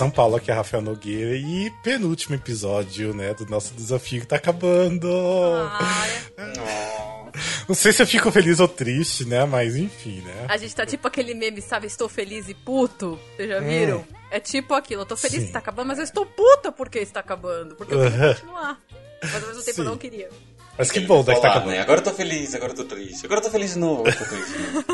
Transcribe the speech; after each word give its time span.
São 0.00 0.10
Paulo, 0.10 0.36
aqui 0.36 0.50
é 0.50 0.54
Rafael 0.54 0.82
Nogueira 0.82 1.36
e 1.36 1.70
penúltimo 1.82 2.34
episódio, 2.34 3.12
né, 3.12 3.34
do 3.34 3.44
nosso 3.44 3.74
desafio 3.74 4.22
que 4.22 4.26
tá 4.26 4.36
acabando. 4.36 5.06
Não 7.70 7.74
sei 7.76 7.92
se 7.92 8.02
eu 8.02 8.06
fico 8.08 8.32
feliz 8.32 8.58
ou 8.58 8.66
triste, 8.66 9.24
né, 9.24 9.44
mas 9.44 9.76
enfim, 9.76 10.22
né. 10.22 10.46
A 10.48 10.56
gente 10.56 10.74
tá 10.74 10.84
tipo 10.84 11.06
aquele 11.06 11.34
meme, 11.34 11.62
sabe? 11.62 11.86
Estou 11.86 12.08
feliz 12.08 12.48
e 12.48 12.54
puto. 12.54 13.16
Vocês 13.36 13.48
já 13.48 13.60
viram? 13.60 14.04
É 14.28 14.40
tipo 14.40 14.74
aquilo. 14.74 15.02
Eu 15.02 15.06
tô 15.06 15.16
feliz 15.16 15.38
Sim. 15.38 15.46
que 15.46 15.52
tá 15.52 15.60
acabando, 15.60 15.86
mas 15.86 15.98
eu 15.98 16.02
estou 16.02 16.26
puta 16.26 16.72
porque 16.72 16.98
está 16.98 17.20
acabando. 17.20 17.76
Porque 17.76 17.94
eu 17.94 18.10
queria 18.10 18.34
continuar. 18.34 18.80
Mas 19.22 19.34
ao 19.34 19.40
mesmo 19.40 19.62
tempo 19.62 19.76
Sim. 19.76 19.82
eu 19.82 19.84
não 19.84 19.96
queria. 19.96 20.28
Mas 20.80 20.90
que 20.90 21.00
bom, 21.00 21.22
né, 21.22 21.34
que 21.34 21.42
tá 21.42 21.50
acabando. 21.50 21.72
né? 21.72 21.80
Agora 21.80 22.00
eu 22.00 22.04
tô 22.04 22.10
feliz, 22.14 22.54
agora 22.54 22.72
eu 22.72 22.76
tô 22.76 22.84
triste. 22.84 23.26
Agora 23.26 23.40
eu 23.40 23.44
tô 23.44 23.50
feliz 23.50 23.74
de 23.74 23.78
novo, 23.78 24.00
agora 24.00 24.16
eu 24.16 24.18
tô 24.18 24.34
triste 24.34 24.52
de 24.56 24.62
novo. 24.72 24.84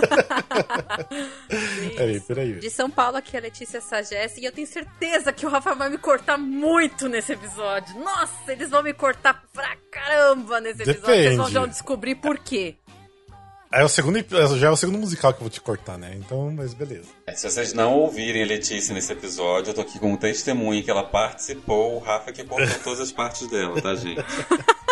Peraí, 1.96 2.20
peraí. 2.20 2.52
De 2.54 2.70
São 2.70 2.90
Paulo, 2.90 3.16
aqui 3.16 3.36
é 3.36 3.38
a 3.38 3.42
Letícia 3.42 3.80
Sagesse. 3.80 4.40
E 4.40 4.45
eu 4.45 4.50
tenho 4.50 4.66
certeza 4.66 5.32
que 5.32 5.46
o 5.46 5.48
Rafa 5.48 5.76
vai 5.76 5.88
me 5.88 5.96
cortar 5.96 6.36
muito 6.36 7.09
nesse 7.09 7.34
episódio. 7.34 7.96
Nossa, 8.00 8.52
eles 8.52 8.68
vão 8.68 8.82
me 8.82 8.92
cortar 8.92 9.45
pra 9.52 9.76
caramba 9.90 10.60
nesse 10.60 10.82
episódio. 10.82 11.06
Vocês 11.06 11.36
vão 11.36 11.48
já 11.50 11.66
descobrir 11.66 12.16
por 12.16 12.37
quê. 12.38 12.74
É 13.73 13.84
o 13.84 13.88
segundo, 13.88 14.24
já 14.59 14.68
é 14.68 14.70
o 14.70 14.76
segundo 14.76 14.98
musical 14.98 15.32
que 15.32 15.38
eu 15.38 15.42
vou 15.42 15.50
te 15.50 15.60
cortar, 15.60 15.98
né, 15.98 16.14
então, 16.16 16.50
mas 16.52 16.73
beleza. 16.73 17.09
É, 17.26 17.32
Se 17.32 17.50
vocês 17.50 17.74
não 17.74 17.95
ouvirem 17.95 18.42
a 18.42 18.46
Letícia 18.46 18.95
nesse 18.95 19.12
episódio, 19.12 19.70
eu 19.70 19.74
tô 19.74 19.80
aqui 19.80 19.98
como 19.98 20.16
testemunha 20.16 20.82
que 20.82 20.90
ela 20.90 21.02
participou, 21.02 21.96
o 21.96 21.98
Rafa 21.98 22.32
que 22.32 22.45
cortou 22.45 22.79
todas 22.84 23.01
as 23.01 23.12
partes 23.12 23.48
dela, 23.48 23.80
tá, 23.82 23.95
gente? 23.96 24.24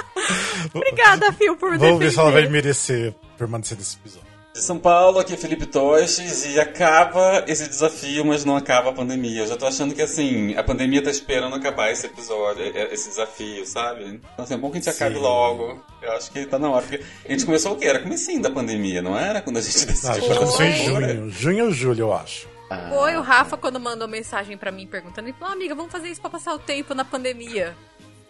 Obrigada, 0.73 1.33
Fio, 1.33 1.57
por 1.57 1.73
me 1.73 1.79
Vamos 1.79 1.99
ver 1.99 2.11
se 2.11 2.19
ela 2.19 2.31
vai 2.31 2.43
defender. 2.43 2.63
merecer 2.63 3.15
permanecer 3.37 3.77
nesse 3.77 3.97
episódio. 3.97 4.35
De 4.55 4.63
São 4.63 4.79
Paulo, 4.79 5.19
aqui 5.19 5.35
é 5.35 5.37
Felipe 5.37 5.67
Toches 5.67 6.47
e 6.47 6.61
acaba 6.61 7.43
esse 7.49 7.69
desafio, 7.69 8.25
mas 8.25 8.45
não 8.45 8.55
acaba 8.57 8.91
a 8.91 8.93
pandemia. 8.93 9.41
Eu 9.41 9.47
já 9.49 9.57
tô 9.57 9.67
achando 9.67 9.93
que 9.93 10.01
assim, 10.01 10.55
a 10.55 10.63
pandemia 10.63 11.03
tá 11.03 11.11
esperando 11.11 11.57
acabar 11.57 11.91
esse 11.91 12.07
episódio, 12.07 12.63
é- 12.63 12.95
esse 12.95 13.09
desafio, 13.09 13.67
sabe? 13.67 14.05
Então 14.33 14.45
assim, 14.45 14.55
é 14.55 14.57
bom 14.57 14.71
que 14.71 14.79
a 14.79 14.81
gente 14.81 14.91
acabe 14.91 15.17
Sim. 15.17 15.23
logo. 15.23 15.83
Eu 16.01 16.13
acho 16.13 16.31
que 16.31 16.47
tá 16.47 16.57
na 16.57 16.71
hora. 16.71 16.83
Porque 16.87 17.05
a 17.29 17.33
gente 17.33 17.45
começou 17.45 17.73
o 17.73 17.77
quê? 17.77 17.87
Era 17.89 17.99
comecinho 17.99 18.41
da 18.41 18.51
pandemia, 18.51 19.03
não 19.03 19.19
era? 19.19 19.43
Quando 19.43 19.57
a 19.57 19.61
gente 19.61 19.83
Ah, 19.83 19.87
decidiu. 19.87 20.29
já 20.29 20.37
começou 20.37 20.65
em 20.65 20.85
junho. 20.85 21.31
Junho 21.31 21.65
ou 21.65 21.73
julho, 21.73 22.01
eu 22.03 22.13
acho. 22.15 22.47
Foi 22.91 23.17
o 23.17 23.21
Rafa 23.23 23.57
quando 23.57 23.79
mandou 23.79 24.07
mensagem 24.09 24.57
pra 24.57 24.71
mim 24.73 24.87
perguntando. 24.87 25.29
Ele 25.29 25.37
falou, 25.39 25.55
amiga, 25.55 25.75
vamos 25.75 25.93
fazer 25.93 26.09
isso 26.09 26.21
pra 26.21 26.31
passar 26.31 26.55
o 26.55 26.59
tempo 26.59 26.95
na 26.95 27.05
pandemia. 27.05 27.77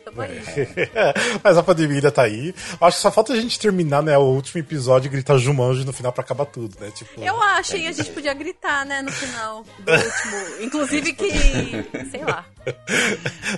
Tamo 0.05 0.21
aí. 0.21 0.41
Mas 1.43 1.57
a 1.57 1.63
pandemia 1.63 1.97
ainda 1.97 2.11
tá 2.11 2.23
aí. 2.23 2.55
Acho 2.81 2.97
que 2.97 3.03
só 3.03 3.11
falta 3.11 3.33
a 3.33 3.37
gente 3.37 3.59
terminar, 3.59 4.03
né, 4.03 4.17
o 4.19 4.23
último 4.23 4.61
episódio 4.61 5.09
e 5.09 5.11
gritar 5.11 5.39
Jumanji 5.39 5.85
no 5.85 5.93
final 5.93 6.13
pra 6.13 6.23
acabar 6.23 6.45
tudo, 6.47 6.77
né? 6.81 6.91
Tipo, 6.95 7.21
Eu 7.23 7.41
acho, 7.41 7.77
hein? 7.77 7.89
A 7.89 7.93
gente 7.93 8.11
podia 8.11 8.35
gritar, 8.35 8.85
né, 8.85 9.01
no 9.03 9.11
final 9.11 9.65
do 9.79 9.93
último. 9.93 10.65
Inclusive 10.65 11.13
que. 11.15 11.31
Sei 12.11 12.25
lá. 12.25 12.45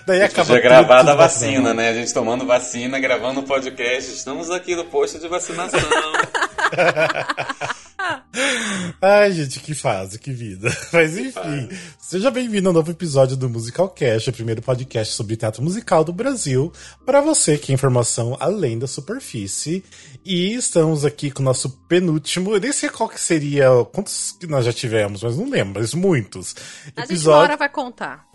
daí 0.06 0.22
acaba 0.22 0.46
Podia 0.46 0.62
gravar 0.62 1.02
da 1.02 1.14
vacinado. 1.14 1.62
vacina, 1.62 1.74
né? 1.74 1.88
A 1.88 1.94
gente 1.94 2.12
tomando 2.14 2.46
vacina, 2.46 2.98
gravando 3.00 3.42
podcast. 3.42 4.12
Estamos 4.12 4.50
aqui 4.50 4.76
no 4.76 4.84
posto 4.84 5.18
de 5.18 5.26
vacinação. 5.28 5.80
Ai, 9.00 9.32
gente, 9.32 9.60
que 9.60 9.74
fase, 9.74 10.18
que 10.18 10.32
vida. 10.32 10.68
Mas 10.92 11.16
enfim, 11.16 11.68
seja 11.98 12.30
bem-vindo 12.30 12.68
ao 12.68 12.74
novo 12.74 12.90
episódio 12.90 13.36
do 13.36 13.48
Musical 13.48 13.88
Cast, 13.88 14.30
o 14.30 14.32
primeiro 14.32 14.62
podcast 14.62 15.14
sobre 15.14 15.36
teatro 15.36 15.62
musical 15.62 16.04
do 16.04 16.12
Brasil, 16.12 16.72
para 17.04 17.20
você 17.20 17.58
que 17.58 17.72
é 17.72 17.74
informação 17.74 18.36
além 18.40 18.78
da 18.78 18.86
superfície. 18.86 19.84
E 20.24 20.54
estamos 20.54 21.04
aqui 21.04 21.30
com 21.30 21.42
o 21.42 21.44
nosso 21.44 21.70
penúltimo, 21.88 22.54
eu 22.54 22.60
nem 22.60 22.72
sei 22.72 22.88
qual 22.88 23.08
que 23.08 23.20
seria, 23.20 23.68
quantos 23.92 24.32
que 24.32 24.46
nós 24.46 24.64
já 24.64 24.72
tivemos, 24.72 25.22
mas 25.22 25.36
não 25.36 25.48
lembro, 25.48 25.80
mas 25.80 25.94
muitos. 25.94 26.54
A 26.96 27.06
gente 27.06 27.26
uma 27.26 27.36
hora 27.36 27.56
vai 27.56 27.68
contar. 27.68 28.25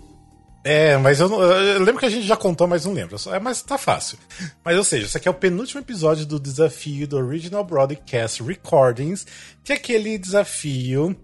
É, 0.64 0.96
mas 0.98 1.20
eu, 1.20 1.28
não- 1.28 1.42
eu 1.42 1.80
lembro 1.80 2.00
que 2.00 2.06
a 2.06 2.10
gente 2.10 2.26
já 2.28 2.38
contou, 2.38 2.68
mas 2.68 2.86
não 2.86 2.94
lembro. 2.94 3.16
É, 3.32 3.40
mas 3.40 3.62
tá 3.64 3.78
fácil. 3.78 4.18
Mas, 4.64 4.78
ou 4.78 4.84
seja, 4.84 5.08
esse 5.08 5.18
aqui 5.18 5.28
é 5.28 5.32
o 5.32 5.34
penúltimo 5.34 5.82
episódio 5.82 6.26
do 6.26 6.40
desafio 6.40 7.08
do 7.08 7.18
Original 7.18 7.64
Broadcast 7.64 8.44
Recordings, 8.44 9.26
que 9.64 9.74
é 9.74 9.76
aquele 9.76 10.18
desafio 10.20 11.16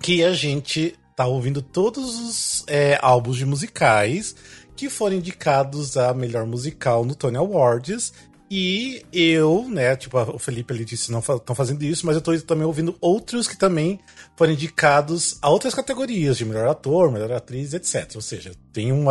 que 0.00 0.24
a 0.24 0.32
gente 0.32 0.94
tá 1.14 1.26
ouvindo 1.26 1.62
todos 1.62 2.18
os 2.18 2.64
é, 2.66 2.98
álbuns 3.00 3.36
de 3.36 3.46
musicais 3.46 4.34
que 4.74 4.88
foram 4.88 5.16
indicados 5.16 5.96
a 5.96 6.12
melhor 6.12 6.44
musical 6.46 7.04
no 7.04 7.14
Tony 7.14 7.36
Awards. 7.36 8.12
E 8.54 9.02
eu, 9.14 9.66
né, 9.66 9.96
tipo, 9.96 10.18
o 10.20 10.38
Felipe 10.38 10.74
e 10.74 10.76
a 10.76 10.78
Letícia 10.80 11.10
não 11.10 11.20
estão 11.20 11.54
fazendo 11.54 11.82
isso, 11.84 12.04
mas 12.04 12.16
eu 12.16 12.20
tô 12.20 12.38
também 12.42 12.66
ouvindo 12.66 12.94
outros 13.00 13.48
que 13.48 13.56
também 13.56 13.98
foram 14.36 14.52
indicados 14.52 15.38
a 15.40 15.48
outras 15.48 15.74
categorias, 15.74 16.36
de 16.36 16.44
melhor 16.44 16.68
ator, 16.68 17.10
melhor 17.10 17.32
atriz, 17.32 17.72
etc. 17.72 18.10
Ou 18.14 18.20
seja, 18.20 18.52
tem, 18.70 18.92
um, 18.92 19.06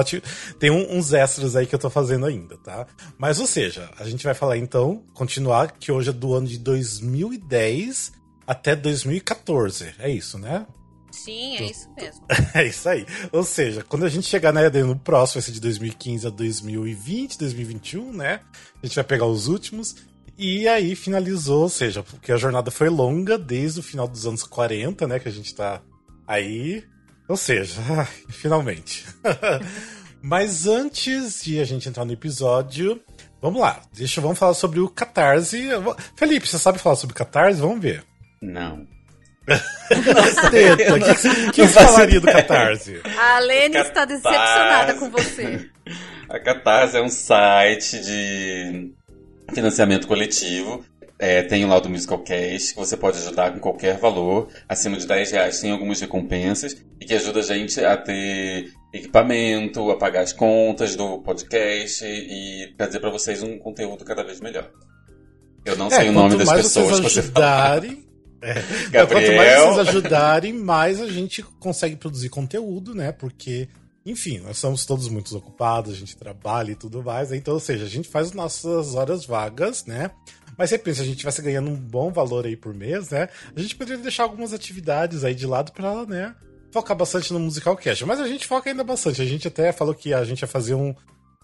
tem 0.60 0.70
um- 0.70 0.96
uns 0.96 1.12
extras 1.12 1.56
aí 1.56 1.66
que 1.66 1.74
eu 1.74 1.80
tô 1.80 1.90
fazendo 1.90 2.28
ainda, 2.28 2.56
tá? 2.58 2.86
Mas, 3.18 3.40
ou 3.40 3.48
seja, 3.48 3.90
a 3.98 4.04
gente 4.08 4.24
vai 4.24 4.36
falar 4.36 4.60
então, 4.60 5.02
continuar, 5.12 5.72
que 5.72 5.92
hoje 5.92 6.10
é 6.10 6.14
do 6.14 6.36
ano 6.36 6.46
de 6.46 6.60
2010 6.60 8.12
até 8.46 8.76
2014. 8.76 9.96
É 9.98 10.08
isso, 10.08 10.38
né? 10.38 10.68
Sim, 11.12 11.58
é 11.58 11.64
isso 11.64 11.90
mesmo. 11.96 12.26
É 12.54 12.68
isso 12.68 12.88
aí. 12.88 13.06
Ou 13.32 13.44
seja, 13.44 13.84
quando 13.84 14.06
a 14.06 14.10
gente 14.10 14.28
chegar 14.28 14.54
né, 14.54 14.70
no 14.70 14.98
próximo, 14.98 15.42
vai 15.42 15.46
ser 15.46 15.52
de 15.52 15.60
2015 15.60 16.28
a 16.28 16.30
2020, 16.30 17.38
2021, 17.38 18.14
né? 18.14 18.42
A 18.82 18.86
gente 18.86 18.96
vai 18.96 19.04
pegar 19.04 19.26
os 19.26 19.48
últimos. 19.48 19.96
E 20.38 20.68
aí 20.68 20.96
finalizou, 20.96 21.64
ou 21.64 21.70
seja, 21.70 22.02
porque 22.02 22.32
a 22.32 22.38
jornada 22.38 22.72
foi 22.72 22.90
longa 22.90 23.38
desde 23.38 23.80
o 23.80 23.84
final 23.84 24.08
dos 24.08 24.26
anos 24.26 24.44
40, 24.44 25.08
né? 25.08 25.20
Que 25.20 25.30
a 25.30 25.32
gente 25.32 25.54
tá 25.54 25.82
aí. 26.26 26.84
Ou 27.28 27.38
seja, 27.38 27.82
finalmente. 28.30 29.06
Mas 30.22 30.68
antes 30.68 31.44
de 31.44 31.60
a 31.60 31.64
gente 31.64 31.90
entrar 31.90 32.06
no 32.06 32.14
episódio, 32.14 33.02
vamos 33.42 33.62
lá. 33.62 33.82
Deixa, 33.94 34.22
vamos 34.22 34.38
falar 34.38 34.54
sobre 34.54 34.80
o 34.80 34.88
Catarse. 34.88 35.70
Felipe, 36.16 36.48
você 36.48 36.60
sabe 36.60 36.80
falar 36.80 36.96
sobre 36.96 37.14
o 37.14 37.18
Catarse? 37.18 37.60
Vamos 37.60 37.82
ver. 37.82 38.04
Não. 38.42 38.88
Teta, 39.46 40.94
o 40.94 41.00
que, 41.00 41.52
que, 41.52 41.62
não 41.62 41.68
falaria 41.68 42.20
do. 42.20 42.28
Catarse? 42.28 43.02
A 43.18 43.40
Lene 43.40 43.78
está 43.78 44.06
Catarse. 44.06 44.22
decepcionada 44.24 44.94
com 44.96 45.10
você. 45.10 45.70
A 46.30 46.40
Catarse 46.40 46.98
é 46.98 47.02
um 47.02 47.10
site 47.10 48.00
de 48.00 48.94
financiamento 49.54 50.08
coletivo. 50.08 50.86
É, 51.20 51.44
tem 51.44 51.64
o 51.64 51.68
lá 51.68 51.80
do 51.80 51.88
Musical 51.90 52.18
Cash, 52.20 52.72
que 52.72 52.78
você 52.78 52.98
pode 52.98 53.18
ajudar 53.20 53.52
com 53.52 53.60
qualquer 53.60 53.98
valor. 53.98 54.48
Acima 54.68 54.98
de 54.98 55.06
10 55.06 55.32
reais 55.32 55.62
tem 55.62 55.72
algumas 55.72 56.00
recompensas 56.02 56.76
e 57.00 57.06
que 57.06 57.14
ajuda 57.14 57.42
a 57.42 57.44
gente 57.44 57.84
a 57.84 57.96
ter 57.96 58.72
equipamento, 58.92 59.92
a 59.92 59.98
pagar 59.98 60.22
as 60.22 60.34
contas 60.34 60.96
do 60.96 61.20
podcast 61.20 62.04
e 62.06 62.74
trazer 62.76 63.00
para 63.00 63.12
vocês 63.12 63.44
um 63.44 63.60
conteúdo 63.60 64.04
cada 64.04 64.24
vez 64.24 64.42
melhor. 64.42 64.72
Eu 65.64 65.76
não 65.78 65.92
sei 65.92 66.10
o 66.10 66.12
nome 66.12 66.34
É, 66.34 66.38
das 66.40 66.52
pessoas 66.52 67.00
que 67.00 67.04
vocês 67.04 67.26
você 67.26 67.32
fala. 67.32 67.82
é, 68.44 68.90
Gabriel. 68.90 69.08
quanto 69.08 69.38
mais 69.38 69.60
vocês 69.62 69.88
ajudarem, 69.90 70.54
mais 70.54 71.00
a 71.00 71.08
gente 71.08 71.44
consegue 71.60 71.96
produzir 71.96 72.30
conteúdo, 72.30 72.96
né? 72.96 73.12
Porque, 73.12 73.70
enfim, 74.06 74.40
nós 74.40 74.58
somos 74.58 74.86
todos 74.86 75.08
muito 75.08 75.36
ocupados, 75.38 75.94
a 75.94 75.96
gente 75.96 76.18
trabalha 76.18 76.72
e 76.72 76.76
tudo 76.76 77.04
mais. 77.04 77.30
né? 77.30 77.38
Então, 77.38 77.54
ou 77.54 77.60
seja, 77.60 77.86
a 77.86 77.90
gente 77.90 78.10
faz 78.10 78.34
nossas 78.34 78.96
horas 78.96 79.26
vagas, 79.26 79.86
né? 79.86 80.12
Mas 80.58 80.70
pensa, 80.78 80.98
se 80.98 81.02
a 81.02 81.06
gente 81.06 81.16
estivesse 81.16 81.42
ganhando 81.42 81.70
um 81.70 81.76
bom 81.76 82.12
valor 82.12 82.46
aí 82.46 82.56
por 82.56 82.74
mês, 82.74 83.10
né? 83.10 83.30
A 83.56 83.60
gente 83.60 83.76
poderia 83.76 84.02
deixar 84.02 84.24
algumas 84.24 84.54
atividades 84.54 85.24
aí 85.24 85.34
de 85.34 85.48
lado 85.48 85.72
pra, 85.72 86.06
né? 86.06 86.36
Focar 86.72 86.96
bastante 86.96 87.34
no 87.34 87.40
musical 87.40 87.76
cast. 87.76 88.06
Mas 88.06 88.20
a 88.20 88.28
gente 88.28 88.46
foca 88.48 88.70
ainda 88.70 88.84
bastante. 88.84 89.22
A 89.22 89.26
gente 89.26 89.48
até 89.48 89.72
falou 89.72 89.94
que 89.94 90.14
a 90.14 90.24
gente 90.24 90.42
ia 90.42 90.48
fazer 90.48 90.76
um, 90.76 90.94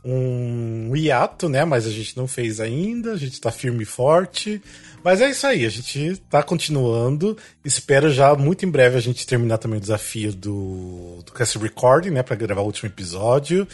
um 0.03 0.95
hiato, 0.95 1.49
né? 1.49 1.65
Mas 1.65 1.85
a 1.85 1.89
gente 1.89 2.15
não 2.15 2.27
fez 2.27 2.59
ainda, 2.59 3.13
a 3.13 3.17
gente 3.17 3.41
tá 3.41 3.51
firme 3.51 3.83
e 3.83 3.85
forte. 3.85 4.61
Mas 5.03 5.21
é 5.21 5.29
isso 5.29 5.47
aí, 5.47 5.65
a 5.65 5.69
gente 5.69 6.17
tá 6.29 6.43
continuando. 6.43 7.37
Espero 7.63 8.09
já 8.11 8.35
muito 8.35 8.65
em 8.65 8.69
breve 8.69 8.97
a 8.97 9.01
gente 9.01 9.25
terminar 9.25 9.57
também 9.57 9.77
o 9.77 9.81
desafio 9.81 10.33
do, 10.33 11.21
do 11.25 11.31
Cast 11.31 11.57
Recording, 11.57 12.09
né? 12.09 12.23
Pra 12.23 12.35
gravar 12.35 12.61
o 12.61 12.65
último 12.65 12.89
episódio. 12.89 13.65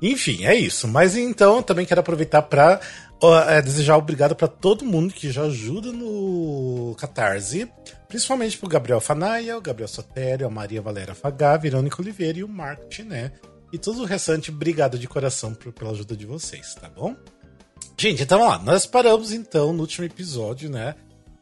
Enfim, 0.00 0.44
é 0.44 0.54
isso. 0.54 0.86
Mas 0.86 1.16
então, 1.16 1.62
também 1.62 1.84
quero 1.86 2.00
aproveitar 2.00 2.42
pra 2.42 2.80
ó, 3.20 3.40
é, 3.48 3.60
desejar 3.60 3.96
obrigado 3.96 4.36
pra 4.36 4.46
todo 4.46 4.84
mundo 4.84 5.12
que 5.12 5.30
já 5.30 5.42
ajuda 5.42 5.90
no 5.90 6.94
Catarse. 6.98 7.68
Principalmente 8.08 8.56
pro 8.58 8.68
Gabriel 8.68 9.00
Fanaia, 9.00 9.56
o 9.58 9.60
Gabriel 9.60 9.88
Sotério, 9.88 10.46
a 10.46 10.50
Maria 10.50 10.80
Valéria 10.82 11.14
Fagá, 11.14 11.54
a 11.54 11.58
Verônica 11.58 12.00
Oliveira 12.00 12.38
e 12.38 12.44
o 12.44 12.48
Marco 12.48 12.88
Tiné. 12.88 13.32
E 13.72 13.78
todo 13.78 14.02
o 14.02 14.04
restante, 14.04 14.50
obrigado 14.52 14.96
de 14.96 15.08
coração 15.08 15.52
por- 15.52 15.72
pela 15.72 15.90
ajuda 15.90 16.16
de 16.16 16.24
vocês, 16.26 16.74
tá 16.76 16.88
bom? 16.88 17.16
Gente, 17.98 18.22
então 18.22 18.44
lá. 18.44 18.58
Nós 18.58 18.86
paramos 18.86 19.32
então 19.32 19.72
no 19.72 19.80
último 19.80 20.04
episódio, 20.04 20.68
né? 20.68 20.94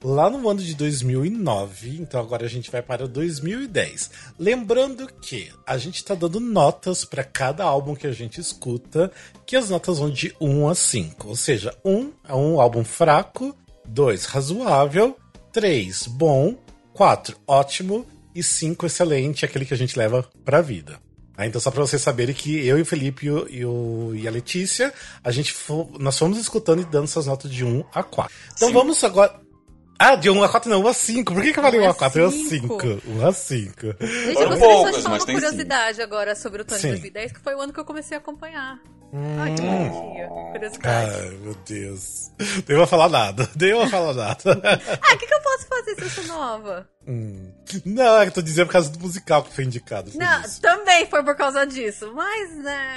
lá 0.04 0.28
no 0.28 0.46
ano 0.50 0.60
de 0.60 0.74
2009, 0.74 1.96
então 1.98 2.20
agora 2.20 2.44
a 2.44 2.48
gente 2.48 2.70
vai 2.70 2.82
para 2.82 3.08
2010. 3.08 4.10
Lembrando 4.38 5.06
que 5.06 5.50
a 5.66 5.78
gente 5.78 5.96
está 5.96 6.14
dando 6.14 6.38
notas 6.38 7.06
para 7.06 7.24
cada 7.24 7.64
álbum 7.64 7.94
que 7.94 8.06
a 8.06 8.12
gente 8.12 8.38
escuta, 8.38 9.10
que 9.46 9.56
as 9.56 9.70
notas 9.70 9.98
vão 9.98 10.10
de 10.10 10.36
1 10.38 10.68
a 10.68 10.74
5, 10.74 11.28
ou 11.28 11.34
seja, 11.34 11.74
1 11.82 12.12
é 12.28 12.34
um 12.34 12.60
álbum 12.60 12.84
fraco, 12.84 13.56
2 13.86 14.26
razoável, 14.26 15.16
3 15.50 16.06
bom, 16.08 16.54
4 16.92 17.38
ótimo 17.46 18.06
e 18.34 18.42
5 18.42 18.84
excelente, 18.84 19.46
aquele 19.46 19.64
que 19.64 19.72
a 19.72 19.78
gente 19.78 19.98
leva 19.98 20.28
para 20.44 20.58
a 20.58 20.62
vida. 20.62 21.03
Ah, 21.36 21.46
então, 21.46 21.60
só 21.60 21.70
para 21.70 21.80
vocês 21.80 22.00
saberem 22.00 22.34
que 22.34 22.64
eu 22.66 22.78
e 22.78 22.82
o 22.82 22.86
Felipe 22.86 23.26
e, 23.26 23.30
o, 23.30 23.48
e, 23.48 23.64
o, 23.64 24.12
e 24.14 24.28
a 24.28 24.30
Letícia, 24.30 24.92
a 25.22 25.30
gente 25.32 25.52
fo, 25.52 25.90
nós 25.98 26.16
fomos 26.16 26.38
escutando 26.38 26.80
e 26.80 26.84
dando 26.84 27.04
essas 27.04 27.26
notas 27.26 27.50
de 27.50 27.64
1 27.64 27.84
a 27.92 28.02
4. 28.02 28.32
Então 28.54 28.68
Sim. 28.68 28.74
vamos 28.74 29.02
agora. 29.02 29.40
Ah, 29.98 30.16
de 30.16 30.30
1 30.30 30.42
a 30.42 30.48
4 30.48 30.70
não, 30.70 30.82
1 30.82 30.88
a 30.88 30.94
5. 30.94 31.34
Por 31.34 31.42
que, 31.42 31.52
que 31.52 31.58
eu 31.58 31.62
falei 31.62 31.80
1 31.80 31.84
1 31.84 31.86
a 31.86 31.90
a 31.90 31.94
4? 31.94 32.22
1 32.22 32.26
a 32.26 32.30
5. 32.30 32.48
5. 32.48 33.02
1 33.08 33.26
a 33.26 33.32
5. 33.32 33.86
Gente, 33.86 34.40
eu 34.40 34.48
gostaria 34.48 34.58
poucas, 34.58 34.94
só 34.94 34.98
de 34.98 35.02
falar 35.02 35.16
uma 35.16 35.24
curiosidade 35.24 36.02
agora 36.02 36.34
sobre 36.36 36.62
o 36.62 36.64
Tony 36.64 36.80
Sim. 36.80 36.88
2010, 36.90 37.32
que 37.32 37.40
foi 37.40 37.54
o 37.54 37.60
ano 37.60 37.72
que 37.72 37.80
eu 37.80 37.84
comecei 37.84 38.16
a 38.16 38.20
acompanhar. 38.20 38.80
Hum. 39.14 39.36
Ai, 39.40 39.54
que. 39.54 40.52
Curiosidade. 40.52 41.10
Ai, 41.14 41.30
meu 41.42 41.54
Deus. 41.66 42.30
Nem 42.68 42.76
vou 42.76 42.86
falar 42.86 43.08
nada. 43.08 43.48
Nem 43.58 43.72
vou 43.74 43.88
falar 43.88 44.12
nada. 44.14 44.40
Ah, 45.02 45.14
o 45.14 45.18
que, 45.18 45.26
que 45.26 45.34
eu 45.34 45.40
posso 45.40 45.66
fazer 45.68 45.94
se 45.94 46.02
eu 46.02 46.10
sou 46.10 46.24
nova? 46.36 46.88
Hum. 47.06 47.52
Não, 47.84 48.16
é 48.20 48.22
que 48.24 48.30
eu 48.30 48.34
tô 48.34 48.42
dizendo 48.42 48.66
por 48.66 48.72
causa 48.72 48.90
do 48.90 48.98
musical 49.00 49.42
que 49.44 49.54
foi 49.54 49.64
indicado. 49.64 50.10
Não, 50.14 50.40
isso. 50.42 50.60
também 50.60 51.06
foi 51.06 51.22
por 51.22 51.36
causa 51.36 51.64
disso, 51.66 52.12
mas, 52.14 52.56
né, 52.56 52.96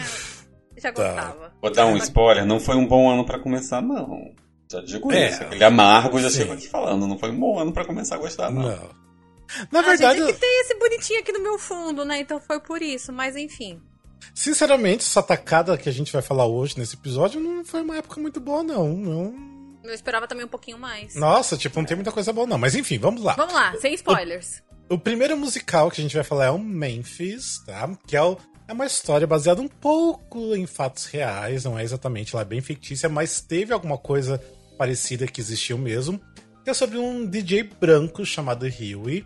já 0.77 0.91
Tá. 0.91 1.03
gostava. 1.03 1.53
Vou 1.61 1.71
dar 1.71 1.85
um 1.85 1.97
spoiler, 1.97 2.45
não 2.45 2.59
foi 2.59 2.75
um 2.75 2.87
bom 2.87 3.09
ano 3.09 3.25
pra 3.25 3.37
começar, 3.39 3.81
não. 3.81 4.33
Já 4.71 4.81
digo 4.81 5.11
É. 5.11 5.29
isso. 5.29 5.43
Aquele 5.43 5.63
amargo 5.63 6.19
já 6.19 6.29
Sim. 6.29 6.37
chego 6.39 6.53
aqui 6.53 6.67
falando, 6.67 7.05
não 7.07 7.17
foi 7.19 7.31
um 7.31 7.39
bom 7.39 7.59
ano 7.59 7.71
pra 7.71 7.85
começar 7.85 8.15
a 8.15 8.19
gostar, 8.19 8.49
não. 8.51 8.63
Não. 8.63 8.89
Na 9.71 9.79
Ah, 9.79 9.81
verdade, 9.83 10.19
gente, 10.19 10.29
é 10.29 10.33
que 10.33 10.39
tem 10.39 10.61
esse 10.61 10.75
bonitinho 10.77 11.19
aqui 11.21 11.31
no 11.31 11.41
meu 11.41 11.57
fundo, 11.57 12.03
né, 12.03 12.19
então 12.19 12.39
foi 12.39 12.59
por 12.59 12.81
isso, 12.81 13.13
mas 13.13 13.35
enfim. 13.35 13.81
Sinceramente, 14.33 15.03
essa 15.05 15.21
tacada 15.23 15.77
que 15.77 15.89
a 15.89 15.91
gente 15.91 16.11
vai 16.11 16.21
falar 16.21 16.45
hoje 16.45 16.77
nesse 16.77 16.95
episódio 16.95 17.39
não 17.39 17.63
foi 17.65 17.81
uma 17.81 17.97
época 17.97 18.19
muito 18.21 18.39
boa, 18.39 18.63
não. 18.63 18.89
não... 18.89 19.57
Eu 19.83 19.93
esperava 19.93 20.27
também 20.27 20.45
um 20.45 20.49
pouquinho 20.49 20.77
mais. 20.77 21.15
Nossa, 21.15 21.55
tipo, 21.57 21.77
não 21.79 21.85
tem 21.85 21.95
muita 21.95 22.11
coisa 22.11 22.33
boa, 22.33 22.45
não. 22.45 22.57
Mas 22.57 22.75
enfim, 22.75 22.97
vamos 22.97 23.23
lá. 23.23 23.33
Vamos 23.35 23.53
lá, 23.53 23.73
sem 23.79 23.93
spoilers. 23.93 24.61
O 24.89 24.97
primeiro 24.97 25.37
musical 25.37 25.89
que 25.91 26.01
a 26.01 26.03
gente 26.03 26.15
vai 26.15 26.23
falar 26.23 26.45
é 26.45 26.51
o 26.51 26.59
Memphis, 26.59 27.59
tá? 27.65 27.89
Que 28.05 28.15
é, 28.17 28.21
o- 28.21 28.37
é 28.67 28.73
uma 28.73 28.85
história 28.85 29.25
baseada 29.27 29.61
um 29.61 29.67
pouco 29.67 30.55
em 30.55 30.65
fatos 30.65 31.05
reais, 31.05 31.63
não 31.63 31.77
é 31.79 31.83
exatamente 31.83 32.35
lá 32.35 32.43
bem 32.43 32.59
fictícia, 32.61 33.07
mas 33.09 33.39
teve 33.41 33.71
alguma 33.73 33.97
coisa 33.97 34.41
parecida 34.77 35.25
que 35.27 35.39
existiu 35.41 35.77
mesmo. 35.77 36.19
Que 36.63 36.69
é 36.69 36.73
sobre 36.73 36.97
um 36.97 37.25
DJ 37.25 37.63
branco 37.63 38.25
chamado 38.25 38.65
Huey, 38.65 39.25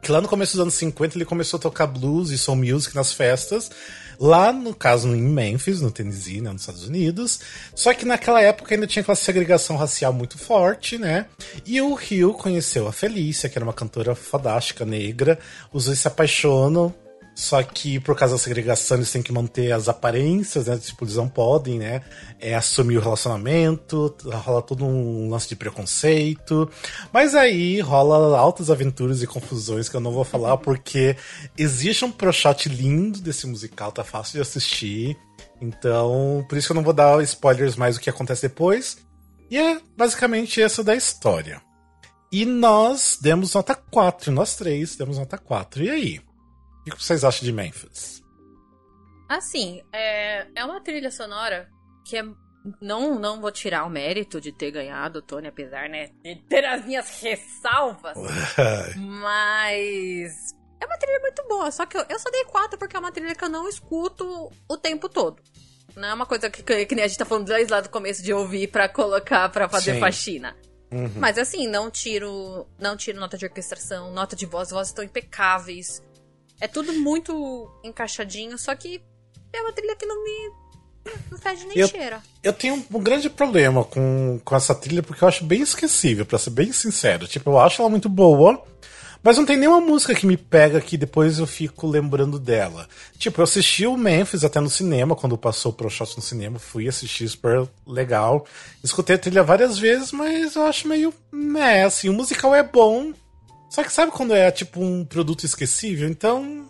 que 0.00 0.12
lá 0.12 0.20
no 0.20 0.28
começo 0.28 0.52
dos 0.52 0.62
anos 0.62 0.74
50 0.74 1.16
ele 1.16 1.24
começou 1.24 1.58
a 1.58 1.60
tocar 1.60 1.86
blues 1.86 2.30
e 2.30 2.38
soul 2.38 2.56
music 2.56 2.94
nas 2.94 3.12
festas, 3.12 3.70
lá 4.18 4.52
no 4.52 4.74
caso 4.74 5.08
em 5.08 5.20
Memphis, 5.20 5.80
no 5.80 5.90
Tennessee, 5.90 6.40
né, 6.40 6.50
nos 6.50 6.62
Estados 6.62 6.86
Unidos. 6.86 7.40
Só 7.74 7.92
que 7.94 8.04
naquela 8.04 8.40
época 8.40 8.74
ainda 8.74 8.86
tinha 8.86 9.02
aquela 9.02 9.16
segregação 9.16 9.76
racial 9.76 10.12
muito 10.12 10.38
forte, 10.38 10.98
né? 10.98 11.26
E 11.64 11.80
o 11.80 11.94
Rio 11.94 12.32
conheceu 12.34 12.88
a 12.88 12.92
Felícia, 12.92 13.48
que 13.48 13.58
era 13.58 13.64
uma 13.64 13.72
cantora 13.72 14.14
fodástica 14.14 14.84
negra, 14.84 15.38
os 15.72 15.86
dois 15.86 15.98
se 15.98 16.08
apaixonam. 16.08 16.94
Só 17.38 17.62
que 17.62 18.00
por 18.00 18.16
causa 18.16 18.34
da 18.34 18.38
segregação 18.38 18.96
eles 18.96 19.12
têm 19.12 19.22
que 19.22 19.30
manter 19.32 19.70
as 19.70 19.88
aparências, 19.88 20.66
né? 20.66 20.76
Tipo, 20.76 21.04
eles 21.04 21.14
não 21.14 21.28
podem, 21.28 21.78
né? 21.78 22.02
É, 22.40 22.56
assumir 22.56 22.96
o 22.96 23.00
relacionamento, 23.00 24.12
rola 24.24 24.60
todo 24.60 24.84
um 24.84 25.30
lance 25.30 25.48
de 25.48 25.54
preconceito. 25.54 26.68
Mas 27.12 27.36
aí 27.36 27.80
rola 27.80 28.36
altas 28.36 28.72
aventuras 28.72 29.22
e 29.22 29.26
confusões 29.28 29.88
que 29.88 29.94
eu 29.94 30.00
não 30.00 30.10
vou 30.10 30.24
falar 30.24 30.56
porque 30.58 31.16
existe 31.56 32.04
um 32.04 32.10
pro-shot 32.10 32.68
lindo 32.68 33.20
desse 33.20 33.46
musical, 33.46 33.92
tá 33.92 34.02
fácil 34.02 34.32
de 34.32 34.40
assistir. 34.40 35.16
Então, 35.60 36.44
por 36.48 36.58
isso 36.58 36.66
que 36.66 36.72
eu 36.72 36.76
não 36.76 36.82
vou 36.82 36.92
dar 36.92 37.22
spoilers 37.22 37.76
mais 37.76 37.94
do 37.94 38.00
que 38.00 38.10
acontece 38.10 38.42
depois. 38.42 38.98
E 39.48 39.56
é 39.56 39.80
basicamente 39.96 40.60
essa 40.60 40.82
da 40.82 40.96
história. 40.96 41.62
E 42.32 42.44
nós 42.44 43.16
demos 43.22 43.54
nota 43.54 43.76
4, 43.76 44.32
nós 44.32 44.56
três 44.56 44.96
demos 44.96 45.18
nota 45.18 45.38
4. 45.38 45.84
E 45.84 45.90
aí? 45.90 46.27
O 46.88 46.96
que 46.96 47.04
vocês 47.04 47.24
acham 47.24 47.44
de 47.44 47.52
Memphis? 47.52 48.22
Assim, 49.28 49.82
é, 49.92 50.46
é 50.54 50.64
uma 50.64 50.80
trilha 50.80 51.10
sonora 51.10 51.68
que 52.04 52.16
é. 52.16 52.24
Não, 52.80 53.18
não 53.18 53.40
vou 53.40 53.50
tirar 53.50 53.84
o 53.84 53.90
mérito 53.90 54.40
de 54.40 54.52
ter 54.52 54.70
ganhado 54.70 55.20
o 55.20 55.22
Tony, 55.22 55.46
apesar, 55.46 55.88
né, 55.88 56.10
de 56.22 56.36
ter 56.48 56.64
as 56.64 56.84
minhas 56.84 57.20
ressalvas. 57.20 58.16
Mas. 58.96 60.54
É 60.80 60.86
uma 60.86 60.98
trilha 60.98 61.20
muito 61.20 61.42
boa, 61.48 61.70
só 61.70 61.86
que 61.86 61.96
eu, 61.96 62.04
eu 62.08 62.18
só 62.18 62.30
dei 62.30 62.44
4 62.44 62.78
porque 62.78 62.96
é 62.96 62.98
uma 62.98 63.10
trilha 63.12 63.34
que 63.34 63.44
eu 63.44 63.48
não 63.48 63.68
escuto 63.68 64.50
o 64.68 64.76
tempo 64.76 65.08
todo. 65.08 65.42
Não 65.96 66.08
é 66.08 66.14
uma 66.14 66.26
coisa 66.26 66.48
que, 66.48 66.62
que, 66.62 66.86
que 66.86 66.94
nem 66.94 67.04
a 67.04 67.08
gente 67.08 67.18
tá 67.18 67.24
falando 67.24 67.46
desde 67.46 67.72
lá 67.72 67.80
do 67.80 67.88
começo 67.88 68.22
de 68.22 68.32
ouvir 68.32 68.68
pra 68.68 68.88
colocar 68.88 69.48
pra 69.48 69.68
fazer 69.68 69.94
Sim. 69.94 70.00
faxina. 70.00 70.56
Uhum. 70.90 71.10
Mas 71.16 71.36
assim, 71.36 71.66
não 71.66 71.90
tiro, 71.90 72.66
não 72.78 72.96
tiro 72.96 73.20
nota 73.20 73.36
de 73.36 73.44
orquestração, 73.44 74.10
nota 74.12 74.34
de 74.34 74.46
voz, 74.46 74.70
vozes 74.70 74.90
estão 74.90 75.04
impecáveis. 75.04 76.02
É 76.60 76.66
tudo 76.66 76.92
muito 76.94 77.70
encaixadinho, 77.84 78.58
só 78.58 78.74
que 78.74 79.00
é 79.52 79.60
uma 79.60 79.72
trilha 79.72 79.96
que 79.96 80.06
não 80.06 80.22
me 80.24 80.50
não 81.30 81.38
fede 81.38 81.64
nem 81.66 81.78
Eu- 81.78 81.88
cheira. 81.88 82.20
Eu 82.42 82.52
tenho 82.52 82.74
um 82.74 83.00
grande 83.02 83.30
problema 83.30 83.84
com, 83.84 84.40
com 84.44 84.56
essa 84.56 84.74
trilha 84.74 85.02
porque 85.02 85.24
eu 85.24 85.28
acho 85.28 85.44
bem 85.44 85.60
esquecível, 85.62 86.26
pra 86.26 86.38
ser 86.38 86.50
bem 86.50 86.72
sincero. 86.72 87.26
Tipo, 87.26 87.50
eu 87.50 87.58
acho 87.58 87.80
ela 87.80 87.90
muito 87.90 88.08
boa, 88.08 88.62
mas 89.22 89.38
não 89.38 89.46
tem 89.46 89.56
nenhuma 89.56 89.80
música 89.80 90.14
que 90.14 90.26
me 90.26 90.36
pega 90.36 90.80
que 90.80 90.96
depois 90.98 91.38
eu 91.38 91.46
fico 91.46 91.86
lembrando 91.86 92.38
dela. 92.38 92.86
Tipo, 93.18 93.40
eu 93.40 93.44
assisti 93.44 93.86
o 93.86 93.96
Memphis 93.96 94.44
até 94.44 94.60
no 94.60 94.68
cinema, 94.68 95.16
quando 95.16 95.38
passou 95.38 95.72
pro 95.72 95.88
shot 95.88 96.14
no 96.16 96.22
cinema, 96.22 96.58
fui 96.58 96.86
assistir 96.88 97.26
super 97.28 97.66
legal. 97.86 98.44
Escutei 98.84 99.16
a 99.16 99.18
trilha 99.18 99.42
várias 99.42 99.78
vezes, 99.78 100.12
mas 100.12 100.56
eu 100.56 100.66
acho 100.66 100.86
meio 100.86 101.14
meh, 101.32 101.84
assim, 101.84 102.08
o 102.08 102.12
musical 102.12 102.54
é 102.54 102.62
bom, 102.62 103.12
só 103.68 103.82
que 103.84 103.92
sabe 103.92 104.12
quando 104.12 104.34
é 104.34 104.50
tipo 104.50 104.80
um 104.82 105.04
produto 105.04 105.44
esquecível? 105.44 106.08
Então, 106.08 106.68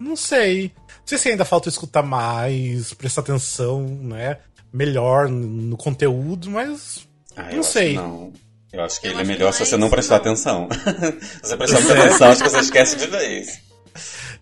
não 0.00 0.16
sei. 0.16 0.72
Não 0.88 1.06
sei 1.06 1.18
se 1.18 1.28
ainda 1.30 1.44
falta 1.44 1.68
escutar 1.68 2.02
mais, 2.02 2.92
prestar 2.94 3.22
atenção, 3.22 3.82
né? 3.86 4.38
Melhor 4.72 5.28
no 5.28 5.76
conteúdo, 5.76 6.50
mas. 6.50 7.06
Ah, 7.36 7.50
eu 7.50 7.56
não 7.56 7.62
sei. 7.62 7.94
não. 7.94 8.32
Eu 8.70 8.82
acho 8.84 9.00
que 9.00 9.06
Eu 9.06 9.12
ele 9.12 9.18
é 9.20 9.22
acho 9.22 9.30
melhor 9.30 9.50
que 9.50 9.56
se 9.56 9.64
você 9.66 9.76
não 9.78 9.88
prestar 9.88 10.16
não. 10.16 10.20
atenção. 10.22 10.68
se 11.20 11.40
você 11.48 11.56
prestar 11.56 11.78
atenção, 11.98 12.28
acho 12.28 12.42
que 12.42 12.48
você 12.50 12.60
esquece 12.60 12.96
de 12.96 13.06
vez. 13.06 13.60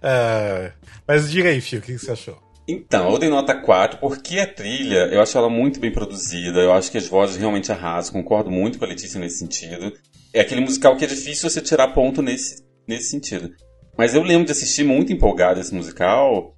é, 0.02 0.72
Mas 1.06 1.30
diga 1.30 1.48
aí, 1.48 1.60
Fio, 1.60 1.78
o 1.78 1.82
que 1.82 1.92
que 1.92 1.98
você 1.98 2.10
achou? 2.10 2.38
Então, 2.68 3.12
eu 3.12 3.18
dei 3.18 3.28
nota 3.28 3.54
4 3.54 4.00
porque 4.00 4.40
a 4.40 4.46
trilha, 4.52 5.06
eu 5.12 5.22
acho 5.22 5.38
ela 5.38 5.48
muito 5.48 5.78
bem 5.78 5.92
produzida, 5.92 6.58
eu 6.58 6.72
acho 6.72 6.90
que 6.90 6.98
as 6.98 7.06
vozes 7.06 7.36
realmente 7.36 7.70
arrasam, 7.70 8.12
concordo 8.12 8.50
muito 8.50 8.76
com 8.80 8.84
a 8.84 8.88
Letícia 8.88 9.20
nesse 9.20 9.38
sentido. 9.38 9.92
É 10.36 10.42
aquele 10.42 10.60
musical 10.60 10.94
que 10.96 11.04
é 11.04 11.08
difícil 11.08 11.48
você 11.48 11.62
tirar 11.62 11.88
ponto 11.88 12.20
nesse, 12.20 12.62
nesse 12.86 13.08
sentido. 13.08 13.50
Mas 13.96 14.14
eu 14.14 14.22
lembro 14.22 14.44
de 14.44 14.52
assistir 14.52 14.84
muito 14.84 15.10
empolgado 15.10 15.58
esse 15.58 15.74
musical, 15.74 16.54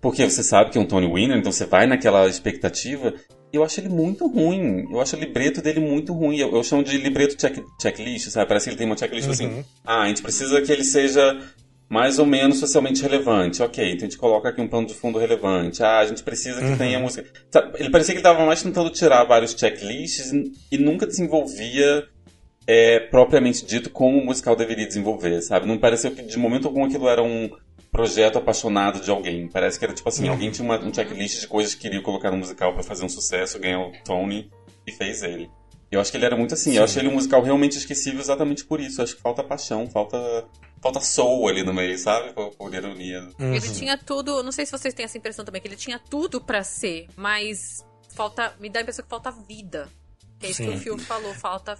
porque 0.00 0.24
você 0.24 0.40
sabe 0.44 0.70
que 0.70 0.78
é 0.78 0.80
um 0.80 0.86
Tony 0.86 1.12
Winner, 1.12 1.36
então 1.36 1.50
você 1.50 1.66
vai 1.66 1.84
naquela 1.84 2.28
expectativa. 2.28 3.12
E 3.52 3.56
eu 3.56 3.64
acho 3.64 3.80
ele 3.80 3.88
muito 3.88 4.28
ruim. 4.28 4.86
Eu 4.88 5.00
acho 5.00 5.16
o 5.16 5.18
libreto 5.18 5.60
dele 5.60 5.80
muito 5.80 6.12
ruim. 6.12 6.38
Eu, 6.38 6.54
eu 6.54 6.62
chamo 6.62 6.84
de 6.84 6.96
libreto 6.96 7.36
check, 7.36 7.58
checklist, 7.82 8.28
sabe? 8.30 8.46
Parece 8.46 8.66
que 8.66 8.70
ele 8.70 8.78
tem 8.78 8.86
uma 8.86 8.96
checklist 8.96 9.26
Uhum. 9.26 9.32
assim. 9.32 9.64
Ah, 9.84 10.02
a 10.02 10.08
gente 10.08 10.22
precisa 10.22 10.62
que 10.62 10.70
ele 10.70 10.84
seja 10.84 11.40
mais 11.88 12.18
ou 12.20 12.26
menos 12.26 12.58
socialmente 12.58 13.02
relevante. 13.02 13.62
Ok, 13.62 13.84
então 13.84 14.06
a 14.06 14.10
gente 14.10 14.18
coloca 14.18 14.50
aqui 14.50 14.60
um 14.60 14.68
plano 14.68 14.86
de 14.86 14.94
fundo 14.94 15.18
relevante. 15.18 15.82
Ah, 15.82 15.98
a 15.98 16.06
gente 16.06 16.22
precisa 16.22 16.60
que 16.60 16.76
tenha 16.78 17.00
música. 17.00 17.24
Sabe, 17.50 17.72
ele 17.80 17.90
parecia 17.90 18.14
que 18.14 18.20
ele 18.20 18.28
estava 18.28 18.46
mais 18.46 18.62
tentando 18.62 18.90
tirar 18.90 19.24
vários 19.24 19.54
checklists 19.58 20.30
e, 20.32 20.52
e 20.70 20.78
nunca 20.78 21.06
desenvolvia 21.06 22.06
é, 22.68 23.00
propriamente 23.00 23.64
dito 23.64 23.88
como 23.88 24.18
o 24.18 24.24
musical 24.26 24.54
deveria 24.54 24.86
desenvolver, 24.86 25.40
sabe? 25.40 25.66
Não 25.66 25.78
pareceu 25.78 26.10
que 26.10 26.20
de 26.20 26.36
momento 26.36 26.68
algum 26.68 26.84
aquilo 26.84 27.08
era 27.08 27.22
um 27.22 27.48
projeto 27.90 28.36
apaixonado 28.36 29.00
de 29.00 29.10
alguém. 29.10 29.48
Parece 29.48 29.78
que 29.78 29.86
era 29.86 29.94
tipo 29.94 30.06
assim, 30.06 30.28
alguém 30.28 30.50
tinha 30.50 30.66
uma, 30.66 30.78
um 30.78 30.92
checklist 30.92 31.40
de 31.40 31.48
coisas 31.48 31.74
que 31.74 31.80
queria 31.80 32.02
colocar 32.02 32.30
no 32.30 32.36
musical 32.36 32.74
pra 32.74 32.82
fazer 32.82 33.06
um 33.06 33.08
sucesso, 33.08 33.58
ganhar 33.58 33.80
o 33.80 33.90
Tony 34.04 34.50
e 34.86 34.92
fez 34.92 35.22
ele. 35.22 35.50
Eu 35.90 35.98
acho 35.98 36.10
que 36.10 36.18
ele 36.18 36.26
era 36.26 36.36
muito 36.36 36.52
assim. 36.52 36.76
Eu 36.76 36.84
acho 36.84 36.98
ele 36.98 37.08
um 37.08 37.14
musical 37.14 37.42
realmente 37.42 37.78
esquecível 37.78 38.20
exatamente 38.20 38.62
por 38.66 38.78
isso. 38.78 39.00
Eu 39.00 39.04
acho 39.04 39.16
que 39.16 39.22
falta 39.22 39.42
paixão, 39.42 39.86
falta 39.86 40.44
falta 40.82 41.00
soul 41.00 41.48
ali 41.48 41.62
no 41.62 41.72
meio, 41.72 41.96
sabe? 41.98 42.34
Por, 42.34 42.50
por 42.50 42.74
ironia. 42.74 43.30
Ele 43.38 43.60
tinha 43.60 43.96
tudo, 43.96 44.42
não 44.42 44.52
sei 44.52 44.66
se 44.66 44.72
vocês 44.72 44.92
têm 44.92 45.06
essa 45.06 45.16
impressão 45.16 45.42
também, 45.42 45.62
que 45.62 45.66
ele 45.66 45.74
tinha 45.74 45.98
tudo 45.98 46.38
pra 46.38 46.62
ser, 46.62 47.08
mas 47.16 47.82
falta, 48.14 48.54
me 48.60 48.68
dá 48.68 48.80
a 48.80 48.82
impressão 48.82 49.02
que 49.02 49.08
falta 49.08 49.30
vida. 49.30 49.88
Que 50.38 50.46
é 50.46 50.50
isso 50.50 50.62
que 50.62 50.68
Sim. 50.68 50.76
o 50.76 50.78
Phil 50.78 50.98
falou, 50.98 51.32
falta 51.32 51.78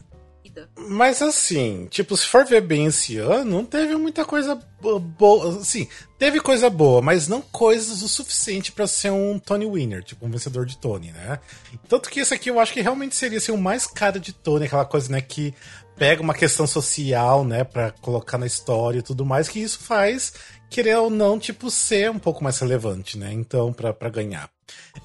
Mas 0.77 1.21
assim, 1.23 1.87
tipo, 1.91 2.17
se 2.17 2.27
for 2.27 2.45
ver 2.45 2.61
bem 2.63 2.87
esse 2.87 3.17
ano, 3.19 3.45
não 3.59 3.65
teve 3.65 3.95
muita 3.97 4.25
coisa 4.25 4.59
bo- 4.81 4.99
boa. 4.99 5.61
Assim, 5.61 5.89
teve 6.19 6.41
coisa 6.41 6.69
boa, 6.71 7.01
mas 7.03 7.29
não 7.29 7.41
coisas 7.41 8.03
o 8.03 8.09
suficiente 8.09 8.73
pra 8.73 8.87
ser 8.87 9.11
um 9.11 9.39
Tony 9.39 9.67
Winner, 9.67 10.03
tipo, 10.03 10.27
um 10.27 10.31
vencedor 10.31 10.65
de 10.67 10.79
Tony, 10.79 11.13
né? 11.13 11.39
Tanto 11.89 12.09
que 12.11 12.21
esse 12.21 12.33
aqui 12.35 12.51
eu 12.51 12.61
acho 12.61 12.73
que 12.73 12.81
realmente 12.81 13.15
seria 13.17 13.39
assim, 13.39 13.53
o 13.53 13.59
mais 13.59 13.87
cara 13.87 14.19
de 14.19 14.33
Tony, 14.33 14.67
aquela 14.67 14.85
coisa, 14.85 15.11
né, 15.11 15.21
que 15.21 15.55
pega 15.97 16.23
uma 16.23 16.35
questão 16.35 16.67
social, 16.67 17.45
né, 17.45 17.65
pra 17.65 17.91
colocar 17.91 18.39
na 18.39 18.47
história 18.47 19.01
e 19.01 19.03
tudo 19.03 19.25
mais, 19.27 19.49
que 19.49 19.59
isso 19.59 19.81
faz, 19.81 20.33
querer 20.71 20.97
ou 20.97 21.11
não, 21.11 21.39
tipo, 21.39 21.71
ser 21.71 22.11
um 22.11 22.19
pouco 22.19 22.43
mais 22.45 22.59
relevante, 22.61 23.19
né? 23.19 23.33
Então, 23.33 23.73
pra 23.73 23.93
ganhar. 24.09 24.49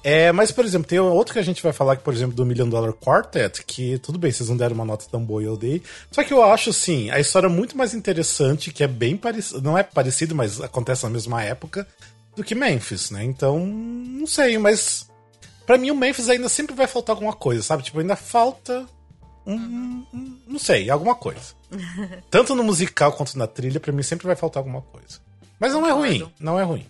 É, 0.02 0.32
mas, 0.32 0.50
por 0.52 0.64
exemplo, 0.64 0.88
tem 0.88 0.98
outro 0.98 1.32
que 1.32 1.38
a 1.38 1.42
gente 1.44 1.62
vai 1.62 1.72
falar, 1.72 1.96
que, 1.96 2.02
por 2.02 2.12
exemplo, 2.12 2.34
do 2.34 2.44
Million 2.44 2.68
Dollar 2.68 2.92
Quartet, 2.92 3.64
que 3.64 3.98
tudo 3.98 4.18
bem, 4.18 4.30
vocês 4.32 4.48
não 4.48 4.56
deram 4.56 4.74
uma 4.74 4.84
nota 4.84 5.06
tão 5.10 5.24
boa 5.24 5.42
e 5.42 5.46
eu 5.46 5.56
dei. 5.56 5.82
Só 6.10 6.22
que 6.24 6.32
eu 6.34 6.42
acho, 6.42 6.70
assim, 6.70 7.10
a 7.10 7.18
história 7.20 7.48
muito 7.48 7.76
mais 7.76 7.94
interessante, 7.94 8.72
que 8.72 8.82
é 8.84 8.88
bem 8.88 9.16
parecido, 9.16 9.62
não 9.62 9.76
é 9.78 9.82
parecido, 9.82 10.34
mas 10.34 10.60
acontece 10.60 11.04
na 11.04 11.10
mesma 11.10 11.42
época, 11.42 11.86
do 12.36 12.42
que 12.42 12.54
Memphis, 12.54 13.10
né? 13.10 13.22
Então, 13.24 13.58
não 13.64 14.26
sei, 14.26 14.58
mas 14.58 15.06
Pra 15.66 15.78
mim 15.78 15.90
o 15.90 15.94
Memphis 15.96 16.28
ainda 16.28 16.46
sempre 16.48 16.74
vai 16.74 16.86
faltar 16.86 17.14
alguma 17.16 17.32
coisa, 17.32 17.62
sabe? 17.62 17.82
Tipo, 17.82 17.98
ainda 18.00 18.14
falta 18.16 18.84
um, 19.46 19.54
um- 19.54 20.38
não 20.46 20.58
sei, 20.58 20.90
alguma 20.90 21.14
coisa. 21.14 21.40
Tanto 22.30 22.54
no 22.54 22.62
musical 22.62 23.12
quanto 23.12 23.38
na 23.38 23.46
trilha, 23.46 23.80
pra 23.80 23.90
mim 23.92 24.02
sempre 24.02 24.26
vai 24.26 24.36
faltar 24.36 24.60
alguma 24.60 24.82
coisa. 24.82 25.20
Mas 25.58 25.72
não 25.72 25.86
é 25.86 25.90
ruim, 25.92 26.30
não 26.38 26.60
é 26.60 26.62
ruim. 26.62 26.86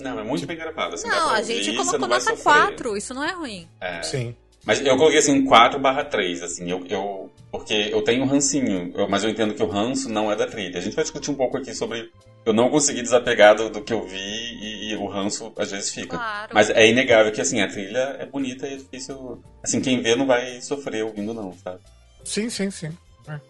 Não, 0.00 0.18
é 0.18 0.22
muito 0.24 0.46
bem 0.46 0.56
gravado. 0.56 0.94
Assim, 0.94 1.08
Não, 1.08 1.30
a 1.30 1.42
gente 1.42 1.74
colocou 1.76 1.98
nota 2.00 2.20
sofrer. 2.20 2.42
4, 2.42 2.96
isso 2.96 3.12
não 3.14 3.24
é 3.24 3.32
ruim. 3.32 3.68
É. 3.80 4.02
Sim. 4.02 4.34
Mas 4.64 4.84
eu 4.84 4.96
coloquei 4.96 5.18
assim 5.18 5.44
4 5.44 5.78
barra 5.80 6.04
3, 6.04 6.42
assim, 6.42 6.70
eu, 6.70 6.84
eu. 6.88 7.30
Porque 7.50 7.72
eu 7.90 8.02
tenho 8.02 8.22
um 8.22 8.26
rancinho, 8.26 8.92
eu- 8.94 9.08
mas 9.08 9.24
eu 9.24 9.30
entendo 9.30 9.54
que 9.54 9.62
o 9.62 9.66
ranço 9.66 10.08
não 10.10 10.30
é 10.30 10.36
da 10.36 10.46
trilha. 10.46 10.78
A 10.78 10.82
gente 10.82 10.94
vai 10.94 11.02
discutir 11.04 11.30
um 11.30 11.34
pouco 11.34 11.56
aqui 11.56 11.74
sobre. 11.74 12.10
Eu 12.44 12.52
não 12.52 12.68
consegui 12.68 13.00
desapegar 13.02 13.54
do, 13.56 13.70
do 13.70 13.80
que 13.82 13.92
eu 13.92 14.06
vi 14.06 14.16
e, 14.18 14.90
e 14.92 14.96
o 14.96 15.06
ranço 15.06 15.52
às 15.56 15.70
vezes 15.70 15.90
fica. 15.90 16.16
Claro. 16.16 16.50
Mas 16.54 16.68
é 16.70 16.86
inegável 16.86 17.32
que 17.32 17.40
assim, 17.40 17.60
a 17.62 17.68
trilha 17.68 18.16
é 18.18 18.26
bonita 18.26 18.66
e 18.68 18.74
é 18.74 18.76
difícil. 18.76 19.42
Assim, 19.62 19.80
quem 19.80 20.02
vê 20.02 20.14
não 20.14 20.26
vai 20.26 20.60
sofrer 20.60 21.02
ouvindo, 21.04 21.32
não, 21.32 21.52
sabe? 21.64 21.78
Sim, 22.24 22.50
sim, 22.50 22.70
sim. 22.70 22.96
É. 23.26 23.40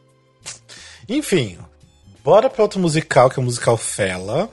Enfim, 1.08 1.58
bora 2.22 2.48
pra 2.50 2.62
outro 2.62 2.78
musical, 2.78 3.28
que 3.30 3.38
é 3.38 3.42
o 3.42 3.44
musical 3.44 3.76
Fela. 3.76 4.50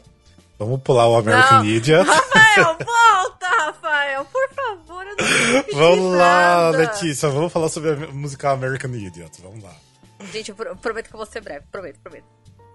Vamos 0.58 0.82
pular 0.82 1.08
o 1.10 1.16
American 1.18 1.60
Não. 1.60 1.66
Idiot. 1.66 2.06
Rafael, 2.08 2.78
volta, 2.86 3.48
Rafael, 3.48 4.26
por 4.26 4.50
favor, 4.54 5.06
eu 5.06 5.16
não 5.18 5.80
Vamos 5.80 6.12
lá, 6.18 6.72
nada. 6.72 6.78
Letícia, 6.78 7.28
vamos 7.30 7.52
falar 7.52 7.70
sobre 7.70 7.92
o 8.06 8.14
musical 8.14 8.54
American 8.54 8.92
Idiot. 8.92 9.42
Vamos 9.42 9.64
lá. 9.64 9.76
Gente, 10.32 10.50
eu 10.50 10.56
pro- 10.56 10.76
prometo 10.78 11.10
que 11.10 11.16
eu 11.16 11.18
vou 11.18 11.26
ser 11.26 11.42
breve, 11.42 11.66
prometo, 11.72 12.00
prometo. 12.00 12.26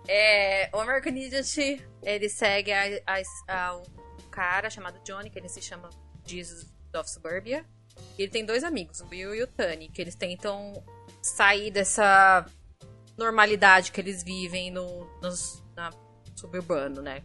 É, 0.06 0.68
o 0.74 0.78
American 0.80 1.12
Idiot, 1.14 1.82
ele 2.02 2.28
segue 2.28 2.70
a, 2.72 2.82
a- 3.06 3.22
a- 3.68 3.76
um 3.76 4.28
cara 4.30 4.68
chamado 4.68 5.00
Johnny, 5.04 5.30
que 5.30 5.38
ele 5.38 5.48
se 5.48 5.62
chama 5.62 5.88
Jesus 6.26 6.66
of 6.94 7.10
Suburbia. 7.10 7.64
E 8.18 8.22
ele 8.22 8.30
tem 8.30 8.44
dois 8.44 8.62
amigos, 8.64 9.00
o 9.00 9.06
Will 9.08 9.34
e 9.34 9.42
o 9.42 9.46
Tani, 9.46 9.88
que 9.88 10.00
eles 10.00 10.14
tentam 10.14 10.82
sair 11.22 11.70
dessa 11.70 12.44
normalidade 13.16 13.92
que 13.92 14.00
eles 14.00 14.22
vivem 14.22 14.70
no, 14.70 15.06
nos- 15.22 15.62
na 15.76 15.90
suburbano, 16.34 17.02
né? 17.02 17.22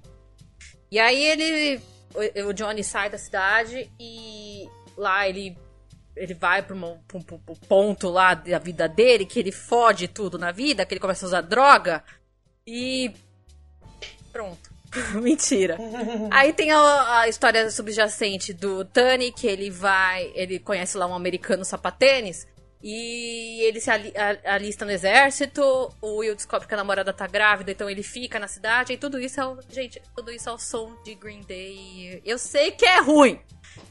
E 0.91 0.99
aí 0.99 1.23
ele. 1.23 1.81
O, 2.47 2.53
Johnny 2.53 2.83
sai 2.83 3.09
da 3.09 3.17
cidade 3.17 3.89
e 3.99 4.69
lá 4.97 5.27
ele. 5.27 5.57
Ele 6.15 6.33
vai 6.33 6.61
pra 6.61 6.73
um 6.73 6.97
ponto 7.67 8.09
lá 8.09 8.33
da 8.33 8.57
vida 8.57 8.87
dele, 8.87 9.25
que 9.25 9.37
ele 9.37 9.51
fode 9.51 10.07
tudo 10.07 10.37
na 10.37 10.49
vida, 10.49 10.85
que 10.85 10.93
ele 10.93 11.01
começa 11.01 11.25
a 11.25 11.27
usar 11.27 11.41
droga. 11.41 12.03
E. 12.65 13.11
Pronto. 14.31 14.73
Mentira. 15.21 15.77
Aí 16.31 16.53
tem 16.53 16.71
a, 16.71 17.19
a 17.19 17.27
história 17.27 17.69
subjacente 17.69 18.53
do 18.53 18.85
Tani, 18.85 19.31
que 19.31 19.47
ele 19.47 19.69
vai. 19.69 20.31
Ele 20.33 20.59
conhece 20.59 20.97
lá 20.97 21.05
um 21.05 21.15
americano 21.15 21.65
sapatênis. 21.65 22.47
E 22.87 23.61
ele 23.63 23.81
se 23.81 23.89
ali- 23.89 24.13
a- 24.15 24.53
alista 24.53 24.85
no 24.85 24.91
exército. 24.91 25.63
O 25.99 26.17
Will 26.17 26.35
descobre 26.35 26.67
que 26.67 26.73
a 26.75 26.77
namorada 26.77 27.11
tá 27.11 27.25
grávida, 27.25 27.71
então 27.71 27.89
ele 27.89 28.03
fica 28.03 28.37
na 28.37 28.47
cidade. 28.47 28.93
E 28.93 28.97
tudo 28.97 29.19
isso 29.19 29.41
é 29.41 29.45
o. 29.47 29.57
Gente, 29.71 29.99
tudo 30.15 30.31
isso 30.31 30.47
é 30.47 30.51
o 30.51 30.59
som 30.59 30.91
de 31.03 31.15
Green 31.15 31.41
Day. 31.47 32.21
Eu 32.23 32.37
sei 32.37 32.69
que 32.69 32.85
é 32.85 33.01
ruim. 33.01 33.39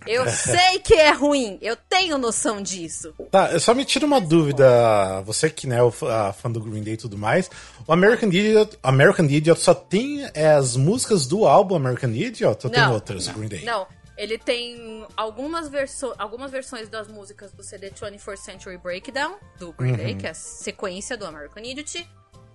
Eu 0.07 0.25
sei 0.31 0.79
que 0.79 0.95
é 0.95 1.11
ruim. 1.11 1.59
Eu 1.61 1.75
tenho 1.77 2.17
noção 2.17 2.63
disso. 2.63 3.13
Tá, 3.33 3.51
eu 3.51 3.59
só 3.59 3.75
me 3.75 3.85
tira 3.85 4.07
uma 4.07 4.21
dúvida, 4.21 5.21
você 5.23 5.51
que 5.51 5.67
né, 5.67 5.79
é 5.79 5.83
o 5.83 5.91
fã 5.91 6.49
do 6.51 6.61
Green 6.61 6.83
Day 6.85 6.95
e 6.95 6.97
tudo 6.97 7.19
mais, 7.19 7.51
o 7.89 7.93
American 7.93 8.29
Idiot, 8.29 8.79
American 8.81 9.27
Idiot 9.27 9.61
só 9.61 9.75
tem 9.75 10.25
é, 10.35 10.51
as 10.53 10.77
músicas 10.77 11.27
do 11.27 11.47
álbum 11.47 11.75
American 11.75 12.11
Idiot 12.11 12.65
ou 12.65 12.71
tem 12.71 12.81
Não, 12.81 12.93
outras 12.95 13.27
Green 13.27 13.49
Day? 13.49 13.65
Não, 13.65 13.87
ele 14.16 14.38
tem 14.38 15.06
algumas, 15.16 15.68
verso 15.68 16.14
algumas 16.18 16.50
versões 16.50 16.88
das 16.88 17.09
músicas 17.09 17.52
do 17.52 17.62
CD 17.62 17.90
24th 17.90 18.37
Century 18.37 18.78
Breakdown, 18.78 19.37
do 19.59 19.73
Green 19.73 19.97
Day, 19.97 20.14
que 20.14 20.26
é 20.26 20.30
a 20.30 20.35
sequência 20.35 21.16
do 21.16 21.26
American 21.26 21.62
Idiot. 21.62 22.09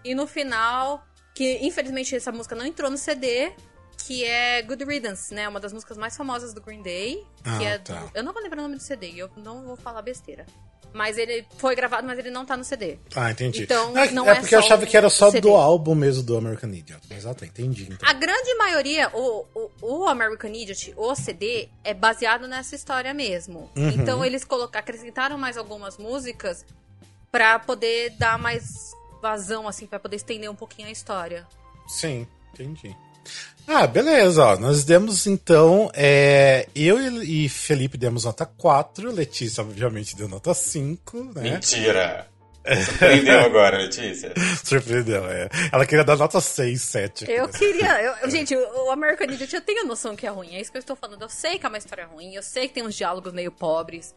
E 0.03 0.15
no 0.15 0.25
final, 0.25 1.05
que 1.35 1.59
infelizmente 1.61 2.15
essa 2.15 2.31
música 2.31 2.55
não 2.55 2.65
entrou 2.65 2.89
no 2.89 2.97
CD, 2.97 3.51
que 4.05 4.23
é 4.25 4.61
Good 4.61 4.83
Riddance, 4.85 5.33
né? 5.33 5.47
Uma 5.47 5.59
das 5.59 5.71
músicas 5.73 5.97
mais 5.97 6.15
famosas 6.15 6.53
do 6.53 6.61
Green 6.61 6.81
Day. 6.81 7.25
Que 7.43 7.49
Ah, 7.49 7.63
é 7.63 7.77
tá. 7.77 7.99
do- 7.99 8.11
Eu 8.13 8.23
não 8.23 8.33
vou 8.33 8.41
lembrar 8.41 8.59
o 8.59 8.63
nome 8.63 8.75
do 8.75 8.81
CD, 8.81 9.13
eu 9.15 9.29
não 9.37 9.63
vou 9.63 9.75
falar 9.75 10.01
besteira. 10.01 10.45
Mas 10.91 11.19
ele 11.19 11.45
foi 11.59 11.75
gravado, 11.75 12.07
mas 12.07 12.17
ele 12.17 12.31
não 12.31 12.43
tá 12.43 12.57
no 12.57 12.63
CD. 12.63 12.97
Ah, 13.15 13.29
entendi. 13.29 13.61
Então, 13.61 13.95
é, 13.95 14.09
não 14.09 14.27
é 14.27 14.31
é 14.31 14.35
porque 14.39 14.55
eu 14.55 14.59
achava 14.59 14.87
que 14.87 14.97
era 14.97 15.07
só 15.07 15.29
CD. 15.29 15.41
do 15.41 15.55
álbum 15.55 15.93
mesmo 15.93 16.23
do 16.23 16.35
American 16.35 16.71
Idiot. 16.71 17.07
Tá, 17.07 17.45
entendi. 17.45 17.83
Então. 17.91 18.09
A 18.09 18.13
grande 18.13 18.55
maioria, 18.55 19.07
o, 19.13 19.45
o, 19.53 19.69
o 19.83 20.07
American 20.07 20.49
Idiot, 20.51 20.95
o 20.97 21.13
CD, 21.13 21.69
é 21.83 21.93
baseado 21.93 22.47
nessa 22.47 22.75
história 22.75 23.13
mesmo. 23.13 23.69
Uhum. 23.77 23.89
Então 23.89 24.25
eles 24.25 24.43
colocaram, 24.43 24.79
acrescentaram 24.83 25.37
mais 25.37 25.57
algumas 25.57 25.99
músicas 25.99 26.65
pra 27.31 27.59
poder 27.59 28.09
dar 28.17 28.39
mais 28.39 28.91
vazão, 29.21 29.67
assim, 29.67 29.85
pra 29.85 29.99
poder 29.99 30.15
estender 30.15 30.49
um 30.49 30.55
pouquinho 30.55 30.87
a 30.87 30.91
história. 30.91 31.45
Sim, 31.87 32.25
entendi. 32.51 32.95
Ah, 33.67 33.85
beleza, 33.85 34.43
ó. 34.43 34.57
Nós 34.57 34.83
demos 34.83 35.27
então. 35.27 35.91
é, 35.93 36.67
eu 36.75 36.99
e 37.23 37.47
Felipe 37.47 37.97
demos 37.97 38.25
nota 38.25 38.45
4, 38.45 39.11
Letícia, 39.11 39.61
obviamente, 39.61 40.15
deu 40.15 40.27
nota 40.27 40.53
5, 40.53 41.23
né? 41.35 41.41
Mentira! 41.51 42.27
Surpreendeu 42.85 43.39
agora, 43.39 43.77
Letícia. 43.77 44.33
Surpreendeu, 44.63 45.25
é. 45.27 45.49
Ela 45.71 45.85
queria 45.85 46.03
dar 46.03 46.17
nota 46.17 46.39
6, 46.41 46.81
7. 46.81 47.31
Eu 47.31 47.47
queria. 47.47 48.01
eu- 48.21 48.29
gente, 48.29 48.55
o 48.55 48.85
o 48.87 48.91
American 48.91 49.27
Idiot 49.27 49.55
eu 49.55 49.61
tenho 49.61 49.85
noção 49.85 50.15
que 50.15 50.25
é 50.25 50.29
ruim. 50.29 50.55
É 50.55 50.61
isso 50.61 50.71
que 50.71 50.77
eu 50.77 50.81
estou 50.81 50.95
falando. 50.95 51.21
Eu 51.21 51.29
sei 51.29 51.57
que 51.59 51.65
é 51.65 51.69
uma 51.69 51.77
história 51.77 52.05
ruim, 52.05 52.33
eu 52.35 52.43
sei 52.43 52.67
que 52.67 52.73
tem 52.75 52.83
uns 52.85 52.95
diálogos 52.95 53.33
meio 53.33 53.51
pobres. 53.51 54.13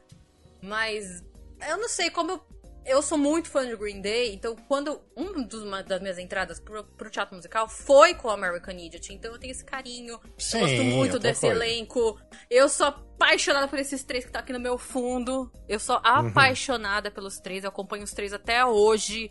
Mas 0.63 1.23
eu 1.69 1.77
não 1.79 1.89
sei 1.89 2.11
como 2.11 2.33
eu. 2.33 2.41
Eu 2.85 3.01
sou 3.01 3.17
muito 3.17 3.49
fã 3.49 3.67
de 3.67 3.77
Green 3.77 4.01
Day, 4.01 4.35
então 4.35 4.57
quando 4.69 5.01
uma 5.17 5.45
dos- 5.47 5.63
uma 5.63 5.83
das 5.83 6.01
minhas 6.01 6.19
entradas 6.19 6.59
pro, 6.59 6.83
pro 6.85 7.09
teatro 7.11 7.37
musical 7.37 7.69
foi 7.69 8.13
com 8.15 8.29
o 8.29 8.31
American 8.31 8.75
Idiot, 8.75 9.13
então 9.13 9.33
eu 9.33 9.39
tenho 9.39 9.53
esse 9.53 9.65
carinho. 9.65 10.19
Sim, 10.37 10.59
eu 10.59 10.67
gosto 10.67 10.85
muito 10.85 11.13
outra 11.15 11.19
desse 11.31 11.47
elenco. 11.47 12.19
Eu 12.51 12.69
sou 12.69 12.87
apaixonada 12.89 13.69
por 13.69 13.79
esses 13.79 14.03
três 14.03 14.25
que 14.25 14.33
tá 14.33 14.41
aqui 14.41 14.53
no 14.53 14.59
meu 14.59 14.77
fundo. 14.77 15.51
Eu 15.69 15.79
sou 15.79 15.95
Uhum. 15.97 16.03
apaixonada 16.29 17.09
pelos 17.11 17.39
três, 17.39 17.63
eu 17.63 17.69
acompanho 17.69 18.03
os 18.03 18.11
três 18.11 18.33
até 18.33 18.65
hoje. 18.67 19.29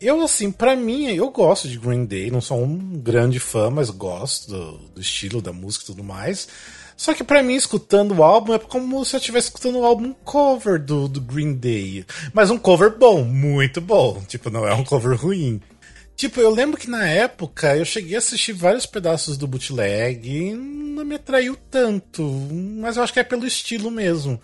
Eu, 0.00 0.20
assim, 0.22 0.50
pra 0.50 0.74
mim, 0.74 1.06
eu 1.14 1.30
gosto 1.30 1.68
de 1.68 1.78
Green 1.78 2.04
Day, 2.04 2.30
não 2.32 2.40
sou 2.40 2.60
um 2.62 2.98
grande 3.00 3.38
fã, 3.38 3.70
mas 3.70 3.90
gosto 3.90 4.48
do, 4.50 4.78
do 4.88 5.00
estilo 5.00 5.40
da 5.40 5.52
música 5.52 5.84
e 5.84 5.86
tudo 5.86 6.02
mais. 6.02 6.48
Só 6.98 7.14
que 7.14 7.22
pra 7.22 7.44
mim, 7.44 7.54
escutando 7.54 8.16
o 8.16 8.24
álbum, 8.24 8.54
é 8.54 8.58
como 8.58 9.04
se 9.04 9.14
eu 9.14 9.18
estivesse 9.18 9.46
escutando 9.46 9.78
o 9.78 9.84
álbum 9.84 10.12
cover 10.24 10.82
do, 10.82 11.06
do 11.06 11.20
Green 11.20 11.54
Day. 11.54 12.04
Mas 12.34 12.50
um 12.50 12.58
cover 12.58 12.98
bom, 12.98 13.22
muito 13.22 13.80
bom. 13.80 14.20
Tipo, 14.26 14.50
não 14.50 14.66
é 14.66 14.74
um 14.74 14.82
cover 14.82 15.16
ruim. 15.16 15.60
Tipo, 16.16 16.40
eu 16.40 16.50
lembro 16.50 16.76
que 16.76 16.90
na 16.90 17.06
época 17.06 17.76
eu 17.76 17.84
cheguei 17.84 18.16
a 18.16 18.18
assistir 18.18 18.52
vários 18.52 18.84
pedaços 18.84 19.38
do 19.38 19.46
bootleg 19.46 20.28
e 20.28 20.52
não 20.52 21.04
me 21.04 21.14
atraiu 21.14 21.56
tanto. 21.70 22.24
Mas 22.80 22.96
eu 22.96 23.04
acho 23.04 23.12
que 23.12 23.20
é 23.20 23.24
pelo 23.24 23.46
estilo 23.46 23.92
mesmo. 23.92 24.40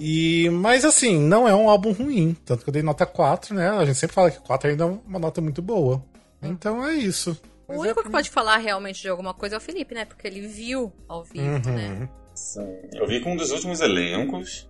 E, 0.00 0.50
mas 0.50 0.84
assim, 0.84 1.16
não 1.16 1.46
é 1.46 1.54
um 1.54 1.70
álbum 1.70 1.92
ruim. 1.92 2.36
Tanto 2.44 2.64
que 2.64 2.70
eu 2.70 2.72
dei 2.72 2.82
nota 2.82 3.06
4, 3.06 3.54
né? 3.54 3.70
A 3.70 3.84
gente 3.84 3.98
sempre 3.98 4.14
fala 4.14 4.32
que 4.32 4.40
4 4.40 4.70
ainda 4.70 4.82
é 4.82 4.98
uma 5.06 5.20
nota 5.20 5.40
muito 5.40 5.62
boa. 5.62 6.04
Então 6.42 6.84
é 6.84 6.94
isso. 6.94 7.40
O 7.68 7.80
único 7.80 8.02
que 8.02 8.10
pode 8.10 8.28
falar 8.30 8.58
realmente 8.58 9.00
de 9.02 9.08
alguma 9.08 9.32
coisa 9.34 9.56
é 9.56 9.58
o 9.58 9.60
Felipe, 9.60 9.94
né? 9.94 10.04
Porque 10.04 10.26
ele 10.26 10.40
viu 10.46 10.92
ao 11.08 11.24
vivo, 11.24 11.46
Uhum. 11.46 11.74
né? 11.74 12.08
Sim. 12.34 12.66
Eu 12.92 13.06
vi 13.06 13.20
com 13.20 13.32
um 13.32 13.36
dos 13.36 13.50
últimos 13.50 13.80
elencos. 13.80 14.68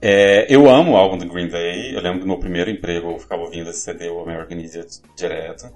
É, 0.00 0.46
eu 0.52 0.68
amo 0.68 0.92
o 0.92 0.96
álbum 0.96 1.16
do 1.16 1.26
Green 1.26 1.48
Day. 1.48 1.94
Eu 1.94 2.00
lembro 2.00 2.20
do 2.20 2.26
meu 2.26 2.38
primeiro 2.38 2.70
emprego, 2.70 3.10
eu 3.12 3.18
ficava 3.18 3.42
ouvindo 3.42 3.70
esse 3.70 3.80
CD, 3.80 4.08
o 4.08 4.20
American 4.20 4.58
Idiot, 4.58 5.00
direto. 5.16 5.66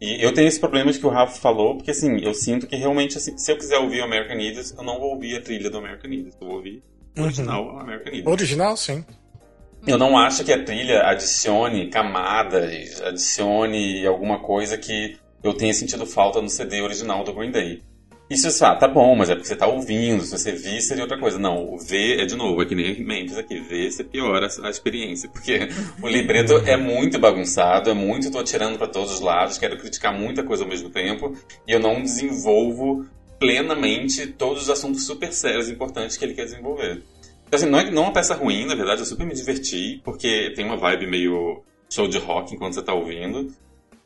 E 0.00 0.22
eu 0.24 0.32
tenho 0.32 0.46
esse 0.46 0.60
problema 0.60 0.92
de 0.92 0.98
que 0.98 1.06
o 1.06 1.10
Rafa 1.10 1.40
falou, 1.40 1.76
porque 1.76 1.90
assim, 1.90 2.18
eu 2.22 2.34
sinto 2.34 2.66
que 2.66 2.76
realmente, 2.76 3.16
assim, 3.16 3.36
se 3.38 3.50
eu 3.50 3.56
quiser 3.56 3.78
ouvir 3.78 4.00
o 4.02 4.04
American 4.04 4.38
Idiot, 4.38 4.74
eu 4.76 4.84
não 4.84 4.98
vou 5.00 5.12
ouvir 5.14 5.36
a 5.38 5.40
trilha 5.40 5.70
do 5.70 5.78
American 5.78 6.10
Idiot. 6.12 6.36
Eu 6.40 6.46
vou 6.46 6.56
ouvir 6.58 6.82
o 7.18 7.22
original 7.22 7.66
o 7.66 7.78
American 7.80 8.12
Idiot. 8.12 8.28
Original, 8.28 8.76
sim. 8.76 9.04
Eu 9.86 9.96
não 9.98 10.18
acho 10.18 10.44
que 10.44 10.52
a 10.52 10.62
trilha 10.64 11.02
adicione 11.04 11.88
camadas, 11.88 13.00
adicione 13.02 14.06
alguma 14.06 14.40
coisa 14.40 14.76
que 14.76 15.16
eu 15.48 15.54
tenha 15.54 15.72
sentido 15.72 16.06
falta 16.06 16.40
no 16.40 16.48
CD 16.48 16.82
original 16.82 17.24
do 17.24 17.32
Green 17.32 17.50
Day. 17.50 17.82
Você 18.28 18.50
fala, 18.50 18.74
tá 18.74 18.88
bom, 18.88 19.14
mas 19.14 19.30
é 19.30 19.34
porque 19.34 19.46
você 19.46 19.54
tá 19.54 19.68
ouvindo, 19.68 20.24
se 20.24 20.36
você 20.36 20.50
vir 20.50 20.80
seria 20.80 21.04
outra 21.04 21.18
coisa. 21.18 21.38
Não, 21.38 21.74
o 21.74 21.78
ver 21.78 22.20
é 22.20 22.26
de 22.26 22.34
novo, 22.34 22.60
é 22.60 22.66
que 22.66 22.74
nem 22.74 23.04
Memphis 23.04 23.38
aqui, 23.38 23.60
ver 23.60 23.88
você 23.88 24.02
piora 24.02 24.48
a 24.64 24.68
experiência, 24.68 25.28
porque 25.28 25.68
o 26.02 26.08
libreto 26.08 26.54
é 26.66 26.76
muito 26.76 27.20
bagunçado, 27.20 27.88
é 27.88 27.94
muito, 27.94 28.30
tô 28.30 28.40
atirando 28.40 28.78
para 28.78 28.88
todos 28.88 29.14
os 29.14 29.20
lados, 29.20 29.58
quero 29.58 29.78
criticar 29.78 30.12
muita 30.12 30.42
coisa 30.42 30.64
ao 30.64 30.68
mesmo 30.68 30.90
tempo, 30.90 31.36
e 31.68 31.70
eu 31.70 31.78
não 31.78 32.02
desenvolvo 32.02 33.06
plenamente 33.38 34.26
todos 34.26 34.62
os 34.62 34.70
assuntos 34.70 35.06
super 35.06 35.32
sérios 35.32 35.68
e 35.68 35.72
importantes 35.72 36.16
que 36.16 36.24
ele 36.24 36.34
quer 36.34 36.46
desenvolver. 36.46 37.04
Então, 37.46 37.58
assim, 37.60 37.70
não 37.70 37.78
é, 37.78 37.90
não 37.92 38.02
é 38.02 38.06
uma 38.06 38.12
peça 38.12 38.34
ruim, 38.34 38.66
na 38.66 38.74
verdade, 38.74 39.02
eu 39.02 39.06
super 39.06 39.24
me 39.24 39.34
diverti, 39.34 40.00
porque 40.02 40.52
tem 40.56 40.64
uma 40.64 40.76
vibe 40.76 41.06
meio 41.06 41.62
show 41.88 42.08
de 42.08 42.18
rock 42.18 42.52
enquanto 42.52 42.74
você 42.74 42.82
tá 42.82 42.92
ouvindo, 42.92 43.52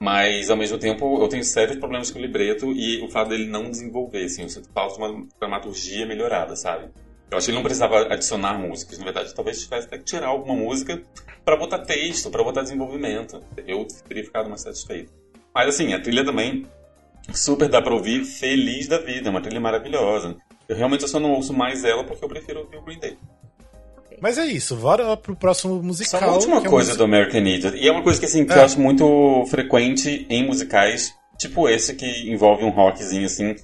mas, 0.03 0.49
ao 0.49 0.57
mesmo 0.57 0.79
tempo, 0.79 1.23
eu 1.23 1.29
tenho 1.29 1.45
sérios 1.45 1.79
problemas 1.79 2.11
com 2.11 2.19
o 2.19 2.23
libreto 2.23 2.73
e 2.73 3.03
o 3.03 3.11
fato 3.11 3.29
dele 3.29 3.47
não 3.47 3.71
desenvolver, 3.71 4.25
assim, 4.25 4.43
eu 4.43 4.49
sinto 4.49 4.71
falta 4.73 4.95
de 4.95 5.03
uma 5.03 5.27
dramaturgia 5.39 6.07
melhorada, 6.07 6.57
sabe? 6.57 6.91
Eu 7.31 7.37
acho 7.37 7.45
que 7.45 7.51
ele 7.51 7.57
não 7.57 7.63
precisava 7.63 8.01
adicionar 8.13 8.59
músicas, 8.59 8.99
na 8.99 9.05
verdade, 9.05 9.35
talvez 9.35 9.63
tivesse 9.63 9.87
até 9.87 9.99
que 9.99 10.05
tirar 10.05 10.29
alguma 10.29 10.55
música 10.55 11.03
para 11.45 11.55
botar 11.55 11.81
texto, 11.81 12.31
para 12.31 12.43
botar 12.43 12.63
desenvolvimento. 12.63 13.41
Eu 13.67 13.87
teria 14.09 14.25
ficado 14.25 14.49
mais 14.49 14.63
satisfeito. 14.63 15.13
Mas, 15.55 15.69
assim, 15.69 15.93
a 15.93 16.01
trilha 16.01 16.25
também 16.25 16.67
super 17.35 17.69
dá 17.69 17.83
pra 17.83 17.95
ouvir 17.95 18.25
feliz 18.25 18.89
da 18.89 18.99
vida, 18.99 19.29
é 19.29 19.31
uma 19.31 19.43
trilha 19.43 19.61
maravilhosa. 19.61 20.37
Eu 20.67 20.77
realmente 20.77 21.07
só 21.07 21.21
não 21.21 21.33
ouço 21.33 21.53
mais 21.53 21.85
ela 21.85 22.05
porque 22.05 22.25
eu 22.25 22.29
prefiro 22.29 22.61
ouvir 22.61 22.79
o 22.79 22.83
Green 22.83 22.99
Day. 22.99 23.19
Mas 24.21 24.37
é 24.39 24.45
isso, 24.47 24.77
bora 24.77 25.17
pro 25.17 25.35
próximo 25.35 25.77
Só 25.77 25.83
musical. 25.83 26.21
uma 26.23 26.33
última 26.35 26.59
é 26.59 26.65
coisa 26.65 26.95
do 26.97 27.05
American 27.05 27.41
Idiot. 27.41 27.77
E 27.77 27.89
é 27.89 27.93
uma 27.93 28.03
coisa 28.03 28.19
que, 28.21 28.27
assim, 28.27 28.45
que 28.45 28.53
É. 28.53 28.59
eu 28.59 28.63
acho 28.63 28.79
muito 28.81 29.45
frequente 29.49 30.27
em 30.29 30.47
musicais, 30.47 31.13
tipo 31.39 31.69
esse 31.69 31.95
que 31.95 32.31
envolve 32.31 32.65
um 32.65 32.71
rockzinho, 32.71 33.27
assim. 33.27 33.57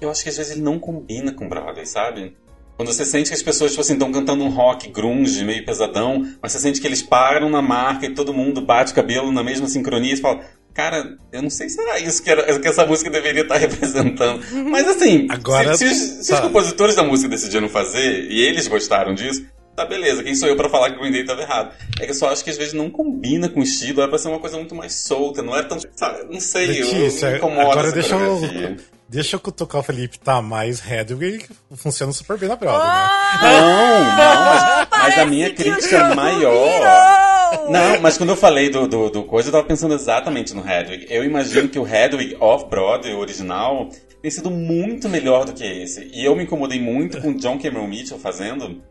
Eu 0.00 0.10
acho 0.10 0.22
que 0.22 0.28
às 0.28 0.36
vezes 0.36 0.52
ele 0.52 0.62
não 0.62 0.78
combina 0.78 1.32
com 1.32 1.48
Broadway, 1.48 1.86
sabe? 1.86 2.36
Quando 2.76 2.92
você 2.92 3.04
sente 3.04 3.28
que 3.28 3.34
as 3.34 3.42
pessoas, 3.42 3.70
tipo 3.70 3.80
assim, 3.82 3.92
estão 3.94 4.10
cantando 4.10 4.42
um 4.44 4.48
rock 4.48 4.88
grunge, 4.90 5.44
meio 5.44 5.64
pesadão, 5.64 6.26
mas 6.42 6.52
você 6.52 6.58
sente 6.58 6.80
que 6.80 6.86
eles 6.86 7.02
param 7.02 7.48
na 7.48 7.62
marca 7.62 8.04
e 8.04 8.10
todo 8.14 8.34
mundo 8.34 8.60
bate 8.60 8.92
o 8.92 8.94
cabelo 8.94 9.30
na 9.30 9.44
mesma 9.44 9.68
sincronia 9.68 10.12
e 10.12 10.16
fala, 10.16 10.40
cara, 10.74 11.16
eu 11.32 11.40
não 11.40 11.48
sei 11.48 11.68
se 11.68 11.80
era 11.80 12.00
isso 12.00 12.20
que, 12.20 12.28
era, 12.28 12.58
que 12.58 12.66
essa 12.66 12.84
música 12.84 13.08
deveria 13.08 13.42
estar 13.42 13.56
representando. 13.58 14.42
Mas 14.68 14.88
assim, 14.88 15.28
Agora, 15.30 15.76
se, 15.76 15.86
se 15.86 15.92
os- 15.94 16.26
se 16.26 16.32
os 16.32 16.40
tá. 16.40 16.42
compositores 16.42 16.96
da 16.96 17.04
música 17.04 17.28
decidiram 17.30 17.68
fazer 17.68 18.26
e 18.28 18.40
eles 18.40 18.66
gostaram 18.66 19.14
disso, 19.14 19.46
tá 19.74 19.84
beleza, 19.86 20.22
quem 20.22 20.34
sou 20.34 20.48
eu 20.48 20.56
pra 20.56 20.68
falar 20.68 20.90
que 20.90 20.96
o 20.96 21.00
Green 21.00 21.12
Day 21.12 21.22
estava 21.22 21.42
errado? 21.42 21.74
É 22.00 22.04
que 22.04 22.10
eu 22.10 22.14
só 22.14 22.30
acho 22.30 22.44
que 22.44 22.50
às 22.50 22.56
vezes 22.56 22.72
não 22.74 22.90
combina 22.90 23.48
com 23.48 23.60
o 23.60 23.62
estilo, 23.62 24.00
era 24.00 24.08
pra 24.08 24.18
ser 24.18 24.28
uma 24.28 24.38
coisa 24.38 24.56
muito 24.56 24.74
mais 24.74 24.94
solta, 24.94 25.42
não 25.42 25.54
era 25.56 25.66
tão. 25.66 25.78
Sabe, 25.94 26.32
não 26.32 26.40
sei, 26.40 26.64
eu, 26.82 26.86
Letícia, 26.86 27.30
me 27.30 27.36
incomoda 27.38 27.62
agora 27.70 27.92
deixa 27.92 28.14
eu, 28.16 28.76
deixa 29.08 29.36
eu 29.36 29.40
cutucar 29.40 29.80
o 29.80 29.84
Felipe, 29.84 30.18
tá, 30.18 30.40
mas 30.40 30.82
Hedwig 30.88 31.46
funciona 31.76 32.12
super 32.12 32.38
bem 32.38 32.48
na 32.48 32.56
prova, 32.56 32.78
né? 32.78 32.84
Ah, 32.86 33.38
Não, 33.42 34.04
não, 34.04 34.44
mas, 34.44 34.88
mas 35.14 35.18
a 35.18 35.26
minha 35.26 35.52
crítica 35.52 35.98
jogo 35.98 36.16
maior. 36.16 36.68
virou! 36.78 37.70
Não, 37.70 38.00
mas 38.00 38.18
quando 38.18 38.30
eu 38.30 38.36
falei 38.36 38.68
do, 38.68 38.86
do, 38.88 39.10
do 39.10 39.24
coisa, 39.24 39.48
eu 39.48 39.52
tava 39.52 39.64
pensando 39.64 39.94
exatamente 39.94 40.54
no 40.54 40.68
Hedwig. 40.68 41.06
Eu 41.08 41.24
imagino 41.24 41.68
que 41.68 41.78
o 41.78 41.86
Hedwig 41.86 42.36
off-Broadway 42.40 43.14
original 43.14 43.88
tem 44.20 44.30
sido 44.30 44.50
muito 44.50 45.08
melhor 45.08 45.44
do 45.44 45.52
que 45.52 45.64
esse. 45.64 46.10
E 46.12 46.24
eu 46.24 46.34
me 46.34 46.42
incomodei 46.44 46.80
muito 46.80 47.20
com 47.20 47.30
o 47.30 47.34
John 47.38 47.58
Cameron 47.58 47.86
Mitchell 47.86 48.18
fazendo, 48.18 48.82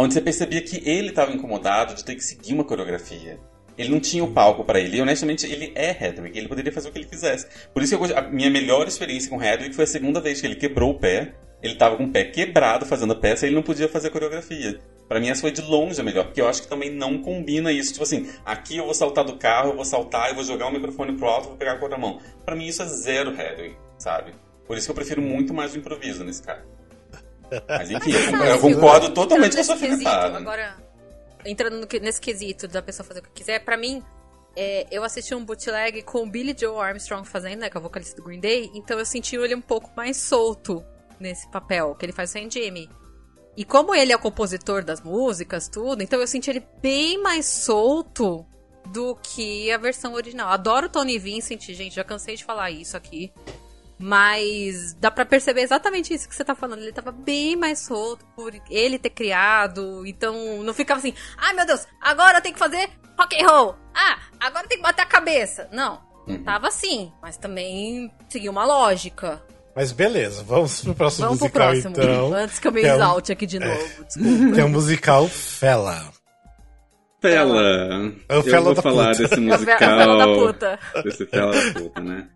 onde 0.00 0.14
você 0.14 0.20
percebia 0.20 0.60
que 0.60 0.88
ele 0.88 1.08
estava 1.08 1.32
incomodado 1.32 1.94
de 1.94 2.04
ter 2.04 2.14
que 2.14 2.22
seguir 2.22 2.54
uma 2.54 2.64
coreografia. 2.64 3.38
Ele 3.76 3.90
não 3.90 4.00
tinha 4.00 4.24
o 4.24 4.32
palco 4.32 4.64
pra 4.64 4.80
ele. 4.80 4.96
E 4.96 5.00
honestamente, 5.00 5.46
ele 5.46 5.72
é 5.74 5.90
Hedwig. 5.90 6.36
Ele 6.36 6.48
poderia 6.48 6.72
fazer 6.72 6.88
o 6.88 6.92
que 6.92 6.98
ele 6.98 7.06
quisesse. 7.06 7.46
Por 7.72 7.82
isso 7.82 7.96
que 7.96 8.12
eu, 8.12 8.18
a 8.18 8.22
minha 8.22 8.50
melhor 8.50 8.88
experiência 8.88 9.30
com 9.30 9.42
Hedwig 9.42 9.72
foi 9.72 9.84
a 9.84 9.86
segunda 9.86 10.20
vez 10.20 10.40
que 10.40 10.46
ele 10.46 10.56
quebrou 10.56 10.90
o 10.90 10.98
pé. 10.98 11.34
Ele 11.62 11.76
tava 11.76 11.96
com 11.96 12.04
o 12.04 12.10
pé 12.10 12.24
quebrado 12.24 12.86
fazendo 12.86 13.12
a 13.12 13.16
peça 13.16 13.46
e 13.46 13.48
ele 13.48 13.56
não 13.56 13.62
podia 13.62 13.88
fazer 13.88 14.08
a 14.08 14.10
coreografia. 14.10 14.80
Pra 15.08 15.18
mim, 15.18 15.28
essa 15.28 15.40
foi 15.40 15.50
de 15.50 15.62
longe 15.62 15.98
a 16.00 16.04
melhor, 16.04 16.26
porque 16.26 16.40
eu 16.40 16.46
acho 16.46 16.62
que 16.62 16.68
também 16.68 16.90
não 16.90 17.22
combina 17.22 17.72
isso. 17.72 17.92
Tipo 17.92 18.02
assim, 18.02 18.28
aqui 18.44 18.76
eu 18.76 18.84
vou 18.84 18.94
saltar 18.94 19.24
do 19.24 19.38
carro, 19.38 19.70
eu 19.70 19.76
vou 19.76 19.84
saltar, 19.84 20.28
eu 20.28 20.34
vou 20.34 20.44
jogar 20.44 20.66
o 20.66 20.72
microfone 20.72 21.16
pro 21.16 21.26
alto, 21.26 21.48
vou 21.48 21.56
pegar 21.56 21.76
com 21.76 21.80
a 21.80 21.82
outra 21.84 21.98
mão. 21.98 22.20
Pra 22.44 22.54
mim, 22.54 22.66
isso 22.66 22.82
é 22.82 22.86
zero 22.86 23.30
Hedwig, 23.30 23.74
sabe? 23.96 24.32
Por 24.66 24.76
isso 24.76 24.86
que 24.86 24.90
eu 24.90 24.94
prefiro 24.94 25.22
muito 25.22 25.54
mais 25.54 25.74
o 25.74 25.78
improviso 25.78 26.22
nesse 26.22 26.42
caso. 26.42 26.77
Mas 27.68 27.90
enfim, 27.90 28.12
eu, 28.12 28.32
Mas, 28.32 28.50
eu 28.50 28.58
fácil. 28.58 28.74
concordo 28.74 29.10
totalmente 29.10 29.54
com 29.54 29.72
a 29.72 29.76
Nesse 29.76 30.02
sua. 30.02 30.36
Agora, 30.36 30.76
entrando 31.44 31.86
nesse 32.00 32.20
quesito 32.20 32.68
da 32.68 32.82
pessoa 32.82 33.06
fazer 33.06 33.20
o 33.20 33.22
que 33.22 33.30
quiser, 33.30 33.64
pra 33.64 33.76
mim, 33.76 34.02
é, 34.56 34.86
eu 34.90 35.04
assisti 35.04 35.34
um 35.34 35.44
bootleg 35.44 36.02
com 36.02 36.24
o 36.24 36.26
Billy 36.26 36.54
Joe 36.58 36.78
Armstrong 36.78 37.26
fazendo, 37.26 37.60
né, 37.60 37.70
que 37.70 37.76
é 37.76 37.80
o 37.80 37.82
vocalista 37.82 38.16
do 38.16 38.24
Green 38.24 38.40
Day, 38.40 38.70
então 38.74 38.98
eu 38.98 39.06
senti 39.06 39.36
ele 39.36 39.54
um 39.54 39.60
pouco 39.60 39.90
mais 39.96 40.16
solto 40.16 40.84
nesse 41.20 41.50
papel, 41.50 41.94
que 41.94 42.04
ele 42.04 42.12
faz 42.12 42.30
sem 42.30 42.50
Jimmy. 42.50 42.88
E 43.56 43.64
como 43.64 43.94
ele 43.94 44.12
é 44.12 44.16
o 44.16 44.20
compositor 44.20 44.84
das 44.84 45.00
músicas, 45.00 45.68
tudo, 45.68 46.02
então 46.02 46.20
eu 46.20 46.26
senti 46.26 46.50
ele 46.50 46.64
bem 46.80 47.20
mais 47.20 47.46
solto 47.46 48.46
do 48.92 49.16
que 49.16 49.70
a 49.72 49.78
versão 49.78 50.14
original. 50.14 50.48
Adoro 50.48 50.88
Tony 50.88 51.18
Vincent, 51.18 51.62
gente, 51.70 51.94
já 51.94 52.04
cansei 52.04 52.36
de 52.36 52.44
falar 52.44 52.70
isso 52.70 52.96
aqui. 52.96 53.32
Mas 53.98 54.94
dá 54.94 55.10
pra 55.10 55.24
perceber 55.26 55.62
exatamente 55.62 56.14
isso 56.14 56.28
que 56.28 56.34
você 56.34 56.44
tá 56.44 56.54
falando. 56.54 56.80
Ele 56.82 56.92
tava 56.92 57.10
bem 57.10 57.56
mais 57.56 57.80
solto 57.80 58.24
por 58.36 58.52
ele 58.70 58.98
ter 58.98 59.10
criado. 59.10 60.06
Então 60.06 60.62
não 60.62 60.72
ficava 60.72 60.98
assim, 61.00 61.12
ai 61.36 61.52
meu 61.54 61.66
Deus, 61.66 61.86
agora 62.00 62.38
eu 62.38 62.42
tenho 62.42 62.54
que 62.54 62.58
fazer 62.60 62.88
rock 63.18 63.36
and 63.42 63.46
roll. 63.48 63.74
Ah, 63.94 64.18
agora 64.40 64.64
eu 64.64 64.68
tenho 64.68 64.80
que 64.80 64.86
bater 64.86 65.02
a 65.02 65.06
cabeça. 65.06 65.68
Não. 65.72 66.00
Uhum. 66.28 66.42
Tava 66.44 66.68
assim, 66.68 67.12
mas 67.22 67.36
também 67.36 68.12
seguia 68.28 68.50
uma 68.50 68.64
lógica. 68.64 69.42
Mas 69.74 69.92
beleza, 69.92 70.42
vamos 70.44 70.80
pro 70.82 70.94
próximo 70.94 71.26
Vamos 71.26 71.38
pro 71.38 71.46
musical 71.48 71.68
próximo. 71.70 71.94
então. 71.96 72.34
Antes 72.34 72.58
que 72.58 72.68
eu 72.68 72.72
me 72.72 72.80
que 72.80 72.86
é 72.86 72.92
um- 72.92 72.96
exalte 72.96 73.32
aqui 73.32 73.46
de 73.46 73.58
novo. 73.58 73.88
Desculpa. 74.06 74.54
Que 74.54 74.60
é 74.60 74.64
o 74.64 74.68
musical 74.68 75.26
Fela. 75.28 76.12
Fela. 77.20 77.62
É 78.28 78.34
o 78.34 78.38
Eu 78.38 78.42
Fela 78.44 78.60
vou 78.66 78.74
da 78.74 78.82
falar 78.82 79.10
puta. 79.16 79.22
desse 79.22 79.34
É 79.34 79.38
o 79.38 79.42
musical. 79.42 79.78
Fela 79.78 80.16
da 80.18 80.26
puta. 80.26 80.78
Desse 81.02 81.26
Fela 81.26 81.52
da 81.52 81.80
puta, 81.80 82.00
né? 82.00 82.28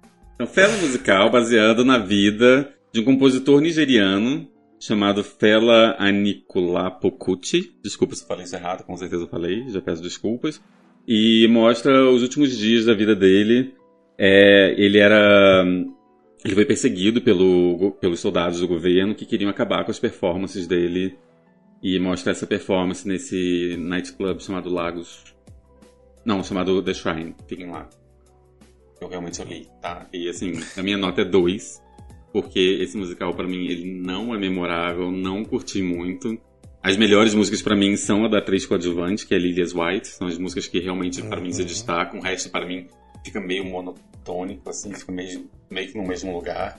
É 0.43 0.45
um 0.45 0.49
Fela 0.49 0.77
musical 0.79 1.31
baseado 1.31 1.85
na 1.85 1.99
vida 1.99 2.69
de 2.93 3.01
um 3.01 3.05
compositor 3.05 3.61
nigeriano 3.61 4.49
chamado 4.81 5.23
Fela 5.23 5.95
Anikulapo-Kuti. 6.01 7.77
Desculpa 7.81 8.17
se 8.17 8.27
falei 8.27 8.43
isso 8.45 8.57
errado, 8.57 8.83
Com 8.83 8.97
certeza 8.97 9.23
eu 9.23 9.29
falei, 9.29 9.69
já 9.69 9.81
peço 9.81 10.03
desculpas. 10.03 10.61
E 11.07 11.47
mostra 11.47 12.11
os 12.11 12.23
últimos 12.23 12.59
dias 12.59 12.87
da 12.87 12.93
vida 12.93 13.15
dele. 13.15 13.73
É, 14.19 14.75
ele 14.77 14.99
era. 14.99 15.65
Ele 16.45 16.55
foi 16.57 16.65
perseguido 16.65 17.23
pelo, 17.23 17.93
pelos 18.01 18.19
soldados 18.19 18.59
do 18.59 18.67
governo 18.67 19.15
que 19.15 19.25
queriam 19.25 19.49
acabar 19.49 19.85
com 19.85 19.93
as 19.93 20.01
performances 20.01 20.67
dele. 20.67 21.17
E 21.81 22.01
mostra 22.01 22.33
essa 22.33 22.49
performance 22.49 23.07
nesse 23.07 23.77
nightclub 23.79 24.43
chamado 24.43 24.69
Lagos. 24.69 25.23
Não, 26.25 26.43
chamado 26.43 26.83
The 26.83 26.95
Shrine. 26.95 27.37
Fiquem 27.47 27.71
lá. 27.71 27.89
Eu 29.03 29.09
realmente 29.09 29.43
li, 29.45 29.69
tá? 29.81 30.07
E 30.13 30.29
assim, 30.29 30.53
a 30.77 30.83
minha 30.83 30.97
nota 30.97 31.23
é 31.23 31.25
2, 31.25 31.83
porque 32.33 32.79
esse 32.81 32.97
musical 32.97 33.35
pra 33.35 33.47
mim 33.47 33.67
ele 33.67 34.01
não 34.01 34.35
é 34.35 34.39
memorável, 34.39 35.11
não 35.11 35.45
curti 35.45 35.83
muito. 35.83 36.39
As 36.83 36.97
melhores 36.97 37.35
músicas 37.35 37.63
pra 37.63 37.77
mim 37.77 37.97
são 37.97 38.25
a 38.25 38.29
da 38.29 38.39
atriz 38.39 38.67
coadjuvante, 38.67 39.27
que 39.27 39.35
é 39.35 39.39
Lilias 39.39 39.73
White, 39.75 40.09
são 40.09 40.27
as 40.27 40.39
músicas 40.39 40.67
que 40.67 40.81
realmente 40.81 41.23
pra 41.23 41.41
mim 41.41 41.53
se 41.53 41.65
destacam, 41.65 42.19
o 42.19 42.23
resto 42.23 42.51
pra 42.51 42.67
mim 42.67 42.89
Fica 43.25 43.41
meio 43.41 43.65
monotônico, 43.65 44.69
assim, 44.69 44.93
fica 44.93 45.13
meio, 45.13 45.49
meio 45.71 45.89
que 45.91 45.97
no 45.97 46.07
mesmo 46.07 46.35
lugar. 46.35 46.79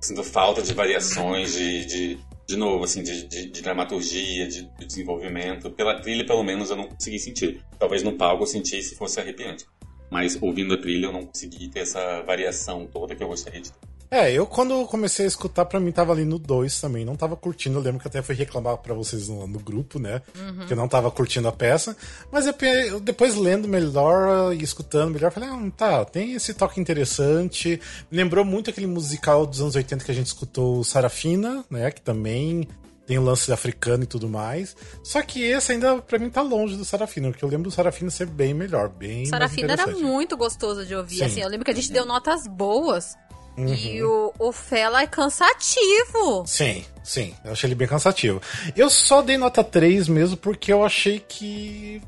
Sinto 0.00 0.22
falta 0.22 0.62
de 0.62 0.72
variações, 0.74 1.54
de, 1.54 1.86
de, 1.86 2.18
de 2.46 2.56
novo, 2.56 2.84
assim, 2.84 3.02
de, 3.02 3.26
de, 3.26 3.50
de 3.50 3.62
dramaturgia, 3.62 4.46
de, 4.46 4.62
de 4.78 4.86
desenvolvimento. 4.86 5.70
Pela 5.70 6.00
trilha, 6.00 6.24
pelo 6.24 6.42
menos, 6.44 6.70
eu 6.70 6.76
não 6.76 6.88
consegui 6.88 7.18
sentir. 7.18 7.60
Talvez 7.78 8.02
no 8.02 8.12
palco 8.12 8.44
eu 8.44 8.46
senti 8.46 8.80
se 8.80 8.94
fosse 8.94 9.20
arrepiante. 9.20 9.66
Mas 10.12 10.36
ouvindo 10.42 10.74
a 10.74 10.76
trilha, 10.76 11.06
eu 11.06 11.12
não 11.12 11.24
consegui 11.24 11.68
ter 11.68 11.80
essa 11.80 12.20
variação 12.20 12.86
toda 12.86 13.16
que 13.16 13.22
eu 13.22 13.28
gostaria 13.28 13.62
de 13.62 13.72
ter. 13.72 13.78
É, 14.10 14.30
eu 14.30 14.46
quando 14.46 14.84
comecei 14.88 15.24
a 15.24 15.28
escutar, 15.28 15.64
pra 15.64 15.80
mim 15.80 15.90
tava 15.90 16.12
ali 16.12 16.26
no 16.26 16.38
2 16.38 16.82
também, 16.82 17.02
não 17.02 17.16
tava 17.16 17.34
curtindo. 17.34 17.78
Eu 17.78 17.82
lembro 17.82 17.98
que 17.98 18.06
até 18.06 18.20
fui 18.20 18.34
reclamar 18.34 18.76
pra 18.76 18.92
vocês 18.92 19.26
no, 19.26 19.46
no 19.46 19.58
grupo, 19.58 19.98
né? 19.98 20.20
Que 20.66 20.74
eu 20.74 20.76
não 20.76 20.86
tava 20.86 21.10
curtindo 21.10 21.48
a 21.48 21.52
peça. 21.52 21.96
Mas 22.30 22.46
eu 22.46 23.00
depois 23.00 23.36
lendo 23.36 23.66
melhor 23.66 24.54
e 24.54 24.62
escutando 24.62 25.14
melhor, 25.14 25.32
falei, 25.32 25.48
ah, 25.48 25.70
tá, 25.74 26.04
tem 26.04 26.34
esse 26.34 26.52
toque 26.52 26.78
interessante. 26.78 27.80
Lembrou 28.10 28.44
muito 28.44 28.68
aquele 28.68 28.86
musical 28.86 29.46
dos 29.46 29.62
anos 29.62 29.76
80 29.76 30.04
que 30.04 30.10
a 30.10 30.14
gente 30.14 30.26
escutou, 30.26 30.84
Sarafina, 30.84 31.64
né? 31.70 31.90
Que 31.90 32.02
também 32.02 32.68
tem 33.12 33.18
o 33.18 33.22
lance 33.22 33.52
africano 33.52 34.04
e 34.04 34.06
tudo 34.06 34.26
mais. 34.26 34.74
Só 35.02 35.20
que 35.20 35.42
esse 35.42 35.72
ainda, 35.72 35.98
pra 35.98 36.18
mim, 36.18 36.30
tá 36.30 36.40
longe 36.40 36.76
do 36.76 36.84
Sarafina, 36.84 37.30
porque 37.30 37.44
eu 37.44 37.48
lembro 37.48 37.68
do 37.68 37.70
Sarafina 37.70 38.10
ser 38.10 38.26
bem 38.26 38.54
melhor, 38.54 38.88
bem 38.88 39.26
Sarafina 39.26 39.74
era 39.74 39.86
muito 39.88 40.34
gostoso 40.34 40.86
de 40.86 40.94
ouvir. 40.94 41.16
Sim. 41.16 41.24
Assim, 41.24 41.40
eu 41.42 41.48
lembro 41.48 41.64
que 41.66 41.70
a 41.70 41.74
gente 41.74 41.92
deu 41.92 42.06
notas 42.06 42.46
boas. 42.46 43.14
Uhum. 43.58 43.68
E 43.68 44.02
o, 44.02 44.32
o 44.38 44.50
Fela 44.50 45.02
é 45.02 45.06
cansativo. 45.06 46.42
Sim, 46.46 46.86
sim. 47.04 47.34
Eu 47.44 47.52
achei 47.52 47.68
ele 47.68 47.74
bem 47.74 47.86
cansativo. 47.86 48.40
Eu 48.74 48.88
só 48.88 49.20
dei 49.20 49.36
nota 49.36 49.62
3 49.62 50.08
mesmo 50.08 50.38
porque 50.38 50.72
eu 50.72 50.82
achei 50.82 51.20
que. 51.20 52.00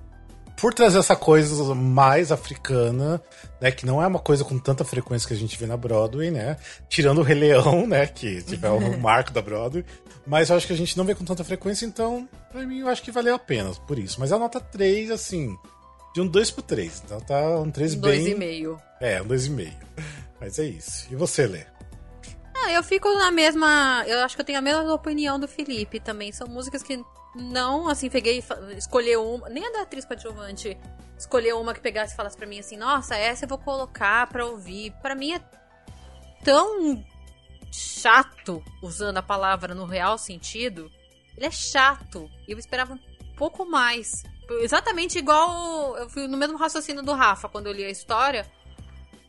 Por 0.64 0.72
trazer 0.72 0.98
essa 0.98 1.14
coisa 1.14 1.74
mais 1.74 2.32
africana, 2.32 3.22
né? 3.60 3.70
Que 3.70 3.84
não 3.84 4.02
é 4.02 4.06
uma 4.06 4.18
coisa 4.18 4.42
com 4.46 4.58
tanta 4.58 4.82
frequência 4.82 5.28
que 5.28 5.34
a 5.34 5.36
gente 5.36 5.58
vê 5.58 5.66
na 5.66 5.76
Broadway, 5.76 6.30
né? 6.30 6.56
Tirando 6.88 7.18
o 7.18 7.22
Rei 7.22 7.38
Leão, 7.38 7.86
né? 7.86 8.06
Que 8.06 8.40
tipo, 8.40 8.64
é 8.64 8.70
o 8.70 8.80
marco 8.98 9.30
da 9.30 9.42
Broadway. 9.42 9.84
Mas 10.26 10.48
eu 10.48 10.56
acho 10.56 10.66
que 10.66 10.72
a 10.72 10.76
gente 10.76 10.96
não 10.96 11.04
vê 11.04 11.14
com 11.14 11.22
tanta 11.22 11.44
frequência, 11.44 11.84
então, 11.84 12.26
pra 12.50 12.64
mim, 12.64 12.78
eu 12.78 12.88
acho 12.88 13.02
que 13.02 13.10
valeu 13.10 13.34
a 13.34 13.38
pena 13.38 13.72
por 13.86 13.98
isso. 13.98 14.18
Mas 14.18 14.32
a 14.32 14.38
nota 14.38 14.58
3, 14.58 15.10
assim, 15.10 15.54
de 16.14 16.22
um 16.22 16.26
2 16.26 16.50
pro 16.52 16.62
3. 16.62 17.02
Então 17.04 17.20
tá 17.20 17.58
um 17.60 17.70
3 17.70 17.92
Um 17.92 18.00
bem. 18.00 18.10
dois 18.10 18.26
e 18.26 18.34
meio. 18.34 18.80
É, 19.02 19.20
um 19.20 19.26
2,5. 19.26 19.70
Mas 20.40 20.58
é 20.58 20.64
isso. 20.64 21.08
E 21.10 21.14
você, 21.14 21.46
Lê? 21.46 21.66
Ah, 22.56 22.72
eu 22.72 22.82
fico 22.82 23.12
na 23.18 23.30
mesma. 23.30 24.02
Eu 24.06 24.20
acho 24.20 24.34
que 24.34 24.40
eu 24.40 24.46
tenho 24.46 24.60
a 24.60 24.62
mesma 24.62 24.94
opinião 24.94 25.38
do 25.38 25.46
Felipe 25.46 26.00
também. 26.00 26.32
São 26.32 26.48
músicas 26.48 26.82
que 26.82 27.04
não, 27.34 27.88
assim, 27.88 28.08
peguei 28.08 28.38
e 28.38 28.76
escolher 28.78 29.16
uma. 29.18 29.48
Nem 29.48 29.66
a 29.66 29.70
da 29.70 29.82
atriz 29.82 30.04
coadjuvante. 30.04 30.78
Escolher 31.18 31.54
uma 31.54 31.74
que 31.74 31.80
pegasse 31.80 32.12
e 32.12 32.16
falasse 32.16 32.36
pra 32.36 32.46
mim 32.46 32.58
assim: 32.58 32.76
Nossa, 32.76 33.16
essa 33.16 33.44
eu 33.44 33.48
vou 33.48 33.58
colocar 33.58 34.26
pra 34.28 34.46
ouvir. 34.46 34.92
Pra 35.02 35.14
mim 35.14 35.32
é 35.32 35.40
tão 36.44 37.04
chato, 37.72 38.62
usando 38.80 39.18
a 39.18 39.22
palavra 39.22 39.74
no 39.74 39.84
real 39.84 40.16
sentido. 40.16 40.90
Ele 41.36 41.46
é 41.46 41.50
chato. 41.50 42.30
E 42.46 42.52
eu 42.52 42.58
esperava 42.58 42.94
um 42.94 42.98
pouco 43.36 43.64
mais. 43.64 44.22
Exatamente 44.60 45.18
igual. 45.18 45.96
Eu 45.96 46.08
fui 46.08 46.28
no 46.28 46.36
mesmo 46.36 46.56
raciocínio 46.56 47.02
do 47.02 47.12
Rafa 47.12 47.48
quando 47.48 47.66
eu 47.66 47.72
li 47.72 47.84
a 47.84 47.90
história. 47.90 48.46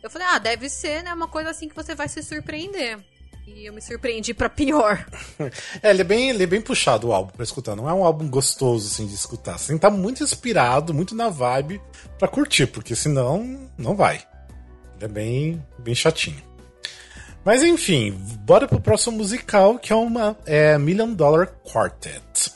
Eu 0.04 0.10
falei, 0.12 0.28
ah, 0.28 0.38
deve 0.38 0.70
ser, 0.70 1.02
né? 1.04 1.12
Uma 1.12 1.28
coisa 1.28 1.50
assim 1.50 1.68
que 1.68 1.76
você 1.76 1.96
vai 1.96 2.08
se 2.08 2.22
surpreender. 2.22 3.00
E 3.48 3.68
eu 3.68 3.74
me 3.74 3.82
surpreendi 3.82 4.34
pra 4.34 4.50
pior. 4.50 5.06
É, 5.82 5.90
ele 5.90 6.02
é 6.02 6.06
bem, 6.06 6.30
ele 6.30 6.44
é 6.44 6.48
bem 6.48 6.62
puxado 6.62 7.08
o 7.08 7.14
álbum 7.14 7.32
pra 7.32 7.44
escutar. 7.44 7.76
Não 7.76 7.90
é 7.90 7.94
um 7.94 8.04
álbum 8.04 8.28
gostoso, 8.28 8.88
assim, 8.88 9.06
de 9.06 9.14
escutar. 9.14 9.58
Você 9.58 9.68
tem 9.68 9.78
que 9.78 9.86
estar 9.86 9.96
muito 9.96 10.24
inspirado, 10.24 10.94
muito 10.94 11.14
na 11.14 11.30
vibe 11.30 11.82
pra 12.18 12.28
curtir, 12.28 12.68
porque 12.68 12.96
senão 12.96 13.70
não 13.78 13.96
vai. 13.96 14.24
Ele 14.96 15.06
é 15.06 15.08
bem, 15.08 15.66
bem 15.78 15.94
chatinho. 15.94 16.42
Mas 17.44 17.62
enfim, 17.62 18.12
bora 18.40 18.68
pro 18.68 18.82
próximo 18.82 19.18
musical, 19.18 19.78
que 19.78 19.94
é 19.94 19.96
uma 19.96 20.36
é, 20.46 20.78
Million 20.78 21.14
Dollar 21.14 21.48
Quartet. 21.64 22.52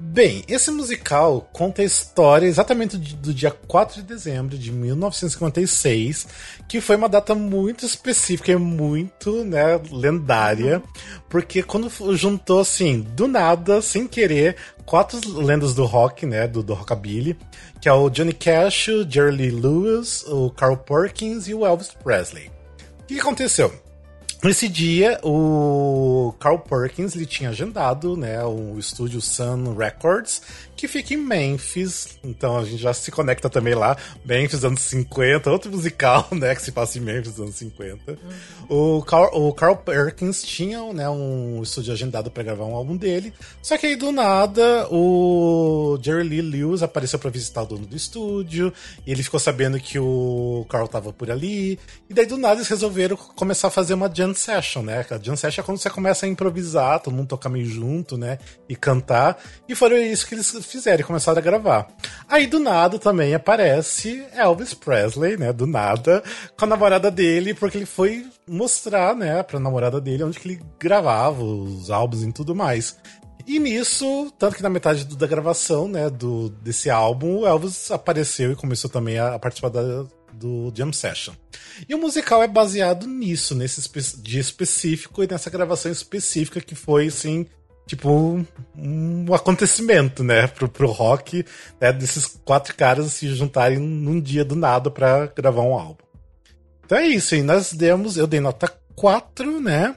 Bem, 0.00 0.44
esse 0.46 0.70
musical 0.70 1.48
conta 1.52 1.82
a 1.82 1.84
história 1.84 2.46
exatamente 2.46 2.96
do, 2.96 3.34
dia 3.34 3.50
4 3.50 3.96
de 3.96 4.02
dezembro 4.06 4.56
de 4.56 4.70
1956, 4.70 6.28
que 6.68 6.80
foi 6.80 6.94
uma 6.94 7.08
data 7.08 7.34
muito 7.34 7.84
específica 7.84 8.52
e 8.52 8.56
muito 8.56 9.44
né, 9.44 9.80
lendária, 9.90 10.80
porque 11.28 11.64
quando 11.64 11.90
juntou 12.14 12.60
assim, 12.60 13.00
do 13.00 13.26
nada, 13.26 13.82
sem 13.82 14.06
querer, 14.06 14.54
quatro 14.86 15.18
lendas 15.36 15.74
do 15.74 15.84
rock, 15.84 16.24
né, 16.26 16.46
do, 16.46 16.62
do 16.62 16.74
rockabilly, 16.74 17.36
que 17.80 17.88
é 17.88 17.92
o 17.92 18.08
Johnny 18.08 18.32
Cash, 18.32 18.88
o 18.88 19.10
Jerry 19.10 19.32
Lee 19.32 19.50
Lewis, 19.50 20.24
o 20.28 20.48
Carl 20.50 20.76
Perkins 20.76 21.48
e 21.48 21.54
o 21.54 21.66
Elvis 21.66 21.90
Presley. 22.04 22.52
O 23.02 23.06
que 23.06 23.18
aconteceu? 23.18 23.87
Nesse 24.42 24.68
dia, 24.68 25.18
o 25.24 26.32
Carl 26.38 26.60
Perkins 26.60 27.16
ele 27.16 27.26
tinha 27.26 27.50
agendado 27.50 28.16
né, 28.16 28.44
o 28.44 28.78
estúdio 28.78 29.20
Sun 29.20 29.74
Records, 29.74 30.40
que 30.78 30.88
fica 30.88 31.12
em 31.12 31.16
Memphis. 31.16 32.18
Então 32.22 32.56
a 32.56 32.64
gente 32.64 32.80
já 32.80 32.94
se 32.94 33.10
conecta 33.10 33.50
também 33.50 33.74
lá. 33.74 33.96
Memphis, 34.24 34.64
anos 34.64 34.80
50, 34.82 35.50
outro 35.50 35.70
musical 35.70 36.28
né, 36.32 36.54
que 36.54 36.62
se 36.62 36.70
passa 36.70 36.98
em 36.98 37.00
Memphis, 37.00 37.38
anos 37.38 37.56
50. 37.56 38.18
O, 38.68 39.02
Carl, 39.02 39.28
o 39.34 39.52
Carl 39.52 39.76
Perkins 39.76 40.42
tinha 40.42 40.80
né, 40.92 41.08
um 41.08 41.60
estúdio 41.62 41.92
agendado 41.92 42.30
para 42.30 42.44
gravar 42.44 42.64
um 42.64 42.74
álbum 42.74 42.96
dele. 42.96 43.34
Só 43.60 43.76
que 43.76 43.86
aí 43.86 43.96
do 43.96 44.12
nada, 44.12 44.86
o 44.90 45.98
Jerry 46.00 46.22
Lee 46.22 46.40
Lewis 46.42 46.82
apareceu 46.82 47.18
para 47.18 47.30
visitar 47.30 47.62
o 47.62 47.66
dono 47.66 47.86
do 47.86 47.96
estúdio. 47.96 48.72
E 49.04 49.10
ele 49.10 49.22
ficou 49.22 49.40
sabendo 49.40 49.80
que 49.80 49.98
o 49.98 50.64
Carl 50.68 50.86
tava 50.86 51.12
por 51.12 51.30
ali. 51.30 51.78
E 52.08 52.14
daí 52.14 52.26
do 52.26 52.38
nada 52.38 52.54
eles 52.54 52.68
resolveram 52.68 53.16
começar 53.16 53.68
a 53.68 53.70
fazer 53.70 53.94
uma 53.94 54.08
jam 54.14 54.32
session, 54.32 54.82
né? 54.82 55.04
A 55.10 55.18
jam 55.18 55.36
session 55.36 55.60
é 55.60 55.64
quando 55.64 55.78
você 55.78 55.90
começa 55.90 56.24
a 56.24 56.28
improvisar, 56.28 57.00
todo 57.00 57.14
mundo 57.14 57.28
tocar 57.28 57.48
meio 57.48 57.66
junto, 57.66 58.16
né? 58.16 58.38
E 58.68 58.76
cantar. 58.76 59.42
E 59.68 59.74
foi 59.74 60.06
isso 60.06 60.26
que 60.26 60.34
eles 60.34 60.46
fizeram, 60.70 61.00
e 61.00 61.04
começaram 61.04 61.38
a 61.38 61.42
gravar. 61.42 61.88
Aí 62.28 62.46
do 62.46 62.58
nada 62.58 62.98
também 62.98 63.34
aparece 63.34 64.24
Elvis 64.34 64.74
Presley, 64.74 65.36
né? 65.36 65.52
Do 65.52 65.66
nada, 65.66 66.22
com 66.56 66.64
a 66.64 66.68
namorada 66.68 67.10
dele, 67.10 67.54
porque 67.54 67.78
ele 67.78 67.86
foi 67.86 68.26
mostrar, 68.46 69.14
né, 69.14 69.42
pra 69.42 69.58
namorada 69.60 70.00
dele 70.00 70.24
onde 70.24 70.38
que 70.38 70.48
ele 70.48 70.60
gravava 70.78 71.42
os 71.42 71.90
álbuns 71.90 72.22
e 72.22 72.32
tudo 72.32 72.54
mais. 72.54 72.96
E 73.46 73.58
nisso, 73.58 74.30
tanto 74.38 74.56
que 74.56 74.62
na 74.62 74.68
metade 74.68 75.04
do- 75.04 75.16
da 75.16 75.26
gravação, 75.26 75.88
né, 75.88 76.10
do, 76.10 76.50
desse 76.50 76.90
álbum, 76.90 77.38
o 77.38 77.46
Elvis 77.46 77.90
apareceu 77.90 78.52
e 78.52 78.56
começou 78.56 78.90
também 78.90 79.18
a, 79.18 79.34
a 79.34 79.38
participar 79.38 79.70
da, 79.70 80.04
do 80.34 80.70
Jam 80.76 80.92
Session. 80.92 81.32
E 81.88 81.94
o 81.94 81.98
musical 81.98 82.42
é 82.42 82.46
baseado 82.48 83.06
nisso, 83.06 83.54
nesse 83.54 83.80
espe- 83.80 84.20
dia 84.22 84.40
específico 84.40 85.22
e 85.22 85.26
nessa 85.26 85.48
gravação 85.48 85.90
específica 85.90 86.60
que 86.60 86.74
foi, 86.74 87.06
assim, 87.06 87.46
tipo, 87.88 88.10
um, 88.10 88.46
um 88.76 89.34
acontecimento, 89.34 90.22
né, 90.22 90.46
pro, 90.46 90.68
pro 90.68 90.90
rock, 90.90 91.44
né, 91.80 91.90
desses 91.92 92.26
quatro 92.44 92.76
caras 92.76 93.12
se 93.14 93.34
juntarem 93.34 93.78
num 93.78 94.20
dia 94.20 94.44
do 94.44 94.54
nada 94.54 94.90
pra 94.90 95.26
gravar 95.26 95.62
um 95.62 95.72
álbum. 95.72 96.04
Então 96.84 96.98
é 96.98 97.06
isso, 97.06 97.34
e 97.34 97.42
nós 97.42 97.72
demos, 97.72 98.16
eu 98.16 98.26
dei 98.26 98.40
nota 98.40 98.70
4, 98.94 99.60
né? 99.60 99.96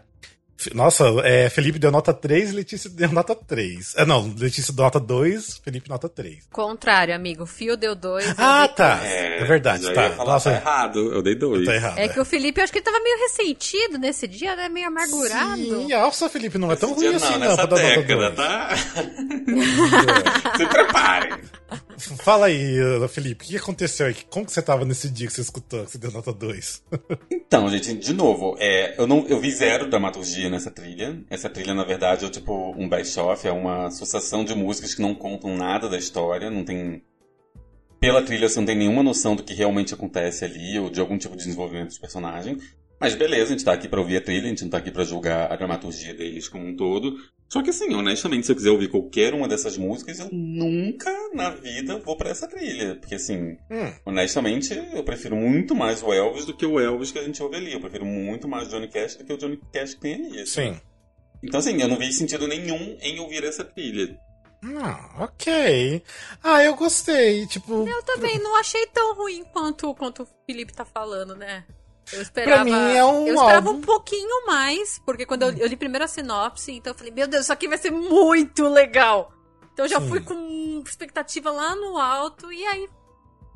Nossa, 0.73 1.05
é, 1.23 1.49
Felipe 1.49 1.79
deu 1.79 1.91
nota 1.91 2.13
3, 2.13 2.51
Letícia 2.53 2.89
deu 2.89 3.11
nota 3.11 3.35
3. 3.35 3.93
Ah, 3.97 4.05
não, 4.05 4.33
Letícia 4.37 4.73
deu 4.73 4.83
nota 4.83 4.99
2, 4.99 5.59
Felipe 5.63 5.89
nota 5.89 6.07
3. 6.07 6.47
Contrário, 6.51 7.15
amigo. 7.15 7.43
O 7.43 7.45
Fio 7.47 7.75
deu 7.77 7.95
dois. 7.95 8.25
eu 8.27 8.33
Ah, 8.37 8.67
dei 8.67 8.75
tá. 8.75 8.97
três. 8.97 9.41
É 9.41 9.45
verdade, 9.45 9.93
tá. 9.93 10.09
falar, 10.11 10.33
Nossa, 10.33 10.51
tá 10.51 10.55
errado. 10.57 11.13
Eu 11.13 11.21
dei 11.21 11.35
dois. 11.35 11.65
tá 11.65 11.75
errado. 11.75 11.97
É 11.97 12.07
que 12.07 12.19
o 12.19 12.25
Felipe, 12.25 12.59
eu 12.59 12.63
acho 12.63 12.71
que 12.73 12.79
ele 12.79 12.85
tava 12.85 12.99
meio 12.99 13.17
ressentido 13.19 13.97
nesse 13.97 14.27
dia, 14.27 14.55
né? 14.55 14.69
Meio 14.69 14.87
amargurado. 14.87 15.55
Sim, 15.61 15.87
nossa, 15.89 16.29
Felipe, 16.29 16.57
não 16.57 16.71
é 16.71 16.75
tão 16.75 16.91
Esse 16.91 16.99
ruim 16.99 17.07
dia 17.09 17.17
assim, 17.17 17.33
não, 17.33 17.39
nessa 17.39 17.55
pra 17.55 17.65
dar 17.77 17.81
nota 17.83 18.01
década, 18.01 18.31
2. 18.31 18.35
tá? 18.35 18.69
Se 20.57 20.65
preparem. 20.67 21.37
Fala 22.01 22.47
aí, 22.47 22.79
uh, 22.81 23.07
Felipe, 23.07 23.45
o 23.45 23.47
que 23.47 23.57
aconteceu 23.57 24.07
aí? 24.07 24.15
Como 24.29 24.45
que 24.45 24.51
você 24.51 24.61
tava 24.61 24.83
nesse 24.85 25.09
dia 25.09 25.27
que 25.27 25.33
você 25.33 25.41
escutou, 25.41 25.85
que 25.85 25.91
você 25.91 25.97
deu 25.97 26.11
nota 26.11 26.33
2? 26.33 26.83
Então, 27.51 27.67
gente, 27.69 27.93
de 27.93 28.13
novo, 28.13 28.55
é, 28.59 28.95
eu, 28.97 29.05
não, 29.05 29.27
eu 29.27 29.37
vi 29.37 29.51
zero 29.51 29.89
dramaturgia 29.89 30.49
nessa 30.49 30.71
trilha. 30.71 31.21
Essa 31.29 31.49
trilha, 31.49 31.73
na 31.73 31.83
verdade, 31.83 32.23
é 32.23 32.29
tipo 32.29 32.73
um 32.77 32.87
best-of, 32.87 33.45
é 33.45 33.51
uma 33.51 33.87
associação 33.87 34.45
de 34.45 34.55
músicas 34.55 34.95
que 34.95 35.01
não 35.01 35.13
contam 35.13 35.57
nada 35.57 35.89
da 35.89 35.97
história, 35.97 36.49
não 36.49 36.63
tem... 36.63 37.03
Pela 37.99 38.21
trilha, 38.21 38.47
você 38.47 38.57
não 38.57 38.65
tem 38.65 38.77
nenhuma 38.77 39.03
noção 39.03 39.35
do 39.35 39.43
que 39.43 39.53
realmente 39.53 39.93
acontece 39.93 40.45
ali, 40.45 40.79
ou 40.79 40.89
de 40.89 41.01
algum 41.01 41.17
tipo 41.17 41.35
de 41.35 41.43
desenvolvimento 41.43 41.87
dos 41.87 41.99
personagens. 41.99 42.63
Mas 43.01 43.15
beleza, 43.15 43.45
a 43.45 43.47
gente 43.47 43.65
tá 43.65 43.73
aqui 43.73 43.87
pra 43.87 43.99
ouvir 43.99 44.17
a 44.17 44.21
trilha, 44.21 44.45
a 44.45 44.49
gente 44.49 44.61
não 44.61 44.69
tá 44.69 44.77
aqui 44.77 44.91
pra 44.91 45.03
julgar 45.03 45.51
a 45.51 45.55
dramaturgia 45.55 46.13
deles 46.13 46.47
como 46.47 46.67
um 46.67 46.75
todo. 46.75 47.17
Só 47.49 47.63
que 47.63 47.71
assim, 47.71 47.91
honestamente, 47.95 48.45
se 48.45 48.51
eu 48.51 48.55
quiser 48.55 48.69
ouvir 48.69 48.89
qualquer 48.89 49.33
uma 49.33 49.47
dessas 49.47 49.75
músicas, 49.75 50.19
eu 50.19 50.29
nunca 50.31 51.11
na 51.33 51.49
vida 51.49 51.97
vou 51.97 52.15
pra 52.15 52.29
essa 52.29 52.47
trilha. 52.47 52.95
Porque 52.97 53.15
assim, 53.15 53.57
Hum, 53.71 53.91
Honestamente, 54.05 54.73
eu 54.93 55.03
prefiro 55.03 55.35
muito 55.35 55.73
mais 55.73 56.03
o 56.03 56.13
Elvis 56.13 56.45
do 56.45 56.55
que 56.55 56.65
o 56.65 56.79
Elvis 56.79 57.11
que 57.11 57.17
a 57.17 57.23
gente 57.23 57.41
ouve 57.41 57.55
ali. 57.55 57.73
Eu 57.73 57.81
prefiro 57.81 58.05
muito 58.05 58.47
mais 58.47 58.67
o 58.67 58.69
Johnny 58.69 58.87
Cash 58.87 59.15
do 59.15 59.25
que 59.25 59.33
o 59.33 59.37
Johnny 59.37 59.59
Cash 59.73 59.95
que 59.95 60.01
tem 60.01 60.13
ali. 60.13 60.41
assim. 60.41 60.73
sim. 60.73 60.81
Então, 61.43 61.59
assim, 61.59 61.81
eu 61.81 61.87
não 61.87 61.97
vi 61.97 62.13
sentido 62.13 62.47
nenhum 62.47 62.97
em 63.01 63.19
ouvir 63.19 63.43
essa 63.43 63.65
trilha. 63.65 64.15
Ah, 64.63 65.23
ok. 65.23 66.03
Ah, 66.43 66.63
eu 66.63 66.75
gostei, 66.75 67.47
tipo... 67.47 67.87
Eu 67.87 68.03
também 68.03 68.37
não 68.37 68.55
achei 68.57 68.85
tão 68.87 69.15
ruim 69.15 69.43
quanto, 69.51 69.93
quanto 69.95 70.21
o 70.21 70.27
Felipe 70.45 70.71
tá 70.71 70.85
falando, 70.85 71.35
né? 71.35 71.65
Eu 72.11 72.21
esperava, 72.21 72.63
mim 72.65 72.93
é 72.95 73.05
um 73.05 73.27
eu 73.27 73.35
esperava 73.35 73.69
álbum- 73.69 73.79
um 73.79 73.81
pouquinho 73.81 74.45
mais, 74.45 74.99
porque 75.05 75.25
quando 75.25 75.43
eu, 75.43 75.51
eu 75.53 75.67
li 75.67 75.75
primeiro 75.77 76.03
a 76.05 76.07
sinopse, 76.07 76.71
então 76.71 76.91
eu 76.93 76.97
falei, 76.97 77.13
meu 77.13 77.27
Deus, 77.27 77.43
isso 77.43 77.53
aqui 77.53 77.67
vai 77.67 77.77
ser 77.77 77.91
muito 77.91 78.67
legal. 78.67 79.31
Então 79.73 79.85
eu 79.85 79.89
já 79.89 80.01
Sim. 80.01 80.07
fui 80.09 80.19
com 80.21 80.83
expectativa 80.85 81.51
lá 81.51 81.75
no 81.75 81.97
alto 81.97 82.51
e 82.51 82.65
aí 82.65 82.89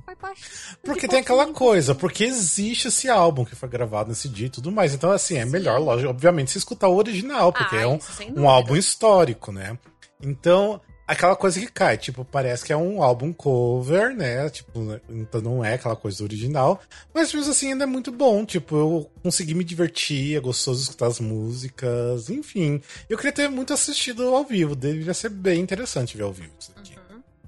foi 0.05 0.15
baixo. 0.15 0.43
Porque 0.84 1.08
tem 1.08 1.19
aquela 1.19 1.47
coisa, 1.51 1.93
porque 1.95 2.23
existe 2.23 2.88
esse 2.88 3.10
álbum 3.10 3.43
que 3.43 3.55
foi 3.55 3.67
gravado 3.67 4.10
nesse 4.10 4.29
dia 4.29 4.47
e 4.47 4.49
tudo 4.51 4.71
mais. 4.71 4.93
Então, 4.93 5.12
assim, 5.12 5.38
é 5.38 5.45
melhor, 5.45 5.79
lógico, 5.79 6.10
obviamente, 6.12 6.51
se 6.51 6.58
escutar 6.60 6.88
o 6.88 6.95
original, 6.95 7.51
porque 7.51 7.75
Ah, 7.75 7.81
é 7.81 7.88
um, 7.88 7.99
um 8.38 8.47
álbum 8.49 8.75
histórico, 8.75 9.51
né? 9.51 9.77
Então, 10.21 10.79
aquela 11.07 11.35
coisa 11.35 11.59
que 11.59 11.67
cai, 11.67 11.97
tipo, 11.97 12.25
parece 12.25 12.63
que 12.65 12.73
é 12.73 12.77
um 12.77 13.01
álbum 13.01 13.31
cover, 13.31 14.15
né? 14.15 14.49
Tipo, 14.49 14.99
então 15.09 15.41
não 15.41 15.63
é 15.63 15.75
aquela 15.75 15.95
coisa 15.95 16.23
original. 16.23 16.81
Mas 17.13 17.33
mesmo 17.33 17.51
assim 17.51 17.71
ainda 17.71 17.83
é 17.83 17.87
muito 17.87 18.11
bom. 18.11 18.45
Tipo, 18.45 18.75
eu 18.75 19.11
consegui 19.21 19.53
me 19.53 19.63
divertir, 19.63 20.35
é 20.35 20.39
gostoso 20.39 20.81
escutar 20.83 21.07
as 21.07 21.19
músicas, 21.19 22.29
enfim. 22.29 22.81
Eu 23.09 23.17
queria 23.17 23.31
ter 23.31 23.49
muito 23.49 23.73
assistido 23.73 24.23
ao 24.35 24.43
vivo, 24.43 24.75
deveria 24.75 25.13
ser 25.13 25.29
bem 25.29 25.59
interessante 25.61 26.17
ver 26.17 26.23
ao 26.23 26.33
vivo 26.33 26.51
isso 26.59 26.71
daqui. 26.75 26.95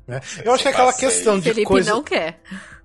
né? 0.07 0.21
Eu 0.43 0.53
acho 0.53 0.63
que 0.63 0.69
é 0.69 0.71
aquela 0.71 0.93
questão 0.93 1.37
de 1.37 1.49
Felipe 1.49 1.65
coisa. 1.65 1.91
não 1.91 2.03
quer. 2.03 2.39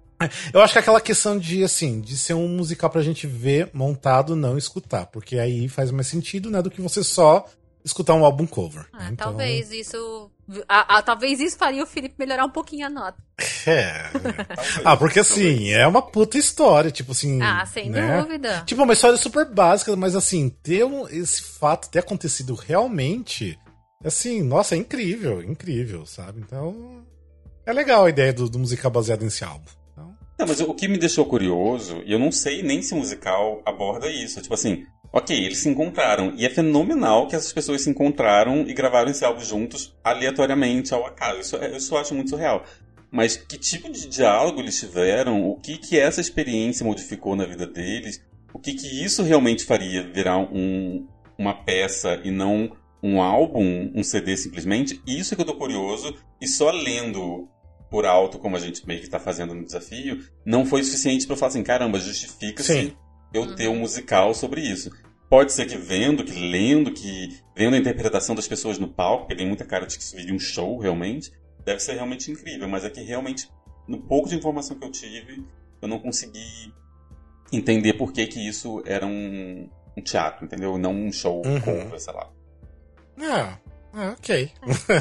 Eu 0.53 0.61
acho 0.61 0.73
que 0.73 0.79
é 0.79 0.83
aquela 0.83 1.01
questão 1.01 1.37
de, 1.37 1.65
assim, 1.65 2.01
de 2.01 2.17
ser 2.17 2.35
um 2.35 2.47
musical 2.47 2.89
pra 2.89 3.03
gente 3.03 3.27
ver 3.27 3.69
montado, 3.73 4.37
não 4.37 4.57
escutar. 4.57 5.07
Porque 5.07 5.37
aí 5.37 5.69
faz 5.69 5.91
mais 5.91 6.07
sentido, 6.07 6.49
né, 6.49 6.63
do 6.63 6.71
que 6.71 6.81
você 6.81 7.03
só 7.03 7.45
escutar 7.85 8.15
um 8.15 8.25
álbum 8.25 8.47
cover. 8.47 8.87
Ah, 8.93 8.99
né? 8.99 9.09
Então, 9.13 9.29
Talvez 9.29 9.73
isso 9.73 10.31
A- 10.69 10.99
a- 10.99 11.03
talvez 11.03 11.41
isso 11.41 11.57
faria 11.57 11.83
o 11.83 11.87
Felipe 11.87 12.17
melhorar 12.19 12.45
um 12.45 12.51
pouquinho 12.51 12.87
a 12.87 12.91
nota. 12.91 13.17
É. 13.67 14.11
Ah, 14.85 14.97
porque 14.97 15.21
assim, 15.21 15.71
é 15.71 15.87
uma 15.87 16.03
puta 16.03 16.37
história, 16.37 16.91
tipo 16.91 17.13
assim. 17.13 17.41
Ah, 17.41 17.65
sem 17.65 17.89
né? 17.89 18.21
dúvida. 18.21 18.63
Tipo, 18.67 18.83
uma 18.83 18.93
história 18.93 19.17
super 19.17 19.47
básica, 19.47 19.95
mas 19.97 20.15
assim, 20.17 20.49
ter 20.49 20.85
um- 20.85 21.09
esse 21.09 21.43
fato 21.43 21.89
ter 21.89 22.01
acontecido 22.01 22.55
realmente, 22.55 23.59
assim, 24.05 24.43
nossa, 24.43 24.75
é 24.75 24.79
incrível, 24.79 25.43
incrível, 25.43 26.05
sabe? 26.05 26.41
Então, 26.41 27.03
é 27.65 27.73
legal 27.73 28.05
a 28.05 28.11
ideia 28.11 28.33
do, 28.33 28.49
do 28.49 28.59
musical 28.59 28.91
baseado 28.91 29.23
nesse 29.23 29.45
álbum. 29.45 29.71
Não, 30.43 30.49
mas 30.49 30.61
o 30.61 30.75
que 30.75 30.89
me 30.89 30.99
deixou 30.99 31.25
curioso, 31.25 32.03
e 32.05 32.13
eu 32.13 32.19
não 32.19 32.33
sei 32.33 32.65
nem 32.65 32.83
se 32.83 32.93
o 32.95 32.97
musical 32.97 33.63
aborda 33.65 34.11
isso, 34.11 34.43
tipo 34.43 34.53
assim, 34.55 34.85
ok, 35.13 35.37
eles 35.37 35.59
se 35.59 35.69
encontraram, 35.69 36.33
e 36.37 36.45
é 36.45 36.51
fenomenal 36.51 37.29
que 37.29 37.37
essas 37.37 37.53
pessoas 37.53 37.83
se 37.83 37.89
encontraram 37.91 38.63
e 38.67 38.75
gravaram 38.75 39.09
esse 39.09 39.25
álbum 39.25 39.41
juntos 39.41 39.95
aleatoriamente, 40.03 40.93
ao 40.93 41.07
acaso. 41.07 41.39
Isso, 41.39 41.57
é- 41.59 41.77
eu 41.77 41.97
acho 41.97 42.13
muito 42.13 42.31
surreal. 42.31 42.65
Mas 43.09 43.37
que 43.37 43.57
tipo 43.57 43.89
de 43.89 44.09
diálogo 44.09 44.59
eles 44.59 44.81
tiveram, 44.81 45.49
o 45.49 45.61
que 45.61 45.79
que 45.79 45.97
essa 45.97 46.21
experiência 46.21 46.85
modificou 46.85 47.37
na 47.37 47.45
vida 47.45 47.67
deles, 47.67 48.21
o 48.53 48.59
que 48.59 48.75
que 48.75 49.05
isso 49.05 49.23
realmente 49.23 49.65
faria 49.65 50.03
virar 50.03 50.39
um, 50.39 51.07
uma 51.39 51.55
peça 51.55 52.21
e 52.25 52.33
não 52.33 52.73
um 53.01 53.23
álbum, 53.23 53.93
um 53.95 54.03
CD 54.03 54.37
simplesmente, 54.37 55.01
isso 55.07 55.35
é 55.35 55.37
que 55.37 55.43
eu 55.43 55.47
tô 55.47 55.55
curioso, 55.55 56.17
e 56.41 56.49
só 56.49 56.71
lendo 56.73 57.49
por 57.93 58.07
alto, 58.07 58.39
como 58.39 58.57
a 58.57 58.59
gente 58.59 58.87
meio 58.87 59.03
que 59.03 59.09
tá 59.11 59.21
fazendo 59.21 59.55
no 59.55 59.63
desafio, 59.63 60.25
não 60.47 60.65
foi 60.65 60.83
suficiente 60.83 61.27
pra 61.27 61.35
eu 61.35 61.39
falar 61.39 61.51
assim, 61.51 61.63
caramba, 61.63 61.99
justifica-se 62.01 62.97
eu 63.35 63.55
ter 63.55 63.69
um 63.69 63.77
musical 63.77 64.33
sobre 64.35 64.63
isso. 64.63 64.91
Pode 65.29 65.53
ser 65.53 65.67
que 65.67 65.77
vendo, 65.77 66.25
que 66.25 66.33
lendo, 66.33 66.91
que 66.91 67.39
vendo 67.55 67.75
a 67.75 67.79
interpretação 67.79 68.35
das 68.35 68.49
pessoas 68.49 68.79
no 68.79 68.89
palco, 68.89 69.29
que 69.29 69.37
tem 69.37 69.47
muita 69.47 69.65
cara 69.67 69.87
de 69.87 69.97
que 69.99 70.03
isso 70.03 70.17
viria 70.17 70.35
um 70.35 70.39
show 70.39 70.79
realmente, 70.79 71.31
deve 71.67 71.81
ser 71.81 71.93
realmente 71.93 72.31
incrível, 72.31 72.67
mas 72.67 72.83
é 72.85 72.89
que 72.91 73.03
realmente, 73.03 73.47
no 73.87 73.99
pouco 73.99 74.27
de 74.29 74.37
informação 74.37 74.79
que 74.79 74.85
eu 74.87 74.91
tive, 74.91 75.45
eu 75.83 75.87
não 75.87 75.99
consegui 75.99 76.73
entender 77.53 77.93
por 77.95 78.11
que 78.13 78.27
que 78.27 78.41
isso 78.49 78.83
era 78.87 79.05
um, 79.07 79.69
um 79.97 80.03
teatro, 80.03 80.45
entendeu? 80.47 80.79
Não 80.79 80.95
um 80.95 81.13
show 81.13 81.43
Uhum. 81.45 81.61
contra, 81.61 81.99
sei 81.99 82.15
lá. 82.15 82.31
Ah, 83.21 83.59
ah, 83.95 84.15
ok. 84.19 84.51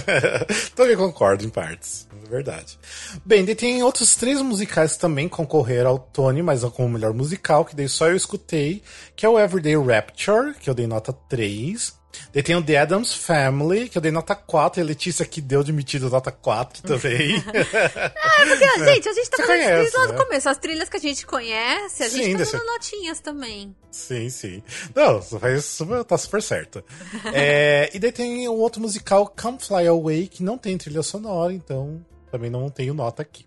Também 0.75 0.97
concordo 0.97 1.45
em 1.45 1.49
partes, 1.49 2.07
é 2.25 2.29
verdade. 2.29 2.77
Bem, 3.25 3.45
tem 3.55 3.81
outros 3.83 4.15
três 4.15 4.41
musicais 4.41 4.97
também 4.97 5.29
concorreram 5.29 5.91
ao 5.91 5.99
Tony, 5.99 6.41
mas 6.41 6.63
como 6.65 6.89
melhor 6.89 7.13
musical, 7.13 7.63
que 7.63 7.75
daí 7.75 7.87
só 7.87 8.09
eu 8.09 8.15
escutei, 8.15 8.83
que 9.15 9.25
é 9.25 9.29
o 9.29 9.39
Everyday 9.39 9.77
Rapture, 9.77 10.53
que 10.55 10.69
eu 10.69 10.73
dei 10.73 10.87
nota 10.87 11.13
3. 11.13 12.00
Daí 12.33 12.43
tem 12.43 12.55
o 12.55 12.63
The 12.63 12.77
Addams 12.77 13.13
Family, 13.13 13.89
que 13.89 13.97
eu 13.97 14.01
dei 14.01 14.11
nota 14.11 14.35
4, 14.35 14.79
e 14.79 14.83
a 14.83 14.85
Letícia 14.85 15.25
que 15.25 15.41
deu 15.41 15.61
admitido 15.61 16.09
nota 16.09 16.31
4 16.31 16.83
também. 16.83 17.41
Porque, 17.41 18.85
gente, 18.85 19.09
a 19.09 19.13
gente 19.13 19.29
tá 19.29 19.37
Você 19.37 19.43
falando 19.45 19.59
de 19.59 19.65
conhece, 19.65 19.73
trilhas 19.73 19.93
lá 19.93 20.05
do 20.07 20.13
né? 20.13 20.23
começo. 20.23 20.49
As 20.49 20.57
trilhas 20.57 20.89
que 20.89 20.97
a 20.97 20.99
gente 20.99 21.25
conhece, 21.25 22.03
a 22.03 22.09
Sim, 22.09 22.17
gente 22.17 22.31
tá 22.33 22.37
desse- 22.39 22.51
dando 22.53 22.65
notinhas 22.65 23.19
também. 23.19 23.75
Sim, 23.91 24.29
sim. 24.29 24.63
Não, 24.95 25.21
super- 25.21 26.03
tá 26.05 26.17
super 26.17 26.41
certo. 26.41 26.83
É, 27.33 27.89
e 27.93 27.99
daí 27.99 28.11
tem 28.11 28.47
o 28.47 28.53
outro 28.53 28.81
musical, 28.81 29.27
Come 29.41 29.57
Fly 29.59 29.87
Away, 29.87 30.27
que 30.27 30.43
não 30.43 30.57
tem 30.57 30.77
trilha 30.77 31.01
sonora, 31.03 31.53
então 31.53 32.03
também 32.31 32.49
não 32.49 32.69
tenho 32.69 32.93
nota 32.93 33.21
aqui. 33.21 33.45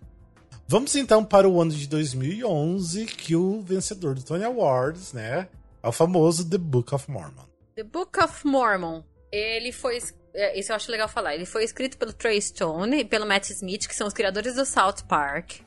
Vamos 0.67 0.95
então 0.95 1.23
para 1.23 1.47
o 1.47 1.61
ano 1.61 1.71
de 1.71 1.87
2011, 1.87 3.05
que 3.05 3.35
o 3.35 3.61
vencedor 3.61 4.15
do 4.15 4.23
Tony 4.23 4.43
Awards, 4.43 5.13
né, 5.13 5.47
é 5.83 5.87
o 5.87 5.91
famoso 5.91 6.49
The 6.49 6.57
Book 6.57 6.93
of 6.95 7.09
Mormon. 7.11 7.43
The 7.75 7.83
Book 7.83 8.17
of 8.19 8.45
Mormon. 8.47 9.03
Ele 9.31 9.71
foi. 9.71 9.99
é, 10.33 10.57
Isso 10.57 10.71
eu 10.71 10.75
acho 10.75 10.91
legal 10.91 11.07
falar. 11.09 11.35
Ele 11.35 11.45
foi 11.45 11.63
escrito 11.63 11.97
pelo 11.97 12.13
Trey 12.13 12.41
Stone 12.41 12.99
e 13.01 13.05
pelo 13.05 13.25
Matt 13.25 13.49
Smith, 13.49 13.87
que 13.87 13.95
são 13.95 14.07
os 14.07 14.13
criadores 14.13 14.55
do 14.55 14.65
South 14.65 15.03
Park. 15.07 15.59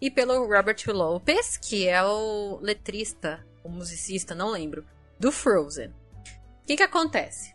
E 0.00 0.10
pelo 0.10 0.46
Robert 0.46 0.76
Lopez, 0.88 1.56
que 1.56 1.88
é 1.88 2.02
o 2.04 2.58
letrista, 2.60 3.46
o 3.62 3.68
musicista, 3.68 4.34
não 4.34 4.50
lembro, 4.50 4.84
do 5.18 5.30
Frozen. 5.32 5.88
O 5.88 6.66
que 6.66 6.76
que 6.76 6.82
acontece? 6.82 7.54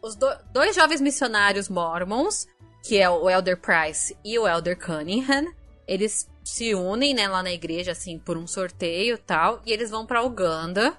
Os 0.00 0.14
do- 0.14 0.38
dois 0.52 0.74
jovens 0.74 1.00
missionários 1.00 1.68
mormons, 1.68 2.46
que 2.82 2.98
é 2.98 3.10
o 3.10 3.28
Elder 3.28 3.60
Price 3.60 4.16
e 4.24 4.38
o 4.38 4.46
Elder 4.48 4.78
Cunningham, 4.78 5.52
eles 5.86 6.28
se 6.44 6.74
unem, 6.74 7.12
né, 7.14 7.28
lá 7.28 7.42
na 7.42 7.52
igreja, 7.52 7.92
assim, 7.92 8.18
por 8.18 8.36
um 8.36 8.46
sorteio 8.46 9.16
e 9.16 9.18
tal, 9.18 9.60
e 9.66 9.72
eles 9.72 9.90
vão 9.90 10.06
pra 10.06 10.22
Uganda 10.22 10.96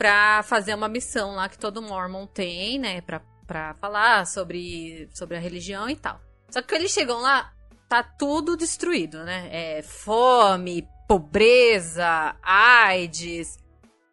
pra 0.00 0.42
fazer 0.42 0.74
uma 0.74 0.88
missão 0.88 1.34
lá 1.34 1.46
que 1.46 1.58
todo 1.58 1.82
mormon 1.82 2.26
tem, 2.26 2.78
né, 2.78 3.02
pra, 3.02 3.20
pra 3.46 3.74
falar 3.74 4.26
sobre, 4.26 5.10
sobre 5.12 5.36
a 5.36 5.38
religião 5.38 5.90
e 5.90 5.94
tal. 5.94 6.18
Só 6.48 6.62
que 6.62 6.68
quando 6.68 6.80
eles 6.80 6.92
chegam 6.92 7.20
lá, 7.20 7.52
tá 7.86 8.02
tudo 8.02 8.56
destruído, 8.56 9.22
né? 9.24 9.50
É 9.52 9.82
fome, 9.82 10.88
pobreza, 11.06 12.34
AIDS. 12.42 13.58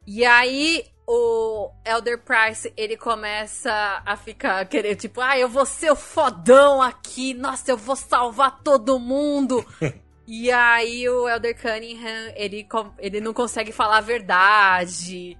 E 0.05 0.25
aí 0.25 0.83
o 1.07 1.71
Elder 1.85 2.21
Price, 2.21 2.73
ele 2.75 2.97
começa 2.97 4.03
a 4.05 4.17
ficar 4.17 4.65
querer, 4.65 4.97
tipo, 4.97 5.21
ah, 5.21 5.39
eu 5.39 5.47
vou 5.47 5.65
ser 5.65 5.89
o 5.89 5.95
fodão 5.95 6.81
aqui, 6.81 7.33
nossa, 7.33 7.71
eu 7.71 7.77
vou 7.77 7.95
salvar 7.95 8.61
todo 8.61 8.99
mundo. 8.99 9.65
e 10.27 10.51
aí 10.51 11.07
o 11.07 11.29
Elder 11.29 11.57
Cunningham, 11.57 12.33
ele, 12.35 12.67
ele 12.99 13.21
não 13.21 13.33
consegue 13.33 13.71
falar 13.71 13.99
a 13.99 14.01
verdade. 14.01 15.37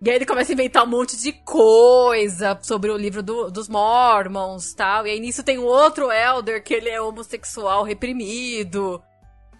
E 0.00 0.08
aí 0.10 0.16
ele 0.16 0.26
começa 0.26 0.52
a 0.52 0.54
inventar 0.54 0.84
um 0.84 0.88
monte 0.88 1.16
de 1.16 1.32
coisa 1.32 2.58
sobre 2.62 2.90
o 2.90 2.96
livro 2.96 3.22
do- 3.22 3.50
dos 3.50 3.68
Mormons 3.68 4.72
tal. 4.74 5.06
E 5.06 5.10
aí 5.10 5.18
nisso 5.20 5.42
tem 5.42 5.58
um 5.58 5.64
outro 5.64 6.10
Elder 6.12 6.62
que 6.62 6.72
ele 6.74 6.88
é 6.88 7.00
homossexual 7.00 7.82
reprimido. 7.82 9.02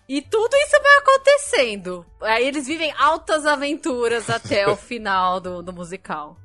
E 0.09 0.23
tudo 0.23 0.57
isso 0.57 0.77
vai 0.83 0.97
acontecendo. 0.99 2.07
Aí 2.23 2.47
eles 2.47 2.67
vivem 2.67 2.93
altas 2.99 3.45
aventuras 3.45 4.31
até 4.31 4.67
o 4.69 4.75
final 4.77 5.39
do, 5.41 5.63
do 5.63 5.73
musical. 5.73 6.37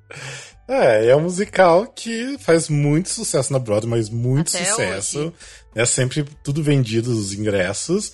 É, 0.68 1.08
é 1.08 1.16
um 1.16 1.22
musical 1.22 1.86
que 1.88 2.38
faz 2.40 2.68
muito 2.70 3.10
sucesso 3.10 3.54
na 3.54 3.60
Broadway, 3.60 3.90
mas 3.90 4.10
muito 4.10 4.50
Até 4.56 4.66
sucesso. 4.66 5.20
hoje. 5.20 5.34
É 5.76 5.86
sempre 5.86 6.26
tudo 6.44 6.62
vendido 6.64 7.12
os 7.12 7.34
ingressos. 7.34 8.12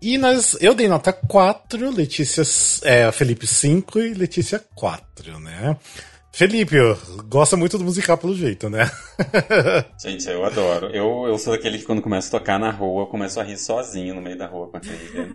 E 0.00 0.18
nós, 0.18 0.56
eu 0.60 0.74
dei 0.74 0.88
nota 0.88 1.12
4, 1.12 1.90
Letícia, 1.90 2.42
é, 2.84 3.10
Felipe 3.10 3.46
5 3.46 3.98
e 3.98 4.14
Letícia 4.14 4.62
4, 4.74 5.40
né? 5.40 5.76
Felipe, 6.36 6.76
gosta 7.28 7.56
muito 7.56 7.78
do 7.78 7.84
musical 7.84 8.18
pelo 8.18 8.34
jeito, 8.34 8.68
né? 8.68 8.90
Gente, 9.98 10.28
eu 10.28 10.44
adoro. 10.44 10.88
Eu, 10.88 11.26
eu 11.26 11.38
sou 11.38 11.54
daquele 11.54 11.78
que 11.78 11.84
quando 11.86 12.02
começa 12.02 12.28
a 12.28 12.38
tocar 12.38 12.58
na 12.58 12.70
rua, 12.70 13.04
eu 13.04 13.06
começo 13.06 13.40
a 13.40 13.42
rir 13.42 13.56
sozinho 13.56 14.14
no 14.14 14.20
meio 14.20 14.36
da 14.36 14.46
rua 14.46 14.68
com 14.68 14.76
a 14.76 14.80
trilha. 14.80 15.34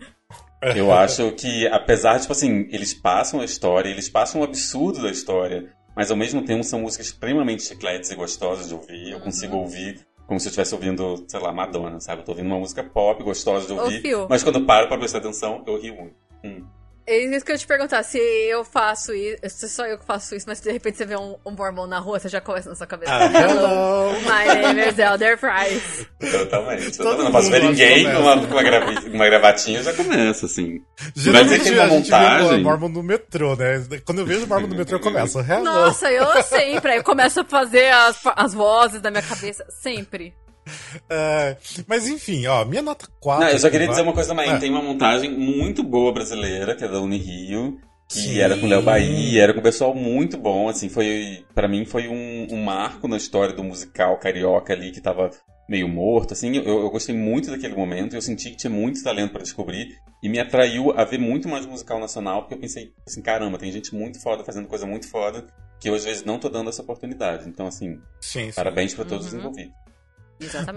Eu 0.75 0.93
acho 0.93 1.31
que, 1.31 1.65
apesar, 1.69 2.19
tipo 2.19 2.33
assim, 2.33 2.67
eles 2.69 2.93
passam 2.93 3.41
a 3.41 3.45
história, 3.45 3.89
eles 3.89 4.09
passam 4.09 4.41
o 4.41 4.43
absurdo 4.43 5.01
da 5.01 5.09
história, 5.09 5.73
mas 5.95 6.11
ao 6.11 6.17
mesmo 6.17 6.45
tempo 6.45 6.63
são 6.63 6.81
músicas 6.81 7.07
extremamente 7.07 7.63
chicletes 7.63 8.11
e 8.11 8.15
gostosas 8.15 8.67
de 8.67 8.75
ouvir. 8.75 9.09
Eu 9.09 9.21
consigo 9.21 9.57
ouvir 9.57 10.05
como 10.27 10.39
se 10.39 10.47
eu 10.47 10.49
estivesse 10.49 10.73
ouvindo, 10.73 11.23
sei 11.27 11.39
lá, 11.39 11.51
Madonna, 11.51 11.99
sabe? 11.99 12.21
Eu 12.21 12.25
tô 12.25 12.31
ouvindo 12.31 12.47
uma 12.47 12.59
música 12.59 12.83
pop, 12.83 13.21
gostosa 13.23 13.67
de 13.67 13.73
Ô, 13.73 13.81
ouvir, 13.83 14.01
Fio. 14.01 14.27
mas 14.29 14.43
quando 14.43 14.59
eu 14.59 14.65
paro 14.65 14.87
pra 14.87 14.97
prestar 14.97 15.17
atenção, 15.19 15.63
eu 15.67 15.79
rio 15.79 15.95
muito. 15.95 16.15
Hum. 16.43 16.65
É 17.07 17.17
isso 17.17 17.43
que 17.43 17.51
eu 17.51 17.57
te 17.57 17.65
perguntar, 17.65 18.03
se 18.03 18.17
eu 18.19 18.63
faço 18.63 19.11
isso, 19.13 19.37
se 19.49 19.67
só 19.69 19.85
eu 19.87 19.97
que 19.97 20.05
faço 20.05 20.35
isso, 20.35 20.45
mas 20.47 20.59
se 20.59 20.63
de 20.63 20.71
repente 20.71 20.97
você 20.97 21.05
vê 21.05 21.17
um, 21.17 21.35
um 21.45 21.51
mormon 21.51 21.87
na 21.87 21.97
rua, 21.99 22.19
você 22.19 22.29
já 22.29 22.39
começa 22.39 22.69
na 22.69 22.75
sua 22.75 22.85
cabeça. 22.85 23.11
Ah, 23.11 23.25
hello! 23.25 24.13
My 24.21 24.61
name 24.61 24.87
is 24.87 24.99
Elder 24.99 25.37
Price. 25.37 26.07
Totalmente. 26.31 26.97
Todo 26.97 27.23
não 27.23 27.31
posso 27.31 27.49
ver 27.49 27.63
ninguém 27.63 28.03
começa. 28.03 28.17
com 28.17 28.23
uma, 28.23 28.35
uma, 28.35 28.63
gravi- 28.63 29.09
uma 29.09 29.25
gravatinha, 29.25 29.79
eu 29.79 29.83
já 29.83 29.93
começo, 29.93 30.45
assim. 30.45 30.79
Geralmente 31.15 31.49
Mas 31.57 31.63
tem 31.63 31.73
uma 31.73 31.83
a 31.83 31.89
gente 31.89 32.05
vê 32.09 32.15
montagem. 32.17 32.59
o 32.59 32.63
Mormon 32.63 32.89
no 32.89 33.03
metrô, 33.03 33.55
né? 33.55 33.83
Quando 34.05 34.19
eu 34.19 34.25
vejo 34.25 34.45
o 34.45 34.47
Mormon 34.47 34.67
no 34.67 34.75
metrô, 34.75 34.97
eu 34.97 35.01
começo. 35.01 35.39
Hello! 35.39 35.63
Nossa, 35.63 36.09
eu 36.11 36.43
sempre. 36.43 36.91
Aí 36.91 36.97
eu 36.97 37.03
começo 37.03 37.41
a 37.41 37.43
fazer 37.43 37.91
as, 37.91 38.19
as 38.35 38.53
vozes 38.53 39.01
da 39.01 39.09
minha 39.09 39.23
cabeça. 39.23 39.65
Sempre. 39.69 40.33
É, 41.09 41.57
mas 41.87 42.07
enfim, 42.07 42.45
ó, 42.47 42.63
minha 42.65 42.81
nota 42.81 43.07
4. 43.19 43.43
Não, 43.45 43.51
eu 43.51 43.59
só 43.59 43.69
queria 43.69 43.87
vai- 43.87 43.95
dizer 43.95 44.03
uma 44.03 44.13
coisa 44.13 44.29
também. 44.29 44.49
Ah. 44.49 44.59
Tem 44.59 44.69
uma 44.69 44.81
montagem 44.81 45.31
muito 45.31 45.83
boa 45.83 46.11
brasileira, 46.13 46.75
que 46.75 46.83
é 46.83 46.87
da 46.87 46.99
Unirio, 47.01 47.77
que 48.07 48.15
Sim. 48.19 48.39
era 48.39 48.57
com 48.57 48.65
o 48.65 48.69
Léo 48.69 48.81
Bahia, 48.81 49.43
era 49.43 49.53
com 49.53 49.59
um 49.59 49.63
pessoal 49.63 49.93
muito 49.95 50.37
bom, 50.37 50.67
assim, 50.69 50.89
foi, 50.89 51.45
para 51.55 51.67
mim 51.67 51.85
foi 51.85 52.07
um, 52.07 52.47
um 52.51 52.63
marco 52.63 53.07
na 53.07 53.17
história 53.17 53.53
do 53.55 53.63
musical 53.63 54.17
carioca 54.19 54.73
ali, 54.73 54.91
que 54.91 55.01
tava 55.01 55.29
meio 55.69 55.87
morto, 55.87 56.33
assim, 56.33 56.57
eu, 56.57 56.63
eu 56.81 56.89
gostei 56.89 57.15
muito 57.15 57.49
daquele 57.49 57.73
momento, 57.75 58.13
eu 58.15 58.21
senti 58.21 58.49
que 58.51 58.57
tinha 58.57 58.69
muito 58.69 59.01
talento 59.01 59.31
pra 59.31 59.41
descobrir, 59.41 59.87
e 60.21 60.27
me 60.27 60.37
atraiu 60.39 60.91
a 60.91 61.05
ver 61.05 61.17
muito 61.17 61.47
mais 61.47 61.65
musical 61.65 61.99
nacional, 61.99 62.41
porque 62.41 62.55
eu 62.55 62.59
pensei, 62.59 62.91
assim, 63.07 63.21
caramba, 63.21 63.57
tem 63.57 63.71
gente 63.71 63.95
muito 63.95 64.21
foda 64.21 64.43
fazendo 64.43 64.67
coisa 64.67 64.85
muito 64.85 65.09
foda, 65.09 65.47
que 65.79 65.89
eu 65.89 65.95
às 65.95 66.03
vezes 66.03 66.25
não 66.25 66.37
tô 66.37 66.49
dando 66.49 66.69
essa 66.69 66.81
oportunidade, 66.81 67.47
então 67.47 67.65
assim, 67.67 67.97
Sim, 68.19 68.47
sim. 68.47 68.51
parabéns 68.53 68.93
pra 68.93 69.05
todos 69.05 69.27
os 69.27 69.33
Uhum. 69.33 69.39
envolvidos. 69.39 69.73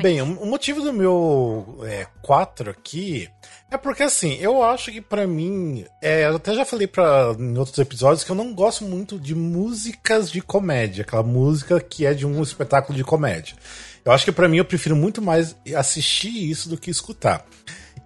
Bem, 0.03 0.21
o 0.21 0.47
motivo 0.47 0.81
do 0.81 0.93
meu 0.93 1.79
4 2.23 2.71
aqui 2.71 3.29
é 3.71 3.77
porque, 3.77 4.03
assim, 4.03 4.35
eu 4.35 4.63
acho 4.63 4.93
que 4.93 5.01
pra 5.01 5.27
mim. 5.27 5.85
é, 6.01 6.27
eu 6.27 6.37
até 6.37 6.55
já 6.55 6.65
falei 6.65 6.87
pra, 6.87 7.35
em 7.39 7.57
outros 7.59 7.79
episódios 7.79 8.23
que 8.23 8.31
eu 8.31 8.37
não 8.37 8.55
gosto 8.55 8.85
muito 8.85 9.19
de 9.19 9.35
músicas 9.35 10.31
de 10.31 10.41
comédia, 10.41 11.03
aquela 11.03 11.23
música 11.23 11.81
que 11.81 12.07
é 12.07 12.15
de 12.15 12.27
um 12.27 12.43
espetáculo 12.43 12.97
de 12.97 13.03
comédia. 13.03 13.57
Eu 14.05 14.13
acho 14.13 14.25
que 14.25 14.33
pra 14.33 14.49
mim 14.49 14.59
eu 14.59 14.65
prefiro 14.65 14.95
muito 14.95 15.23
mais 15.23 15.57
assistir 15.75 16.51
isso 16.51 16.69
do 16.69 16.77
que 16.77 16.91
escutar. 16.91 17.45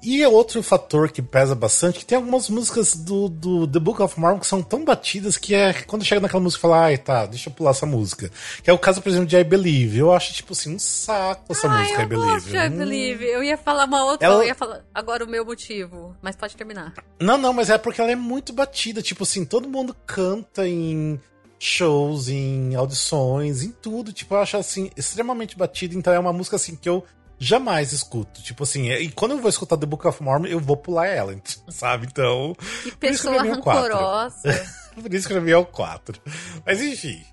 E 0.01 0.23
é 0.23 0.29
outro 0.29 0.63
fator 0.63 1.11
que 1.11 1.21
pesa 1.21 1.55
bastante, 1.57 1.99
que 1.99 2.05
tem 2.05 2.17
algumas 2.17 2.49
músicas 2.49 2.95
do, 2.95 3.29
do 3.29 3.67
The 3.67 3.81
Book 3.81 4.01
of 4.01 4.19
Mormon 4.19 4.39
que 4.39 4.47
são 4.47 4.63
tão 4.63 4.85
batidas 4.85 5.37
que 5.37 5.55
é 5.57 5.73
quando 5.73 6.05
chega 6.05 6.21
naquela 6.21 6.41
música 6.43 6.63
fala, 6.63 6.83
ai 6.85 6.97
tá, 6.97 7.27
deixa 7.27 7.49
eu 7.51 7.53
pular 7.53 7.73
essa 7.73 7.85
música. 7.85 8.31
Que 8.63 8.71
é 8.71 8.73
o 8.73 8.79
caso, 8.79 9.03
por 9.03 9.09
exemplo, 9.09 9.27
de 9.27 9.37
I 9.37 9.43
Believe. 9.43 9.99
Eu 9.99 10.13
acho, 10.13 10.33
tipo 10.33 10.53
assim, 10.53 10.75
um 10.77 10.79
saco 10.79 11.51
essa 11.51 11.69
Ai, 11.69 11.83
música, 11.83 11.99
eu 12.01 12.05
I 12.05 12.07
Believe. 12.07 12.31
gosto 12.33 12.49
de 12.51 12.57
I 12.57 12.69
Hum. 12.69 12.79
Believe. 12.79 13.25
Eu 13.25 13.43
ia 13.43 13.57
falar 13.59 13.87
uma 13.87 14.05
outra, 14.05 14.27
Ela- 14.27 14.43
eu 14.45 14.47
ia 14.49 14.55
falar 14.55 14.85
agora 14.95 15.25
o 15.25 15.29
meu 15.29 15.45
motivo. 15.45 16.17
Mas 16.23 16.37
pode 16.37 16.57
terminar. 16.57 16.95
Não, 17.21 17.37
não, 17.37 17.53
mas 17.53 17.69
é 17.69 17.77
porque 17.77 18.01
ela 18.01 18.13
é 18.13 18.17
muito 18.17 18.53
batida. 18.53 19.03
Tipo 19.03 19.25
assim, 19.25 19.45
todo 19.45 19.69
mundo 19.69 19.97
canta 20.07 20.67
em 20.69 21.21
shows, 21.59 22.29
em 22.29 22.75
audições, 22.77 23.63
em 23.65 23.73
tudo. 23.73 24.13
Tipo, 24.13 24.37
eu 24.37 24.39
acho 24.41 24.57
assim, 24.57 24.91
extremamente 24.97 25.57
batida. 25.59 25.95
Então 25.97 26.13
é 26.13 26.19
uma 26.19 26.33
música 26.33 26.55
assim 26.57 26.77
que 26.77 26.89
eu 26.89 27.05
jamais 27.39 27.93
escuto. 27.93 28.43
Tipo 28.43 28.65
assim, 28.65 28.91
e 28.91 29.11
quando 29.11 29.33
eu 29.33 29.39
vou 29.39 29.49
escutar 29.49 29.77
The 29.77 29.87
Book 29.87 30.07
of 30.07 30.23
Mormon, 30.23 30.47
eu 30.47 30.61
vou 30.61 30.77
pular 30.77 31.07
ela, 31.07 31.37
sabe? 31.69 32.07
Então. 32.07 32.55
Que 32.83 32.97
Por 32.97 33.11
isso 33.11 33.29
que 33.29 33.29
eu 33.29 33.41
pessoa 33.41 33.55
rancorosa. 33.55 34.71
Por 35.01 35.15
isso 35.15 35.29
que 35.29 35.35
eu 35.35 35.43
vi 35.43 35.53
ao 35.53 35.65
4. 35.65 36.21
Mas 36.67 36.83
enfim. 36.83 37.25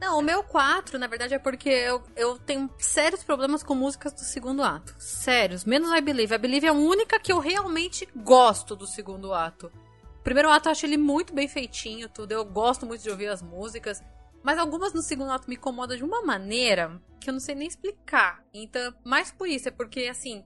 Não, 0.00 0.18
o 0.18 0.22
meu 0.22 0.42
4, 0.42 0.98
na 0.98 1.06
verdade, 1.06 1.32
é 1.32 1.38
porque 1.38 1.70
eu, 1.70 2.02
eu 2.14 2.38
tenho 2.38 2.68
sérios 2.78 3.24
problemas 3.24 3.62
com 3.62 3.74
músicas 3.74 4.12
do 4.12 4.20
segundo 4.20 4.62
ato. 4.62 4.94
Sérios. 4.98 5.64
Menos 5.64 5.90
I 5.96 6.02
Believe. 6.02 6.34
I 6.34 6.38
Believe 6.38 6.66
é 6.66 6.68
a 6.68 6.74
única 6.74 7.18
que 7.18 7.32
eu 7.32 7.38
realmente 7.38 8.06
gosto 8.14 8.76
do 8.76 8.86
segundo 8.86 9.32
ato. 9.32 9.72
O 10.20 10.22
primeiro 10.22 10.50
ato 10.50 10.68
eu 10.68 10.72
acho 10.72 10.84
ele 10.84 10.98
muito 10.98 11.34
bem 11.34 11.48
feitinho, 11.48 12.08
tudo. 12.08 12.32
Eu 12.32 12.44
gosto 12.44 12.84
muito 12.84 13.02
de 13.02 13.08
ouvir 13.08 13.28
as 13.28 13.40
músicas. 13.40 14.02
Mas 14.44 14.58
algumas 14.58 14.92
no 14.92 15.00
segundo 15.00 15.32
ato 15.32 15.48
me 15.48 15.56
incomodam 15.56 15.96
de 15.96 16.04
uma 16.04 16.22
maneira 16.22 17.00
que 17.18 17.30
eu 17.30 17.32
não 17.32 17.40
sei 17.40 17.54
nem 17.54 17.66
explicar. 17.66 18.44
Então, 18.52 18.94
mais 19.02 19.32
por 19.32 19.48
isso, 19.48 19.68
é 19.68 19.70
porque, 19.70 20.02
assim. 20.02 20.44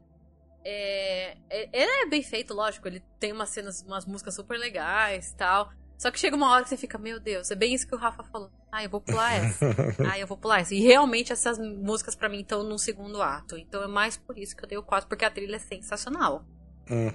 É, 0.64 1.36
é- 1.50 1.68
ele 1.72 2.04
é 2.04 2.06
bem 2.06 2.22
feito, 2.22 2.54
lógico. 2.54 2.86
Ele 2.86 3.02
tem 3.18 3.32
umas 3.32 3.48
cenas, 3.50 3.82
umas 3.82 4.06
músicas 4.06 4.36
super 4.36 4.56
legais 4.56 5.30
e 5.30 5.36
tal. 5.36 5.70
Só 5.98 6.12
que 6.12 6.20
chega 6.20 6.36
uma 6.36 6.48
hora 6.50 6.62
que 6.62 6.68
você 6.70 6.76
fica, 6.76 6.96
meu 6.96 7.18
Deus, 7.18 7.50
é 7.50 7.56
bem 7.56 7.74
isso 7.74 7.88
que 7.88 7.94
o 7.94 7.98
Rafa 7.98 8.22
falou. 8.22 8.52
Ah, 8.70 8.84
eu 8.84 8.90
vou 8.90 9.00
pular 9.00 9.32
essa. 9.34 9.66
ah, 10.08 10.16
eu 10.16 10.28
vou 10.28 10.36
pular 10.36 10.60
essa. 10.60 10.72
E 10.72 10.80
realmente 10.80 11.32
essas 11.32 11.58
músicas 11.58 12.14
pra 12.14 12.28
mim 12.28 12.40
estão 12.40 12.62
no 12.62 12.78
segundo 12.78 13.20
ato. 13.20 13.58
Então 13.58 13.82
é 13.82 13.88
mais 13.88 14.16
por 14.16 14.38
isso 14.38 14.54
que 14.54 14.64
eu 14.64 14.68
dei 14.68 14.78
o 14.78 14.82
4, 14.82 15.08
porque 15.08 15.24
a 15.24 15.30
trilha 15.30 15.56
é 15.56 15.58
sensacional. 15.58 16.44
Hum. 16.88 17.10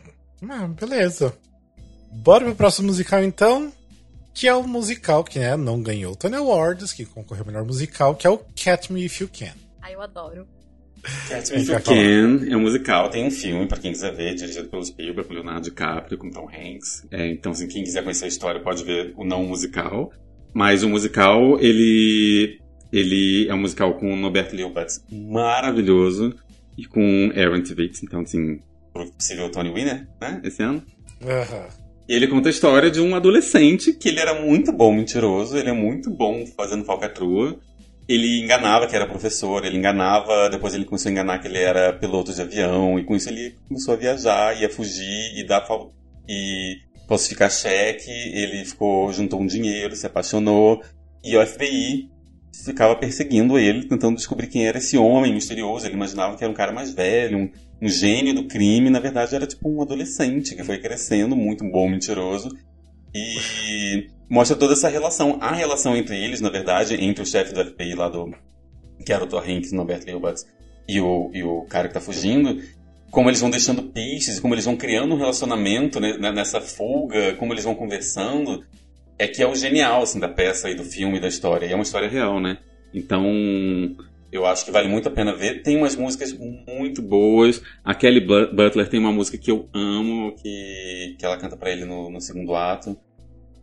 Ah, 0.49 0.67
beleza. 0.67 1.37
Bora 2.11 2.43
pro 2.43 2.55
próximo 2.55 2.87
musical 2.87 3.23
então. 3.23 3.71
Que 4.33 4.47
é 4.47 4.55
o 4.55 4.67
musical 4.67 5.23
que 5.23 5.39
né, 5.39 5.55
não 5.55 5.81
ganhou 5.81 6.13
o 6.13 6.15
Tony 6.15 6.35
Awards, 6.35 6.91
que 6.91 7.05
concorreu 7.05 7.43
ao 7.43 7.47
melhor 7.47 7.65
musical, 7.65 8.15
que 8.15 8.25
é 8.25 8.29
o 8.29 8.37
Catch 8.37 8.89
Me 8.89 9.05
If 9.05 9.21
You 9.21 9.29
Can. 9.31 9.53
Ah, 9.81 9.91
eu 9.91 10.01
adoro. 10.01 10.47
Catch 11.29 11.51
Me 11.51 11.61
If 11.61 11.69
You. 11.69 11.81
Can 11.81 12.51
é 12.51 12.57
um 12.57 12.61
musical, 12.61 13.09
tem 13.09 13.27
um 13.27 13.31
filme, 13.31 13.67
pra 13.67 13.77
quem 13.77 13.91
quiser 13.91 14.15
ver, 14.15 14.33
dirigido 14.33 14.69
pelo 14.69 14.83
Spielberg, 14.83 15.27
com 15.27 15.35
Leonardo 15.35 15.61
DiCaprio, 15.61 16.17
com 16.17 16.31
Tom 16.31 16.47
Hanks. 16.49 17.05
É, 17.11 17.27
então, 17.29 17.51
assim, 17.51 17.67
quem 17.67 17.83
quiser 17.83 18.01
conhecer 18.01 18.25
a 18.25 18.29
história 18.29 18.61
pode 18.61 18.83
ver 18.83 19.13
o 19.15 19.23
não 19.23 19.43
musical. 19.43 20.11
Mas 20.53 20.83
o 20.83 20.89
musical, 20.89 21.59
ele, 21.59 22.59
ele 22.91 23.47
é 23.47 23.53
um 23.53 23.59
musical 23.59 23.95
com 23.95 24.13
o 24.13 24.15
Norbert 24.15 24.53
Leobatz 24.53 25.03
maravilhoso 25.11 26.35
e 26.77 26.85
com 26.85 27.31
Aaron 27.35 27.61
Tveit, 27.61 27.99
então, 28.03 28.21
assim, 28.21 28.59
possível 28.93 29.51
Tony 29.51 29.71
Winner, 29.71 30.07
né, 30.21 30.41
esse 30.43 30.61
ano. 30.63 30.83
Aham. 31.23 31.67
E 31.67 31.82
ele 32.07 32.27
conta 32.27 32.49
a 32.49 32.51
história 32.51 32.91
de 32.91 32.99
um 32.99 33.15
adolescente 33.15 33.93
que 33.93 34.09
ele 34.09 34.19
era 34.19 34.41
muito 34.41 34.71
bom 34.71 34.93
mentiroso, 34.93 35.57
ele 35.57 35.69
é 35.69 35.73
muito 35.73 36.09
bom 36.09 36.45
fazendo 36.45 36.83
falcatrua. 36.83 37.59
Ele 38.07 38.41
enganava 38.41 38.85
que 38.85 38.95
era 38.95 39.07
professor, 39.07 39.63
ele 39.63 39.77
enganava, 39.77 40.49
depois 40.49 40.73
ele 40.73 40.83
começou 40.83 41.09
a 41.09 41.11
enganar 41.13 41.39
que 41.39 41.47
ele 41.47 41.59
era 41.59 41.93
piloto 41.93 42.33
de 42.33 42.41
avião, 42.41 42.99
e 42.99 43.03
com 43.05 43.15
isso 43.15 43.29
ele 43.29 43.55
começou 43.67 43.93
a 43.93 43.97
viajar, 43.97 44.59
ia 44.59 44.69
fugir 44.69 45.37
e 45.37 45.45
dar 45.45 45.65
e 46.27 46.79
falsificar 47.07 47.49
cheque, 47.49 48.11
ele 48.11 48.65
ficou, 48.65 49.11
juntou 49.13 49.39
um 49.39 49.45
dinheiro, 49.47 49.95
se 49.95 50.05
apaixonou, 50.05 50.83
e 51.23 51.37
o 51.37 51.47
FBI 51.47 52.09
ficava 52.65 52.95
perseguindo 52.95 53.57
ele, 53.57 53.87
tentando 53.87 54.15
descobrir 54.15 54.47
quem 54.47 54.67
era 54.67 54.77
esse 54.77 54.97
homem 54.97 55.33
misterioso. 55.33 55.85
Ele 55.85 55.95
imaginava 55.95 56.35
que 56.35 56.43
era 56.43 56.51
um 56.51 56.55
cara 56.55 56.71
mais 56.71 56.91
velho, 56.91 57.37
um, 57.37 57.51
um 57.83 57.89
gênio 57.89 58.33
do 58.33 58.45
crime, 58.45 58.89
na 58.89 59.01
verdade 59.01 59.35
era 59.35 59.45
tipo 59.45 59.69
um 59.69 59.81
adolescente 59.81 60.55
que 60.55 60.63
foi 60.63 60.77
crescendo, 60.77 61.35
muito 61.35 61.69
bom 61.69 61.89
mentiroso. 61.89 62.49
E 63.13 64.07
mostra 64.29 64.55
toda 64.55 64.71
essa 64.71 64.87
relação. 64.87 65.37
A 65.41 65.51
relação 65.51 65.93
entre 65.95 66.15
eles, 66.17 66.39
na 66.39 66.49
verdade, 66.49 66.95
entre 66.95 67.21
o 67.21 67.25
chefe 67.25 67.53
do 67.53 67.63
FBI 67.63 67.93
lá 67.93 68.07
do. 68.07 68.33
que 69.05 69.11
era 69.11 69.25
o 69.25 69.27
Thor 69.27 69.43
Hanks, 69.47 69.73
Norbert 69.73 70.01
Leobatz, 70.05 70.47
e 70.87 71.01
o, 71.01 71.29
e 71.33 71.43
o 71.43 71.63
cara 71.63 71.89
que 71.89 71.93
tá 71.93 71.99
fugindo, 71.99 72.63
como 73.11 73.29
eles 73.29 73.41
vão 73.41 73.49
deixando 73.49 73.83
pistas, 73.83 74.39
como 74.39 74.53
eles 74.53 74.63
vão 74.63 74.77
criando 74.77 75.13
um 75.13 75.17
relacionamento 75.17 75.99
né, 75.99 76.17
né, 76.17 76.31
nessa 76.31 76.61
fuga, 76.61 77.33
como 77.35 77.53
eles 77.53 77.65
vão 77.65 77.75
conversando, 77.75 78.63
é 79.19 79.27
que 79.27 79.43
é 79.43 79.47
o 79.47 79.55
genial 79.55 80.03
assim, 80.03 80.21
da 80.21 80.29
peça 80.29 80.69
e 80.69 80.75
do 80.75 80.85
filme 80.85 81.19
da 81.19 81.27
história. 81.27 81.65
E 81.65 81.73
é 81.73 81.75
uma 81.75 81.83
história 81.83 82.07
real, 82.07 82.39
né? 82.39 82.59
Então, 82.93 83.25
eu 84.33 84.45
acho 84.45 84.65
que 84.65 84.71
vale 84.71 84.87
muito 84.87 85.07
a 85.07 85.11
pena 85.11 85.33
ver. 85.33 85.61
Tem 85.61 85.77
umas 85.77 85.95
músicas 85.95 86.33
muito 86.33 87.01
boas. 87.01 87.61
A 87.83 87.93
Kelly 87.93 88.19
Bu- 88.19 88.51
Butler 88.53 88.89
tem 88.89 88.99
uma 88.99 89.11
música 89.11 89.37
que 89.37 89.51
eu 89.51 89.69
amo, 89.73 90.33
que, 90.35 91.15
que 91.19 91.25
ela 91.25 91.37
canta 91.37 91.55
pra 91.55 91.71
ele 91.71 91.85
no, 91.85 92.09
no 92.09 92.19
segundo 92.19 92.55
ato. 92.55 92.97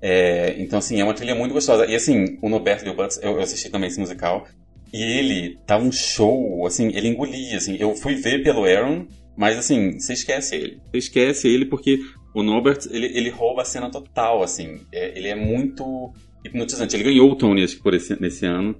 É, 0.01 0.55
então, 0.59 0.79
assim, 0.79 1.01
é 1.01 1.05
uma 1.05 1.13
trilha 1.13 1.35
muito 1.35 1.53
gostosa. 1.53 1.87
E, 1.87 1.95
assim, 1.95 2.39
o 2.41 2.49
Norberto 2.49 2.85
Leobatz, 2.85 3.19
eu, 3.23 3.33
eu 3.33 3.41
assisti 3.41 3.69
também 3.69 3.89
esse 3.89 4.01
musical. 4.01 4.47
E 4.93 5.03
ele 5.03 5.59
tá 5.67 5.77
um 5.77 5.93
show, 5.93 6.67
assim, 6.67 6.89
ele 6.95 7.09
engolia, 7.09 7.57
assim. 7.57 7.77
Eu 7.79 7.95
fui 7.95 8.15
ver 8.15 8.43
pelo 8.43 8.65
Aaron, 8.65 9.07
mas, 9.37 9.59
assim, 9.59 9.99
você 9.99 10.15
esquece 10.15 10.57
ele. 10.57 10.81
Você 10.91 10.99
esquece 10.99 11.49
ele 11.49 11.67
porque 11.67 11.99
o 12.35 12.43
Norbert, 12.43 12.79
ele, 12.91 13.07
ele 13.07 13.29
rouba 13.29 13.63
a 13.63 13.65
cena 13.65 13.91
total, 13.91 14.43
assim. 14.43 14.81
É, 14.93 15.19
ele 15.19 15.29
é 15.29 15.35
muito 15.35 16.13
hipnotizante. 16.45 16.97
Ele 16.97 17.05
ganhou 17.05 17.31
o 17.31 17.37
Tony, 17.37 17.63
acho 17.63 17.77
que 17.77 17.83
por 17.83 17.95
esse, 17.95 18.21
nesse 18.21 18.47
ano. 18.47 18.75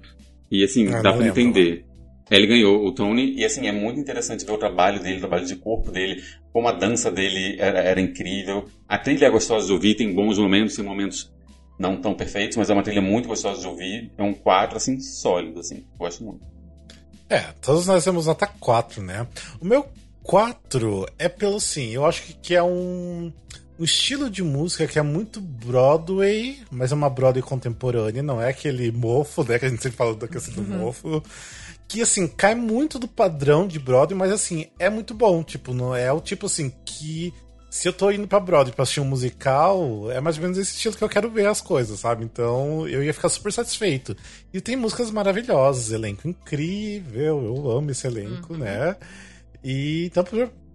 E, 0.51 0.63
assim, 0.63 0.87
Ah, 0.87 1.01
dá 1.01 1.13
pra 1.13 1.23
lembro. 1.23 1.39
entender. 1.39 1.85
Ele 2.29 2.47
ganhou 2.47 2.85
o 2.85 2.91
Tony, 2.93 3.33
e 3.35 3.43
assim, 3.43 3.67
é 3.67 3.71
muito 3.71 3.99
interessante 3.99 4.45
ver 4.45 4.51
o 4.53 4.57
trabalho 4.57 5.01
dele, 5.01 5.17
o 5.17 5.19
trabalho 5.19 5.45
de 5.45 5.55
corpo 5.57 5.91
dele, 5.91 6.21
como 6.53 6.67
a 6.67 6.71
dança 6.71 7.11
dele 7.11 7.57
era, 7.59 7.79
era 7.79 7.99
incrível. 7.99 8.65
A 8.87 8.97
trilha 8.97 9.25
é 9.25 9.29
gostosa 9.29 9.67
de 9.67 9.73
ouvir, 9.73 9.95
tem 9.95 10.13
bons 10.13 10.37
momentos, 10.37 10.75
tem 10.75 10.85
momentos 10.85 11.31
não 11.77 11.99
tão 11.99 12.13
perfeitos, 12.13 12.55
mas 12.57 12.69
é 12.69 12.73
uma 12.73 12.83
trilha 12.83 13.01
muito 13.01 13.27
gostosa 13.27 13.59
de 13.59 13.67
ouvir. 13.67 14.11
É 14.17 14.23
um 14.23 14.33
quadro, 14.33 14.77
assim, 14.77 14.99
sólido, 14.99 15.59
assim. 15.59 15.83
Gosto 15.97 16.23
muito. 16.23 16.45
É, 17.29 17.39
todos 17.61 17.87
nós 17.87 18.03
temos 18.03 18.27
nota 18.27 18.47
4, 18.47 19.01
né? 19.01 19.27
O 19.59 19.65
meu 19.65 19.85
4 20.23 21.05
é 21.17 21.27
pelo 21.27 21.59
sim, 21.59 21.89
eu 21.89 22.05
acho 22.05 22.23
que, 22.23 22.33
que 22.33 22.55
é 22.55 22.61
um, 22.63 23.31
um 23.81 23.83
estilo 23.83 24.29
de 24.29 24.43
música 24.43 24.85
que 24.85 24.99
é 24.99 25.01
muito 25.01 25.41
Broadway, 25.41 26.59
mas 26.69 26.91
é 26.91 26.95
uma 26.95 27.09
Broadway 27.09 27.41
contemporânea, 27.41 28.21
não 28.21 28.39
é 28.39 28.47
aquele 28.49 28.91
mofo, 28.91 29.43
né? 29.43 29.57
Que 29.57 29.65
a 29.65 29.69
gente 29.69 29.81
sempre 29.81 29.97
fala 29.97 30.13
da 30.13 30.27
questão 30.27 30.53
do 30.53 30.61
mofo. 30.61 31.23
Que 31.87 31.99
assim, 32.03 32.27
cai 32.27 32.53
muito 32.53 32.99
do 32.99 33.07
padrão 33.07 33.67
de 33.67 33.79
Broadway, 33.79 34.15
mas 34.15 34.31
assim, 34.31 34.67
é 34.77 34.87
muito 34.87 35.15
bom. 35.15 35.41
Tipo, 35.41 35.73
não 35.73 35.95
é 35.95 36.13
o 36.13 36.21
tipo 36.21 36.45
assim 36.45 36.71
que. 36.85 37.33
Se 37.71 37.87
eu 37.87 37.93
tô 37.93 38.11
indo 38.11 38.27
pra 38.27 38.39
Broadway 38.39 38.75
pra 38.75 38.83
assistir 38.83 38.99
um 38.99 39.05
musical, 39.05 40.11
é 40.11 40.19
mais 40.19 40.35
ou 40.35 40.43
menos 40.43 40.57
esse 40.59 40.75
estilo 40.75 40.95
que 40.95 41.03
eu 41.03 41.09
quero 41.09 41.31
ver 41.31 41.47
as 41.47 41.61
coisas, 41.61 42.01
sabe? 42.01 42.23
Então 42.23 42.87
eu 42.87 43.01
ia 43.01 43.13
ficar 43.13 43.29
super 43.29 43.51
satisfeito. 43.51 44.15
E 44.53 44.61
tem 44.61 44.75
músicas 44.75 45.09
maravilhosas, 45.09 45.91
elenco 45.91 46.27
incrível, 46.27 47.43
eu 47.43 47.71
amo 47.71 47.89
esse 47.89 48.05
elenco, 48.05 48.55
né? 48.55 48.95
E 49.63 50.05
então, 50.05 50.23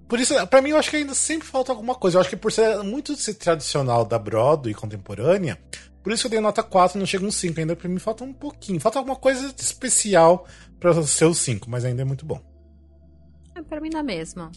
por, 0.08 0.18
isso, 0.20 0.34
pra 0.46 0.62
mim, 0.62 0.70
eu 0.70 0.78
acho 0.78 0.90
que 0.90 0.96
ainda 0.96 1.14
sempre 1.14 1.46
falta 1.48 1.72
alguma 1.72 1.94
coisa. 1.94 2.16
Eu 2.16 2.20
acho 2.20 2.30
que 2.30 2.36
por 2.36 2.52
ser 2.52 2.78
muito 2.82 3.14
tradicional 3.34 4.04
da 4.04 4.18
Broadway 4.18 4.74
contemporânea, 4.74 5.58
por 6.02 6.12
isso 6.12 6.22
que 6.22 6.26
eu 6.26 6.30
dei 6.30 6.40
nota 6.40 6.62
4 6.62 6.98
não 6.98 7.06
chega 7.06 7.24
um 7.24 7.30
5. 7.30 7.58
Ainda 7.58 7.74
pra 7.74 7.88
mim 7.88 7.98
falta 7.98 8.22
um 8.24 8.32
pouquinho. 8.32 8.78
Falta 8.80 8.98
alguma 8.98 9.16
coisa 9.16 9.52
de 9.52 9.60
especial 9.62 10.46
pra 10.78 10.92
ser 11.04 11.24
o 11.24 11.34
5, 11.34 11.68
mas 11.68 11.84
ainda 11.84 12.02
é 12.02 12.04
muito 12.04 12.24
bom. 12.24 12.40
É 13.54 13.62
pra 13.62 13.80
mim 13.80 13.90
na 13.90 14.02
mesma. 14.02 14.52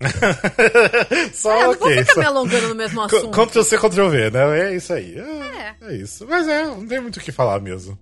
só 1.32 1.52
É, 1.52 1.62
não 1.66 1.74
vou 1.74 1.86
ok. 1.88 1.98
ficar 2.00 2.14
Só... 2.14 2.20
me 2.20 2.26
alongando 2.26 2.68
no 2.68 2.74
mesmo 2.74 3.00
assunto. 3.00 3.30
Ctrl 3.30 3.62
C, 3.62 3.78
Ctrl 3.78 4.08
V, 4.08 4.30
né? 4.30 4.60
É 4.60 4.74
isso 4.76 4.92
aí. 4.92 5.16
É, 5.18 5.76
É. 5.80 5.92
é 5.92 5.96
isso. 5.96 6.26
Mas 6.28 6.46
é, 6.48 6.64
não 6.64 6.86
tem 6.86 7.00
muito 7.00 7.18
o 7.18 7.20
que 7.20 7.32
falar 7.32 7.60
mesmo. 7.60 7.98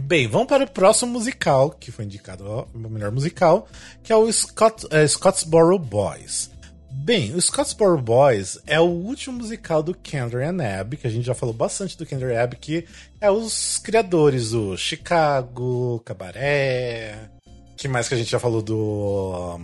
Bem, 0.00 0.28
vamos 0.28 0.46
para 0.46 0.64
o 0.64 0.70
próximo 0.70 1.12
musical, 1.12 1.70
que 1.70 1.90
foi 1.90 2.04
indicado 2.04 2.46
ao 2.46 2.68
melhor 2.74 3.10
musical, 3.10 3.68
que 4.02 4.12
é 4.12 4.16
o 4.16 4.30
Scott, 4.32 4.86
é, 4.90 5.06
Scottsboro 5.06 5.78
Boys. 5.78 6.50
Bem, 6.90 7.34
o 7.34 7.40
Scottsboro 7.40 8.00
Boys 8.00 8.58
é 8.66 8.78
o 8.80 8.84
último 8.84 9.38
musical 9.38 9.82
do 9.82 9.94
Kendra 9.94 10.48
and 10.48 10.62
Abby, 10.62 10.96
que 10.96 11.06
a 11.06 11.10
gente 11.10 11.26
já 11.26 11.34
falou 11.34 11.54
bastante 11.54 11.96
do 11.98 12.06
Kendra 12.06 12.32
and 12.32 12.42
Abby, 12.42 12.56
que 12.56 12.84
é 13.20 13.30
os 13.30 13.78
criadores 13.78 14.50
do 14.50 14.76
Chicago, 14.76 16.00
Cabaré, 16.04 17.30
que 17.76 17.88
mais 17.88 18.08
que 18.08 18.14
a 18.14 18.18
gente 18.18 18.30
já 18.30 18.38
falou 18.38 18.62
do, 18.62 19.58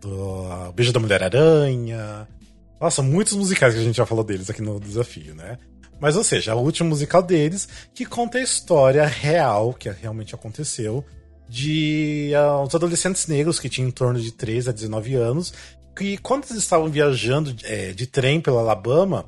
do 0.00 0.72
Beijo 0.74 0.92
da 0.92 1.00
Mulher-Aranha. 1.00 2.28
Nossa, 2.80 3.00
muitos 3.00 3.34
musicais 3.34 3.74
que 3.74 3.80
a 3.80 3.84
gente 3.84 3.96
já 3.96 4.06
falou 4.06 4.24
deles 4.24 4.50
aqui 4.50 4.60
no 4.60 4.80
desafio, 4.80 5.34
né? 5.34 5.56
Mas, 6.02 6.16
ou 6.16 6.24
seja, 6.24 6.50
é 6.50 6.54
o 6.54 6.58
último 6.58 6.88
musical 6.88 7.22
deles 7.22 7.68
que 7.94 8.04
conta 8.04 8.36
a 8.36 8.42
história 8.42 9.06
real, 9.06 9.72
que 9.72 9.88
realmente 9.88 10.34
aconteceu, 10.34 11.04
de 11.48 12.32
uh, 12.34 12.64
adolescentes 12.74 13.28
negros 13.28 13.60
que 13.60 13.68
tinham 13.68 13.86
em 13.86 13.92
torno 13.92 14.20
de 14.20 14.32
13 14.32 14.70
a 14.70 14.72
19 14.72 15.14
anos, 15.14 15.54
que 15.96 16.18
quando 16.18 16.42
eles 16.50 16.56
estavam 16.56 16.88
viajando 16.90 17.54
é, 17.62 17.92
de 17.92 18.08
trem 18.08 18.40
pela 18.40 18.62
Alabama, 18.62 19.26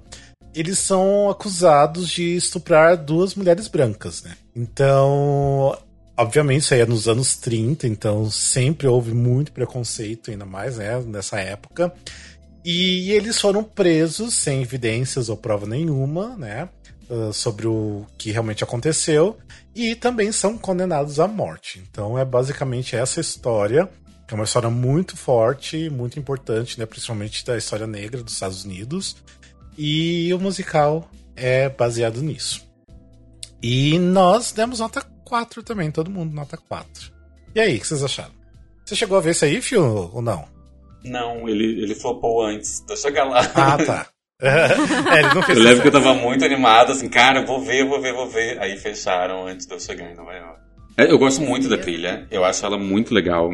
eles 0.53 0.81
são 0.81 1.31
acusados 1.31 2.09
de 2.09 2.35
estuprar 2.35 2.97
duas 2.97 3.37
mulheres 3.37 3.69
brancas, 3.69 4.25
né? 4.25 4.37
Então, 4.57 5.79
obviamente, 6.17 6.63
isso 6.63 6.75
aí 6.75 6.81
é 6.81 6.87
nos 6.87 7.07
anos 7.07 7.37
30, 7.37 7.87
então 7.87 8.29
sempre 8.29 8.89
houve 8.89 9.15
muito 9.15 9.53
preconceito, 9.53 10.33
ainda 10.33 10.45
mais 10.45 10.79
né, 10.79 11.01
nessa 11.07 11.39
época. 11.39 11.93
E 12.65 13.13
eles 13.13 13.41
foram 13.41 13.63
presos 13.63 14.35
sem 14.35 14.63
evidências 14.63 15.29
ou 15.29 15.37
prova 15.37 15.67
nenhuma, 15.67 16.37
né? 16.37 16.69
uh, 17.09 17.33
sobre 17.33 17.67
o 17.67 18.07
que 18.17 18.31
realmente 18.31 18.65
aconteceu. 18.65 19.37
E 19.75 19.95
também 19.95 20.31
são 20.33 20.57
condenados 20.57 21.19
à 21.19 21.27
morte. 21.27 21.83
Então 21.91 22.19
é 22.19 22.25
basicamente 22.25 22.97
essa 22.97 23.21
história. 23.21 23.89
Que 24.27 24.33
é 24.33 24.37
uma 24.37 24.45
história 24.45 24.71
muito 24.71 25.17
forte, 25.17 25.91
muito 25.91 26.19
importante, 26.19 26.79
né? 26.79 26.87
Principalmente 26.87 27.45
da 27.45 27.59
história 27.59 27.87
negra 27.87 28.23
dos 28.23 28.33
Estados 28.33 28.65
Unidos. 28.65 29.17
E 29.77 30.33
o 30.33 30.39
musical 30.39 31.11
é 31.37 31.69
baseado 31.69 32.23
nisso. 32.23 32.67
E 33.63 33.99
nós 33.99 34.53
demos 34.53 34.81
nota 34.81 35.03
4 35.25 35.63
também, 35.63 35.91
todo 35.91 36.11
mundo 36.11 36.33
nota 36.33 36.57
4. 36.57 37.13
E 37.55 37.61
aí, 37.61 37.77
o 37.77 37.81
que 37.81 37.87
vocês 37.87 38.03
acharam? 38.03 38.33
Você 38.85 38.97
chegou 38.97 39.19
a 39.19 39.21
ver 39.21 39.33
isso 39.33 39.45
aí, 39.45 39.61
Fio, 39.61 40.11
ou 40.13 40.23
não? 40.23 40.54
Não, 41.05 41.49
ele, 41.49 41.83
ele 41.83 41.95
flopou 41.95 42.43
antes 42.43 42.81
de 42.81 42.93
eu 42.93 42.97
chegar 42.97 43.25
lá. 43.25 43.41
Ah, 43.55 43.79
tá. 43.79 44.07
é, 44.41 45.21
ele 45.21 45.35
não 45.35 45.43
fez 45.43 45.59
Eu 45.59 45.65
lembro 45.65 45.83
que 45.83 45.89
eu 45.89 45.93
tava 45.93 46.15
muito 46.15 46.45
animado, 46.45 46.93
assim, 46.93 47.09
cara, 47.09 47.45
vou 47.45 47.61
ver, 47.61 47.87
vou 47.87 48.01
ver, 48.01 48.13
vou 48.13 48.29
ver. 48.29 48.61
Aí 48.61 48.77
fecharam 48.77 49.47
antes 49.47 49.67
de 49.67 49.75
eu 49.75 49.81
chegar 49.81 50.11
em 50.11 50.15
Nova 50.15 50.33
York. 50.33 50.61
É, 50.97 51.11
Eu 51.11 51.19
gosto 51.19 51.43
muito 51.43 51.69
da 51.69 51.77
trilha, 51.77 52.27
eu 52.31 52.45
acho 52.45 52.65
ela 52.65 52.79
muito 52.79 53.13
legal. 53.13 53.51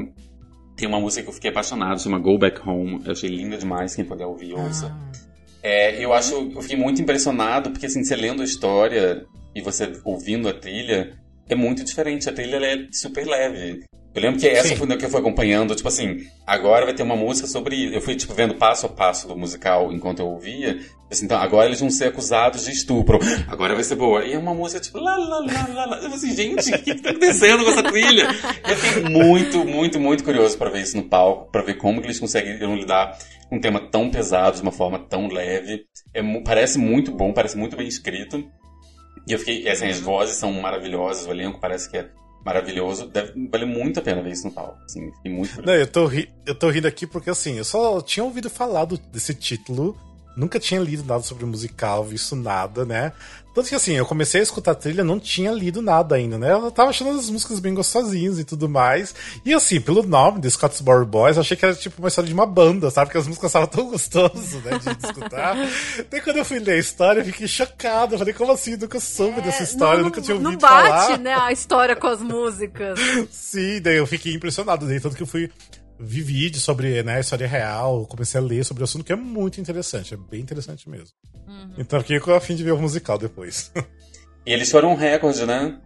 Tem 0.77 0.89
uma 0.89 1.01
música 1.01 1.23
que 1.23 1.29
eu 1.29 1.35
fiquei 1.35 1.51
apaixonado, 1.51 2.01
chama 2.01 2.19
Go 2.19 2.39
Back 2.39 2.67
Home. 2.67 3.03
Eu 3.05 3.13
achei 3.13 3.29
linda 3.29 3.57
demais, 3.57 3.95
quem 3.95 4.05
puder 4.05 4.27
ouvir, 4.27 4.55
ouça. 4.55 4.95
É, 5.63 6.03
eu 6.03 6.13
acho, 6.13 6.35
eu 6.55 6.63
fiquei 6.63 6.77
muito 6.77 7.03
impressionado, 7.03 7.71
porque 7.71 7.87
assim, 7.87 8.03
você 8.03 8.17
lendo 8.17 8.41
a 8.41 8.45
história 8.45 9.27
e 9.55 9.61
você 9.61 9.93
ouvindo 10.05 10.49
a 10.49 10.55
trilha, 10.55 11.19
é 11.49 11.55
muito 11.55 11.85
diferente. 11.85 12.29
A 12.29 12.33
trilha 12.33 12.57
ela 12.57 12.67
é 12.67 12.87
super 12.93 13.27
leve. 13.27 13.85
Eu 14.13 14.23
lembro 14.23 14.41
que 14.41 14.49
essa 14.49 14.69
Sim. 14.69 14.77
foi 14.77 14.93
a 14.93 14.97
que 14.97 15.05
eu 15.05 15.11
fui 15.11 15.21
acompanhando, 15.21 15.75
tipo 15.75 15.89
assim, 15.89 16.27
agora 16.45 16.85
vai 16.85 16.95
ter 16.95 17.03
uma 17.03 17.15
música 17.15 17.47
sobre. 17.47 17.95
Eu 17.95 18.01
fui, 18.01 18.17
tipo, 18.17 18.35
vendo 18.35 18.55
passo 18.55 18.87
a 18.87 18.89
passo 18.89 19.29
do 19.29 19.37
musical 19.37 19.93
enquanto 19.93 20.19
eu 20.19 20.27
ouvia. 20.27 20.81
Assim, 21.09 21.25
então, 21.25 21.39
agora 21.39 21.67
eles 21.67 21.81
vão 21.81 21.91
ser 21.91 22.07
acusados 22.07 22.65
de 22.65 22.73
estupro. 22.73 23.19
Agora 23.49 23.75
vai 23.75 23.85
ser 23.85 23.95
boa. 23.95 24.25
E 24.25 24.33
é 24.33 24.39
uma 24.39 24.55
música, 24.55 24.81
tipo, 24.81 24.99
lá, 24.99 25.17
lá, 25.17 25.39
lá, 25.39 25.69
lá, 25.75 25.87
lá. 25.87 25.99
Eu 25.99 26.09
assim, 26.09 26.35
gente, 26.35 26.71
o 26.71 26.83
que, 26.83 26.95
que 26.95 27.03
tá 27.03 27.11
acontecendo 27.11 27.65
com 27.65 27.71
essa 27.71 27.83
trilha? 27.85 28.29
Eu 28.69 28.77
fiquei 28.77 29.03
muito, 29.11 29.65
muito, 29.65 30.01
muito 30.01 30.25
curioso 30.25 30.59
pra 30.59 30.71
ver 30.71 30.83
isso 30.83 30.97
no 30.97 31.05
palco, 31.05 31.51
pra 31.51 31.63
ver 31.63 31.75
como 31.75 32.01
que 32.01 32.07
eles 32.07 32.19
conseguiram 32.19 32.77
lidar 32.77 33.17
com 33.49 33.57
um 33.57 33.61
tema 33.61 33.81
tão 33.81 34.11
pesado 34.11 34.57
de 34.57 34.63
uma 34.63 34.73
forma 34.73 34.99
tão 34.99 35.29
leve. 35.29 35.85
É, 36.13 36.23
parece 36.45 36.79
muito 36.79 37.13
bom, 37.13 37.33
parece 37.33 37.57
muito 37.57 37.77
bem 37.77 37.87
escrito. 37.87 38.45
E 39.29 39.33
eu 39.33 39.39
fiquei, 39.39 39.69
assim, 39.69 39.87
as 39.87 40.01
vozes 40.01 40.37
são 40.37 40.53
maravilhosas, 40.53 41.27
o 41.27 41.31
elenco 41.31 41.61
parece 41.61 41.89
que 41.91 41.97
é 41.97 42.09
maravilhoso. 42.45 43.07
Deve 43.09 43.49
valer 43.49 43.67
muito 43.67 43.99
a 43.99 44.03
pena 44.03 44.23
ver 44.23 44.33
isso 44.33 44.47
no 44.47 44.53
palco. 44.53 44.79
Assim, 44.85 45.11
fiquei 45.13 45.33
muito. 45.33 45.61
Não, 45.63 45.75
eu 45.75 45.87
tô, 45.87 46.07
ri- 46.07 46.31
eu 46.47 46.55
tô 46.55 46.69
rindo 46.71 46.87
aqui 46.89 47.07
porque 47.07 47.31
assim, 47.31 47.55
eu 47.59 47.65
só 47.65 48.01
tinha 48.01 48.25
ouvido 48.25 48.49
falar 48.51 48.85
do- 48.85 48.99
desse 48.99 49.35
título, 49.35 49.97
nunca 50.37 50.59
tinha 50.59 50.81
lido 50.81 51.05
nada 51.05 51.23
sobre 51.23 51.45
o 51.45 51.49
musical, 51.49 52.05
visto 52.05 52.35
nada, 52.37 52.85
né? 52.85 53.13
Tanto 53.61 53.69
que 53.69 53.75
assim, 53.75 53.93
eu 53.93 54.07
comecei 54.07 54.41
a 54.41 54.43
escutar 54.43 54.71
a 54.71 54.75
trilha, 54.75 55.05
não 55.05 55.21
tinha 55.21 55.53
lido 55.53 55.83
nada 55.83 56.15
ainda, 56.15 56.39
né? 56.39 56.51
Eu 56.51 56.71
tava 56.71 56.89
achando 56.89 57.11
as 57.11 57.29
músicas 57.29 57.61
bem 57.61 57.75
gostosinhas 57.75 58.39
e 58.39 58.45
tudo 58.45 58.71
mais. 58.71 59.15
E 59.45 59.53
assim, 59.53 59.79
pelo 59.79 60.03
nome, 60.03 60.41
The 60.41 60.49
Scottsboro 60.49 61.05
Boys, 61.05 61.37
eu 61.37 61.43
achei 61.43 61.55
que 61.55 61.67
era 61.67 61.75
tipo 61.75 62.01
uma 62.01 62.09
história 62.09 62.27
de 62.27 62.33
uma 62.33 62.47
banda, 62.47 62.91
sabe? 62.91 63.09
Porque 63.09 63.19
as 63.19 63.27
músicas 63.27 63.51
estavam 63.51 63.69
tão 63.69 63.91
gostosas, 63.91 64.65
né? 64.65 64.79
De, 64.79 65.07
escutar. 65.07 65.57
Daí 66.11 66.23
quando 66.23 66.39
eu 66.39 66.45
fui 66.47 66.59
ler 66.59 66.73
a 66.73 66.79
história, 66.79 67.21
eu 67.21 67.25
fiquei 67.27 67.47
chocado. 67.47 68.15
Eu 68.15 68.19
falei, 68.19 68.33
como 68.33 68.51
assim? 68.51 68.73
Eu 68.73 68.79
nunca 68.79 68.99
soube 68.99 69.43
dessa 69.43 69.63
história, 69.63 69.99
não, 69.99 70.05
nunca 70.05 70.23
tinha 70.23 70.37
ouvido 70.37 70.53
Não 70.53 70.59
bate, 70.59 70.89
falar. 70.89 71.19
né, 71.19 71.35
a 71.35 71.53
história 71.53 71.95
com 71.95 72.07
as 72.07 72.23
músicas. 72.23 72.99
Sim, 73.31 73.79
daí 73.83 73.99
eu 73.99 74.07
fiquei 74.07 74.33
impressionado. 74.33 74.87
Daí 74.87 75.01
tanto 75.01 75.17
que 75.17 75.23
eu 75.23 75.27
fui 75.27 75.51
vi 76.01 76.23
vídeo 76.23 76.59
sobre 76.61 77.03
né, 77.03 77.17
a 77.17 77.21
história 77.21 77.47
real, 77.47 78.07
comecei 78.07 78.41
a 78.41 78.43
ler 78.45 78.65
sobre 78.65 78.83
o 78.83 78.85
assunto, 78.85 79.05
que 79.05 79.13
é 79.13 79.17
muito 79.17 79.61
interessante, 79.61 80.15
é 80.15 80.17
bem 80.17 80.41
interessante 80.41 80.89
mesmo. 80.89 81.15
Então 81.79 81.99
eu 81.99 82.03
fiquei 82.03 82.21
com 82.21 82.33
a 82.33 82.41
fim 82.41 82.55
de 82.57 82.65
ver 82.65 82.73
o 82.73 82.79
musical 82.79 83.19
depois. 83.19 83.71
E 84.47 84.53
eles 84.53 84.71
foram 84.71 84.93
um 84.93 84.97
recorde, 84.97 85.45
né? 85.45 85.79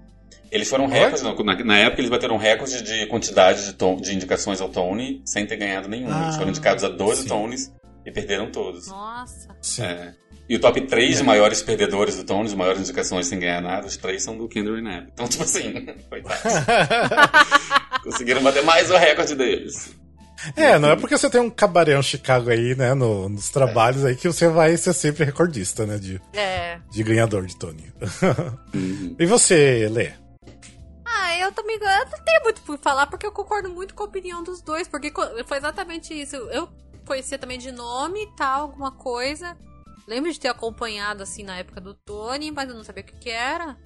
Eles 0.50 0.68
foram 0.68 0.84
um 0.84 0.88
Oi? 0.88 0.94
recorde. 0.94 1.22
não, 1.24 1.34
Na, 1.44 1.64
na 1.64 1.78
época, 1.78 2.00
eles 2.00 2.10
bateram 2.10 2.36
um 2.36 2.38
recorde 2.38 2.80
de 2.82 3.06
quantidade 3.06 3.64
de, 3.66 3.72
ton- 3.72 3.96
de 3.96 4.14
indicações 4.14 4.60
ao 4.60 4.68
Tony 4.68 5.20
sem 5.26 5.44
ter 5.46 5.56
ganhado 5.56 5.88
nenhum. 5.88 6.06
eles 6.06 6.34
Ah, 6.34 6.38
foram 6.38 6.50
indicados 6.50 6.84
a 6.84 6.88
12 6.88 7.22
sim. 7.22 7.28
Tonys 7.28 7.72
e 8.06 8.12
perderam 8.12 8.50
todos. 8.52 8.86
Nossa. 8.88 9.48
Sim. 9.60 9.82
É. 9.82 10.14
E 10.48 10.54
o 10.56 10.60
top 10.60 10.80
3 10.82 11.16
de 11.16 11.22
maiores 11.24 11.62
perdedores 11.62 12.16
do 12.16 12.22
Tony, 12.24 12.48
de 12.50 12.54
maiores 12.54 12.82
indicações 12.82 13.26
sem 13.26 13.40
ganhar 13.40 13.60
nada, 13.62 13.86
os 13.86 13.96
três 13.96 14.22
são 14.22 14.36
do 14.36 14.46
Kendra 14.46 14.76
Knapp. 14.78 15.08
Então, 15.12 15.26
tipo 15.26 15.42
assim, 15.42 15.72
coitados. 16.08 16.42
Conseguiram 18.04 18.42
bater 18.42 18.62
mais 18.62 18.90
o 18.90 18.96
recorde 18.96 19.34
deles. 19.34 19.94
É, 20.56 20.78
não 20.78 20.90
é 20.90 20.96
porque 20.96 21.16
você 21.16 21.28
tem 21.30 21.40
um 21.40 21.50
cabaré 21.50 21.98
um 21.98 22.02
Chicago 22.02 22.50
aí, 22.50 22.74
né, 22.74 22.92
no- 22.94 23.28
nos 23.28 23.48
trabalhos 23.50 24.04
aí, 24.04 24.14
que 24.16 24.26
você 24.28 24.48
vai 24.48 24.76
ser 24.76 24.92
sempre 24.92 25.24
recordista, 25.24 25.86
né, 25.86 25.96
de, 25.98 26.20
É. 26.32 26.78
de 26.90 27.02
ganhador 27.02 27.46
de 27.46 27.56
Tony. 27.56 27.92
Uhum. 28.74 29.16
e 29.18 29.26
você, 29.26 29.88
Lê? 29.90 30.12
Ah, 31.04 31.36
eu 31.38 31.52
também 31.52 31.76
eu 31.76 31.80
não 32.10 32.24
tenho 32.24 32.42
muito 32.42 32.60
por 32.62 32.78
falar, 32.78 33.06
porque 33.06 33.26
eu 33.26 33.32
concordo 33.32 33.68
muito 33.70 33.94
com 33.94 34.02
a 34.02 34.06
opinião 34.06 34.42
dos 34.42 34.60
dois, 34.60 34.86
porque 34.88 35.12
foi 35.46 35.56
exatamente 35.58 36.12
isso. 36.12 36.36
Eu 36.36 36.68
conhecia 37.06 37.38
também 37.38 37.58
de 37.58 37.70
nome 37.70 38.22
e 38.22 38.36
tal, 38.36 38.62
alguma 38.62 38.90
coisa. 38.92 39.56
Lembro 40.06 40.30
de 40.32 40.38
ter 40.40 40.48
acompanhado, 40.48 41.22
assim, 41.22 41.42
na 41.42 41.56
época 41.56 41.80
do 41.80 41.94
Tony, 41.94 42.50
mas 42.50 42.68
eu 42.68 42.74
não 42.74 42.84
sabia 42.84 43.02
o 43.02 43.06
que 43.06 43.16
que 43.16 43.30
era. 43.30 43.76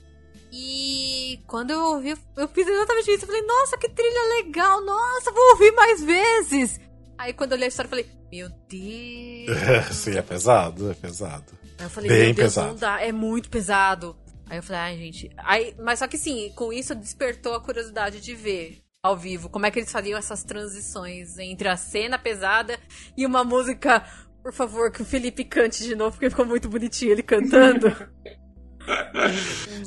E 0.52 1.40
quando 1.46 1.70
eu 1.70 1.80
ouvi, 1.80 2.16
eu 2.36 2.48
fiz 2.48 2.66
exatamente 2.66 3.10
isso. 3.10 3.24
Eu 3.24 3.28
falei, 3.28 3.42
nossa, 3.42 3.76
que 3.78 3.88
trilha 3.88 4.42
legal, 4.42 4.84
nossa, 4.84 5.30
vou 5.30 5.50
ouvir 5.50 5.72
mais 5.72 6.02
vezes. 6.02 6.80
Aí 7.16 7.32
quando 7.32 7.52
eu 7.52 7.58
li 7.58 7.64
a 7.64 7.68
história, 7.68 7.86
eu 7.86 7.90
falei, 7.90 8.06
meu 8.30 8.48
Deus. 8.68 9.92
Sim, 9.96 10.16
é 10.16 10.22
pesado, 10.22 10.90
é 10.90 10.94
pesado. 10.94 11.58
Aí 11.78 11.86
eu 11.86 11.90
falei, 11.90 12.08
Bem 12.10 12.26
meu 12.26 12.34
Deus, 12.34 12.54
pesado. 12.54 12.68
não 12.68 12.76
dá, 12.76 13.00
é 13.00 13.12
muito 13.12 13.50
pesado. 13.50 14.16
Aí 14.48 14.58
eu 14.58 14.62
falei, 14.62 14.80
ai, 14.80 14.96
gente. 14.96 15.30
Aí, 15.38 15.74
mas 15.78 15.98
só 15.98 16.08
que 16.08 16.16
sim, 16.16 16.50
com 16.54 16.72
isso 16.72 16.94
despertou 16.94 17.54
a 17.54 17.60
curiosidade 17.60 18.20
de 18.20 18.34
ver 18.34 18.78
ao 19.02 19.16
vivo 19.16 19.48
como 19.48 19.66
é 19.66 19.70
que 19.70 19.78
eles 19.78 19.92
faziam 19.92 20.18
essas 20.18 20.42
transições 20.42 21.38
entre 21.38 21.68
a 21.68 21.76
cena 21.76 22.18
pesada 22.18 22.78
e 23.16 23.26
uma 23.26 23.44
música. 23.44 24.04
Por 24.42 24.52
favor, 24.52 24.90
que 24.90 25.02
o 25.02 25.04
Felipe 25.04 25.44
cante 25.44 25.84
de 25.84 25.94
novo, 25.94 26.12
porque 26.12 26.30
ficou 26.30 26.46
muito 26.46 26.68
bonitinho 26.68 27.12
ele 27.12 27.22
cantando. 27.22 27.88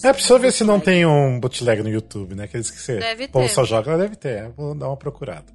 É, 0.04 0.14
precisa 0.14 0.40
ver 0.40 0.52
se 0.52 0.64
não 0.64 0.80
tem 0.80 1.06
um 1.06 1.40
bootleg 1.40 1.82
no 1.84 1.90
YouTube, 1.90 2.36
né? 2.36 2.46
Aqueles 2.46 2.70
que 2.72 2.80
você 2.80 2.98
Deve 2.98 3.26
o 3.26 3.30
povo 3.30 3.48
ter. 3.48 3.54
só 3.54 3.64
joga, 3.64 3.98
deve 3.98 4.16
ter. 4.16 4.30
é, 4.46 4.50
Vou 4.56 4.74
dar 4.76 4.88
uma 4.88 4.98
procurada. 4.98 5.46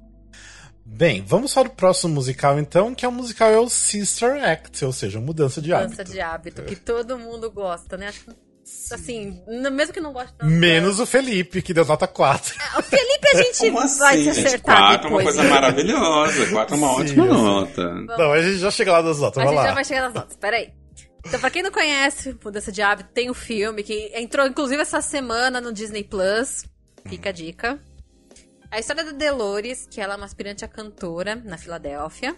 Bem, 0.85 1.21
vamos 1.25 1.53
para 1.53 1.67
o 1.67 1.71
próximo 1.71 2.13
musical 2.13 2.57
então, 2.57 2.95
que 2.95 3.03
é 3.05 3.09
o 3.09 3.11
musical 3.11 3.49
é 3.49 3.59
o 3.59 3.67
Sister 3.69 4.41
Act, 4.41 4.85
ou 4.85 4.93
seja, 4.93 5.19
mudança 5.19 5.61
de 5.61 5.73
hábito. 5.73 5.89
Dança 5.97 6.03
de 6.05 6.21
hábito, 6.21 6.61
que 6.63 6.77
todo 6.77 7.19
mundo 7.19 7.51
gosta, 7.51 7.97
né? 7.97 8.07
Acho 8.07 8.21
que, 8.23 8.31
assim, 8.93 9.41
mesmo 9.47 9.91
que 9.93 9.99
não 9.99 10.13
goste 10.13 10.33
tanto. 10.37 10.49
Menos 10.49 11.01
o 11.01 11.05
Felipe, 11.05 11.61
que 11.61 11.73
deu 11.73 11.83
nota 11.83 12.07
4. 12.07 12.55
O 12.77 12.81
Felipe 12.81 13.27
a 13.33 13.35
gente 13.43 13.57
Como 13.59 13.79
assim, 13.79 13.99
vai 13.99 14.17
se 14.17 14.23
gente? 14.33 14.47
acertar 14.47 14.77
Quatro 14.77 15.07
é 15.07 15.11
uma 15.11 15.23
coisa 15.23 15.43
maravilhosa. 15.43 16.47
Quatro 16.51 16.75
é 16.75 16.77
uma 16.77 16.87
Sim, 16.87 17.01
ótima 17.01 17.25
nota. 17.25 17.93
Não, 17.93 18.31
a 18.31 18.41
gente 18.41 18.57
já 18.59 18.71
chega 18.71 18.93
lá 18.93 19.01
das 19.01 19.19
notas, 19.19 19.43
A 19.43 19.45
gente 19.45 19.55
lá. 19.55 19.67
já 19.67 19.73
vai 19.73 19.83
chegar 19.83 20.01
nas 20.03 20.13
notas, 20.13 20.37
peraí. 20.37 20.69
Então, 21.25 21.39
pra 21.39 21.49
quem 21.49 21.63
não 21.63 21.71
conhece 21.71 22.37
Mudança 22.43 22.71
de 22.71 22.81
Hábito, 22.81 23.09
tem 23.11 23.29
o 23.29 23.33
filme 23.33 23.83
que 23.83 24.11
entrou, 24.15 24.47
inclusive, 24.47 24.81
essa 24.81 25.01
semana 25.01 25.59
no 25.59 25.73
Disney 25.73 26.03
Plus. 26.03 26.65
Fica 27.05 27.29
a 27.29 27.31
dica. 27.31 27.81
A 28.69 28.79
história 28.79 29.03
da 29.03 29.11
Dolores, 29.11 29.87
que 29.89 30.01
ela 30.01 30.13
é 30.13 30.17
uma 30.17 30.25
aspirante 30.25 30.65
a 30.65 30.67
cantora 30.67 31.35
na 31.35 31.57
Filadélfia. 31.57 32.35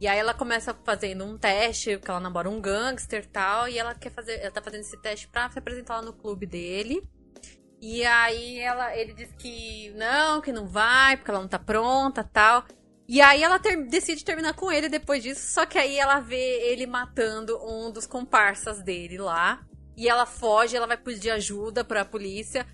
E 0.00 0.08
aí 0.08 0.18
ela 0.18 0.34
começa 0.34 0.74
fazendo 0.84 1.24
um 1.24 1.38
teste, 1.38 1.98
que 1.98 2.10
ela 2.10 2.20
namora 2.20 2.50
um 2.50 2.60
gangster 2.60 3.22
e 3.22 3.28
tal, 3.28 3.68
e 3.68 3.78
ela 3.78 3.94
quer 3.94 4.10
fazer. 4.10 4.40
Ela 4.40 4.50
tá 4.50 4.60
fazendo 4.60 4.80
esse 4.80 5.00
teste 5.00 5.28
pra 5.28 5.48
se 5.50 5.58
apresentar 5.58 5.96
lá 5.96 6.02
no 6.02 6.12
clube 6.12 6.44
dele. 6.44 7.02
E 7.80 8.04
aí 8.04 8.58
ela, 8.58 8.96
ele 8.96 9.12
diz 9.12 9.32
que 9.38 9.90
não, 9.96 10.40
que 10.40 10.52
não 10.52 10.66
vai, 10.66 11.16
porque 11.16 11.30
ela 11.30 11.40
não 11.40 11.48
tá 11.48 11.58
pronta 11.58 12.22
tal. 12.22 12.64
E 13.08 13.20
aí 13.20 13.42
ela 13.42 13.58
ter- 13.58 13.84
decide 13.88 14.24
terminar 14.24 14.54
com 14.54 14.70
ele 14.70 14.88
depois 14.88 15.22
disso, 15.22 15.52
só 15.52 15.66
que 15.66 15.76
aí 15.78 15.98
ela 15.98 16.20
vê 16.20 16.70
ele 16.70 16.86
matando 16.86 17.58
um 17.64 17.90
dos 17.90 18.06
comparsas 18.06 18.82
dele 18.82 19.18
lá. 19.18 19.60
E 19.96 20.08
ela 20.08 20.24
foge, 20.24 20.76
ela 20.76 20.86
vai 20.86 20.96
pedir 20.96 21.30
ajuda 21.30 21.84
pra 21.84 22.04
polícia. 22.04 22.66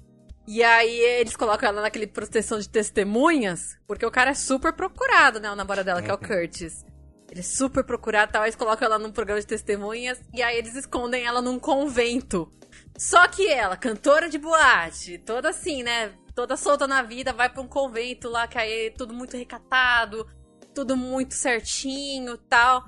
E 0.46 0.62
aí 0.62 0.98
eles 0.98 1.36
colocam 1.36 1.68
ela 1.68 1.82
naquele 1.82 2.06
proteção 2.06 2.58
de 2.58 2.68
testemunhas, 2.68 3.76
porque 3.86 4.06
o 4.06 4.10
cara 4.10 4.30
é 4.30 4.34
super 4.34 4.72
procurado, 4.72 5.40
né? 5.40 5.50
O 5.50 5.56
namorado 5.56 5.84
dela, 5.84 6.00
que 6.00 6.10
é 6.10 6.14
o 6.14 6.18
Curtis. 6.18 6.84
Ele 7.30 7.40
é 7.40 7.42
super 7.42 7.84
procurado 7.84 8.30
e 8.30 8.32
tal, 8.32 8.44
eles 8.44 8.56
colocam 8.56 8.86
ela 8.86 8.98
num 8.98 9.12
programa 9.12 9.38
de 9.40 9.46
testemunhas, 9.46 10.18
e 10.32 10.42
aí 10.42 10.56
eles 10.56 10.74
escondem 10.74 11.26
ela 11.26 11.42
num 11.42 11.58
convento. 11.58 12.50
Só 12.96 13.28
que 13.28 13.46
ela, 13.46 13.76
cantora 13.76 14.30
de 14.30 14.38
boate, 14.38 15.18
toda 15.18 15.50
assim, 15.50 15.82
né? 15.82 16.12
Toda 16.38 16.56
solta 16.56 16.86
na 16.86 17.02
vida, 17.02 17.32
vai 17.32 17.48
pra 17.48 17.60
um 17.60 17.66
convento 17.66 18.28
lá, 18.28 18.46
que 18.46 18.56
aí 18.56 18.86
é 18.86 18.90
tudo 18.90 19.12
muito 19.12 19.36
recatado, 19.36 20.24
tudo 20.72 20.96
muito 20.96 21.34
certinho 21.34 22.38
tal. 22.38 22.84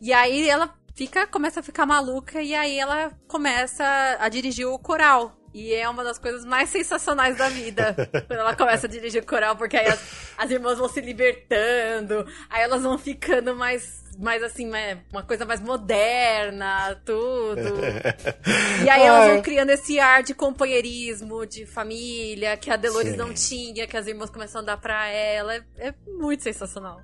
E 0.00 0.12
aí 0.12 0.50
ela 0.50 0.74
fica, 0.96 1.24
começa 1.24 1.60
a 1.60 1.62
ficar 1.62 1.86
maluca 1.86 2.42
e 2.42 2.56
aí 2.56 2.76
ela 2.76 3.12
começa 3.28 3.84
a 4.18 4.28
dirigir 4.28 4.66
o 4.66 4.76
coral. 4.80 5.38
E 5.54 5.72
é 5.72 5.88
uma 5.88 6.02
das 6.02 6.18
coisas 6.18 6.44
mais 6.44 6.70
sensacionais 6.70 7.38
da 7.38 7.48
vida. 7.48 7.94
quando 8.26 8.40
ela 8.40 8.56
começa 8.56 8.88
a 8.88 8.90
dirigir 8.90 9.22
o 9.22 9.26
coral, 9.26 9.54
porque 9.54 9.76
aí 9.76 9.86
as, 9.86 10.34
as 10.36 10.50
irmãs 10.50 10.76
vão 10.76 10.88
se 10.88 11.00
libertando, 11.00 12.26
aí 12.50 12.62
elas 12.62 12.82
vão 12.82 12.98
ficando 12.98 13.54
mais, 13.54 14.02
mais 14.18 14.42
assim, 14.42 14.66
mais- 14.66 14.98
uma 15.12 15.22
coisa 15.22 15.44
mais 15.44 15.60
moderna, 15.60 17.00
tudo. 17.04 17.56
E 18.84 18.88
aí 18.90 19.02
elas 19.02 19.24
vão 19.26 19.34
Ai. 19.36 19.42
criando 19.42 19.70
esse 19.70 19.98
ar 20.00 20.22
de 20.22 20.34
companheirismo, 20.34 21.44
de 21.46 21.66
família, 21.66 22.56
que 22.56 22.70
a 22.70 22.76
Dolores 22.76 23.12
Sim. 23.12 23.16
não 23.18 23.32
tinha, 23.32 23.86
que 23.86 23.96
as 23.96 24.06
irmãs 24.06 24.30
começam 24.30 24.60
a 24.60 24.64
dar 24.64 24.76
pra 24.76 25.08
ela. 25.08 25.54
É, 25.54 25.62
é 25.78 25.94
muito 26.18 26.42
sensacional. 26.42 27.00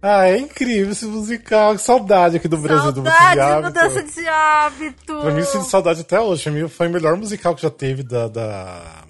Ah, 0.00 0.26
é 0.28 0.38
incrível 0.38 0.92
esse 0.92 1.04
musical. 1.06 1.74
Que 1.74 1.82
saudade 1.82 2.36
aqui 2.36 2.48
do 2.48 2.56
Brasil 2.58 2.92
do 2.92 3.02
Saudade 3.02 3.34
de 3.34 3.40
Hábito. 3.40 3.66
mudança 3.66 4.02
de 4.20 4.28
hábito. 4.28 5.20
Pra 5.20 5.30
mim, 5.30 5.42
sinto 5.42 5.64
saudade 5.64 6.00
até 6.02 6.20
hoje. 6.20 6.68
Foi 6.68 6.86
o 6.86 6.90
melhor 6.90 7.16
musical 7.16 7.54
que 7.54 7.62
já 7.62 7.70
teve 7.70 8.02
da. 8.02 8.28
da 8.28 9.04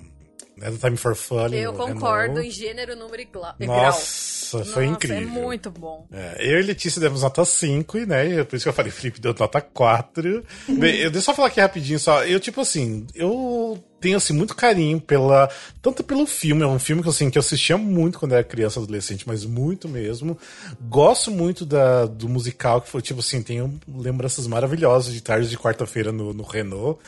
né, 0.56 0.70
do 0.70 0.78
Time 0.78 0.96
for 0.96 1.14
Fun. 1.14 1.48
Eu 1.48 1.72
no 1.72 1.78
concordo 1.78 2.34
Renault. 2.40 2.48
em 2.48 2.50
gênero, 2.50 2.96
número 2.96 3.22
e 3.22 3.24
grau. 3.26 3.54
Nossa, 3.60 4.37
foi 4.50 4.64
Nossa, 4.64 4.84
incrível. 4.84 5.40
É 5.40 5.42
muito 5.42 5.70
bom. 5.70 6.06
É, 6.12 6.36
eu 6.40 6.60
e 6.60 6.62
Letícia 6.62 7.00
demos 7.00 7.22
nota 7.22 7.44
5, 7.44 7.98
né? 7.98 8.44
Por 8.44 8.56
isso 8.56 8.64
que 8.64 8.68
eu 8.68 8.72
falei, 8.72 8.90
Felipe 8.90 9.20
deu 9.20 9.34
nota 9.38 9.60
4. 9.60 10.44
Bem, 10.68 10.96
eu, 10.96 11.10
deixa 11.10 11.18
eu 11.18 11.22
só 11.22 11.34
falar 11.34 11.48
aqui 11.48 11.60
rapidinho 11.60 11.98
só. 11.98 12.24
Eu, 12.24 12.40
tipo 12.40 12.60
assim, 12.60 13.06
eu 13.14 13.82
tenho 14.00 14.16
assim, 14.16 14.32
muito 14.32 14.54
carinho 14.54 15.00
pela. 15.00 15.50
Tanto 15.82 16.02
pelo 16.02 16.26
filme, 16.26 16.62
é 16.62 16.66
um 16.66 16.78
filme 16.78 17.02
que, 17.02 17.08
assim, 17.08 17.30
que 17.30 17.38
eu 17.38 17.40
assistia 17.40 17.76
muito 17.76 18.18
quando 18.18 18.32
era 18.32 18.44
criança, 18.44 18.80
adolescente, 18.80 19.26
mas 19.26 19.44
muito 19.44 19.88
mesmo. 19.88 20.38
Gosto 20.80 21.30
muito 21.30 21.66
da, 21.66 22.06
do 22.06 22.28
musical, 22.28 22.80
que 22.80 22.88
foi, 22.88 23.02
tipo 23.02 23.20
assim, 23.20 23.42
tenho 23.42 23.78
lembranças 23.88 24.46
maravilhosas 24.46 25.12
de 25.12 25.20
tarde 25.20 25.48
de 25.48 25.58
quarta-feira 25.58 26.12
no, 26.12 26.32
no 26.32 26.42
Renault. 26.42 27.00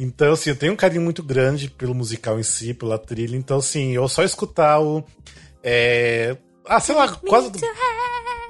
Então, 0.00 0.32
assim, 0.32 0.50
eu 0.50 0.56
tenho 0.56 0.72
um 0.72 0.76
carinho 0.76 1.02
muito 1.02 1.24
grande 1.24 1.68
pelo 1.68 1.92
musical 1.92 2.38
em 2.38 2.42
si, 2.44 2.72
pela 2.72 2.96
trilha. 2.98 3.36
Então, 3.36 3.58
assim, 3.58 3.92
eu 3.92 4.08
só 4.08 4.22
escutar 4.22 4.80
o. 4.80 5.04
É... 5.60 6.36
Ah, 6.68 6.80
sei 6.80 6.94
lá, 6.94 7.08
quase. 7.08 7.50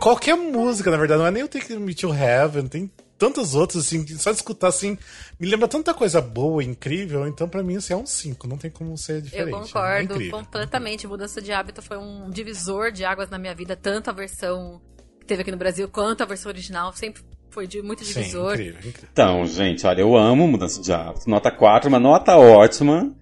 Qualquer 0.01 0.37
música, 0.37 0.91
na 0.91 0.97
verdade, 0.97 1.21
não 1.21 1.27
é 1.27 1.31
nem 1.31 1.43
o 1.43 1.49
Take 1.49 1.77
Me 1.77 1.95
to 1.95 2.13
Heaven, 2.15 2.67
tem 2.67 2.91
tantas 3.19 3.55
outras, 3.55 3.85
assim, 3.85 4.07
só 4.17 4.31
de 4.31 4.37
escutar, 4.37 4.69
assim, 4.69 4.97
me 5.41 5.49
lembra 5.49 5.67
tanta 5.67 5.93
coisa 5.93 6.21
boa, 6.21 6.63
incrível, 6.63 7.27
então 7.27 7.49
pra 7.49 7.63
mim, 7.65 7.77
assim, 7.77 7.93
é 7.93 7.97
um 7.97 8.07
5, 8.07 8.47
não 8.47 8.57
tem 8.57 8.71
como 8.71 8.97
ser 8.97 9.21
diferente. 9.21 9.51
Eu 9.51 9.59
é 9.59 9.61
concordo 9.61 10.15
incrível. 10.15 10.39
completamente. 10.39 11.07
Mudança 11.07 11.43
de 11.43 11.51
hábito 11.53 11.83
foi 11.83 11.99
um 11.99 12.31
divisor 12.31 12.93
de 12.93 13.05
águas 13.05 13.29
na 13.29 13.39
minha 13.39 13.55
vida, 13.55 13.75
tanto 13.75 14.09
a 14.09 14.13
versão 14.13 14.81
que 15.19 15.27
teve 15.27 15.43
aqui 15.43 15.51
no 15.51 15.57
Brasil 15.57 15.89
quanto 15.89 16.23
a 16.23 16.27
versão 16.27 16.51
original. 16.51 16.93
Sempre 16.93 17.23
foi 17.51 17.67
de 17.67 17.83
muito 17.83 18.05
Sim, 18.05 18.21
divisor. 18.21 18.53
incrível, 18.55 18.79
incrível. 18.79 19.09
Então, 19.13 19.45
gente, 19.47 19.85
olha, 19.85 20.01
eu 20.01 20.17
amo 20.17 20.47
mudança 20.47 20.81
de 20.81 20.93
hábito. 20.93 21.29
Nota 21.29 21.51
4, 21.51 21.89
uma 21.89 21.99
nota 21.99 22.37
ótima. 22.37 23.13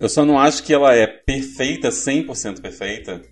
Eu 0.00 0.08
só 0.08 0.24
não 0.24 0.38
acho 0.38 0.62
que 0.64 0.72
ela 0.72 0.94
é 0.94 1.06
perfeita, 1.06 1.90
100% 1.90 2.60
perfeita. 2.60 3.22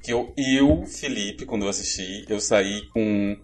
Porque 0.00 0.12
eu, 0.14 0.32
eu, 0.36 0.86
Felipe, 0.86 1.44
quando 1.44 1.62
eu 1.64 1.68
assisti, 1.68 2.24
eu 2.28 2.40
saí 2.40 2.82
com 2.92 3.36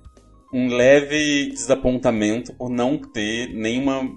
um 0.53 0.69
leve 0.69 1.51
desapontamento 1.51 2.55
por 2.55 2.71
não 2.71 2.97
ter 2.99 3.49
nenhuma 3.53 4.15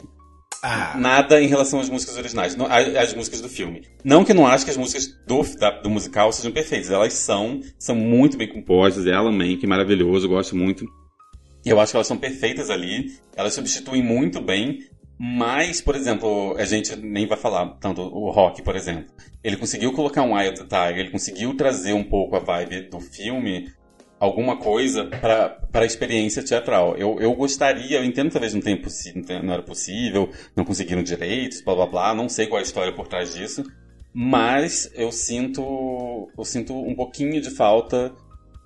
Ah, 0.64 0.96
nada 0.98 1.42
em 1.42 1.48
relação 1.48 1.80
às 1.80 1.90
músicas 1.90 2.16
originais, 2.18 2.56
não- 2.56 2.66
às, 2.66 2.96
às 2.96 3.14
músicas 3.14 3.42
do 3.42 3.48
filme. 3.50 3.82
Não 4.04 4.24
que 4.26 4.32
eu 4.32 4.36
não 4.36 4.46
acho 4.48 4.64
que 4.66 4.72
as 4.72 4.78
músicas 4.78 5.08
do, 5.28 5.42
da- 5.58 5.82
do 5.82 5.90
musical 5.90 6.32
sejam 6.34 6.52
perfeitas, 6.52 6.90
elas 6.92 7.14
são, 7.14 7.62
são 7.78 7.96
muito 7.96 8.38
bem 8.38 8.48
compostas, 8.48 9.06
é 9.08 9.14
Alan 9.14 9.32
Menken, 9.32 9.68
maravilhoso, 9.70 10.26
eu 10.26 10.30
gosto 10.32 10.56
muito. 10.56 10.86
Eu 11.66 11.80
acho 11.80 11.92
que 11.92 11.98
elas 11.98 12.08
são 12.08 12.18
perfeitas 12.18 12.70
ali, 12.70 13.06
elas 13.36 13.54
substituem 13.54 14.02
muito 14.04 14.40
bem, 14.42 14.80
mas, 15.22 15.82
por 15.82 15.98
exemplo, 15.98 16.56
a 16.58 16.64
gente 16.64 16.96
nem 16.96 17.28
vai 17.28 17.38
falar 17.38 17.78
tanto 17.82 18.02
o 18.02 18.32
rock, 18.32 18.62
por 18.62 18.74
exemplo. 18.74 19.14
Ele 19.44 19.58
conseguiu 19.58 19.92
colocar 19.92 20.24
um 20.24 20.40
Eye 20.40 20.48
of 20.48 20.64
the 20.64 20.64
Tiger, 20.64 21.00
ele 21.00 21.12
conseguiu 21.12 21.54
trazer 21.58 21.92
um 21.92 22.06
pouco 22.06 22.38
a 22.38 22.40
vibe 22.40 22.90
do 22.90 23.02
filme, 23.02 23.70
alguma 24.18 24.56
coisa 24.56 25.04
para 25.04 25.60
a 25.74 25.86
experiência 25.86 26.42
teatral. 26.42 26.96
Eu, 26.96 27.20
eu 27.20 27.34
gostaria, 27.34 27.98
eu 27.98 28.06
entendo 28.06 28.28
que 28.28 28.34
talvez 28.34 28.54
não, 28.54 28.62
tenha 28.62 28.80
não, 28.80 29.44
não 29.44 29.54
era 29.54 29.62
possível, 29.62 30.30
não 30.56 30.64
conseguiram 30.64 31.04
direitos, 31.04 31.60
blá 31.60 31.76
blá 31.76 31.86
blá, 31.86 32.16
não 32.16 32.30
sei 32.30 32.48
qual 32.48 32.60
é 32.60 32.62
a 32.62 32.66
história 32.66 32.96
por 32.96 33.10
trás 33.10 33.36
disso, 33.36 33.62
mas 34.14 34.90
eu 34.96 35.12
sinto 35.12 36.30
eu 36.38 36.46
sinto 36.46 36.74
um 36.74 36.96
pouquinho 36.96 37.42
de 37.42 37.50
falta 37.50 38.16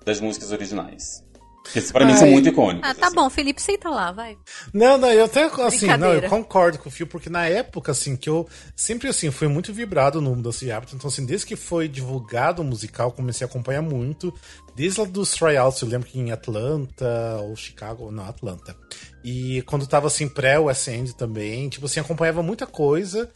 das 0.04 0.20
músicas 0.20 0.52
originais. 0.52 1.23
Que 1.72 1.80
pra 1.92 2.04
mim 2.04 2.14
são 2.16 2.28
muito 2.28 2.48
icônicas. 2.48 2.90
Ah, 2.90 2.94
tá 2.94 3.06
assim. 3.06 3.16
bom, 3.16 3.30
Felipe, 3.30 3.60
senta 3.60 3.88
lá, 3.88 4.12
vai. 4.12 4.36
Não, 4.72 4.98
não, 4.98 5.10
eu 5.10 5.24
até 5.24 5.44
assim, 5.44 5.86
não, 5.96 6.12
eu 6.12 6.28
concordo 6.28 6.78
com 6.78 6.88
o 6.88 6.92
Fio, 6.92 7.06
porque 7.06 7.30
na 7.30 7.46
época, 7.46 7.92
assim, 7.92 8.16
que 8.16 8.28
eu 8.28 8.46
sempre 8.76 9.08
assim, 9.08 9.30
fui 9.30 9.48
muito 9.48 9.72
vibrado 9.72 10.20
no 10.20 10.34
Mudança 10.34 10.64
de 10.64 10.70
Hábito. 10.70 10.94
Então, 10.94 11.08
assim, 11.08 11.24
desde 11.24 11.46
que 11.46 11.56
foi 11.56 11.88
divulgado 11.88 12.62
o 12.62 12.64
musical, 12.64 13.12
comecei 13.12 13.46
a 13.46 13.48
acompanhar 13.48 13.82
muito. 13.82 14.32
Desde 14.76 15.00
lá 15.00 15.06
dos 15.06 15.30
tryouts, 15.30 15.80
eu 15.80 15.88
lembro 15.88 16.08
que 16.08 16.18
em 16.18 16.32
Atlanta, 16.32 17.38
ou 17.42 17.56
Chicago, 17.56 18.10
não, 18.10 18.24
Atlanta. 18.24 18.76
E 19.24 19.62
quando 19.62 19.86
tava 19.86 20.08
assim, 20.08 20.28
pré-West 20.28 20.88
End 20.88 21.14
também, 21.16 21.68
tipo 21.68 21.86
assim, 21.86 22.00
acompanhava 22.00 22.42
muita 22.42 22.66
coisa. 22.66 23.30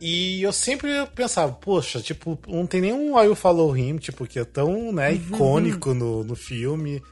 E 0.00 0.42
eu 0.42 0.52
sempre 0.52 0.90
pensava, 1.14 1.52
poxa, 1.52 2.00
tipo, 2.00 2.38
não 2.46 2.66
tem 2.66 2.82
nenhum 2.82 3.18
I 3.18 3.26
Will 3.26 3.34
Follow 3.34 3.76
Him, 3.76 3.96
tipo, 3.96 4.26
que 4.26 4.38
é 4.38 4.44
tão, 4.44 4.92
né, 4.92 5.14
icônico 5.14 5.94
no, 5.94 6.22
no 6.22 6.36
filme. 6.36 7.02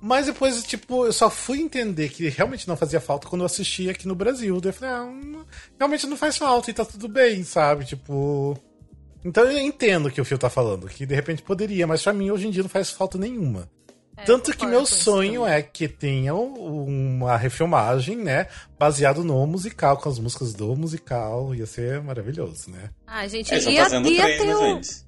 Mas 0.00 0.26
depois, 0.26 0.62
tipo, 0.62 1.06
eu 1.06 1.12
só 1.12 1.28
fui 1.28 1.60
entender 1.60 2.08
que 2.08 2.28
realmente 2.28 2.68
não 2.68 2.76
fazia 2.76 3.00
falta 3.00 3.26
quando 3.26 3.42
eu 3.42 3.46
assisti 3.46 3.90
aqui 3.90 4.06
no 4.06 4.14
Brasil. 4.14 4.60
Daí 4.60 4.70
eu 4.70 4.74
falei, 4.74 4.94
ah, 4.94 5.04
não- 5.04 5.44
realmente 5.78 6.06
não 6.06 6.16
faz 6.16 6.36
falta 6.36 6.70
e 6.70 6.74
tá 6.74 6.84
tudo 6.84 7.08
bem, 7.08 7.42
sabe? 7.42 7.84
Tipo. 7.84 8.56
Então 9.24 9.42
eu 9.44 9.58
entendo 9.58 10.06
o 10.06 10.10
que 10.10 10.20
o 10.20 10.24
Fio 10.24 10.38
tá 10.38 10.48
falando, 10.48 10.86
que 10.86 11.04
de 11.04 11.14
repente 11.14 11.42
poderia, 11.42 11.86
mas 11.86 12.02
pra 12.02 12.12
mim 12.12 12.30
hoje 12.30 12.46
em 12.46 12.50
dia 12.50 12.62
não 12.62 12.70
faz 12.70 12.90
falta 12.90 13.18
nenhuma. 13.18 13.68
É, 14.16 14.22
Tanto 14.24 14.56
que 14.56 14.66
meu 14.66 14.86
sonho 14.86 15.42
também. 15.42 15.54
é 15.56 15.62
que 15.62 15.86
tenha 15.88 16.34
uma 16.34 17.36
refilmagem, 17.36 18.16
né? 18.16 18.46
Baseado 18.78 19.22
no 19.24 19.46
musical, 19.46 19.96
com 19.96 20.08
as 20.08 20.18
músicas 20.18 20.54
do 20.54 20.74
musical. 20.76 21.54
Ia 21.54 21.66
ser 21.66 22.00
maravilhoso, 22.02 22.70
né? 22.70 22.90
Ah, 23.06 23.26
gente, 23.28 23.52
estão 23.54 23.72
ia, 23.72 23.82
ia 24.10 24.38
ter 24.38 24.54
o... 24.54 24.58
gente? 24.60 25.07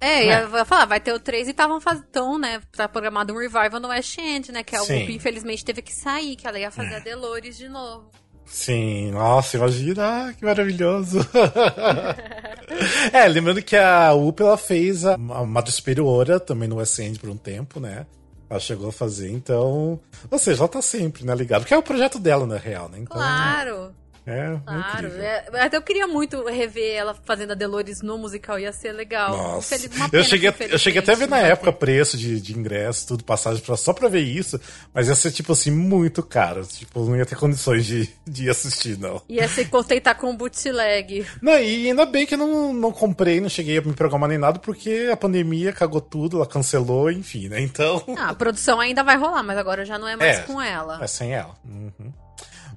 É, 0.00 0.26
ia 0.26 0.46
vai 0.46 0.64
falar, 0.64 0.84
vai 0.84 1.00
ter 1.00 1.12
o 1.12 1.18
3 1.18 1.48
e 1.48 1.50
estavam 1.50 1.80
fazendo, 1.80 2.38
né? 2.38 2.60
Tá 2.72 2.88
programado 2.88 3.32
um 3.32 3.38
revival 3.38 3.80
no 3.80 3.88
West 3.88 4.16
End, 4.18 4.52
né? 4.52 4.62
Que 4.62 4.76
a 4.76 4.80
Sim. 4.80 5.00
Whoopi, 5.00 5.14
infelizmente, 5.14 5.64
teve 5.64 5.82
que 5.82 5.92
sair, 5.92 6.36
que 6.36 6.46
ela 6.46 6.58
ia 6.58 6.70
fazer 6.70 6.96
a 6.96 7.00
Delores 7.00 7.56
de 7.56 7.68
novo. 7.68 8.08
Sim, 8.46 9.10
nossa, 9.10 9.58
imagina, 9.58 10.28
ah, 10.28 10.32
que 10.32 10.44
maravilhoso. 10.44 11.18
é, 13.12 13.28
lembrando 13.28 13.62
que 13.62 13.76
a 13.76 14.14
UP 14.14 14.40
ela 14.40 14.56
fez 14.56 15.04
a, 15.04 15.14
a 15.14 15.44
Madre 15.44 15.70
Superiora 15.70 16.40
também 16.40 16.66
no 16.66 16.76
West 16.76 16.98
End 16.98 17.18
por 17.18 17.28
um 17.28 17.36
tempo, 17.36 17.78
né? 17.78 18.06
Ela 18.48 18.58
chegou 18.58 18.88
a 18.88 18.92
fazer, 18.92 19.30
então. 19.30 20.00
Ou 20.30 20.38
seja, 20.38 20.62
ela 20.62 20.68
tá 20.68 20.80
sempre, 20.80 21.24
né, 21.26 21.34
ligado? 21.34 21.66
Que 21.66 21.74
é 21.74 21.76
o 21.76 21.82
projeto 21.82 22.18
dela, 22.18 22.46
na 22.46 22.56
real, 22.56 22.88
né? 22.88 22.98
Então, 22.98 23.18
Claro, 23.18 23.94
É, 24.30 24.58
claro. 24.64 24.88
incrível. 25.06 25.22
É, 25.22 25.44
até 25.60 25.76
eu 25.76 25.82
queria 25.82 26.06
muito 26.06 26.44
rever 26.44 26.94
ela 26.94 27.14
fazendo 27.24 27.52
a 27.52 27.54
Delores 27.54 28.02
no 28.02 28.18
musical, 28.18 28.58
ia 28.58 28.72
ser 28.72 28.92
legal. 28.92 29.36
Nossa. 29.36 29.74
Infeliz- 29.76 30.12
Eu 30.12 30.22
cheguei, 30.24 30.52
eu 30.70 30.78
cheguei 30.78 31.00
até 31.00 31.12
a 31.12 31.16
ver 31.16 31.28
na 31.28 31.38
época 31.38 31.72
preço 31.72 32.16
de, 32.18 32.40
de 32.40 32.52
ingresso, 32.58 33.06
tudo, 33.08 33.24
passagem 33.24 33.62
pra, 33.62 33.76
só 33.76 33.92
pra 33.92 34.08
ver 34.08 34.20
isso, 34.20 34.60
mas 34.92 35.08
ia 35.08 35.14
ser, 35.14 35.30
tipo 35.30 35.52
assim, 35.52 35.70
muito 35.70 36.22
caro. 36.22 36.66
Tipo, 36.66 37.04
não 37.04 37.16
ia 37.16 37.24
ter 37.24 37.36
condições 37.36 37.86
de, 37.86 38.08
de 38.26 38.44
ir 38.44 38.50
assistir, 38.50 38.98
não. 38.98 39.22
Ia 39.28 39.48
se 39.48 39.64
contentar 39.64 40.14
com 40.16 40.30
o 40.30 40.36
bootleg. 40.36 41.26
Não, 41.40 41.58
e 41.58 41.88
ainda 41.88 42.04
bem 42.04 42.26
que 42.26 42.34
eu 42.34 42.38
não, 42.38 42.72
não 42.74 42.92
comprei, 42.92 43.40
não 43.40 43.48
cheguei 43.48 43.78
a 43.78 43.82
me 43.82 43.94
programar 43.94 44.28
nem 44.28 44.38
nada, 44.38 44.58
porque 44.58 45.08
a 45.10 45.16
pandemia 45.16 45.72
cagou 45.72 46.00
tudo, 46.00 46.36
ela 46.36 46.46
cancelou, 46.46 47.10
enfim, 47.10 47.48
né? 47.48 47.60
Então. 47.60 48.02
Ah, 48.16 48.30
a 48.30 48.34
produção 48.34 48.78
ainda 48.80 49.02
vai 49.02 49.16
rolar, 49.16 49.42
mas 49.42 49.56
agora 49.56 49.84
já 49.84 49.98
não 49.98 50.06
é 50.08 50.16
mais 50.16 50.38
É. 50.38 50.42
com 50.42 50.60
ela. 50.60 51.02
É 51.02 51.06
sem 51.06 51.32
ela. 51.34 51.54
Uhum. 51.64 52.12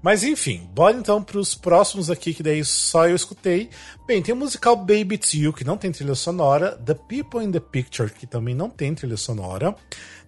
Mas 0.01 0.23
enfim, 0.23 0.67
bora 0.73 0.97
então 0.97 1.21
pros 1.21 1.53
próximos 1.53 2.09
aqui, 2.09 2.33
que 2.33 2.41
daí 2.41 2.65
só 2.65 3.07
eu 3.07 3.15
escutei. 3.15 3.69
Bem, 4.07 4.21
tem 4.21 4.33
o 4.33 4.37
musical 4.37 4.75
Baby 4.75 5.15
It's 5.15 5.33
You, 5.33 5.53
que 5.53 5.63
não 5.63 5.77
tem 5.77 5.91
trilha 5.91 6.15
sonora. 6.15 6.71
The 6.77 6.95
People 6.95 7.43
in 7.43 7.51
the 7.51 7.59
Picture, 7.59 8.09
que 8.09 8.25
também 8.25 8.55
não 8.55 8.69
tem 8.69 8.95
trilha 8.95 9.17
sonora. 9.17 9.75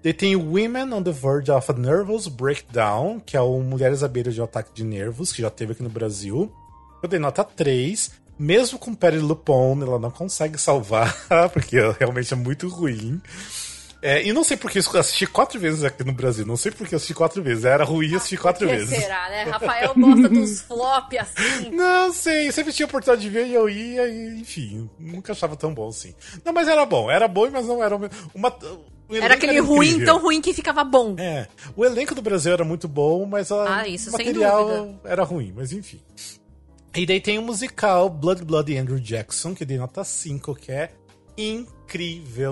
Daí 0.03 0.13
tem 0.13 0.35
Women 0.35 0.93
on 0.93 1.01
the 1.01 1.11
Verge 1.11 1.49
of 1.49 1.71
a 1.71 1.73
Nervous 1.73 2.27
Breakdown, 2.27 3.19
que 3.19 3.35
é 3.35 3.41
o 3.41 3.59
Mulheres 3.61 4.03
à 4.03 4.07
Beira 4.07 4.31
de 4.31 4.39
um 4.39 4.43
Ataque 4.43 4.73
de 4.73 4.83
Nervos, 4.83 5.31
que 5.31 5.41
já 5.41 5.49
teve 5.49 5.71
aqui 5.71 5.81
no 5.81 5.89
Brasil. 5.89 6.53
Eu 7.01 7.09
dei 7.09 7.19
nota 7.19 7.43
3. 7.43 8.11
Mesmo 8.37 8.77
com 8.77 8.93
Perry 8.93 9.19
Lupone, 9.19 9.83
ela 9.83 9.99
não 9.99 10.11
consegue 10.11 10.57
salvar, 10.57 11.15
porque 11.53 11.77
realmente 11.99 12.33
é 12.33 12.35
muito 12.35 12.67
ruim. 12.67 13.21
É, 14.05 14.21
e 14.27 14.33
não 14.33 14.43
sei 14.43 14.57
porque 14.57 14.79
eu 14.79 14.99
assisti 14.99 15.25
quatro 15.25 15.57
vezes 15.57 15.81
aqui 15.81 16.03
no 16.03 16.11
Brasil. 16.11 16.45
Não 16.45 16.57
sei 16.57 16.73
porque 16.73 16.93
eu 16.93 16.97
assisti 16.97 17.13
quatro 17.13 17.41
vezes. 17.41 17.63
Era 17.63 17.85
ruim 17.85 18.09
e 18.09 18.15
assisti 18.15 18.35
quatro 18.35 18.67
que 18.67 18.75
vezes. 18.75 18.89
será, 19.01 19.29
né? 19.29 19.43
Rafael 19.49 19.93
gosta 19.95 20.27
dos 20.27 20.61
flop 20.61 21.13
assim. 21.17 21.69
Não 21.71 22.11
sei, 22.11 22.51
sempre 22.51 22.73
tinha 22.73 22.85
oportunidade 22.85 23.21
de 23.21 23.29
ver 23.29 23.47
e 23.47 23.53
eu 23.53 23.69
ia 23.69 24.05
e, 24.09 24.41
enfim, 24.41 24.89
nunca 24.99 25.31
achava 25.31 25.55
tão 25.55 25.73
bom 25.73 25.87
assim. 25.87 26.13
Não, 26.43 26.51
mas 26.51 26.67
era 26.67 26.85
bom, 26.85 27.09
era 27.09 27.29
bom, 27.29 27.49
mas 27.49 27.65
não 27.65 27.81
era 27.81 27.95
uma. 27.95 28.09
Era 29.09 29.35
aquele 29.35 29.59
ruim, 29.59 29.87
incrível. 29.89 30.05
tão 30.05 30.21
ruim 30.21 30.41
que 30.41 30.53
ficava 30.53 30.83
bom. 30.83 31.15
É, 31.17 31.47
o 31.75 31.85
elenco 31.85 32.13
do 32.13 32.21
Brasil 32.21 32.51
era 32.51 32.65
muito 32.65 32.87
bom, 32.89 33.25
mas 33.25 33.51
a- 33.53 33.79
Ah, 33.81 33.87
isso 33.87 34.09
o 34.09 34.11
material 34.13 34.99
era 35.05 35.23
ruim, 35.23 35.53
mas 35.55 35.71
enfim. 35.71 36.01
E 36.95 37.05
daí 37.05 37.21
tem 37.21 37.37
o 37.39 37.41
musical 37.41 38.09
Blood 38.09 38.43
Blood 38.43 38.75
Andrew 38.77 38.99
Jackson, 38.99 39.53
que 39.55 39.63
dei 39.65 39.77
nota 39.77 40.03
5, 40.03 40.55
que 40.55 40.71
é 40.71 40.91
incrível. 41.37 41.82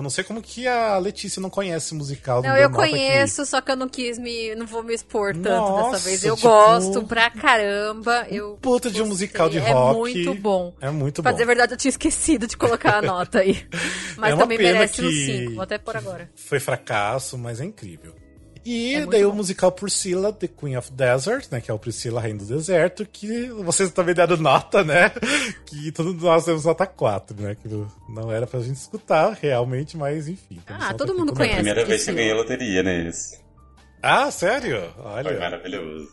Não 0.02 0.10
sei 0.10 0.22
como 0.24 0.40
que 0.40 0.68
a 0.68 0.96
Letícia 0.98 1.40
não 1.42 1.50
conhece 1.50 1.94
musical. 1.94 2.42
Não, 2.42 2.56
eu 2.56 2.66
aqui. 2.68 2.74
conheço, 2.76 3.44
só 3.44 3.60
que 3.60 3.70
eu 3.72 3.76
não 3.76 3.88
quis 3.88 4.18
me. 4.18 4.54
Não 4.54 4.66
vou 4.66 4.82
me 4.82 4.94
expor 4.94 5.34
tanto 5.34 5.48
Nossa, 5.48 5.90
dessa 5.92 6.04
vez. 6.04 6.24
Eu 6.24 6.36
tipo, 6.36 6.48
gosto 6.48 7.02
pra 7.04 7.28
caramba. 7.30 8.26
Eu 8.30 8.56
Puta 8.60 8.90
de 8.90 9.02
um 9.02 9.06
musical 9.06 9.48
de 9.48 9.58
é 9.58 9.72
rock. 9.72 9.98
muito 9.98 10.34
bom. 10.34 10.72
É 10.80 10.90
muito 10.90 11.22
Pra 11.22 11.32
bom. 11.32 11.36
dizer 11.36 11.44
a 11.44 11.46
verdade, 11.46 11.72
eu 11.74 11.76
tinha 11.78 11.90
esquecido 11.90 12.46
de 12.46 12.56
colocar 12.56 12.98
a 12.98 13.02
nota 13.02 13.40
aí. 13.40 13.66
Mas 14.16 14.34
É 14.34 14.36
também 14.36 14.58
merece 14.58 14.94
que- 15.02 15.06
uns 15.08 15.14
5. 15.26 15.54
Vou 15.54 15.62
até 15.62 15.78
pôr 15.78 15.96
agora. 15.96 16.30
Foi 16.36 16.60
fracasso, 16.60 17.36
mas 17.36 17.60
é 17.60 17.64
incrível. 17.64 18.14
E 18.64 18.94
É 18.94 19.06
daí 19.06 19.24
o 19.24 19.30
bom. 19.30 19.36
musical 19.36 19.72
Priscilla, 19.72 20.32
The 20.32 20.46
Queen 20.46 20.76
of 20.76 20.92
Desert, 20.92 21.46
né? 21.50 21.60
Que 21.60 21.70
é 21.70 21.74
o 21.74 21.78
Priscila, 21.78 22.20
Rainha 22.20 22.36
do 22.38 22.44
Deserto, 22.44 23.04
que 23.04 23.48
vocês 23.48 23.90
também 23.90 24.14
deram 24.14 24.36
nota, 24.36 24.84
né? 24.84 25.10
Que 25.66 25.90
todos 25.90 26.14
nós 26.22 26.44
temos 26.44 26.64
nota 26.64 26.86
4, 26.86 27.40
né? 27.42 27.56
Que 27.60 27.68
não 28.08 28.30
era 28.30 28.46
pra 28.46 28.60
gente 28.60 28.76
escutar 28.76 29.32
realmente, 29.40 29.96
mas 29.96 30.28
enfim. 30.28 30.60
Ah, 30.68 30.94
todo 30.94 31.14
mundo 31.14 31.32
conhece. 31.34 31.56
Primeira 31.56 31.84
vez 31.84 32.04
que 32.04 32.10
eu 32.10 32.14
ganhei 32.14 32.32
loteria, 32.34 32.82
né? 32.84 33.08
Esse. 33.08 33.40
Ah, 34.00 34.30
sério? 34.30 34.92
Foi 34.96 35.04
Olha. 35.12 35.38
maravilhoso. 35.40 36.08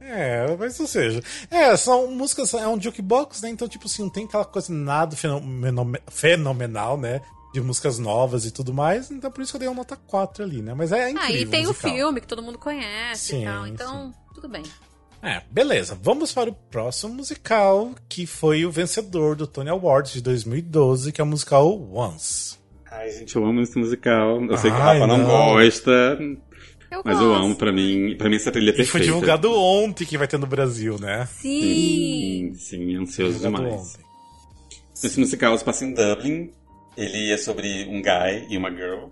É, 0.00 0.56
mas 0.58 0.78
ou 0.78 0.86
seja. 0.86 1.20
É, 1.50 1.76
são 1.76 2.06
músicas, 2.12 2.54
é 2.54 2.66
um 2.68 2.80
jukebox, 2.80 3.42
né? 3.42 3.48
Então, 3.50 3.66
tipo 3.66 3.86
assim, 3.86 4.02
não 4.02 4.10
tem 4.10 4.24
aquela 4.24 4.44
coisa 4.44 4.72
nada 4.72 5.16
fenomenal, 6.10 6.96
né? 6.96 7.20
De 7.56 7.62
músicas 7.62 7.98
novas 7.98 8.44
e 8.44 8.50
tudo 8.50 8.74
mais. 8.74 9.10
Então, 9.10 9.30
por 9.30 9.40
isso 9.40 9.52
que 9.52 9.56
eu 9.56 9.60
dei 9.60 9.68
uma 9.68 9.76
nota 9.76 9.96
4 9.96 10.44
ali, 10.44 10.60
né? 10.60 10.74
Mas 10.74 10.92
é 10.92 11.10
incrível. 11.10 11.36
Ah, 11.38 11.40
e 11.40 11.46
tem 11.46 11.64
o 11.64 11.68
musical. 11.68 11.90
filme 11.90 12.20
que 12.20 12.26
todo 12.26 12.42
mundo 12.42 12.58
conhece 12.58 13.28
Sim, 13.30 13.42
e 13.42 13.44
tal. 13.46 13.66
Então, 13.66 14.14
tudo 14.34 14.46
bem. 14.46 14.62
É, 15.22 15.40
beleza. 15.50 15.98
Vamos 16.02 16.34
para 16.34 16.50
o 16.50 16.52
próximo 16.52 17.14
musical, 17.14 17.94
que 18.10 18.26
foi 18.26 18.66
o 18.66 18.70
vencedor 18.70 19.34
do 19.36 19.46
Tony 19.46 19.70
Awards 19.70 20.12
de 20.12 20.20
2012, 20.20 21.12
que 21.12 21.20
é 21.20 21.24
o 21.24 21.26
musical 21.26 21.66
Once. 21.94 22.58
Ai, 22.90 23.10
gente, 23.10 23.34
eu 23.34 23.44
amo 23.46 23.62
esse 23.62 23.78
musical. 23.78 24.44
Eu 24.44 24.58
sei 24.58 24.70
que 24.70 24.76
o 24.76 24.80
Rafa 24.80 25.06
não, 25.06 25.16
não. 25.16 25.26
gosta, 25.26 25.90
Eu 26.90 27.02
mas 27.02 27.16
gosto. 27.18 27.22
eu 27.24 27.34
amo. 27.34 27.56
Pra 27.56 27.72
mim, 27.72 28.14
pra 28.18 28.28
mim 28.28 28.36
essa 28.36 28.52
trilha 28.52 28.68
é 28.70 28.74
E 28.74 28.76
perfeita. 28.76 28.90
foi 28.92 29.00
divulgado 29.00 29.50
ontem 29.52 30.04
que 30.04 30.18
vai 30.18 30.28
ter 30.28 30.38
no 30.38 30.46
Brasil, 30.46 30.98
né? 31.00 31.26
Sim. 31.40 32.52
Sim, 32.54 32.54
sim, 32.58 32.96
ansioso 32.96 33.38
demais. 33.38 33.64
ontem. 33.72 34.04
Esse 35.02 35.18
musical 35.18 35.56
se 35.56 35.64
passa 35.64 35.84
Em 35.86 35.92
Dublin, 35.94 36.50
ele 36.96 37.32
é 37.32 37.36
sobre 37.36 37.84
um 37.88 38.00
guy 38.00 38.46
e 38.48 38.56
uma 38.56 38.70
girl. 38.70 39.08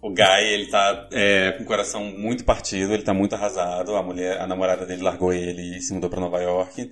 O 0.00 0.10
guy, 0.10 0.44
ele 0.52 0.66
tá 0.66 1.08
é, 1.12 1.52
com 1.52 1.64
o 1.64 1.66
coração 1.66 2.04
muito 2.04 2.44
partido, 2.44 2.94
ele 2.94 3.02
tá 3.02 3.12
muito 3.12 3.34
arrasado. 3.34 3.96
A 3.96 4.02
mulher, 4.02 4.40
a 4.40 4.46
namorada 4.46 4.86
dele 4.86 5.02
largou 5.02 5.32
ele 5.32 5.76
e 5.76 5.82
se 5.82 5.92
mudou 5.92 6.08
pra 6.08 6.20
Nova 6.20 6.40
York. 6.40 6.90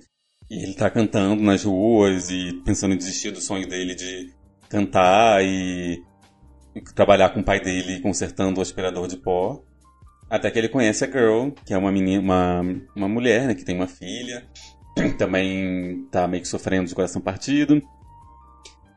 E 0.49 0.63
ele 0.63 0.73
tá 0.73 0.89
cantando 0.89 1.41
nas 1.41 1.63
ruas 1.63 2.29
e 2.29 2.61
pensando 2.65 2.93
em 2.93 2.97
desistir 2.97 3.31
do 3.31 3.41
sonho 3.41 3.67
dele 3.67 3.95
de 3.95 4.33
cantar 4.69 5.43
e 5.43 6.01
trabalhar 6.95 7.29
com 7.29 7.39
o 7.39 7.43
pai 7.43 7.59
dele 7.59 8.01
consertando 8.01 8.59
o 8.59 8.61
aspirador 8.61 9.07
de 9.07 9.17
pó. 9.17 9.63
Até 10.29 10.51
que 10.51 10.59
ele 10.59 10.69
conhece 10.69 11.05
a 11.05 11.07
Girl, 11.07 11.49
que 11.65 11.73
é 11.73 11.77
uma 11.77 11.91
menina, 11.91 12.21
uma, 12.21 12.61
uma 12.95 13.07
mulher, 13.07 13.47
né, 13.47 13.55
que 13.55 13.63
tem 13.63 13.75
uma 13.75 13.87
filha. 13.87 14.45
Também 15.17 16.05
tá 16.11 16.27
meio 16.27 16.43
que 16.43 16.49
sofrendo 16.49 16.87
de 16.87 16.95
coração 16.95 17.21
partido. 17.21 17.81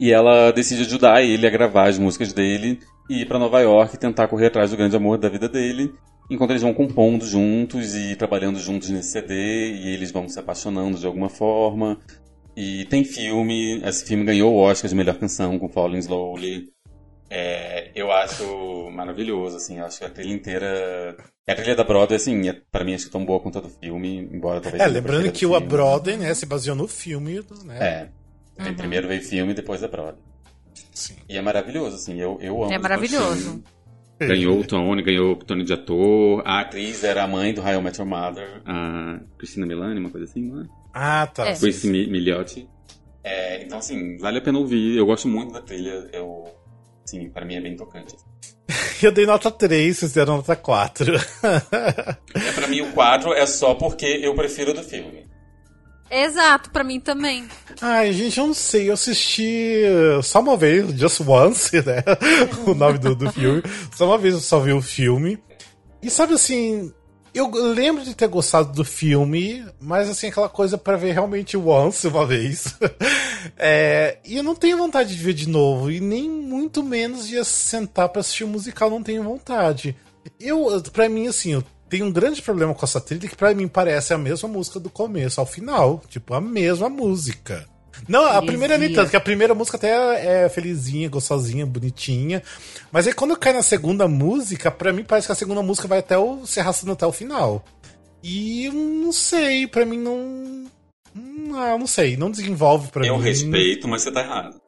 E 0.01 0.11
ela 0.11 0.51
decide 0.51 0.81
ajudar 0.81 1.23
ele 1.23 1.47
a 1.47 1.51
gravar 1.51 1.89
as 1.89 1.99
músicas 1.99 2.33
dele 2.33 2.81
e 3.11 3.21
ir 3.21 3.27
pra 3.27 3.39
Nova 3.39 3.61
York 3.61 3.99
tentar 3.99 4.29
correr 4.29 4.47
atrás 4.47 4.71
do 4.71 4.77
grande 4.79 4.97
amor 4.97 5.19
da 5.19 5.29
vida 5.29 5.47
dele. 5.47 5.93
Enquanto 6.31 6.51
eles 6.51 6.63
vão 6.63 6.73
compondo 6.73 7.27
juntos 7.27 7.95
e 7.95 8.17
trabalhando 8.17 8.59
juntos 8.59 8.89
nesse 8.89 9.11
CD, 9.11 9.35
e 9.73 9.93
eles 9.93 10.11
vão 10.11 10.27
se 10.27 10.39
apaixonando 10.39 10.97
de 10.97 11.05
alguma 11.05 11.29
forma. 11.29 12.01
E 12.57 12.87
tem 12.87 13.05
filme, 13.05 13.83
esse 13.85 14.07
filme 14.07 14.25
ganhou 14.25 14.55
o 14.55 14.59
Oscar 14.59 14.89
de 14.89 14.95
melhor 14.95 15.17
canção 15.17 15.59
com 15.59 15.69
Falling 15.69 15.99
Slowly. 15.99 16.71
É, 17.29 17.91
eu 17.95 18.11
acho 18.11 18.91
maravilhoso, 18.91 19.57
assim, 19.57 19.79
eu 19.79 19.85
acho 19.85 19.99
que 19.99 20.05
a 20.05 20.11
trilha 20.11 20.33
inteira. 20.33 21.17
A 21.47 21.55
trilha 21.55 21.77
da 21.77 21.85
Broadway, 21.85 22.17
assim, 22.17 22.49
é, 22.49 22.57
pra 22.73 22.85
mim 22.85 22.95
acho 22.95 23.07
que 23.07 23.13
tão 23.13 23.25
boa 23.25 23.41
quanto 23.41 23.59
a 23.59 23.61
do 23.61 23.69
filme, 23.69 24.29
embora 24.33 24.61
talvez. 24.61 24.83
É, 24.83 24.87
lembrando 24.87 25.31
que 25.31 25.45
o 25.45 25.55
A. 25.55 25.61
Broadway, 25.61 26.17
né, 26.17 26.33
se 26.33 26.47
baseou 26.47 26.75
no 26.75 26.89
filme, 26.89 27.41
né? 27.65 27.79
É. 27.81 28.20
Uhum. 28.69 28.75
Primeiro 28.75 29.09
veio 29.09 29.23
filme, 29.23 29.55
depois 29.55 29.83
a 29.83 29.89
Broadway. 29.89 30.23
Sim. 30.93 31.15
E 31.29 31.37
é 31.37 31.41
maravilhoso, 31.43 31.97
assim, 31.97 32.21
eu, 32.21 32.39
eu 32.41 32.63
amo. 32.63 32.73
É 32.73 32.79
maravilhoso. 32.79 33.63
Ganhou 34.21 34.61
o 34.61 34.67
Tony, 34.67 35.03
ganhou 35.03 35.33
o 35.33 35.37
Tony 35.37 35.65
de 35.65 35.73
ator. 35.73 36.43
A 36.45 36.61
atriz 36.61 37.03
era 37.05 37.25
a 37.25 37.27
mãe 37.27 37.55
do 37.55 37.63
How 37.63 37.69
I 37.79 37.81
Met 37.83 37.99
Your 37.99 38.09
Mother. 38.09 38.61
a 38.67 39.19
Cristina 39.39 39.65
Milani, 39.67 39.99
uma 39.99 40.11
coisa 40.11 40.27
assim, 40.27 40.43
não 40.43 40.61
é? 40.63 40.67
Ah, 40.93 41.27
tá. 41.27 41.49
É. 41.49 41.53
Esse 41.53 41.89
Mi- 41.89 42.07
Milhote. 42.07 42.69
É, 43.25 43.63
então, 43.63 43.79
assim, 43.79 44.19
Vale 44.19 44.39
a 44.39 44.43
pena 44.43 44.59
ouvir. 44.59 44.97
eu 44.99 45.07
gosto 45.07 45.27
muito 45.27 45.53
da 45.55 45.63
trilha. 45.63 46.07
Eu, 46.13 46.45
assim, 47.05 47.31
pra 47.31 47.45
mim 47.47 47.55
é 47.57 47.61
bem 47.63 47.77
tocante. 47.77 48.15
Eu 49.03 49.11
dei 49.11 49.25
nota 49.25 49.51
3, 49.51 49.97
vocês 49.97 50.13
deram 50.13 50.37
nota 50.37 50.55
4. 50.55 51.15
É, 51.17 52.53
pra 52.53 52.69
mim 52.69 52.83
o 52.83 52.93
4 52.93 53.33
é 53.33 53.47
só 53.47 53.75
porque 53.75 54.05
eu 54.23 54.35
prefiro 54.35 54.75
do 54.75 54.83
filme. 54.83 55.25
Exato, 56.11 56.71
pra 56.71 56.83
mim 56.83 56.99
também. 56.99 57.47
Ai, 57.81 58.13
gente, 58.13 58.39
eu 58.39 58.49
não 58.49 58.55
sei. 58.55 58.89
Eu 58.89 58.95
assisti 58.95 59.83
uh, 60.19 60.23
só 60.23 60.41
uma 60.41 60.57
vez, 60.57 60.91
Just 60.99 61.21
Once, 61.21 61.77
né? 61.87 62.03
o 62.67 62.75
nome 62.75 62.99
do, 62.99 63.15
do 63.15 63.31
filme. 63.33 63.63
Só 63.95 64.07
uma 64.07 64.19
vez 64.19 64.35
eu 64.35 64.41
só 64.41 64.59
vi 64.59 64.73
o 64.73 64.83
filme. 64.83 65.39
E 66.03 66.11
sabe 66.11 66.35
assim, 66.35 66.93
eu 67.33 67.49
lembro 67.51 68.03
de 68.03 68.15
ter 68.15 68.27
gostado 68.27 68.73
do 68.73 68.85
filme, 68.85 69.65
mas 69.81 70.09
assim, 70.09 70.29
aquela 70.29 70.49
coisa 70.49 70.77
pra 70.77 70.97
ver 70.97 71.13
realmente 71.13 71.57
Once 71.57 72.07
uma 72.07 72.27
vez. 72.27 72.75
É, 73.57 74.19
e 74.23 74.37
eu 74.37 74.43
não 74.43 74.55
tenho 74.55 74.77
vontade 74.77 75.17
de 75.17 75.23
ver 75.23 75.33
de 75.33 75.49
novo. 75.49 75.91
E 75.91 75.99
nem 75.99 76.29
muito 76.29 76.83
menos 76.83 77.27
de 77.27 77.43
sentar 77.43 78.07
pra 78.11 78.21
assistir 78.21 78.45
o 78.45 78.49
musical, 78.49 78.91
não 78.91 79.03
tenho 79.03 79.23
vontade. 79.23 79.97
Eu, 80.39 80.83
pra 80.93 81.09
mim, 81.09 81.27
assim, 81.27 81.55
eu 81.55 81.65
tenho 81.91 82.07
um 82.07 82.13
grande 82.13 82.41
problema 82.41 82.73
com 82.73 82.87
essa 82.87 83.01
trilha 83.01 83.29
que 83.29 83.37
pra 83.37 83.53
mim 83.53 83.67
parece 83.67 84.15
a 84.15 84.19
mesma 84.19 84.49
música 84.49 84.79
do 84.79 84.89
começo 84.89 85.41
ao 85.41 85.47
final. 85.47 86.01
Tipo, 86.09 86.35
a 86.35 86.41
mesma 86.41 86.89
música. 86.89 87.69
Não, 88.09 88.25
a 88.25 88.41
primeira 88.41 88.79
nem 88.79 88.93
tanto, 88.93 89.11
que 89.11 89.17
a 89.17 89.21
primeira 89.21 89.55
música 89.55 89.77
até 89.77 90.45
é 90.45 90.49
felizinha, 90.49 91.09
gostosinha, 91.09 91.67
bonitinha. 91.67 92.43
Mas 92.91 93.07
aí 93.07 93.13
quando 93.13 93.37
cai 93.37 93.53
na 93.53 93.63
segunda 93.63 94.07
música, 94.09 94.71
pra 94.71 94.93
mim 94.93 95.05
parece 95.05 95.27
que 95.27 95.33
a 95.33 95.37
segunda 95.37 95.63
música 95.63 95.89
vai 95.89 95.99
até 95.99 96.17
o, 96.17 96.47
se 96.47 96.61
arrastando 96.61 96.93
até 96.93 97.05
o 97.05 97.13
final. 97.13 97.65
E 98.23 98.67
eu 98.67 98.73
não 98.73 99.13
sei, 99.13 99.67
pra 99.67 99.85
mim 99.85 99.99
não. 99.99 100.67
Ah, 101.55 101.77
não 101.77 101.87
sei, 101.87 102.17
não 102.17 102.31
desenvolve 102.31 102.91
pra 102.91 103.05
eu 103.05 103.19
mim. 103.19 103.25
respeito, 103.25 103.89
mas 103.89 104.03
você 104.03 104.13
tá 104.13 104.21
errado. 104.21 104.61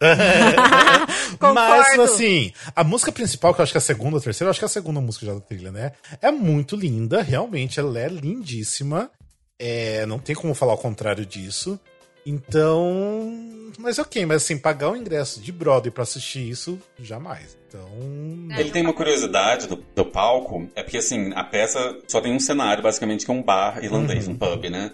Mas, 1.54 1.98
assim, 1.98 2.52
a 2.74 2.82
música 2.84 3.12
principal, 3.12 3.54
que 3.54 3.60
eu 3.60 3.62
acho 3.62 3.72
que 3.72 3.78
é 3.78 3.80
a 3.80 3.82
segunda 3.82 4.16
ou 4.16 4.22
terceira, 4.22 4.48
eu 4.48 4.50
acho 4.50 4.58
que 4.58 4.64
é 4.64 4.66
a 4.66 4.70
segunda 4.70 5.00
música 5.00 5.26
já 5.26 5.34
da 5.34 5.40
trilha, 5.40 5.70
né? 5.70 5.92
É 6.20 6.30
muito 6.30 6.76
linda, 6.76 7.22
realmente, 7.22 7.78
ela 7.78 7.98
é 7.98 8.08
lindíssima. 8.08 9.10
É, 9.58 10.06
não 10.06 10.18
tem 10.18 10.34
como 10.34 10.54
falar 10.54 10.74
o 10.74 10.78
contrário 10.78 11.24
disso. 11.26 11.78
Então. 12.24 13.32
Mas 13.78 13.98
ok, 13.98 14.24
mas 14.26 14.42
assim, 14.42 14.58
pagar 14.58 14.90
o 14.90 14.96
ingresso 14.96 15.40
de 15.40 15.50
Broadway 15.52 15.90
pra 15.90 16.02
assistir 16.02 16.48
isso, 16.48 16.78
jamais. 16.98 17.56
Então. 17.68 17.88
É. 18.50 18.60
Ele 18.60 18.70
tem 18.70 18.82
uma 18.82 18.92
curiosidade 18.92 19.66
do, 19.66 19.76
do 19.94 20.04
palco, 20.04 20.68
é 20.74 20.82
porque 20.82 20.98
assim, 20.98 21.32
a 21.34 21.44
peça 21.44 21.96
só 22.08 22.20
tem 22.20 22.34
um 22.34 22.40
cenário, 22.40 22.82
basicamente, 22.82 23.24
que 23.24 23.30
é 23.30 23.34
um 23.34 23.42
bar 23.42 23.82
irlandês, 23.82 24.26
Uhum. 24.26 24.34
um 24.34 24.36
pub, 24.36 24.64
né? 24.70 24.92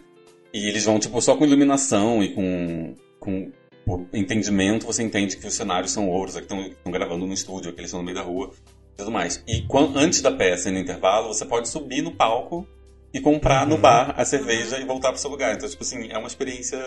E 0.53 0.69
eles 0.69 0.85
vão, 0.85 0.99
tipo, 0.99 1.21
só 1.21 1.37
com 1.37 1.45
iluminação 1.45 2.23
e 2.23 2.29
com, 2.33 2.95
com 3.19 3.51
por 3.87 4.05
entendimento, 4.13 4.85
você 4.85 5.03
entende 5.03 5.37
que 5.37 5.47
os 5.47 5.55
cenários 5.55 5.93
são 5.93 6.11
outros, 6.11 6.37
é 6.37 6.41
que 6.43 6.53
estão 6.53 6.93
gravando 6.93 7.25
no 7.25 7.33
estúdio, 7.33 7.73
que 7.73 7.79
eles 7.81 7.89
estão 7.89 8.01
no 8.01 8.05
meio 8.05 8.17
da 8.17 8.23
rua 8.25 8.51
e 8.93 8.97
tudo 8.99 9.13
mais. 9.13 9.43
E 9.47 9.63
quan- 9.63 9.93
antes 9.95 10.21
da 10.21 10.33
peça 10.33 10.69
e 10.69 10.73
no 10.73 10.79
intervalo, 10.81 11.29
você 11.29 11.45
pode 11.47 11.69
subir 11.69 12.03
no 12.03 12.11
palco 12.11 12.67
e 13.15 13.21
comprar 13.21 13.63
Uhum. 13.63 13.69
no 13.75 13.79
bar 13.79 14.13
a 14.17 14.25
cerveja 14.25 14.79
e 14.81 14.85
voltar 14.85 15.13
pro 15.13 15.21
seu 15.21 15.31
lugar. 15.31 15.55
Então, 15.55 15.69
tipo 15.69 15.83
assim, 15.85 16.09
é 16.11 16.19
uma 16.19 16.27
experiência 16.27 16.79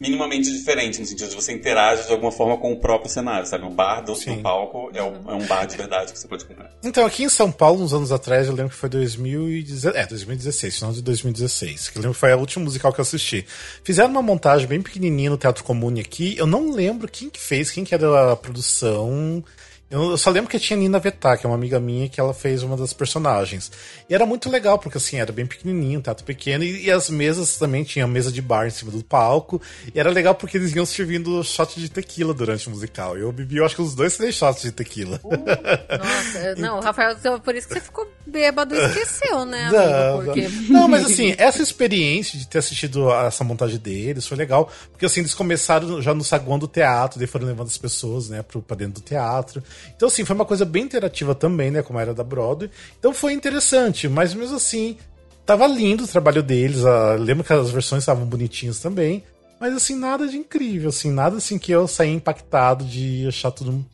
minimamente 0.00 0.50
diferente, 0.50 0.98
no 0.98 1.04
sentido 1.06 1.28
de 1.28 1.34
você 1.36 1.52
interage 1.52 2.06
de 2.06 2.12
alguma 2.12 2.32
forma 2.32 2.56
com 2.56 2.72
o 2.72 2.80
próprio 2.80 3.10
cenário, 3.10 3.46
sabe? 3.46 3.66
O 3.66 3.70
bar 3.70 4.00
do, 4.00 4.14
do 4.14 4.36
palco 4.42 4.90
é, 4.94 5.02
o- 5.02 5.30
é 5.30 5.34
um 5.34 5.46
bar 5.46 5.66
de 5.66 5.76
verdade 5.76 6.12
que 6.12 6.18
você 6.18 6.26
pode 6.26 6.44
comprar. 6.46 6.70
Então, 6.82 7.04
aqui 7.04 7.22
em 7.24 7.28
São 7.28 7.52
Paulo, 7.52 7.82
uns 7.84 7.92
anos 7.92 8.10
atrás, 8.10 8.46
eu 8.48 8.54
lembro 8.54 8.70
que 8.72 8.76
foi 8.78 8.88
2016, 8.88 9.94
é, 9.94 10.06
2016, 10.06 10.74
final 10.76 10.92
de 10.92 11.02
2016, 11.02 11.90
que 11.90 11.98
eu 11.98 12.02
lembro 12.02 12.14
que 12.14 12.20
foi 12.20 12.32
a 12.32 12.36
última 12.36 12.64
musical 12.64 12.92
que 12.92 13.00
eu 13.00 13.02
assisti. 13.02 13.44
Fizeram 13.84 14.10
uma 14.10 14.22
montagem 14.22 14.66
bem 14.66 14.80
pequenininha 14.80 15.28
no 15.30 15.36
Teatro 15.36 15.62
Comune 15.62 16.00
aqui, 16.00 16.34
eu 16.38 16.46
não 16.46 16.70
lembro 16.72 17.06
quem 17.06 17.28
que 17.28 17.38
fez, 17.38 17.70
quem 17.70 17.84
que 17.84 17.94
era 17.94 18.32
a 18.32 18.36
produção, 18.36 19.44
Eu 19.90 20.16
só 20.16 20.30
lembro 20.30 20.48
que 20.48 20.58
tinha 20.60 20.76
a 20.76 20.80
Nina 20.80 21.00
Vettar, 21.00 21.36
que 21.36 21.44
é 21.44 21.48
uma 21.48 21.56
amiga 21.56 21.80
minha, 21.80 22.08
que 22.08 22.20
ela 22.20 22.32
fez 22.32 22.62
uma 22.62 22.76
das 22.76 22.92
personagens. 22.92 23.72
E 24.08 24.14
era 24.14 24.24
muito 24.24 24.48
legal, 24.48 24.78
porque 24.78 24.98
assim, 24.98 25.18
era 25.18 25.32
bem 25.32 25.44
pequenininho, 25.44 26.00
teatro 26.00 26.24
pequeno, 26.24 26.62
e, 26.62 26.84
e 26.84 26.90
as 26.92 27.10
mesas 27.10 27.58
também 27.58 27.82
tinham 27.82 28.06
mesa 28.06 28.30
de 28.30 28.40
bar 28.40 28.68
em 28.68 28.70
cima 28.70 28.92
do 28.92 29.02
palco. 29.02 29.60
E 29.92 29.98
era 29.98 30.08
legal 30.08 30.36
porque 30.36 30.56
eles 30.56 30.72
iam 30.76 30.86
servindo 30.86 31.42
shot 31.42 31.80
de 31.80 31.88
tequila 31.88 32.32
durante 32.32 32.68
o 32.68 32.70
musical. 32.70 33.18
Eu 33.18 33.32
bebi, 33.32 33.56
eu 33.56 33.64
acho 33.64 33.74
que 33.74 33.82
os 33.82 33.96
dois 33.96 34.16
três 34.16 34.36
shots 34.36 34.62
de 34.62 34.70
tequila. 34.70 35.20
Nossa, 35.24 36.54
não, 36.56 36.78
Rafael, 36.80 37.16
então, 37.18 37.40
por 37.40 37.56
isso 37.56 37.66
que 37.66 37.74
você 37.74 37.80
ficou 37.80 38.08
bêbado 38.24 38.76
e 38.76 38.78
esqueceu, 38.78 39.44
né, 39.44 39.70
Não, 39.74 40.20
amigo? 40.20 40.32
Porque... 40.32 40.72
não, 40.72 40.86
mas 40.86 41.04
assim, 41.04 41.34
essa 41.36 41.62
experiência 41.62 42.38
de 42.38 42.46
ter 42.46 42.58
assistido 42.58 43.10
a 43.10 43.24
essa 43.24 43.42
montagem 43.42 43.78
deles 43.78 44.24
foi 44.24 44.36
legal, 44.36 44.70
porque 44.92 45.04
assim, 45.04 45.18
eles 45.18 45.34
começaram 45.34 46.00
já 46.00 46.14
no 46.14 46.22
saguão 46.22 46.60
do 46.60 46.68
teatro, 46.68 47.18
daí 47.18 47.26
foram 47.26 47.46
levando 47.46 47.66
as 47.66 47.76
pessoas, 47.76 48.28
né, 48.28 48.40
pro, 48.42 48.62
pra 48.62 48.76
dentro 48.76 48.94
do 48.94 49.04
teatro. 49.04 49.60
Então, 49.96 50.08
assim, 50.08 50.24
foi 50.24 50.34
uma 50.34 50.44
coisa 50.44 50.64
bem 50.64 50.84
interativa 50.84 51.34
também, 51.34 51.70
né, 51.70 51.82
como 51.82 51.98
era 51.98 52.14
da 52.14 52.24
Broadway. 52.24 52.70
Então 52.98 53.12
foi 53.12 53.32
interessante, 53.32 54.08
mas 54.08 54.34
mesmo 54.34 54.56
assim, 54.56 54.96
tava 55.44 55.66
lindo 55.66 56.04
o 56.04 56.08
trabalho 56.08 56.42
deles, 56.42 56.84
a, 56.84 57.14
lembro 57.14 57.44
que 57.44 57.52
as 57.52 57.70
versões 57.70 58.02
estavam 58.02 58.24
bonitinhas 58.24 58.78
também, 58.78 59.22
mas 59.60 59.74
assim, 59.74 59.94
nada 59.94 60.26
de 60.26 60.36
incrível, 60.36 60.88
assim, 60.88 61.10
nada 61.10 61.36
assim 61.36 61.58
que 61.58 61.72
eu 61.72 61.86
saí 61.86 62.10
impactado 62.10 62.84
de 62.84 63.26
achar 63.28 63.50
tudo 63.50 63.84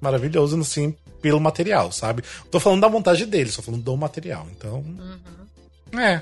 maravilhoso, 0.00 0.58
assim, 0.60 0.94
pelo 1.22 1.40
material, 1.40 1.90
sabe? 1.90 2.22
Tô 2.50 2.60
falando 2.60 2.82
da 2.82 2.88
montagem 2.88 3.26
deles, 3.26 3.56
tô 3.56 3.62
falando 3.62 3.82
do 3.82 3.96
material, 3.96 4.46
então... 4.56 4.84
É, 5.98 6.20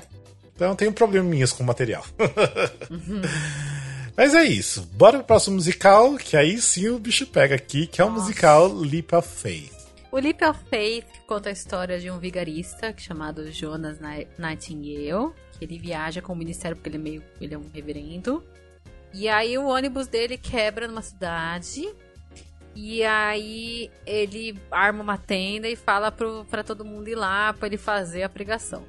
então 0.55 0.69
eu 0.69 0.75
tenho 0.75 0.93
probleminhas 0.93 1.51
com 1.51 1.63
o 1.63 1.65
material. 1.65 2.05
Mas 4.17 4.33
é 4.33 4.43
isso. 4.43 4.81
Bora 4.93 5.17
pro 5.17 5.27
próximo 5.27 5.55
musical, 5.55 6.15
que 6.17 6.37
aí 6.37 6.59
sim 6.61 6.87
o 6.89 6.97
bicho 6.99 7.27
pega 7.27 7.55
aqui, 7.55 7.85
que 7.85 8.01
é 8.01 8.05
o 8.05 8.11
musical 8.11 8.67
Leap 8.67 9.11
of 9.13 9.27
Faith. 9.27 9.73
O 10.11 10.17
Leap 10.17 10.41
of 10.43 10.59
Faith 10.69 11.05
conta 11.27 11.49
a 11.49 11.51
história 11.51 11.99
de 11.99 12.09
um 12.09 12.17
vigarista 12.17 12.93
chamado 12.97 13.51
Jonas 13.51 13.99
Ni- 13.99 14.27
Nightingale, 14.37 15.33
que 15.57 15.65
ele 15.65 15.77
viaja 15.77 16.21
com 16.21 16.31
o 16.31 16.35
ministério 16.35 16.77
porque 16.77 16.87
ele 16.89 16.95
é 16.97 17.01
meio, 17.01 17.23
ele 17.41 17.53
é 17.53 17.57
um 17.57 17.69
reverendo. 17.73 18.41
E 19.13 19.27
aí 19.27 19.57
o 19.57 19.65
ônibus 19.67 20.07
dele 20.07 20.37
quebra 20.37 20.87
numa 20.87 21.01
cidade. 21.01 21.85
E 22.73 23.03
aí 23.03 23.89
ele 24.05 24.57
arma 24.71 25.01
uma 25.03 25.17
tenda 25.17 25.67
e 25.67 25.75
fala 25.75 26.11
pro, 26.11 26.45
pra 26.45 26.63
todo 26.63 26.83
mundo 26.85 27.09
ir 27.09 27.15
lá 27.15 27.53
pra 27.53 27.67
ele 27.67 27.77
fazer 27.77 28.23
a 28.23 28.29
pregação. 28.29 28.85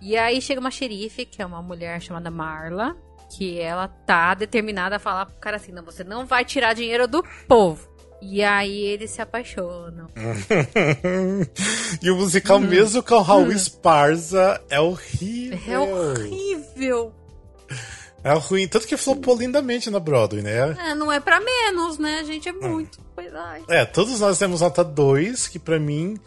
E 0.00 0.16
aí 0.16 0.40
chega 0.40 0.60
uma 0.60 0.70
xerife, 0.70 1.24
que 1.24 1.40
é 1.42 1.46
uma 1.46 1.60
mulher 1.62 2.00
chamada 2.00 2.30
Marla, 2.30 2.96
que 3.36 3.60
ela 3.60 3.88
tá 3.88 4.34
determinada 4.34 4.96
a 4.96 5.00
falar 5.00 5.26
pro 5.26 5.36
cara 5.36 5.56
assim: 5.56 5.72
não, 5.72 5.84
você 5.84 6.02
não 6.04 6.26
vai 6.26 6.44
tirar 6.44 6.74
dinheiro 6.74 7.06
do 7.06 7.22
povo. 7.46 7.88
E 8.20 8.42
aí 8.42 8.80
eles 8.80 9.12
se 9.12 9.22
apaixonam. 9.22 10.08
e 12.02 12.10
o 12.10 12.16
musical, 12.16 12.58
mesmo 12.58 13.00
com 13.00 13.14
o 13.14 13.22
Raul 13.22 13.52
Esparza, 13.52 14.60
é 14.68 14.80
horrível. 14.80 15.72
É 15.72 15.78
horrível. 15.78 17.14
É 18.24 18.32
ruim. 18.32 18.66
Tanto 18.66 18.86
que 18.86 18.96
flopou 18.96 19.36
lindamente 19.36 19.90
na 19.90 20.00
Broadway, 20.00 20.42
né? 20.42 20.76
É, 20.90 20.94
não 20.94 21.12
é 21.12 21.20
pra 21.20 21.40
menos, 21.40 21.98
né? 21.98 22.18
A 22.18 22.24
gente 22.24 22.48
é 22.48 22.52
muito. 22.52 22.98
Pois 23.14 23.32
ai. 23.34 23.62
É, 23.68 23.84
todos 23.84 24.20
nós 24.20 24.38
temos 24.38 24.60
nota 24.60 24.82
2, 24.82 25.48
que 25.48 25.58
pra 25.58 25.78
mim. 25.78 26.18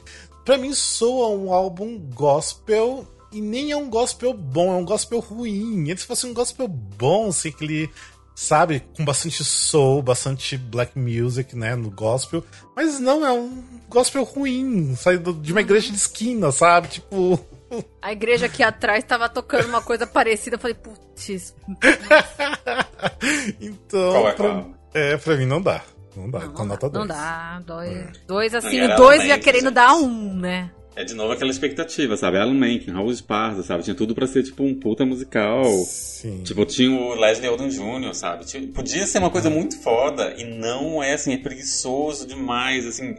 para 0.46 0.58
mim 0.58 0.74
soa 0.74 1.30
um 1.30 1.54
álbum 1.54 2.00
gospel. 2.14 3.06
E 3.32 3.40
nem 3.42 3.72
é 3.72 3.78
um 3.78 3.90
gospel 3.90 4.34
bom, 4.34 4.74
é 4.74 4.76
um 4.78 4.86
gospel 4.86 5.20
ruim. 5.20 5.90
E 5.90 5.98
se 5.98 6.06
fosse 6.06 6.26
um 6.26 6.34
gospel 6.34 6.68
bom, 6.68 7.30
assim, 7.30 7.52
que 7.52 7.64
ele. 7.64 7.90
Sabe, 8.34 8.80
com 8.96 9.04
bastante 9.06 9.44
soul, 9.44 10.02
bastante 10.02 10.58
black 10.58 10.98
music, 10.98 11.56
né, 11.56 11.76
no 11.76 11.92
gospel. 11.92 12.44
Mas 12.76 12.98
não, 13.00 13.24
é 13.26 13.32
um 13.32 13.64
gospel 13.88 14.24
ruim, 14.24 14.96
saído 14.96 15.34
de 15.34 15.52
uma 15.52 15.62
igreja 15.62 15.90
de 15.92 15.98
esquina, 15.98 16.52
sabe? 16.52 16.88
Tipo. 16.88 17.40
A 18.02 18.12
igreja 18.12 18.48
aqui 18.48 18.64
atrás 18.64 19.04
tava 19.04 19.30
tocando 19.30 19.68
uma 19.68 19.82
coisa 19.82 20.06
parecida. 20.08 20.56
Eu 20.56 20.60
falei, 20.60 20.76
putz. 20.76 21.54
então. 23.62 24.28
É 24.28 24.34
pra, 24.34 24.66
é, 24.94 25.18
pra 25.18 25.38
mim 25.38 25.46
não 25.46 25.62
dá. 25.62 25.82
Não 26.16 26.30
dá, 26.30 26.40
Não, 26.40 26.54
com 26.54 26.66
nota 26.66 26.90
dá, 26.90 27.00
2. 27.00 27.08
não 27.08 27.16
dá. 27.16 27.60
Dois, 27.66 28.12
dois 28.28 28.56
assim, 28.56 28.78
e 28.82 28.86
o 28.86 28.96
dois 28.98 29.24
ia 29.24 29.40
querendo 29.40 29.66
gente. 29.66 29.74
dar 29.74 29.94
um, 29.94 30.34
né? 30.34 30.70
É 30.96 31.06
de 31.06 31.14
novo 31.14 31.32
aquela 31.32 31.50
expectativa, 31.50 32.18
sabe? 32.18 32.38
Alan 32.38 32.54
Menken, 32.54 32.94
Raul 32.94 33.12
Esparza, 33.12 33.64
sabe? 33.64 33.84
Tinha 33.84 33.96
tudo 33.96 34.14
pra 34.14 34.28
ser 34.28 34.44
tipo 34.44 34.62
um 34.64 34.76
puta 34.78 35.06
musical. 35.06 35.64
Sim. 35.86 36.44
Tipo, 36.44 36.66
tinha 36.66 36.92
o 36.92 37.12
O 37.12 37.16
Leslie 37.16 37.50
Odom 37.50 37.70
Jr., 37.70 38.14
sabe? 38.14 38.44
Tipo, 38.46 38.74
Podia 38.74 39.08
ser 39.08 39.20
uma 39.20 39.30
coisa 39.30 39.50
muito 39.50 39.80
foda 39.82 40.34
e 40.38 40.44
não 40.44 41.02
é 41.02 41.14
assim, 41.14 41.34
é 41.34 41.38
preguiçoso 41.38 42.28
demais, 42.28 42.86
assim. 42.86 43.16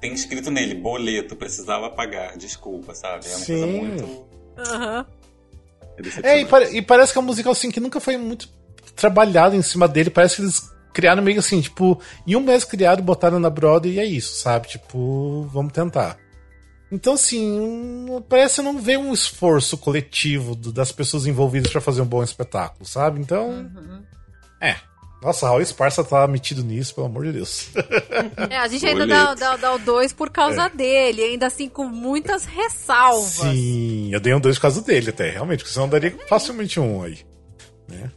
Tem 0.00 0.12
escrito 0.12 0.50
nele, 0.50 0.74
boleto, 0.74 1.36
precisava 1.36 1.88
pagar, 1.90 2.36
desculpa, 2.36 2.92
sabe? 2.92 3.24
É 3.26 3.36
uma 3.36 3.46
coisa 3.46 3.66
Sim. 3.66 3.72
muito. 3.78 4.26
Aham. 4.58 5.06
É, 6.24 6.32
É, 6.32 6.40
e, 6.40 6.44
pare- 6.46 6.76
e 6.76 6.82
parece 6.82 7.12
que 7.12 7.18
é 7.18 7.22
um 7.22 7.24
musical 7.24 7.52
assim 7.52 7.70
que 7.70 7.78
nunca 7.78 8.00
foi 8.00 8.16
muito 8.16 8.48
trabalhado 8.96 9.54
em 9.54 9.62
cima 9.62 9.86
dele. 9.86 10.10
Parece 10.10 10.36
que 10.36 10.42
eles 10.42 10.60
criaram 10.92 11.22
meio 11.22 11.38
assim, 11.38 11.60
tipo, 11.60 12.00
em 12.26 12.34
um 12.34 12.40
mês 12.40 12.64
criaram, 12.64 13.02
botaram 13.04 13.38
na 13.38 13.48
Broadway 13.48 13.94
e 13.94 14.00
é 14.00 14.04
isso, 14.04 14.40
sabe? 14.40 14.66
Tipo, 14.68 15.48
vamos 15.52 15.72
tentar. 15.72 16.18
Então, 16.92 17.14
assim, 17.14 18.06
parece 18.28 18.60
não 18.60 18.78
ver 18.78 18.98
um 18.98 19.14
esforço 19.14 19.78
coletivo 19.78 20.54
das 20.54 20.92
pessoas 20.92 21.26
envolvidas 21.26 21.72
pra 21.72 21.80
fazer 21.80 22.02
um 22.02 22.06
bom 22.06 22.22
espetáculo, 22.22 22.84
sabe? 22.84 23.18
Então, 23.18 23.48
Uhum. 23.48 24.02
é. 24.60 24.76
Nossa, 25.22 25.46
Raul 25.46 25.60
Esparza 25.62 26.02
tá 26.02 26.26
metido 26.26 26.62
nisso, 26.64 26.94
pelo 26.96 27.06
amor 27.06 27.24
de 27.24 27.32
Deus. 27.32 27.68
É, 28.50 28.58
a 28.58 28.66
gente 28.66 28.84
ainda 28.84 29.06
dá, 29.06 29.34
dá, 29.34 29.56
dá 29.56 29.72
o 29.72 29.78
dois 29.78 30.12
por 30.12 30.28
causa 30.30 30.68
dele, 30.68 31.22
ainda 31.22 31.46
assim 31.46 31.68
com 31.68 31.84
muitas 31.84 32.44
ressalvas. 32.44 33.54
Sim, 33.54 34.12
eu 34.12 34.18
dei 34.20 34.34
um 34.34 34.40
dois 34.40 34.56
por 34.56 34.62
causa 34.62 34.82
dele 34.82 35.10
até, 35.10 35.30
realmente, 35.30 35.60
porque 35.60 35.72
senão 35.72 35.86
eu 35.86 35.90
daria 35.92 36.14
facilmente 36.28 36.78
um 36.80 37.04
aí. 37.04 37.20
Né? 37.88 38.10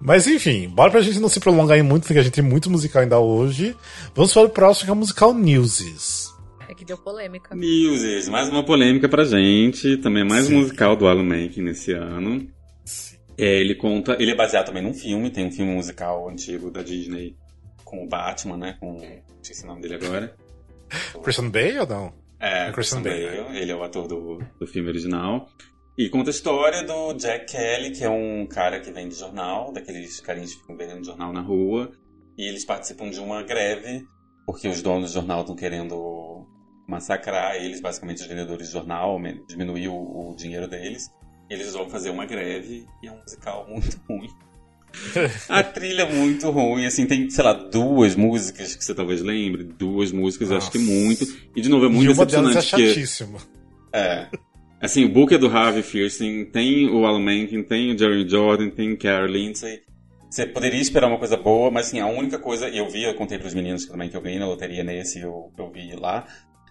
Mas 0.00 0.26
enfim, 0.26 0.68
bora 0.68 0.90
pra 0.90 1.00
gente 1.00 1.20
não 1.20 1.28
se 1.28 1.38
prolongar 1.38 1.76
aí 1.76 1.82
muito, 1.84 2.02
porque 2.02 2.18
a 2.18 2.22
gente 2.22 2.32
tem 2.34 2.44
muito 2.44 2.68
musical 2.68 3.00
ainda 3.02 3.20
hoje. 3.20 3.76
Vamos 4.12 4.32
para 4.34 4.42
o 4.42 4.48
próximo, 4.50 4.86
que 4.86 4.90
é 4.90 4.94
o 4.94 4.96
musical 4.96 5.32
Newses. 5.32 6.27
É 6.68 6.74
que 6.74 6.84
deu 6.84 6.98
polêmica. 6.98 7.56
Muses, 7.56 8.28
mais 8.28 8.50
uma 8.50 8.62
polêmica 8.62 9.08
pra 9.08 9.24
gente. 9.24 9.96
Também 9.96 10.22
é 10.22 10.26
mais 10.26 10.46
Sim. 10.46 10.54
um 10.54 10.58
musical 10.60 10.94
do 10.94 11.08
Alan 11.08 11.24
Menken 11.24 11.64
nesse 11.64 11.92
ano. 11.92 12.46
É, 13.38 13.60
ele 13.60 13.74
conta. 13.74 14.16
Ele 14.20 14.32
é 14.32 14.34
baseado 14.34 14.66
também 14.66 14.82
num 14.82 14.92
filme, 14.92 15.30
tem 15.30 15.46
um 15.46 15.50
filme 15.50 15.72
musical 15.72 16.28
antigo 16.28 16.70
da 16.70 16.82
Disney 16.82 17.36
com 17.84 18.04
o 18.04 18.08
Batman, 18.08 18.58
né? 18.58 18.76
Com. 18.78 19.00
Esqueci 19.40 19.64
o 19.64 19.68
nome 19.68 19.80
dele 19.80 19.94
agora. 19.94 20.36
Christian 21.22 21.48
Bale 21.48 21.78
ou 21.78 21.86
não? 21.86 22.12
É, 22.38 22.70
Christian 22.70 23.00
Christian 23.00 23.02
Bale, 23.02 23.44
Bale. 23.44 23.58
Ele 23.58 23.72
é 23.72 23.74
o 23.74 23.82
ator 23.82 24.06
do. 24.06 24.38
do 24.60 24.66
filme 24.66 24.90
original. 24.90 25.48
E 25.96 26.08
conta 26.10 26.30
a 26.30 26.32
história 26.32 26.84
do 26.84 27.14
Jack 27.14 27.50
Kelly, 27.50 27.92
que 27.92 28.04
é 28.04 28.10
um 28.10 28.46
cara 28.46 28.78
que 28.78 28.92
vende 28.92 29.14
jornal, 29.14 29.72
daqueles 29.72 30.20
carinhas 30.20 30.54
que 30.54 30.60
ficam 30.60 30.76
vendendo 30.76 31.04
jornal 31.04 31.32
na 31.32 31.40
rua. 31.40 31.90
E 32.36 32.46
eles 32.46 32.64
participam 32.64 33.10
de 33.10 33.18
uma 33.18 33.42
greve, 33.42 34.06
porque 34.46 34.68
os 34.68 34.80
donos 34.80 35.10
do 35.10 35.14
jornal 35.14 35.40
estão 35.40 35.56
querendo 35.56 36.46
massacrar 36.88 37.54
eles, 37.56 37.80
basicamente 37.80 38.22
os 38.22 38.26
vendedores 38.26 38.66
de 38.66 38.72
jornal, 38.72 39.20
diminuir 39.46 39.88
o, 39.88 40.30
o 40.30 40.34
dinheiro 40.34 40.66
deles. 40.66 41.14
E 41.48 41.54
eles 41.54 41.72
vão 41.72 41.88
fazer 41.88 42.10
uma 42.10 42.26
greve, 42.26 42.86
e 43.02 43.06
é 43.06 43.12
um 43.12 43.20
musical 43.20 43.66
muito 43.68 44.00
ruim. 44.08 44.28
A 45.48 45.62
trilha 45.62 46.02
é 46.02 46.12
muito 46.12 46.50
ruim, 46.50 46.86
assim, 46.86 47.06
tem, 47.06 47.28
sei 47.28 47.44
lá, 47.44 47.52
duas 47.52 48.16
músicas 48.16 48.74
Que 48.74 48.82
você 48.82 48.94
talvez 48.94 49.20
lembre, 49.20 49.62
duas 49.62 50.10
músicas, 50.10 50.50
acho 50.50 50.70
que 50.70 50.78
Nossa. 50.78 50.90
muito. 50.90 51.26
E 51.54 51.60
de 51.60 51.68
novo, 51.68 51.84
é 51.84 51.88
e 51.88 51.92
muito 51.92 52.12
uma 52.12 52.24
delas 52.24 52.52
é 52.52 52.54
decepcionante 52.54 53.44
que. 53.92 53.96
É. 53.96 54.28
Assim, 54.80 55.04
o 55.04 55.08
book 55.08 55.34
é 55.34 55.38
do 55.38 55.48
Harvey 55.48 55.82
Fierstein, 55.82 56.46
tem 56.46 56.88
o 56.88 57.04
Alan 57.04 57.20
Menken, 57.20 57.62
tem 57.64 57.94
o 57.94 57.98
Jeremy 57.98 58.28
Jordan, 58.28 58.70
tem 58.70 58.96
Carolyn. 58.96 59.48
Lindsay. 59.48 59.82
Você 60.30 60.46
poderia 60.46 60.80
esperar 60.80 61.08
uma 61.08 61.18
coisa 61.18 61.36
boa, 61.36 61.70
mas 61.70 61.86
assim, 61.86 62.00
a 62.00 62.06
única 62.06 62.38
coisa, 62.38 62.68
e 62.68 62.78
eu 62.78 62.88
vi, 62.88 63.02
eu 63.02 63.14
contei 63.14 63.38
pros 63.38 63.54
meninos 63.54 63.86
também 63.86 64.08
que 64.08 64.16
eu 64.16 64.20
ganhei 64.20 64.38
na 64.38 64.46
loteria 64.46 64.84
nesse, 64.84 65.20
eu, 65.20 65.50
eu 65.56 65.70
vi 65.70 65.94
lá. 65.96 66.26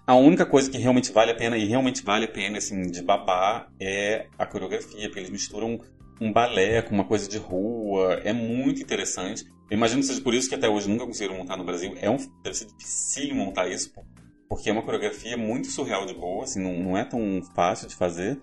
A 0.08 0.16
única 0.16 0.46
coisa 0.46 0.72
que 0.72 0.78
realmente 0.78 1.12
vale 1.12 1.32
a 1.32 1.36
pena, 1.36 1.58
e 1.58 1.66
realmente 1.66 2.02
vale 2.02 2.24
a 2.24 2.28
pena, 2.30 2.60
assim, 2.60 2.84
de 2.84 3.02
babar, 3.02 3.70
é 3.78 4.28
a 4.40 4.46
coreografia, 4.46 5.06
porque 5.10 5.20
eles 5.20 5.30
misturam 5.30 5.82
um 6.22 6.32
balé 6.32 6.82
com 6.82 6.96
uma 6.96 7.04
coisa 7.04 7.28
de 7.28 7.38
rua, 7.38 8.14
é 8.24 8.32
muito 8.32 8.82
interessante. 8.82 9.44
Eu 9.70 9.76
imagino 9.76 10.00
que 10.00 10.08
seja 10.08 10.22
por 10.22 10.34
isso 10.34 10.48
que 10.48 10.56
até 10.56 10.70
hoje 10.70 10.90
nunca 10.90 11.06
conseguiram 11.06 11.38
montar 11.38 11.58
no 11.58 11.66
Brasil. 11.66 11.94
É 11.98 12.10
um, 12.10 12.16
deve 12.42 12.56
ser 12.56 12.68
difícil 12.68 13.36
montar 13.36 13.68
isso, 13.68 13.92
porque 14.48 14.70
é 14.70 14.72
uma 14.72 14.82
coreografia 14.82 15.36
muito 15.36 15.68
surreal 15.68 16.06
de 16.06 16.14
boa, 16.14 16.46
assim, 16.46 16.64
não, 16.64 16.80
não 16.80 16.98
é 16.98 17.04
tão 17.04 17.42
fácil 17.54 17.90
de 17.90 17.96
fazer. 17.98 18.40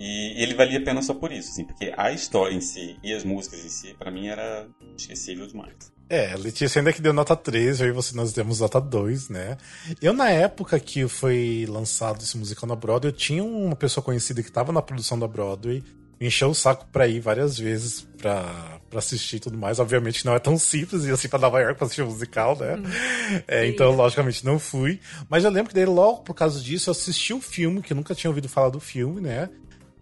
E 0.00 0.42
ele 0.42 0.54
valia 0.54 0.78
a 0.78 0.82
pena 0.82 1.02
só 1.02 1.12
por 1.12 1.30
isso, 1.30 1.50
assim, 1.50 1.66
porque 1.66 1.92
a 1.94 2.12
história 2.12 2.54
em 2.54 2.62
si 2.62 2.98
e 3.02 3.12
as 3.12 3.24
músicas 3.24 3.62
em 3.62 3.68
si, 3.68 3.94
pra 3.98 4.10
mim, 4.10 4.28
era 4.28 4.66
esquecível 4.96 5.46
demais. 5.46 5.93
É, 6.08 6.36
Letícia 6.36 6.80
ainda 6.80 6.92
que 6.92 7.00
deu 7.00 7.12
nota 7.12 7.34
3, 7.34 7.80
aí 7.80 7.90
você, 7.90 8.14
nós 8.14 8.32
demos 8.32 8.60
nota 8.60 8.80
2, 8.80 9.30
né? 9.30 9.56
Eu, 10.02 10.12
na 10.12 10.28
época 10.30 10.78
que 10.78 11.08
foi 11.08 11.66
lançado 11.68 12.22
esse 12.22 12.36
musical 12.36 12.68
na 12.68 12.76
Broadway, 12.76 13.10
eu 13.10 13.16
tinha 13.16 13.42
uma 13.42 13.74
pessoa 13.74 14.04
conhecida 14.04 14.42
que 14.42 14.48
estava 14.48 14.70
na 14.70 14.82
produção 14.82 15.18
da 15.18 15.26
Broadway, 15.26 15.82
me 16.20 16.28
encheu 16.28 16.50
o 16.50 16.54
saco 16.54 16.86
pra 16.92 17.08
ir 17.08 17.20
várias 17.20 17.58
vezes 17.58 18.06
pra, 18.18 18.80
pra 18.88 18.98
assistir 18.98 19.36
e 19.36 19.40
tudo 19.40 19.58
mais. 19.58 19.78
Obviamente 19.78 20.24
não 20.24 20.34
é 20.34 20.38
tão 20.38 20.56
simples 20.56 21.04
ir 21.04 21.12
assim 21.12 21.28
pra 21.28 21.38
Nova 21.38 21.60
York 21.60 21.76
pra 21.76 21.86
assistir 21.86 22.02
um 22.02 22.06
musical, 22.06 22.56
né? 22.56 22.76
É, 23.48 23.66
então, 23.66 23.90
logicamente, 23.92 24.44
não 24.44 24.58
fui. 24.58 25.00
Mas 25.28 25.44
eu 25.44 25.50
lembro 25.50 25.70
que 25.70 25.74
daí, 25.74 25.84
logo 25.84 26.18
por 26.22 26.34
causa 26.34 26.60
disso, 26.60 26.88
eu 26.88 26.92
assisti 26.92 27.32
o 27.32 27.40
filme, 27.40 27.82
que 27.82 27.92
eu 27.92 27.96
nunca 27.96 28.14
tinha 28.14 28.30
ouvido 28.30 28.48
falar 28.48 28.68
do 28.68 28.80
filme, 28.80 29.20
né? 29.20 29.48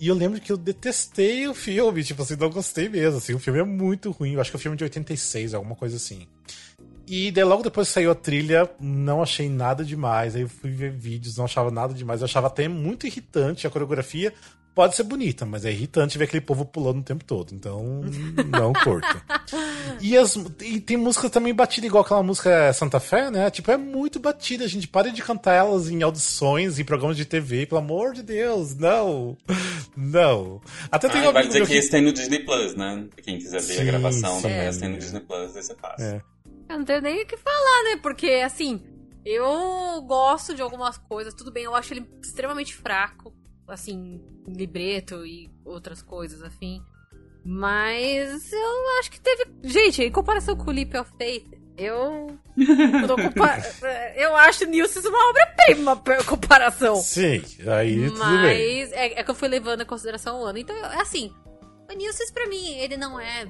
E 0.03 0.09
eu 0.09 0.17
lembro 0.17 0.41
que 0.41 0.51
eu 0.51 0.57
detestei 0.57 1.47
o 1.47 1.55
filme, 1.55 2.03
tipo 2.03 2.21
assim, 2.23 2.35
não 2.35 2.51
gostei 2.51 2.89
mesmo, 2.89 3.19
assim, 3.19 3.35
o 3.35 3.39
filme 3.39 3.61
é 3.61 3.63
muito 3.63 4.11
ruim, 4.11 4.33
eu 4.33 4.41
acho 4.41 4.51
que 4.51 4.57
é 4.57 4.59
um 4.59 4.61
filme 4.61 4.77
de 4.77 4.83
86, 4.83 5.55
alguma 5.55 5.77
coisa 5.77 5.95
assim. 5.95 6.27
E 7.07 7.31
daí 7.31 7.45
logo 7.45 7.63
depois 7.63 7.87
saiu 7.87 8.11
a 8.11 8.15
trilha, 8.17 8.69
não 8.81 9.23
achei 9.23 9.49
nada 9.49 9.85
demais, 9.85 10.35
aí 10.35 10.43
eu 10.43 10.49
fui 10.49 10.73
ver 10.73 10.91
vídeos, 10.91 11.37
não 11.37 11.45
achava 11.45 11.71
nada 11.71 11.95
demais, 11.95 12.21
eu 12.21 12.25
achava 12.25 12.49
até 12.49 12.67
muito 12.67 13.07
irritante 13.07 13.65
a 13.65 13.71
coreografia, 13.71 14.35
pode 14.75 14.95
ser 14.97 15.03
bonita, 15.05 15.45
mas 15.47 15.65
é 15.65 15.71
irritante 15.71 16.17
ver 16.19 16.25
aquele 16.25 16.41
povo 16.41 16.65
pulando 16.65 17.01
o 17.01 17.03
tempo 17.05 17.25
todo, 17.25 17.55
então 17.55 18.03
não 18.49 18.73
curto. 18.73 19.23
E, 20.01 20.17
as, 20.17 20.37
e 20.61 20.81
tem 20.81 20.97
música 20.97 21.29
também 21.31 21.55
batida 21.55 21.87
igual 21.87 22.03
aquela 22.05 22.23
música 22.23 22.73
Santa 22.73 22.99
Fé, 22.99 23.31
né? 23.31 23.51
Tipo, 23.51 23.71
é 23.71 23.77
muito 23.77 24.19
batida, 24.19 24.67
gente. 24.67 24.89
Pare 24.89 25.11
de 25.11 25.23
cantar 25.23 25.55
elas 25.55 25.89
em 25.89 26.03
audições, 26.03 26.79
em 26.79 26.85
programas 26.85 27.17
de 27.17 27.25
TV, 27.25 27.67
pelo 27.67 27.81
amor 27.81 28.13
de 28.13 28.23
Deus, 28.23 28.75
não. 28.75 29.37
Não. 29.97 30.61
Até 30.91 31.09
tem 31.09 31.25
Ah, 31.25 31.31
um 31.31 31.33
vai 31.33 31.47
dizer 31.47 31.67
que 31.67 31.75
esse 31.75 31.91
tem 31.91 32.03
no 32.03 32.13
Disney 32.13 32.41
Plus, 32.41 32.75
né? 32.75 33.07
Pra 33.15 33.23
quem 33.23 33.39
quiser 33.39 33.61
ver 33.61 33.75
Sim, 33.75 33.81
a 33.83 33.85
gravação 33.85 34.35
da 34.43 34.49
sim. 34.49 34.55
peça, 34.55 34.81
tem 34.81 34.89
no 34.89 34.99
Disney 34.99 35.21
Plus, 35.21 35.57
aí 35.57 35.63
você 35.63 35.75
passa. 35.75 36.03
É. 36.05 36.23
Eu 36.73 36.79
não 36.79 36.85
tenho 36.85 37.03
nem 37.03 37.23
o 37.23 37.27
que 37.27 37.37
falar, 37.37 37.85
né? 37.85 38.01
Porque, 38.03 38.27
assim, 38.45 38.83
eu 39.25 40.03
gosto 40.07 40.55
de 40.55 40.63
algumas 40.63 40.97
coisas. 40.97 41.35
Tudo 41.35 41.53
bem, 41.53 41.65
eu 41.65 41.75
acho 41.75 41.93
ele 41.93 42.07
extremamente 42.23 42.75
fraco. 42.75 43.33
Assim, 43.69 44.21
em 44.47 44.53
libreto 44.53 45.25
e 45.25 45.51
outras 45.65 46.03
coisas, 46.03 46.43
afim. 46.43 46.83
Mas 47.45 48.53
eu 48.53 48.99
acho 48.99 49.11
que 49.11 49.21
teve. 49.21 49.45
Gente, 49.63 50.03
em 50.03 50.11
comparação 50.13 50.57
com 50.57 50.71
o 50.71 50.73
Leap 50.73 50.95
of 50.95 51.11
Faith, 51.19 51.47
eu. 51.77 52.39
compa- 53.17 53.59
eu 54.17 54.37
acho 54.37 54.65
Nilson 54.67 55.01
uma 55.09 55.31
obra-prima 55.31 55.97
por 55.97 56.25
comparação. 56.25 56.97
Sim, 56.97 57.43
aí 57.69 58.09
tudo 58.09 58.19
bem. 58.19 58.29
Mas 58.89 58.93
é, 58.93 59.21
é 59.21 59.25
que 59.25 59.31
eu 59.31 59.35
fui 59.35 59.49
levando 59.49 59.83
em 59.83 59.87
consideração 59.87 60.41
o 60.41 60.45
ano. 60.45 60.59
Então, 60.59 60.75
é 60.77 61.01
assim, 61.01 61.33
o 61.91 61.97
Nilces 61.97 62.31
pra 62.31 62.47
mim, 62.47 62.75
ele 62.79 62.97
não 62.97 63.19
é. 63.19 63.49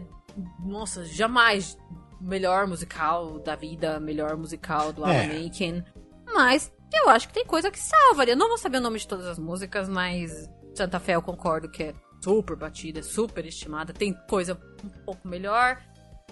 Nossa, 0.65 1.05
jamais 1.05 1.77
melhor 2.21 2.67
musical 2.67 3.39
da 3.41 3.57
vida, 3.57 4.01
melhor 4.01 4.37
musical 4.37 4.93
do 4.93 5.05
É. 5.05 5.25
Alan 5.25 5.35
Menken. 5.35 5.85
Mas 6.33 6.73
eu 6.97 7.09
acho 7.11 7.29
que 7.29 7.35
tem 7.35 7.45
coisa 7.45 7.71
que 7.71 7.79
salva. 7.79 8.25
Eu 8.25 8.37
não 8.37 8.49
vou 8.49 8.59
saber 8.59 8.79
o 8.79 8.81
nome 8.81 8.99
de 8.99 9.07
todas 9.07 9.27
as 9.27 9.39
músicas, 9.39 9.89
mas 9.89 10.49
Santa 10.75 10.99
Fé 11.01 11.15
eu 11.15 11.23
concordo 11.23 11.71
que 11.71 11.85
é 11.85 11.95
super 12.23 12.57
batida, 12.57 13.01
é 13.01 13.03
super 13.03 13.45
estimada. 13.47 13.93
Tem 13.93 14.15
coisa 14.29 14.59
um 14.85 14.89
pouco 15.05 15.27
melhor. 15.27 15.81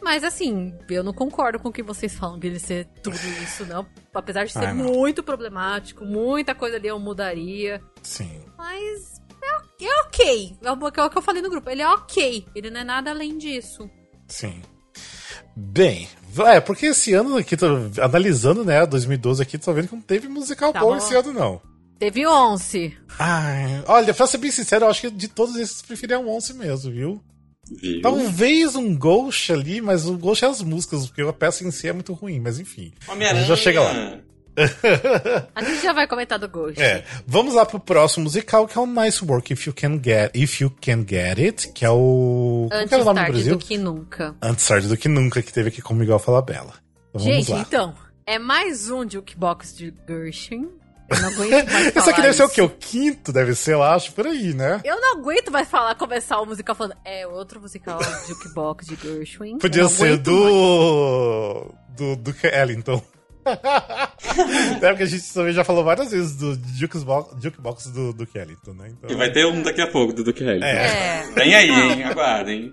Mas 0.02 0.24
assim, 0.24 0.74
eu 0.88 1.04
não 1.04 1.12
concordo 1.12 1.58
com 1.58 1.68
o 1.68 1.72
que 1.72 1.82
vocês 1.82 2.14
falam 2.14 2.38
de 2.38 2.46
ele 2.46 2.58
ser 2.58 2.86
tudo 3.02 3.16
isso, 3.42 3.66
não. 3.66 3.86
Apesar 4.14 4.44
de 4.44 4.52
ser 4.52 4.72
muito 4.72 5.22
problemático, 5.22 6.04
muita 6.04 6.54
coisa 6.54 6.76
ali 6.76 6.88
eu 6.88 6.98
mudaria. 6.98 7.82
Sim. 8.02 8.42
Mas 8.56 9.20
é, 9.42 9.84
é 9.84 10.00
ok. 10.02 10.56
É 10.62 10.68
é 10.68 11.04
o 11.04 11.10
que 11.10 11.18
eu 11.18 11.22
falei 11.22 11.42
no 11.42 11.50
grupo. 11.50 11.68
Ele 11.68 11.82
é 11.82 11.88
ok. 11.88 12.46
Ele 12.54 12.70
não 12.70 12.80
é 12.80 12.84
nada 12.84 13.10
além 13.10 13.36
disso. 13.36 13.90
Sim. 14.26 14.62
Bem, 15.54 16.08
é, 16.46 16.60
porque 16.60 16.86
esse 16.86 17.12
ano 17.12 17.36
aqui, 17.36 17.56
tô 17.56 17.66
analisando, 18.00 18.64
né, 18.64 18.84
2012 18.86 19.42
aqui, 19.42 19.58
tô 19.58 19.72
vendo 19.72 19.88
que 19.88 19.94
não 19.94 20.02
teve 20.02 20.28
musical 20.28 20.72
Tá 20.72 20.80
bom 20.80 20.90
bom. 20.90 20.96
esse 20.96 21.14
ano, 21.14 21.32
não. 21.32 21.60
Teve 21.98 22.26
11. 22.26 22.96
Ai, 23.18 23.82
olha, 23.86 24.14
pra 24.14 24.26
ser 24.26 24.38
bem 24.38 24.50
sincero, 24.50 24.86
eu 24.86 24.90
acho 24.90 25.02
que 25.02 25.10
de 25.10 25.28
todos 25.28 25.56
esses, 25.56 25.80
eu 25.80 25.86
preferia 25.86 26.18
um 26.18 26.28
11 26.30 26.54
mesmo, 26.54 26.90
viu? 26.90 27.22
Viu? 27.70 28.00
Talvez 28.00 28.74
um 28.74 28.96
Ghost 28.96 29.52
ali, 29.52 29.80
mas 29.80 30.06
o 30.06 30.16
Ghost 30.16 30.44
é 30.44 30.48
as 30.48 30.62
músicas, 30.62 31.06
porque 31.06 31.22
a 31.22 31.32
peça 31.32 31.62
em 31.62 31.70
si 31.70 31.88
é 31.88 31.92
muito 31.92 32.12
ruim, 32.14 32.40
mas 32.40 32.58
enfim. 32.58 32.92
Homem-Aranha. 33.06 33.44
Já 33.44 33.54
chega 33.54 33.82
lá. 33.82 34.18
A 35.54 35.62
gente 35.62 35.82
já 35.82 35.92
vai 35.92 36.06
comentar 36.06 36.38
do 36.38 36.48
Ghost. 36.48 36.80
É, 36.80 37.04
vamos 37.26 37.54
lá 37.54 37.64
pro 37.64 37.78
próximo 37.80 38.24
musical, 38.24 38.66
que 38.66 38.76
é 38.76 38.80
o 38.80 38.86
Nice 38.86 39.24
Work 39.24 39.52
If 39.52 39.66
You 39.66 39.74
Can 39.74 40.00
Get, 40.02 40.30
If 40.34 40.60
You 40.60 40.70
Can 40.82 41.04
Get 41.08 41.38
It, 41.38 41.72
que 41.72 41.84
é 41.84 41.90
o... 41.90 42.68
Antes 42.72 42.92
era 42.92 43.02
o 43.02 43.04
do 43.06 43.14
tarde 43.14 43.32
Brasil? 43.32 43.56
do 43.56 43.64
que 43.64 43.78
nunca. 43.78 44.34
Antes 44.42 44.66
tarde 44.66 44.88
do 44.88 44.96
que 44.96 45.08
nunca, 45.08 45.42
que 45.42 45.52
teve 45.52 45.68
aqui 45.68 45.80
com 45.82 45.94
o 45.94 45.96
Miguel 45.96 46.18
Falabella. 46.18 46.74
Então, 47.10 47.22
vamos 47.24 47.24
Gente, 47.36 47.50
lá. 47.52 47.60
então, 47.60 47.94
é 48.26 48.38
mais 48.38 48.90
um 48.90 49.08
jukebox 49.08 49.76
de 49.76 49.94
Gershwin. 50.08 50.68
Eu 51.08 51.20
não 51.20 51.28
aguento 51.30 51.72
mais 51.72 51.90
falar 51.90 51.96
Esse 51.96 52.10
aqui 52.10 52.22
deve 52.22 52.34
ser 52.34 52.42
o 52.42 52.46
isso. 52.46 52.54
quê? 52.54 52.62
O 52.62 52.70
quinto? 52.70 53.32
Deve 53.32 53.54
ser, 53.56 53.72
eu 53.74 53.82
acho, 53.82 54.12
por 54.12 54.26
aí, 54.28 54.54
né? 54.54 54.80
Eu 54.84 55.00
não 55.00 55.18
aguento 55.18 55.50
mais 55.50 55.68
falar, 55.68 55.94
começar 55.96 56.40
o 56.40 56.46
musical 56.46 56.74
falando. 56.76 56.94
É 57.04 57.26
outro 57.26 57.60
musical 57.60 57.98
jukebox 58.28 58.86
de 58.86 58.94
Gershwin. 58.94 59.58
Podia 59.58 59.88
ser 59.88 60.10
mais. 60.10 60.18
do. 60.20 61.74
do. 61.96 62.16
do 62.16 62.34
Ellington. 62.46 63.02
é 64.82 64.88
porque 64.88 65.02
a 65.02 65.06
gente 65.06 65.32
também 65.32 65.52
já 65.52 65.64
falou 65.64 65.82
várias 65.84 66.10
vezes 66.10 66.36
do 66.36 66.54
jukebox, 66.76 67.42
jukebox 67.42 67.86
do, 67.86 68.12
do 68.12 68.28
Ellington, 68.34 68.72
né? 68.74 68.88
Então, 68.90 69.10
E 69.10 69.14
vai 69.14 69.30
ter 69.32 69.46
um 69.46 69.62
daqui 69.62 69.80
a 69.80 69.86
pouco 69.90 70.12
do 70.12 70.22
Duke 70.24 70.44
Harry. 70.44 70.62
É. 70.62 71.22
Vem 71.34 71.54
aí, 71.54 71.70
hein? 71.70 72.04
Aguardem. 72.04 72.72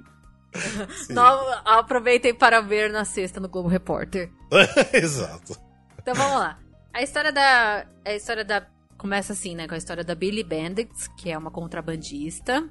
Aproveitem 1.66 2.34
para 2.34 2.62
ver 2.62 2.92
na 2.92 3.06
sexta 3.06 3.40
no 3.40 3.48
Globo 3.50 3.68
Repórter. 3.70 4.30
Exato. 4.94 5.58
Então 6.02 6.14
vamos 6.16 6.40
lá. 6.40 6.58
A 6.94 7.02
história 7.02 7.32
da. 7.32 7.86
A 8.06 8.14
história 8.14 8.44
da. 8.44 8.66
Começa 8.98 9.34
assim, 9.34 9.56
né? 9.56 9.68
Com 9.68 9.76
a 9.76 9.78
história 9.78 10.04
da 10.04 10.16
Billy 10.16 10.44
Bandit, 10.44 10.90
que 11.18 11.30
é 11.30 11.38
uma 11.38 11.52
contrabandista, 11.52 12.68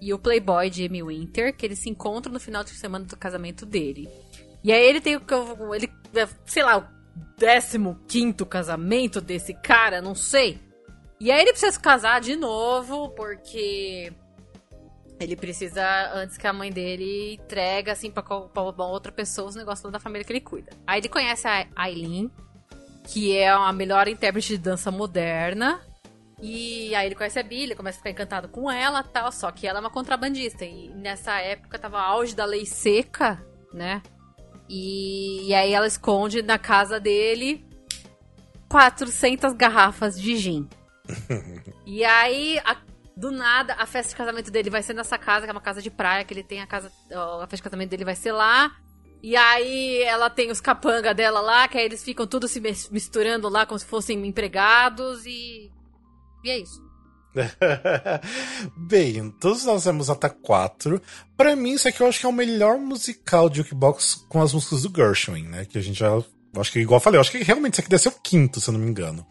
e 0.00 0.12
o 0.12 0.18
playboy 0.18 0.72
Jimmy 0.72 1.02
Winter, 1.04 1.56
que 1.56 1.64
eles 1.64 1.78
se 1.78 1.88
encontram 1.88 2.32
no 2.32 2.40
final 2.40 2.64
de 2.64 2.70
semana 2.70 3.04
do 3.04 3.16
casamento 3.16 3.64
dele. 3.64 4.08
E 4.64 4.72
aí 4.72 4.84
ele 4.84 5.00
tem 5.00 5.14
o 5.14 5.20
que 5.20 5.32
eu- 5.32 5.72
ele, 5.74 5.88
é, 6.16 6.26
sei 6.46 6.64
lá, 6.64 6.78
o 6.78 6.84
15 8.06 8.44
casamento 8.46 9.20
desse 9.20 9.54
cara, 9.54 10.00
não 10.02 10.14
sei. 10.14 10.60
E 11.20 11.30
aí 11.30 11.40
ele 11.40 11.50
precisa 11.50 11.72
se 11.72 11.80
casar 11.80 12.20
de 12.20 12.36
novo, 12.36 13.10
porque 13.10 14.12
ele 15.20 15.34
precisa, 15.34 15.84
antes 16.14 16.36
que 16.36 16.46
a 16.46 16.52
mãe 16.52 16.70
dele 16.70 17.34
entregue, 17.34 17.90
assim, 17.90 18.10
pra, 18.10 18.22
pra 18.22 18.62
outra 18.84 19.10
pessoa 19.10 19.48
os 19.48 19.56
negócios 19.56 19.90
da 19.90 19.98
família 19.98 20.24
que 20.24 20.32
ele 20.32 20.40
cuida. 20.40 20.70
Aí 20.86 21.00
ele 21.00 21.08
conhece 21.08 21.48
a 21.48 21.66
Aileen, 21.74 22.30
que 23.04 23.36
é 23.36 23.48
a 23.48 23.72
melhor 23.72 24.06
intérprete 24.06 24.48
de 24.48 24.58
dança 24.58 24.90
moderna. 24.90 25.80
E 26.40 26.94
aí 26.94 27.06
ele 27.06 27.16
conhece 27.16 27.40
a 27.40 27.42
Billy, 27.42 27.74
começa 27.74 27.96
a 27.96 28.00
ficar 28.00 28.10
encantado 28.10 28.48
com 28.48 28.70
ela 28.70 29.02
tal, 29.02 29.32
só 29.32 29.50
que 29.50 29.66
ela 29.66 29.78
é 29.78 29.80
uma 29.80 29.90
contrabandista. 29.90 30.64
E 30.64 30.88
nessa 30.90 31.40
época 31.40 31.80
tava 31.80 32.00
auge 32.00 32.36
da 32.36 32.44
lei 32.44 32.64
seca, 32.64 33.44
né? 33.72 34.00
E, 34.68 35.48
e 35.48 35.54
aí 35.54 35.72
ela 35.72 35.86
esconde 35.86 36.42
na 36.42 36.58
casa 36.58 37.00
dele 37.00 37.64
400 38.68 39.52
garrafas 39.54 40.20
de 40.20 40.36
gin. 40.36 40.68
e 41.86 42.04
aí, 42.04 42.58
a- 42.64 42.76
do 43.16 43.30
nada, 43.32 43.74
a 43.74 43.86
festa 43.86 44.10
de 44.10 44.16
casamento 44.16 44.50
dele 44.50 44.70
vai 44.70 44.82
ser 44.82 44.92
nessa 44.94 45.18
casa, 45.18 45.44
que 45.46 45.50
é 45.50 45.52
uma 45.52 45.60
casa 45.60 45.82
de 45.82 45.90
praia, 45.90 46.24
que 46.24 46.32
ele 46.32 46.42
tem 46.44 46.60
a 46.60 46.66
casa. 46.66 46.92
A 47.10 47.40
festa 47.48 47.56
de 47.56 47.62
casamento 47.62 47.90
dele 47.90 48.04
vai 48.04 48.14
ser 48.14 48.32
lá. 48.32 48.76
E 49.20 49.36
aí 49.36 50.00
ela 50.02 50.30
tem 50.30 50.50
os 50.50 50.60
capanga 50.60 51.12
dela 51.12 51.40
lá, 51.40 51.66
que 51.66 51.76
aí 51.76 51.84
eles 51.84 52.04
ficam 52.04 52.26
tudo 52.26 52.46
se 52.46 52.60
mis- 52.60 52.88
misturando 52.90 53.48
lá 53.48 53.66
como 53.66 53.78
se 53.78 53.86
fossem 53.86 54.24
empregados 54.26 55.26
e. 55.26 55.72
E 56.44 56.50
é 56.50 56.58
isso. 56.58 56.87
Bem, 58.76 59.30
todos 59.40 59.64
nós 59.64 59.84
temos 59.84 60.10
até 60.10 60.28
quatro. 60.28 61.00
Pra 61.36 61.54
mim, 61.54 61.72
isso 61.72 61.88
aqui 61.88 62.00
eu 62.00 62.08
acho 62.08 62.20
que 62.20 62.26
é 62.26 62.28
o 62.28 62.32
melhor 62.32 62.78
musical 62.78 63.48
de 63.48 63.58
jukebox 63.58 64.26
com 64.28 64.40
as 64.40 64.52
músicas 64.52 64.82
do 64.82 64.92
Gershwin, 64.94 65.44
né? 65.44 65.64
Que 65.64 65.78
a 65.78 65.80
gente 65.80 65.98
já. 65.98 66.22
Acho 66.56 66.72
que, 66.72 66.80
igual 66.80 66.96
eu 66.96 67.02
falei, 67.02 67.18
eu 67.18 67.20
acho 67.20 67.30
que 67.30 67.44
realmente 67.44 67.74
isso 67.74 67.80
aqui 67.82 67.90
deve 67.90 68.02
ser 68.02 68.08
o 68.08 68.20
quinto, 68.22 68.60
se 68.60 68.68
eu 68.68 68.72
não 68.72 68.80
me 68.80 68.90
engano. 68.90 69.24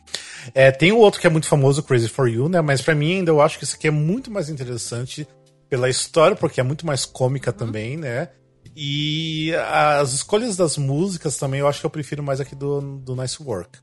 É, 0.54 0.72
tem 0.72 0.91
o 0.91 0.98
outro 0.98 1.20
que 1.20 1.28
é 1.28 1.30
muito 1.30 1.48
famoso, 1.48 1.84
Crazy 1.84 2.08
for 2.08 2.30
You, 2.30 2.48
né? 2.48 2.62
Mas 2.62 2.82
pra 2.82 2.95
mim 2.95 3.18
ainda 3.18 3.32
eu 3.32 3.41
acho 3.41 3.58
que 3.58 3.64
isso 3.64 3.76
aqui 3.76 3.88
é 3.88 3.91
muito 3.91 4.32
mais 4.32 4.50
interessante 4.50 5.28
pela 5.68 5.89
história, 5.89 6.38
porque 6.38 6.62
é 6.62 6.64
muito 6.64 6.86
mais 6.86 7.06
cômica 7.06 7.52
também, 7.52 7.98
né? 7.98 8.30
E 8.76 9.52
as 9.56 10.14
escolhas 10.14 10.56
das 10.56 10.78
músicas 10.78 11.38
também 11.38 11.60
eu 11.60 11.68
acho 11.68 11.80
que 11.80 11.86
eu 11.86 11.89
prefiro 11.89 12.22
mais 12.22 12.39
aqui 12.39 12.56
do, 12.56 12.80
do 13.00 13.16
Nice 13.16 13.41
Work. 13.41 13.80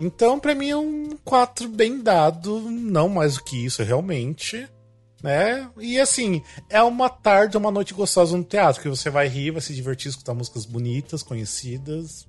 Então, 0.00 0.38
pra 0.38 0.54
mim 0.54 0.70
é 0.70 0.76
um 0.76 1.16
4 1.24 1.68
bem 1.68 2.00
dado, 2.00 2.60
não 2.60 3.08
mais 3.08 3.34
do 3.34 3.44
que 3.44 3.64
isso, 3.64 3.82
realmente. 3.82 4.68
Né? 5.22 5.68
E 5.78 5.98
assim, 5.98 6.42
é 6.68 6.82
uma 6.82 7.08
tarde, 7.08 7.56
uma 7.56 7.70
noite 7.70 7.94
gostosa 7.94 8.36
no 8.36 8.44
teatro, 8.44 8.82
que 8.82 8.88
você 8.88 9.08
vai 9.08 9.26
rir, 9.26 9.50
vai 9.50 9.62
se 9.62 9.74
divertir, 9.74 10.10
escutar 10.10 10.34
músicas 10.34 10.66
bonitas, 10.66 11.22
conhecidas. 11.22 12.28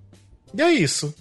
E 0.54 0.62
é 0.62 0.72
isso. 0.72 1.14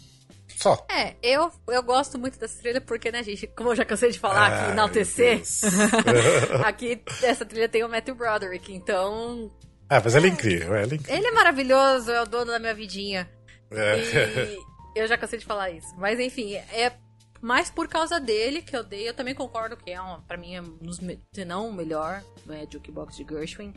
Só. 0.56 0.86
É, 0.90 1.14
eu, 1.22 1.50
eu 1.68 1.82
gosto 1.82 2.18
muito 2.18 2.38
dessa 2.38 2.58
trilha 2.60 2.80
porque, 2.80 3.12
né, 3.12 3.22
gente, 3.22 3.46
como 3.48 3.70
eu 3.70 3.76
já 3.76 3.84
cansei 3.84 4.10
de 4.10 4.18
falar 4.18 4.46
aqui, 4.46 4.64
Ai, 4.64 4.72
enaltecer, 4.72 5.36
Deus. 5.36 5.60
aqui 6.64 7.02
essa 7.22 7.44
trilha 7.44 7.68
tem 7.68 7.84
o 7.84 7.88
Matthew 7.88 8.14
Broderick, 8.14 8.72
então. 8.72 9.50
ah, 9.88 10.00
mas 10.02 10.14
ela 10.14 10.24
é 10.24 10.30
incrível, 10.30 10.74
ela 10.74 10.92
é 10.92 10.94
incrível. 10.94 11.14
Ele 11.14 11.26
é 11.26 11.32
maravilhoso, 11.32 12.10
é 12.10 12.22
o 12.22 12.26
dono 12.26 12.52
da 12.52 12.58
minha 12.58 12.74
vidinha. 12.74 13.28
É. 13.70 13.98
E 13.98 14.58
eu 14.98 15.06
já 15.06 15.16
cansei 15.18 15.38
de 15.38 15.44
falar 15.44 15.70
isso. 15.70 15.88
Mas 15.96 16.18
enfim, 16.18 16.54
é 16.54 16.92
mais 17.40 17.70
por 17.70 17.86
causa 17.88 18.18
dele 18.18 18.62
que 18.62 18.76
eu 18.76 18.82
dei. 18.82 19.08
Eu 19.08 19.14
também 19.14 19.34
concordo 19.34 19.76
que 19.76 19.90
é, 19.90 20.00
um, 20.00 20.20
pra 20.22 20.36
mim, 20.36 20.54
é 20.54 20.62
um 20.62 20.76
dos, 20.78 20.98
se 21.32 21.44
não 21.44 21.68
o 21.68 21.72
melhor 21.72 22.22
é, 22.48 22.66
Jukebox 22.70 23.16
de 23.16 23.24
Gershwin. 23.24 23.72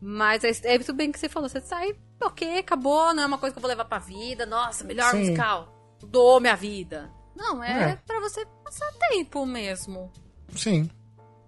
Mas 0.00 0.44
é, 0.44 0.50
é 0.74 0.78
tudo 0.78 0.94
bem 0.96 1.10
que 1.10 1.18
você 1.18 1.28
falou. 1.28 1.48
Você 1.48 1.60
sai, 1.60 1.96
ok, 2.20 2.58
acabou, 2.58 3.14
não 3.14 3.22
é 3.22 3.26
uma 3.26 3.38
coisa 3.38 3.54
que 3.54 3.58
eu 3.58 3.62
vou 3.62 3.68
levar 3.70 3.84
pra 3.86 3.98
vida. 3.98 4.44
Nossa, 4.44 4.84
melhor 4.84 5.10
Sim. 5.12 5.20
musical. 5.20 5.96
Mudou 6.02 6.40
minha 6.40 6.56
vida. 6.56 7.10
Não, 7.34 7.62
é, 7.62 7.92
É. 7.92 7.96
pra 8.06 8.20
você 8.20 8.44
passar 8.64 8.90
tempo 9.10 9.44
mesmo. 9.46 10.10
Sim. 10.54 10.90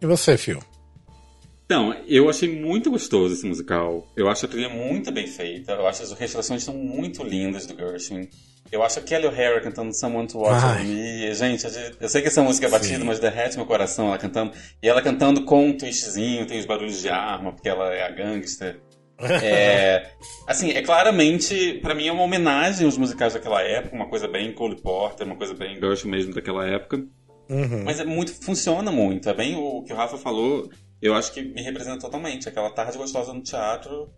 E 0.00 0.06
você, 0.06 0.36
Phil? 0.38 0.62
Então, 1.64 1.92
eu 2.06 2.30
achei 2.30 2.58
muito 2.62 2.90
gostoso 2.90 3.34
esse 3.34 3.46
musical. 3.46 4.06
Eu 4.16 4.28
acho 4.28 4.46
a 4.46 4.48
trilha 4.48 4.70
muito 4.70 5.12
bem 5.12 5.26
feita. 5.26 5.72
Eu 5.72 5.86
acho 5.86 6.02
as 6.02 6.10
orquestrações 6.10 6.62
são 6.62 6.74
muito 6.74 7.22
lindas 7.22 7.66
do 7.66 7.76
Gershwin. 7.76 8.28
Eu 8.70 8.82
acho 8.82 8.98
a 8.98 9.02
Kelly 9.02 9.26
O'Hara 9.26 9.60
cantando 9.60 9.94
Someone 9.94 10.28
to 10.28 10.38
Watch. 10.38 10.64
Over 10.64 10.84
Me. 10.84 11.34
Gente, 11.34 11.64
eu 12.00 12.08
sei 12.08 12.22
que 12.22 12.28
essa 12.28 12.42
música 12.42 12.66
é 12.66 12.70
batida, 12.70 12.98
Sim. 12.98 13.04
mas 13.04 13.18
derrete 13.18 13.56
meu 13.56 13.66
coração 13.66 14.08
ela 14.08 14.18
cantando. 14.18 14.52
E 14.82 14.88
ela 14.88 15.00
cantando 15.00 15.44
com 15.44 15.68
um 15.68 15.76
twistzinho, 15.76 16.46
tem 16.46 16.58
os 16.58 16.66
barulhos 16.66 17.00
de 17.00 17.08
arma, 17.08 17.52
porque 17.52 17.68
ela 17.68 17.92
é 17.94 18.02
a 18.02 18.10
gangster. 18.10 18.80
É, 19.20 20.10
assim, 20.46 20.70
é 20.70 20.82
claramente, 20.82 21.78
pra 21.82 21.94
mim 21.94 22.06
é 22.06 22.12
uma 22.12 22.22
homenagem 22.22 22.84
aos 22.84 22.96
musicais 22.96 23.34
daquela 23.34 23.62
época, 23.62 23.96
uma 23.96 24.08
coisa 24.08 24.28
bem 24.28 24.52
Cole 24.52 24.80
Porter, 24.80 25.26
uma 25.26 25.36
coisa 25.36 25.54
bem 25.54 25.76
Gershwin 25.80 26.10
mesmo 26.10 26.34
daquela 26.34 26.66
época. 26.66 27.04
Uhum. 27.48 27.82
Mas 27.84 27.98
é 27.98 28.04
muito, 28.04 28.32
funciona 28.32 28.92
muito. 28.92 29.28
É 29.28 29.34
bem 29.34 29.56
o 29.56 29.82
que 29.82 29.92
o 29.92 29.96
Rafa 29.96 30.18
falou, 30.18 30.70
eu 31.00 31.14
acho 31.14 31.32
que 31.32 31.42
me 31.42 31.62
representa 31.62 31.98
totalmente. 31.98 32.48
Aquela 32.48 32.70
tarde 32.70 32.98
gostosa 32.98 33.32
no 33.32 33.42
teatro. 33.42 34.10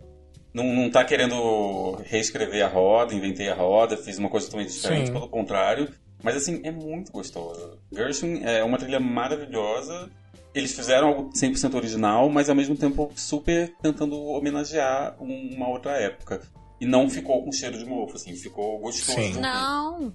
Não, 0.52 0.64
não 0.64 0.90
tá 0.90 1.04
querendo 1.04 1.92
reescrever 2.04 2.64
a 2.64 2.68
roda, 2.68 3.14
inventei 3.14 3.48
a 3.48 3.54
roda, 3.54 3.96
fiz 3.96 4.18
uma 4.18 4.28
coisa 4.28 4.46
totalmente 4.46 4.72
diferente, 4.72 5.06
Sim. 5.06 5.12
pelo 5.12 5.28
contrário. 5.28 5.88
Mas 6.22 6.36
assim, 6.36 6.60
é 6.64 6.70
muito 6.70 7.12
gostoso. 7.12 7.78
Gershwin 7.92 8.42
é 8.44 8.62
uma 8.64 8.76
trilha 8.78 9.00
maravilhosa. 9.00 10.10
Eles 10.54 10.72
fizeram 10.72 11.08
algo 11.08 11.30
100% 11.32 11.74
original, 11.76 12.28
mas 12.28 12.50
ao 12.50 12.56
mesmo 12.56 12.76
tempo 12.76 13.10
super 13.14 13.72
tentando 13.80 14.20
homenagear 14.20 15.14
um- 15.20 15.54
uma 15.54 15.68
outra 15.68 15.92
época. 15.92 16.40
E 16.80 16.86
não 16.86 17.08
ficou 17.08 17.44
com 17.44 17.52
cheiro 17.52 17.78
de 17.78 17.84
mofo, 17.84 18.16
assim, 18.16 18.34
ficou 18.34 18.78
gostoso. 18.80 19.16
Sim. 19.16 19.34
Não. 19.40 20.12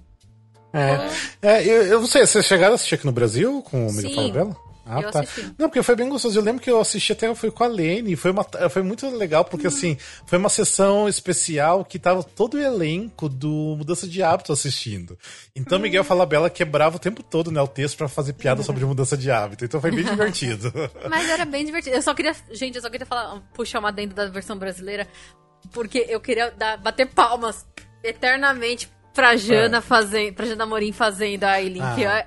É, 0.72 1.08
é 1.48 1.64
eu, 1.66 1.82
eu 1.84 2.00
não 2.00 2.06
sei, 2.06 2.26
vocês 2.26 2.44
chegaram 2.44 2.72
a 2.72 2.74
assistir 2.74 2.96
aqui 2.96 3.06
no 3.06 3.12
Brasil 3.12 3.62
com 3.62 3.86
o 3.86 3.92
Miguel. 3.92 4.14
Falabella? 4.14 4.56
Ah, 4.88 5.00
Eu 5.00 5.10
tá. 5.10 5.20
assisti. 5.20 5.52
Não, 5.58 5.68
porque 5.68 5.82
foi 5.82 5.96
bem 5.96 6.08
gostoso. 6.08 6.38
Eu 6.38 6.42
lembro 6.44 6.62
que 6.62 6.70
eu 6.70 6.80
assisti 6.80 7.12
até 7.12 7.34
foi 7.34 7.50
com 7.50 7.64
a 7.64 7.66
Lene, 7.66 8.14
foi, 8.14 8.30
uma, 8.30 8.46
foi 8.70 8.82
muito 8.82 9.08
legal, 9.10 9.44
porque 9.44 9.66
assim, 9.66 9.96
foi 10.26 10.38
uma 10.38 10.48
sessão 10.48 11.08
especial 11.08 11.84
que 11.84 11.98
tava 11.98 12.22
todo 12.22 12.54
o 12.54 12.60
elenco 12.60 13.28
do 13.28 13.74
Mudança 13.76 14.06
de 14.06 14.22
Hábito 14.22 14.52
assistindo. 14.52 15.18
Então 15.56 15.78
Miguel 15.78 16.04
Falabella 16.04 16.48
quebrava 16.48 16.96
o 16.96 17.00
tempo 17.00 17.22
todo, 17.22 17.50
né, 17.50 17.60
o 17.60 17.66
texto 17.66 17.96
pra 17.96 18.06
fazer 18.08 18.34
piada 18.34 18.62
sobre 18.62 18.84
mudança 18.86 19.16
de 19.16 19.30
hábito. 19.30 19.64
Então 19.64 19.80
foi 19.80 19.90
bem 19.90 20.04
divertido. 20.04 20.72
Mas 21.10 21.28
era 21.28 21.44
bem 21.44 21.64
divertido. 21.64 21.96
Eu 21.96 22.02
só 22.02 22.14
queria. 22.14 22.34
Gente, 22.52 22.76
eu 22.76 22.82
só 22.82 22.88
queria 22.88 23.06
falar, 23.06 23.40
puxar 23.54 23.80
uma 23.80 23.90
dentro 23.90 24.14
da 24.14 24.28
versão 24.28 24.56
brasileira. 24.56 25.08
Porque 25.72 26.06
eu 26.08 26.20
queria 26.20 26.50
dar- 26.52 26.76
bater 26.76 27.06
palmas 27.06 27.66
eternamente 28.04 28.88
pra 29.12 29.36
Jana 29.36 29.80
fazendo. 29.80 30.34
Pra 30.34 30.46
Jana 30.46 30.64
Morim 30.66 30.92
fazendo 30.92 31.44
a 31.44 31.52
Aileen, 31.52 31.82
Ah. 31.82 31.94
que 31.94 32.04
é- 32.04 32.26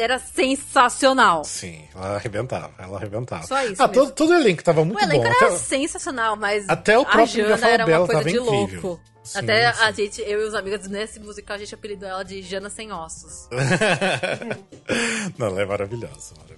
era 0.00 0.18
sensacional. 0.18 1.44
Sim, 1.44 1.84
ela 1.94 2.16
arrebentava, 2.16 2.72
ela 2.78 2.96
arrebentava. 2.96 3.42
Só 3.46 3.62
isso 3.64 3.82
Ah, 3.82 3.88
todo, 3.88 4.12
todo 4.12 4.30
o 4.30 4.34
elenco 4.34 4.62
tava 4.64 4.84
muito 4.84 4.98
o 4.98 5.02
elenco 5.02 5.22
bom. 5.24 5.28
era 5.30 5.46
Até- 5.46 5.56
sensacional, 5.56 6.36
mas 6.36 6.68
até 6.68 6.98
o 6.98 7.02
a 7.02 7.06
próprio 7.06 7.26
Jana 7.44 7.56
Miguel 7.56 7.68
era 7.70 7.86
uma 7.86 8.06
Falabella 8.06 8.06
coisa 8.24 8.30
de 8.30 8.36
incrível. 8.36 8.82
louco. 8.82 9.00
Sim, 9.24 9.38
Até 9.40 9.66
a 9.66 9.74
sim. 9.92 10.04
gente, 10.04 10.22
eu 10.22 10.40
e 10.40 10.44
os 10.48 10.54
amigos 10.54 10.88
nesse 10.88 11.20
musical, 11.20 11.56
a 11.56 11.58
gente 11.58 11.74
apelidou 11.74 12.08
ela 12.08 12.22
de 12.24 12.40
Jana 12.40 12.70
Sem 12.70 12.90
Ossos. 12.90 13.46
Não, 15.36 15.48
ela 15.48 15.60
é 15.62 15.66
maravilhosa, 15.66 16.34
maravilhosa. 16.36 16.57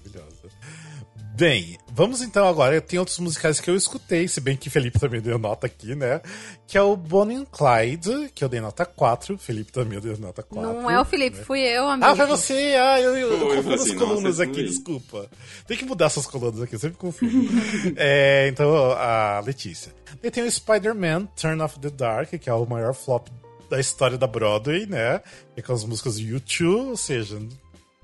Bem, 1.35 1.79
vamos 1.93 2.23
então 2.23 2.47
agora. 2.47 2.81
Tem 2.81 2.99
outros 2.99 3.19
musicais 3.19 3.61
que 3.61 3.71
eu 3.71 3.77
escutei, 3.77 4.29
se 4.29 4.41
bem 4.41 4.57
que 4.57 4.69
Felipe 4.69 4.99
também 4.99 5.21
deu 5.21 5.39
nota 5.39 5.67
aqui, 5.67 5.95
né? 5.95 6.21
Que 6.67 6.77
é 6.77 6.83
o 6.83 6.97
Bonnie 6.97 7.37
and 7.37 7.47
Clyde, 7.47 8.31
que 8.35 8.45
eu 8.45 8.49
dei 8.49 8.61
nota 8.61 8.85
4. 8.85 9.39
Felipe 9.39 9.73
também 9.73 9.99
deu 10.01 10.19
nota 10.19 10.43
4. 10.43 10.83
Não 10.83 10.91
é 10.91 11.01
o 11.01 11.05
Felipe, 11.05 11.39
fui 11.39 11.61
eu, 11.61 11.89
amigo. 11.89 12.11
Ah, 12.11 12.17
foi 12.17 12.27
você! 12.27 12.75
Ah, 12.79 13.01
eu, 13.01 13.17
eu, 13.17 13.31
eu 13.31 13.39
confundo 13.39 13.63
falei 13.63 13.75
as 13.75 13.81
assim, 13.83 13.97
colunas 13.97 14.39
nossa, 14.39 14.43
aqui, 14.43 14.65
desculpa. 14.65 15.31
Tem 15.67 15.77
que 15.77 15.85
mudar 15.85 16.07
essas 16.07 16.27
colunas 16.27 16.61
aqui, 16.61 16.75
eu 16.75 16.79
sempre 16.79 16.99
confundo. 16.99 17.49
é, 17.97 18.49
então, 18.49 18.93
a 18.93 19.41
Letícia. 19.45 19.93
E 20.23 20.31
tem 20.31 20.45
o 20.45 20.51
Spider-Man 20.51 21.27
Turn 21.37 21.63
Off 21.63 21.79
the 21.79 21.91
Dark, 21.91 22.31
que 22.31 22.51
é 22.51 22.55
o 22.55 22.67
maior 22.67 22.93
flop 22.93 23.29
da 23.71 23.79
história 23.79 24.19
da 24.19 24.27
Broadway, 24.27 24.85
né? 24.85 25.21
Que 25.55 25.61
é 25.61 25.63
com 25.63 25.73
as 25.73 25.85
músicas 25.85 26.17
do 26.17 26.23
YouTube, 26.23 26.91
ou 26.91 26.97
seja, 26.97 27.41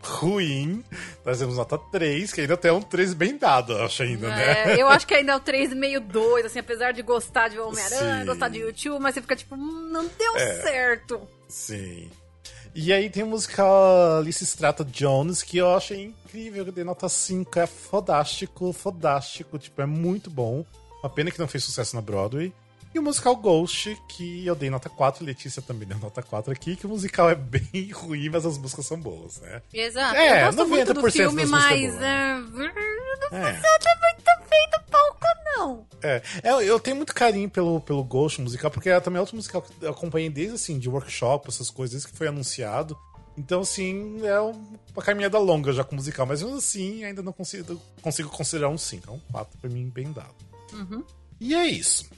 ruim. 0.06 0.84
Nós 1.24 1.38
temos 1.38 1.56
nota 1.56 1.76
3, 1.76 2.32
que 2.32 2.40
ainda 2.42 2.56
tem 2.56 2.70
um 2.70 2.80
3 2.80 3.12
bem 3.14 3.36
dado, 3.36 3.72
eu 3.72 3.84
acho 3.84 4.02
ainda, 4.02 4.28
né? 4.28 4.74
É, 4.74 4.82
eu 4.82 4.88
acho 4.88 5.06
que 5.06 5.14
ainda 5.14 5.32
é 5.32 5.36
o 5.36 5.40
3 5.40 5.74
meio 5.74 6.00
2, 6.00 6.46
assim, 6.46 6.58
apesar 6.58 6.92
de 6.92 7.02
gostar 7.02 7.48
de 7.48 7.58
Homem-Aranha, 7.58 8.24
gostar 8.24 8.48
de 8.48 8.58
YouTube, 8.58 9.00
mas 9.02 9.14
você 9.14 9.20
fica 9.22 9.36
tipo, 9.36 9.54
hum, 9.54 9.88
não 9.90 10.06
deu 10.18 10.36
É. 10.36 10.62
certo. 10.62 11.20
Sim. 11.48 12.10
E 12.74 12.92
aí 12.92 13.08
tem 13.08 13.22
a 13.22 13.26
musical 13.26 14.18
Alice 14.18 14.44
Strata 14.44 14.84
Jones, 14.84 15.42
que 15.42 15.56
eu 15.56 15.74
achei 15.74 16.04
incrível, 16.04 16.66
eu 16.66 16.72
dei 16.72 16.84
nota 16.84 17.08
5, 17.08 17.58
é 17.58 17.66
fodástico, 17.66 18.72
fodástico, 18.72 19.58
tipo, 19.58 19.80
é 19.80 19.86
muito 19.86 20.28
bom. 20.30 20.64
Uma 21.02 21.08
pena 21.10 21.30
que 21.30 21.38
não 21.38 21.48
fez 21.48 21.64
sucesso 21.64 21.96
na 21.96 22.02
Broadway. 22.02 22.52
E 22.96 22.98
o 22.98 23.02
musical 23.02 23.36
Ghost, 23.36 23.94
que 24.08 24.46
eu 24.46 24.54
dei 24.54 24.70
nota 24.70 24.88
4, 24.88 25.22
Letícia 25.22 25.60
também 25.60 25.86
deu 25.86 25.98
nota 25.98 26.22
4 26.22 26.50
aqui, 26.50 26.74
que 26.76 26.86
o 26.86 26.88
musical 26.88 27.28
é 27.28 27.34
bem 27.34 27.90
ruim, 27.92 28.30
mas 28.30 28.46
as 28.46 28.56
músicas 28.56 28.86
são 28.86 28.98
boas, 28.98 29.38
né? 29.42 29.60
Exato. 29.70 30.16
É, 30.16 30.40
eu 30.40 30.46
gosto 30.46 30.66
muito 30.66 30.94
do 30.94 31.00
90% 31.02 31.12
filme, 31.12 31.42
das 31.42 31.50
mas. 31.50 31.94
É, 31.96 32.38
não 32.38 32.64
É. 33.38 33.52
funciona 33.52 34.00
muito 34.00 34.48
bem 34.48 34.68
no 34.72 34.90
palco, 34.90 35.26
não. 35.44 35.86
É, 36.02 36.22
é, 36.42 36.50
eu 36.66 36.80
tenho 36.80 36.96
muito 36.96 37.14
carinho 37.14 37.50
pelo, 37.50 37.82
pelo 37.82 38.02
Ghost 38.02 38.40
musical, 38.40 38.70
porque 38.70 38.88
é 38.88 38.98
também 38.98 39.20
outro 39.20 39.36
musical 39.36 39.60
que 39.60 39.70
eu 39.84 39.90
acompanhei 39.90 40.30
desde, 40.30 40.54
assim, 40.54 40.78
de 40.78 40.88
workshop, 40.88 41.50
essas 41.50 41.68
coisas, 41.68 41.92
desde 41.92 42.10
que 42.10 42.16
foi 42.16 42.28
anunciado. 42.28 42.96
Então, 43.36 43.60
assim, 43.60 44.24
é 44.26 44.40
uma 44.40 45.02
caminhada 45.04 45.38
longa 45.38 45.70
já 45.74 45.84
com 45.84 45.92
o 45.92 45.96
musical, 45.96 46.24
mas 46.24 46.40
mesmo 46.40 46.56
assim, 46.56 47.04
ainda 47.04 47.22
não 47.22 47.34
consigo, 47.34 47.78
consigo 48.00 48.30
considerar 48.30 48.70
um 48.70 48.78
5. 48.78 49.10
É 49.10 49.12
um 49.12 49.20
4 49.30 49.58
pra 49.60 49.68
mim 49.68 49.86
bem 49.90 50.10
dado. 50.12 50.34
E 51.38 51.54
é 51.54 51.66
isso. 51.66 52.08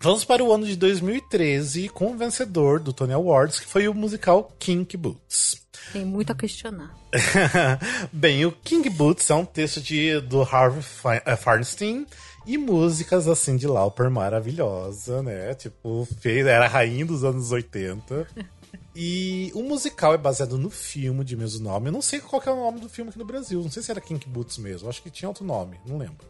Vamos 0.00 0.24
para 0.24 0.44
o 0.44 0.52
ano 0.52 0.66
de 0.66 0.76
2013 0.76 1.88
com 1.88 2.12
o 2.12 2.16
vencedor 2.16 2.78
do 2.80 2.92
Tony 2.92 3.12
Awards, 3.12 3.58
que 3.60 3.66
foi 3.66 3.88
o 3.88 3.94
musical 3.94 4.52
Kink 4.58 4.96
Boots. 4.96 5.66
Tem 5.92 6.04
muito 6.04 6.30
a 6.32 6.34
questionar. 6.34 6.94
Bem, 8.12 8.44
o 8.44 8.52
King 8.52 8.88
Boots 8.90 9.30
é 9.30 9.34
um 9.34 9.44
texto 9.44 9.80
de, 9.80 10.20
do 10.20 10.42
Harvey 10.42 10.82
Fe- 10.82 11.22
eh, 11.24 12.06
e 12.46 12.56
músicas 12.58 13.26
assim 13.26 13.56
de 13.56 13.66
Lauper 13.66 14.10
maravilhosa, 14.10 15.22
né? 15.22 15.54
Tipo, 15.54 16.06
fez, 16.20 16.46
era 16.46 16.66
a 16.66 16.68
rainha 16.68 17.04
dos 17.06 17.24
anos 17.24 17.50
80. 17.52 18.26
E 18.98 19.52
o 19.54 19.62
musical 19.62 20.14
é 20.14 20.18
baseado 20.18 20.56
no 20.56 20.70
filme 20.70 21.22
de 21.22 21.36
mesmo 21.36 21.62
nome. 21.62 21.88
Eu 21.88 21.92
não 21.92 22.00
sei 22.00 22.18
qual 22.18 22.42
é 22.46 22.50
o 22.50 22.56
nome 22.56 22.80
do 22.80 22.88
filme 22.88 23.10
aqui 23.10 23.18
no 23.18 23.26
Brasil. 23.26 23.62
Não 23.62 23.70
sei 23.70 23.82
se 23.82 23.90
era 23.90 24.00
King 24.00 24.26
Boots 24.26 24.56
mesmo. 24.56 24.88
Acho 24.88 25.02
que 25.02 25.10
tinha 25.10 25.28
outro 25.28 25.44
nome, 25.44 25.78
não 25.86 25.98
lembro. 25.98 26.26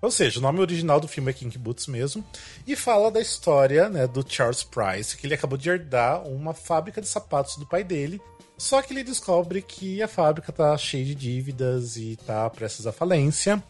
Ou 0.00 0.10
seja, 0.10 0.38
o 0.38 0.42
nome 0.42 0.60
original 0.60 1.00
do 1.00 1.08
filme 1.08 1.30
é 1.30 1.34
King 1.34 1.56
Boots 1.58 1.86
mesmo. 1.86 2.24
E 2.66 2.76
fala 2.76 3.10
da 3.10 3.20
história 3.20 3.88
né, 3.88 4.06
do 4.06 4.24
Charles 4.26 4.62
Price, 4.62 5.16
que 5.16 5.26
ele 5.26 5.34
acabou 5.34 5.58
de 5.58 5.68
herdar 5.68 6.22
uma 6.26 6.54
fábrica 6.54 7.00
de 7.00 7.08
sapatos 7.08 7.56
do 7.56 7.66
pai 7.66 7.82
dele. 7.82 8.20
Só 8.56 8.82
que 8.82 8.92
ele 8.92 9.04
descobre 9.04 9.62
que 9.62 10.02
a 10.02 10.08
fábrica 10.08 10.52
tá 10.52 10.76
cheia 10.76 11.04
de 11.04 11.14
dívidas 11.14 11.96
e 11.96 12.16
tá 12.26 12.48
prestes 12.50 12.86
à 12.86 12.92
falência. 12.92 13.62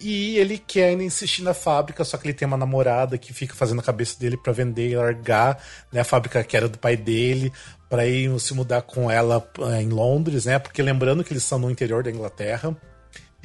E 0.00 0.38
ele 0.38 0.58
quer 0.58 0.90
ainda 0.90 1.02
insistir 1.02 1.42
na 1.42 1.52
fábrica, 1.52 2.04
só 2.04 2.16
que 2.16 2.28
ele 2.28 2.34
tem 2.34 2.46
uma 2.46 2.56
namorada 2.56 3.18
que 3.18 3.32
fica 3.32 3.54
fazendo 3.54 3.80
a 3.80 3.82
cabeça 3.82 4.18
dele 4.18 4.36
para 4.36 4.52
vender 4.52 4.90
e 4.90 4.96
largar 4.96 5.60
né, 5.90 6.00
a 6.00 6.04
fábrica 6.04 6.42
que 6.44 6.56
era 6.56 6.68
do 6.68 6.78
pai 6.78 6.96
dele, 6.96 7.52
para 7.88 8.06
ir 8.06 8.38
se 8.38 8.54
mudar 8.54 8.82
com 8.82 9.10
ela 9.10 9.44
eh, 9.58 9.82
em 9.82 9.88
Londres, 9.88 10.44
né? 10.44 10.58
Porque 10.58 10.82
lembrando 10.82 11.24
que 11.24 11.32
eles 11.32 11.42
estão 11.42 11.58
no 11.58 11.70
interior 11.70 12.04
da 12.04 12.10
Inglaterra. 12.10 12.76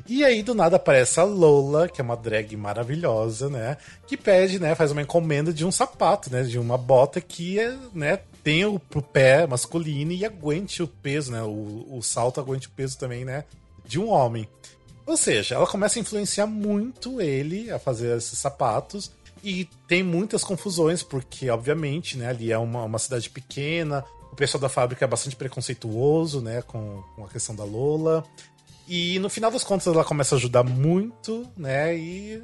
E 0.08 0.24
aí, 0.24 0.44
do 0.44 0.54
nada, 0.54 0.76
aparece 0.76 1.20
a 1.20 1.24
Lola, 1.24 1.88
que 1.88 2.02
é 2.02 2.04
uma 2.04 2.18
drag 2.18 2.58
maravilhosa, 2.58 3.50
né? 3.50 3.78
Que 4.06 4.18
pede, 4.18 4.60
né? 4.60 4.76
Faz 4.76 4.92
uma 4.92 5.02
encomenda 5.02 5.54
de 5.54 5.66
um 5.66 5.72
sapato, 5.72 6.32
né? 6.32 6.44
De 6.44 6.60
uma 6.60 6.78
bota 6.78 7.22
que, 7.22 7.58
né? 7.94 8.20
Tenha 8.44 8.70
o 8.70 8.80
pé 8.80 9.48
masculino 9.48 10.12
e 10.12 10.26
aguente 10.26 10.84
o 10.84 10.88
peso, 10.88 11.32
né? 11.32 11.42
O, 11.42 11.88
o 11.90 12.02
salto 12.02 12.42
aguente 12.42 12.68
o 12.68 12.72
peso 12.72 12.98
também, 12.98 13.24
né? 13.24 13.46
De 13.86 13.98
um 13.98 14.10
homem. 14.10 14.48
Ou 15.06 15.16
seja, 15.16 15.56
ela 15.56 15.68
começa 15.68 16.00
a 16.00 16.02
influenciar 16.02 16.48
muito 16.48 17.22
ele 17.22 17.72
a 17.72 17.80
fazer 17.80 18.18
esses 18.18 18.38
sapatos. 18.38 19.10
E 19.42 19.66
tem 19.88 20.04
muitas 20.04 20.44
confusões, 20.44 21.02
porque, 21.02 21.50
obviamente, 21.50 22.18
né? 22.18 22.28
Ali 22.28 22.52
é 22.52 22.58
uma, 22.58 22.84
uma 22.84 23.00
cidade 23.00 23.30
pequena. 23.30 24.04
O 24.32 24.36
pessoal 24.36 24.60
da 24.60 24.70
fábrica 24.70 25.06
é 25.06 25.08
bastante 25.08 25.36
preconceituoso, 25.36 26.42
né? 26.42 26.62
Com, 26.62 27.02
com 27.16 27.24
a 27.24 27.30
questão 27.30 27.56
da 27.56 27.64
Lola. 27.64 28.26
E 28.88 29.18
no 29.20 29.30
final 29.30 29.50
das 29.50 29.64
contas 29.64 29.88
ela 29.88 30.04
começa 30.04 30.36
a 30.36 30.38
ajudar 30.38 30.64
muito, 30.64 31.48
né? 31.56 31.96
E 31.98 32.44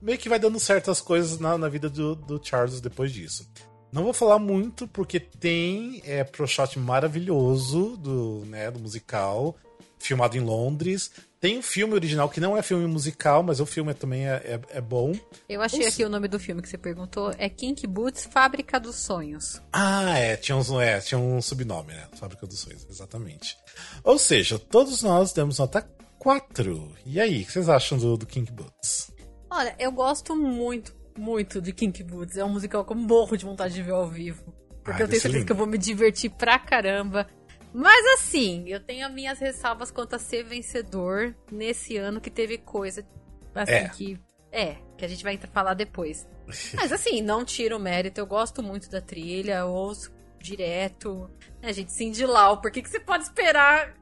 meio 0.00 0.18
que 0.18 0.28
vai 0.28 0.38
dando 0.38 0.58
certas 0.58 1.00
coisas 1.00 1.38
na, 1.38 1.56
na 1.56 1.68
vida 1.68 1.88
do, 1.88 2.14
do 2.14 2.40
Charles 2.42 2.80
depois 2.80 3.12
disso. 3.12 3.48
Não 3.92 4.04
vou 4.04 4.14
falar 4.14 4.38
muito, 4.38 4.88
porque 4.88 5.20
tem 5.20 6.00
é, 6.04 6.24
pro 6.24 6.46
shot 6.46 6.78
maravilhoso 6.78 7.96
do, 7.98 8.42
né, 8.46 8.70
do 8.70 8.80
musical, 8.80 9.54
filmado 9.98 10.36
em 10.36 10.40
Londres. 10.40 11.10
Tem 11.42 11.58
um 11.58 11.62
filme 11.62 11.92
original 11.92 12.28
que 12.28 12.38
não 12.38 12.56
é 12.56 12.62
filme 12.62 12.86
musical, 12.86 13.42
mas 13.42 13.58
o 13.58 13.66
filme 13.66 13.92
também 13.94 14.28
é, 14.28 14.34
é, 14.44 14.60
é 14.78 14.80
bom. 14.80 15.12
Eu 15.48 15.60
achei 15.60 15.80
Os- 15.80 15.86
aqui 15.88 16.04
o 16.04 16.08
nome 16.08 16.28
do 16.28 16.38
filme 16.38 16.62
que 16.62 16.68
você 16.68 16.78
perguntou. 16.78 17.34
É 17.36 17.48
Kink 17.48 17.84
Boots 17.84 18.26
Fábrica 18.26 18.78
dos 18.78 18.94
Sonhos. 18.94 19.60
Ah, 19.72 20.16
é, 20.16 20.36
tinha, 20.36 20.54
uns, 20.56 20.70
é, 20.70 21.00
tinha 21.00 21.18
um 21.18 21.42
subnome, 21.42 21.94
né? 21.94 22.06
Fábrica 22.14 22.46
dos 22.46 22.60
Sonhos, 22.60 22.86
exatamente. 22.88 23.56
Ou 24.04 24.18
seja, 24.18 24.56
todos 24.56 25.02
nós 25.02 25.32
demos 25.32 25.58
nota 25.58 25.82
4. 26.16 26.92
E 27.04 27.20
aí, 27.20 27.42
o 27.42 27.44
que 27.46 27.50
vocês 27.50 27.68
acham 27.68 27.98
do, 27.98 28.16
do 28.16 28.24
King 28.24 28.48
Boots? 28.52 29.10
Olha, 29.50 29.74
eu 29.80 29.90
gosto 29.90 30.36
muito, 30.36 30.94
muito 31.18 31.60
de 31.60 31.72
Kink 31.72 32.04
Boots. 32.04 32.36
É 32.36 32.44
um 32.44 32.50
musical 32.50 32.84
que 32.84 32.92
eu 32.92 32.96
morro 32.96 33.36
de 33.36 33.44
vontade 33.44 33.74
de 33.74 33.82
ver 33.82 33.94
ao 33.94 34.08
vivo. 34.08 34.54
Porque 34.84 35.02
Ai, 35.02 35.02
eu 35.02 35.08
tenho 35.08 35.20
certeza 35.20 35.38
lindo. 35.38 35.46
que 35.46 35.52
eu 35.52 35.56
vou 35.56 35.66
me 35.66 35.76
divertir 35.76 36.30
pra 36.30 36.56
caramba. 36.58 37.26
Mas 37.74 38.04
assim, 38.20 38.64
eu 38.68 38.80
tenho 38.80 39.06
as 39.06 39.12
minhas 39.12 39.38
ressalvas 39.38 39.90
quanto 39.90 40.14
a 40.14 40.18
ser 40.18 40.44
vencedor 40.44 41.34
nesse 41.50 41.96
ano 41.96 42.20
que 42.20 42.30
teve 42.30 42.58
coisa 42.58 43.04
assim 43.54 43.72
É. 43.72 43.88
que. 43.88 44.18
É, 44.50 44.76
que 44.98 45.04
a 45.04 45.08
gente 45.08 45.22
vai 45.24 45.38
falar 45.52 45.72
depois. 45.74 46.26
Mas 46.74 46.92
assim, 46.92 47.22
não 47.22 47.44
tiro 47.44 47.76
o 47.76 47.80
mérito, 47.80 48.20
eu 48.20 48.26
gosto 48.26 48.62
muito 48.62 48.90
da 48.90 49.00
trilha, 49.00 49.58
eu 49.60 49.68
ouço 49.68 50.12
direto. 50.38 51.30
Né, 51.62 51.72
gente, 51.72 51.92
Cindy 51.92 52.26
Lau, 52.26 52.60
por 52.60 52.70
que, 52.70 52.82
que 52.82 52.90
você 52.90 53.00
pode 53.00 53.24
esperar 53.24 53.94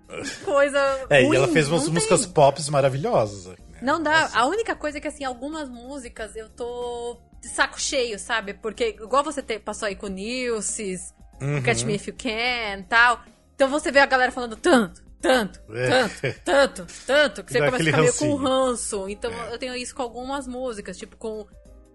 coisa. 0.45 0.79
É, 1.11 1.23
ruim? 1.23 1.35
e 1.35 1.37
ela 1.37 1.49
fez 1.49 1.69
umas 1.69 1.87
Não 1.87 1.93
músicas 1.93 2.25
tem. 2.25 2.33
pop 2.33 2.71
maravilhosas. 2.71 3.47
Né? 3.47 3.57
Não 3.83 4.03
dá. 4.03 4.23
Nossa. 4.23 4.39
A 4.39 4.47
única 4.47 4.75
coisa 4.75 4.99
é 4.99 5.01
que, 5.01 5.07
assim, 5.09 5.23
algumas 5.25 5.69
músicas 5.69 6.35
eu 6.35 6.49
tô 6.49 7.21
de 7.41 7.49
saco 7.49 7.81
cheio, 7.81 8.19
sabe? 8.19 8.55
Porque, 8.55 8.89
igual 9.01 9.23
você 9.23 9.43
te- 9.43 9.59
passou 9.61 9.87
aí 9.87 9.95
com 9.95 10.07
o 10.07 10.11
Nilces, 10.11 11.15
Uhum. 11.41 11.63
Catch 11.63 11.85
Me 11.85 11.95
If 11.95 12.09
You 12.09 12.15
Can 12.19 12.83
tal. 12.89 13.23
Então 13.61 13.69
você 13.69 13.93
vê 13.93 13.99
a 13.99 14.07
galera 14.07 14.33
falando 14.33 14.57
tanto, 14.57 15.03
tanto, 15.21 15.61
É. 15.71 15.91
tanto, 15.91 16.41
tanto, 16.43 16.87
tanto, 17.07 17.45
que 17.45 17.53
você 17.53 17.59
Dá 17.59 17.67
começa 17.67 17.83
a 17.83 17.85
ficar 17.85 18.01
meio 18.01 18.15
com 18.15 18.35
ranço. 18.37 19.07
Então 19.07 19.31
É. 19.31 19.53
eu 19.53 19.59
tenho 19.59 19.77
isso 19.77 19.95
com 19.95 20.01
algumas 20.01 20.47
músicas, 20.47 20.97
tipo 20.97 21.15
com 21.19 21.47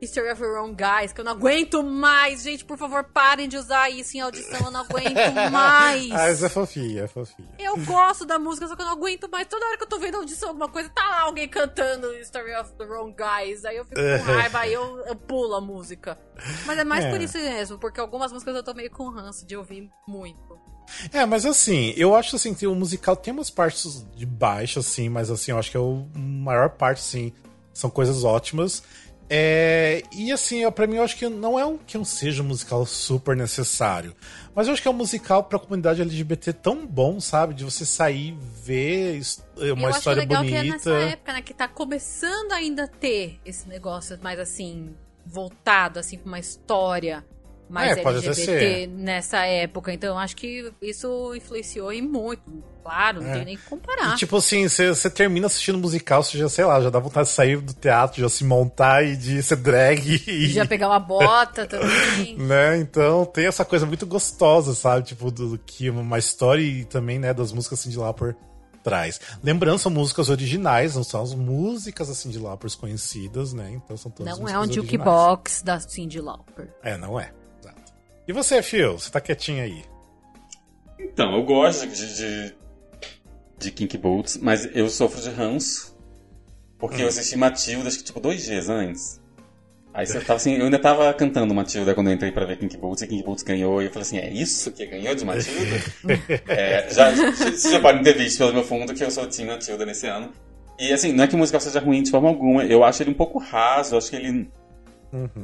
History 0.06 0.32
of 0.32 0.42
Your 0.42 0.58
Own 0.64 0.74
Guys, 0.76 1.12
que 1.12 1.20
eu 1.22 1.26
não 1.26 1.34
aguento 1.34 1.84
mais. 1.84 2.44
Gente, 2.44 2.64
por 2.64 2.78
favor, 2.78 3.04
parem 3.04 3.48
de 3.50 3.58
usar 3.58 3.90
isso 3.90 4.16
em 4.16 4.22
audição, 4.22 4.60
eu 4.66 4.72
não 4.72 4.82
aguento 4.82 5.16
mais. 5.52 6.12
Ah, 6.12 6.28
essa 6.30 6.46
é 6.46 6.50
fofinha, 6.50 7.04
é 7.04 7.08
fofinha. 7.08 7.50
Eu 7.60 7.76
gosto 7.84 8.26
da 8.26 8.38
música, 8.40 8.68
só 8.68 8.76
que 8.76 8.82
eu 8.82 8.86
não 8.86 8.94
aguento 8.94 9.30
mais. 9.30 9.48
Toda 9.48 9.66
hora 9.66 9.78
que 9.78 9.84
eu 9.84 9.88
tô 9.90 10.00
vendo 10.00 10.16
audição, 10.18 10.50
alguma 10.50 10.70
coisa, 10.70 10.90
tá 10.90 11.02
lá 11.10 11.22
alguém 11.22 11.48
cantando 11.48 12.14
Story 12.20 12.56
of 12.56 12.72
the 12.78 12.86
Wrong 12.86 13.14
Guys. 13.16 13.66
Aí 13.66 13.78
eu 13.78 13.86
fico 13.86 14.00
com 14.00 14.32
raiva, 14.34 14.60
aí 14.60 14.74
eu, 14.74 15.00
eu 15.06 15.16
pulo 15.16 15.56
a 15.56 15.62
música. 15.62 16.18
Mas 16.66 16.78
é 16.78 16.84
mais 16.84 17.06
É. 17.06 17.10
por 17.10 17.20
isso 17.22 17.38
mesmo, 17.38 17.78
porque 17.78 18.00
algumas 18.00 18.32
músicas 18.32 18.56
eu 18.56 18.64
tô 18.64 18.74
meio 18.74 18.92
com 18.92 19.10
ranço 19.10 19.46
de 19.46 19.56
ouvir 19.58 19.90
muito. 20.08 20.60
É, 21.12 21.26
mas 21.26 21.46
assim, 21.48 21.94
eu 21.98 22.16
acho 22.16 22.36
assim 22.36 22.54
que 22.54 22.68
o 22.68 22.76
musical 22.76 23.16
tem 23.16 23.34
umas 23.34 23.50
partes 23.50 24.06
de 24.16 24.26
baixo, 24.26 24.78
assim, 24.80 25.10
mas 25.10 25.32
assim, 25.32 25.50
eu 25.52 25.58
acho 25.58 25.72
que 25.72 25.78
é 25.78 25.80
o 25.80 26.06
maior 26.16 26.70
parte, 26.70 27.02
sim. 27.02 27.34
São 27.74 27.90
coisas 27.90 28.24
ótimas. 28.24 28.84
É, 29.30 30.04
e 30.12 30.32
assim, 30.32 30.70
pra 30.72 30.86
mim, 30.86 30.98
eu 30.98 31.04
acho 31.04 31.18
que 31.18 31.28
não 31.28 31.58
é 31.60 31.66
um 31.66 31.78
que 31.78 31.98
não 31.98 32.06
seja 32.06 32.44
um 32.44 32.46
musical 32.46 32.86
super 32.86 33.36
necessário. 33.36 34.16
Mas 34.54 34.68
eu 34.68 34.74
acho 34.74 34.82
que 34.82 34.88
é 34.88 34.92
um 34.92 34.96
musical 34.96 35.44
pra 35.44 35.58
comunidade 35.60 36.02
LGBT 36.02 36.54
tão 36.54 36.86
bom, 36.86 37.20
sabe? 37.20 37.54
De 37.54 37.64
você 37.64 37.86
sair, 37.86 38.38
ver 38.64 39.18
his- 39.18 39.44
uma 39.58 39.66
eu 39.66 39.88
acho 39.88 39.98
história 40.00 40.20
legal 40.22 40.44
bonita. 40.44 40.62
que 40.62 40.68
é 40.68 40.72
nessa 40.72 40.92
época, 40.94 41.34
né, 41.34 41.42
que 41.42 41.54
tá 41.54 41.68
começando 41.68 42.52
ainda 42.52 42.84
a 42.84 42.88
ter 42.88 43.40
esse 43.46 43.68
negócio 43.68 44.18
mais 44.22 44.40
assim, 44.40 44.96
voltado, 45.26 46.00
assim, 46.00 46.18
pra 46.18 46.28
uma 46.28 46.40
história 46.40 47.26
mais 47.70 47.98
É, 47.98 48.02
LGBT 48.02 48.88
nessa 48.88 49.46
época. 49.46 49.92
Então 49.94 50.18
acho 50.18 50.36
que 50.36 50.72
isso 50.82 51.34
influenciou 51.36 51.92
e 51.92 52.02
muito. 52.02 52.42
Claro, 52.84 53.20
não 53.22 53.30
É. 53.32 53.34
tem 53.38 53.46
nem 53.46 53.58
que 53.58 53.64
comparar. 53.64 54.14
E, 54.14 54.18
tipo 54.18 54.38
assim, 54.38 54.68
você 54.68 55.10
termina 55.10 55.48
assistindo 55.48 55.78
musical, 55.80 56.22
você 56.22 56.38
já, 56.38 56.48
sei 56.48 56.66
lá, 56.66 56.80
já 56.80 56.92
dá 56.92 57.00
vontade 57.00 57.28
de 57.30 57.34
sair 57.34 57.58
do 57.58 57.74
teatro, 57.74 58.22
já 58.22 58.30
se 58.30 58.44
montar 58.44 59.04
e 59.04 59.18
de 59.18 59.42
ser 59.42 59.56
drag 59.56 60.22
e. 60.28 60.48
Já 60.50 60.66
pegar 60.68 60.88
uma 60.90 61.00
bota 61.00 61.66
também. 61.68 62.38
Né? 62.38 62.78
Então 62.78 63.26
tem 63.26 63.48
essa 63.48 63.66
coisa 63.66 63.86
muito 63.88 64.06
gostosa, 64.06 64.76
sabe? 64.76 65.04
Tipo, 65.08 65.32
do 65.32 65.58
que 65.58 65.90
uma 65.90 66.20
história 66.20 66.62
e 66.62 66.86
também, 66.86 67.18
né, 67.18 67.34
das 67.34 67.52
músicas 67.52 67.80
Cindy 67.80 67.98
Lauper 67.98 68.36
traz. 68.84 69.20
Lembrando, 69.44 69.80
são 69.80 69.92
músicas 69.92 70.30
originais, 70.30 70.96
não 70.96 71.04
são 71.04 71.24
as 71.24 71.34
músicas 71.34 72.08
assim 72.08 72.30
de 72.30 72.38
Lauper 72.38 72.70
conhecidas, 72.78 73.52
né? 73.52 73.72
Então 73.74 73.98
são 73.98 74.12
todas 74.12 74.38
Não 74.38 74.48
é 74.48 74.60
um 74.60 74.72
jukebox 74.72 75.64
da 75.64 75.80
Cindy 75.80 76.22
Lauper. 76.22 76.70
É, 76.84 76.96
não 76.96 77.20
é. 77.20 77.32
E 78.28 78.34
você, 78.34 78.62
Phil? 78.62 78.98
Você 78.98 79.12
tá 79.12 79.22
quietinho 79.22 79.64
aí? 79.64 79.84
Então, 81.00 81.36
eu 81.36 81.44
gosto 81.44 81.88
de, 81.88 82.16
de, 82.16 82.56
de 83.60 83.72
Kink 83.72 83.98
Boots, 83.98 84.38
mas 84.38 84.68
eu 84.76 84.90
sofro 84.90 85.22
de 85.22 85.30
ranço. 85.30 85.96
Porque 86.78 87.02
eu 87.02 87.08
assisti 87.08 87.38
Matilda, 87.38 87.88
acho 87.88 88.00
que 88.00 88.04
tipo 88.04 88.20
dois 88.20 88.44
dias 88.44 88.68
antes. 88.68 89.22
Aí 89.94 90.06
você 90.06 90.20
tava 90.26 90.36
assim, 90.36 90.56
eu 90.56 90.66
ainda 90.66 90.80
tava 90.80 91.14
cantando 91.14 91.54
Matilda 91.54 91.94
quando 91.94 92.08
eu 92.08 92.14
entrei 92.14 92.32
pra 92.32 92.46
ver 92.46 92.58
Kink 92.58 92.76
Boots, 92.78 93.04
e 93.04 93.08
Kink 93.08 93.24
Boots 93.24 93.44
ganhou, 93.44 93.82
e 93.82 93.86
eu 93.86 93.92
falei 93.92 94.02
assim, 94.02 94.18
é 94.18 94.30
isso 94.30 94.72
que 94.72 94.86
ganhou 94.86 95.16
de 95.16 95.24
Matilda? 95.24 95.82
é, 96.50 96.90
já, 96.92 97.12
vocês 97.12 97.72
já 97.72 97.80
podem 97.80 98.04
ter 98.04 98.18
visto 98.18 98.40
pelo 98.40 98.54
meu 98.54 98.64
fundo 98.64 98.94
que 98.94 99.04
eu 99.04 99.12
sou 99.12 99.28
Team 99.28 99.48
Matilda 99.48 99.86
nesse 99.86 100.08
ano. 100.08 100.32
E 100.78 100.92
assim, 100.92 101.14
não 101.14 101.24
é 101.24 101.28
que 101.28 101.36
o 101.36 101.38
musical 101.38 101.62
seja 101.62 101.80
ruim 101.80 102.04
de 102.04 102.12
forma 102.12 102.28
alguma, 102.28 102.66
eu 102.66 102.84
acho 102.84 103.04
ele 103.04 103.12
um 103.12 103.16
pouco 103.16 103.40
raso, 103.40 103.94
eu 103.94 103.98
acho 104.00 104.10
que 104.10 104.16
ele 104.18 104.50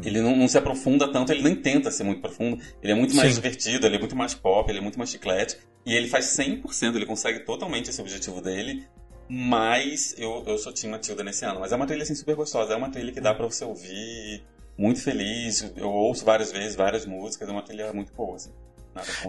ele 0.04 0.22
não, 0.22 0.36
não 0.36 0.48
se 0.48 0.58
aprofunda 0.58 1.12
tanto, 1.12 1.32
ele 1.32 1.44
nem 1.44 1.56
tenta 1.56 1.92
ser 1.92 2.04
muito 2.04 2.22
profundo. 2.22 2.62
Ele 2.82 2.92
é 2.92 2.96
muito 2.96 3.16
mais 3.16 3.30
Sim. 3.30 3.36
divertido, 3.36 3.86
ele 3.86 3.96
é 3.96 4.00
muito 4.00 4.16
mais 4.16 4.34
pop, 4.34 4.70
ele 4.70 4.80
é 4.80 4.82
muito 4.82 4.98
mais 4.98 5.10
chiclete. 5.10 5.58
E 5.86 5.96
ele 5.96 6.08
faz 6.08 6.26
100%, 6.38 6.96
ele 6.96 7.06
consegue 7.06 7.40
totalmente 7.40 7.90
esse 7.90 8.02
objetivo 8.02 8.42
dele. 8.42 8.86
Mas 9.30 10.14
eu, 10.18 10.44
eu 10.46 10.58
sou 10.58 10.74
Team 10.74 10.92
Matilda 10.92 11.24
nesse 11.24 11.46
ano. 11.46 11.60
Mas 11.60 11.72
é 11.72 11.76
uma 11.76 11.88
trilha 11.88 12.04
assim 12.04 12.16
super 12.16 12.36
gostosa, 12.36 12.74
é 12.74 12.76
uma 12.76 12.90
trilha 12.90 13.12
que 13.12 13.22
dá 13.22 13.34
pra 13.34 13.46
você 13.46 13.64
ouvir 13.64 14.44
muito 14.78 15.02
feliz. 15.02 15.72
Eu 15.76 15.90
ouço 15.90 16.26
várias 16.26 16.52
vezes, 16.52 16.76
várias 16.76 17.06
músicas, 17.06 17.48
é 17.48 17.52
uma 17.52 17.62
trilha 17.62 17.94
muito 17.94 18.14
boa. 18.14 18.36
Assim. 18.36 18.52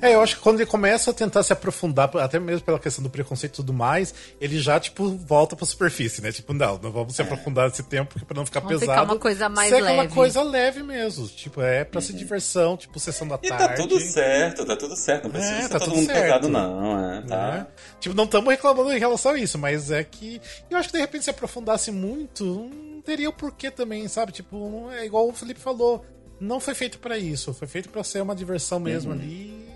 É, 0.02 0.14
eu 0.14 0.20
acho 0.20 0.36
que 0.36 0.42
quando 0.42 0.60
ele 0.60 0.68
começa 0.68 1.10
a 1.10 1.14
tentar 1.14 1.42
se 1.42 1.52
aprofundar, 1.52 2.10
até 2.16 2.38
mesmo 2.40 2.64
pela 2.66 2.78
questão 2.80 3.02
do 3.02 3.08
preconceito 3.08 3.52
e 3.52 3.56
tudo 3.56 3.72
mais, 3.72 4.12
ele 4.40 4.58
já, 4.58 4.80
tipo, 4.80 5.08
volta 5.16 5.54
pra 5.54 5.64
superfície, 5.64 6.20
né? 6.20 6.32
Tipo, 6.32 6.52
não, 6.52 6.78
não 6.78 6.90
vamos 6.90 7.14
se 7.14 7.22
aprofundar 7.22 7.68
nesse 7.68 7.82
tempo 7.84 8.18
pra 8.26 8.34
não 8.34 8.44
ficar 8.44 8.60
Vamos 8.60 8.80
pesado. 8.80 8.98
ficar 9.00 9.12
uma 9.12 9.20
coisa 9.20 9.48
mais 9.48 9.70
Segue 9.70 9.82
uma 9.82 10.02
leve. 10.02 10.14
coisa 10.14 10.42
leve 10.42 10.82
mesmo. 10.82 11.28
Tipo, 11.28 11.62
é 11.62 11.84
pra 11.84 12.00
ser 12.00 12.14
diversão, 12.14 12.76
tipo, 12.76 12.98
sessão 12.98 13.26
da 13.28 13.38
E 13.42 13.48
tarde. 13.48 13.66
tá 13.68 13.74
tudo 13.74 14.00
certo, 14.00 14.64
tá 14.66 14.76
tudo 14.76 14.96
certo. 14.96 15.24
Não 15.24 15.30
precisa 15.30 15.54
É, 15.54 15.68
tá 15.68 15.78
todo 15.78 15.84
tudo 15.90 15.96
mundo 15.96 16.06
certo. 16.06 16.22
pesado, 16.22 16.48
não. 16.48 17.12
É, 17.14 17.20
tá. 17.22 17.50
né? 17.52 17.66
Tipo, 18.00 18.14
não 18.16 18.24
estamos 18.24 18.50
reclamando 18.50 18.92
em 18.92 18.98
relação 18.98 19.32
a 19.32 19.38
isso, 19.38 19.58
mas 19.58 19.90
é 19.90 20.02
que 20.02 20.40
eu 20.68 20.76
acho 20.76 20.88
que 20.88 20.94
de 20.94 21.00
repente 21.00 21.24
se 21.24 21.30
aprofundasse 21.30 21.90
muito, 21.92 22.44
não 22.44 23.00
teria 23.00 23.28
o 23.28 23.32
porquê 23.32 23.70
também, 23.70 24.08
sabe? 24.08 24.32
Tipo, 24.32 24.90
é 24.92 25.06
igual 25.06 25.28
o 25.28 25.32
Felipe 25.32 25.60
falou, 25.60 26.04
não 26.42 26.58
foi 26.60 26.74
feito 26.74 26.98
pra 26.98 27.16
isso, 27.16 27.54
foi 27.54 27.68
feito 27.68 27.88
pra 27.88 28.02
ser 28.02 28.20
uma 28.20 28.34
diversão 28.34 28.80
mesmo 28.80 29.12
ali. 29.12 29.66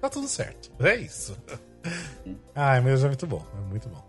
Tá 0.00 0.08
tudo 0.08 0.28
certo. 0.28 0.70
É 0.80 0.96
isso. 0.96 1.36
Ai, 2.54 2.80
mas 2.80 3.04
é 3.04 3.06
muito 3.06 3.26
bom, 3.26 3.44
é 3.56 3.70
muito 3.70 3.88
bom. 3.88 4.04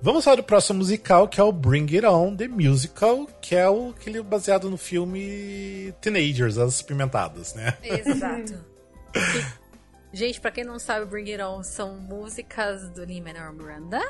Vamos 0.00 0.24
falar 0.24 0.36
do 0.36 0.44
próximo 0.44 0.78
musical, 0.78 1.28
que 1.28 1.40
é 1.40 1.44
o 1.44 1.52
Bring 1.52 1.94
It 1.94 2.06
On, 2.06 2.34
The 2.34 2.48
Musical, 2.48 3.26
que 3.42 3.54
é 3.54 3.68
o 3.68 3.90
aquele 3.90 4.22
baseado 4.22 4.70
no 4.70 4.78
filme 4.78 5.92
Teenagers, 6.00 6.56
As 6.56 6.76
Experimentadas, 6.76 7.54
né? 7.54 7.76
Exato. 7.82 8.64
Gente, 10.12 10.40
pra 10.40 10.50
quem 10.50 10.64
não 10.64 10.78
sabe, 10.78 11.04
Bring 11.04 11.30
It 11.30 11.42
On 11.42 11.62
são 11.62 11.96
músicas 11.98 12.88
do 12.90 13.04
Lin-Manuel 13.04 13.52
Miranda. 13.52 14.00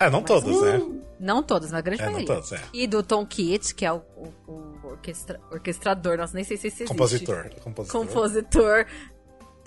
Ah, 0.00 0.10
não 0.10 0.22
todas, 0.22 0.60
né? 0.62 0.80
Não 1.18 1.42
todas, 1.42 1.70
mas 1.72 1.78
a 1.78 1.82
grande 1.82 2.02
É, 2.02 2.06
não 2.06 2.12
maioria. 2.12 2.34
todas, 2.36 2.52
é. 2.52 2.62
E 2.72 2.86
do 2.86 3.02
Tom 3.02 3.26
Kitt, 3.26 3.74
que 3.74 3.84
é 3.84 3.92
o, 3.92 3.96
o- 4.16 4.32
o 4.46 4.86
orquestra- 4.90 5.40
orquestrador, 5.50 6.16
nossa, 6.16 6.34
nem 6.34 6.44
sei 6.44 6.56
se 6.56 6.68
existe. 6.68 6.86
Compositor. 6.86 7.50
Compositor. 7.62 8.00
Compositor. 8.06 8.86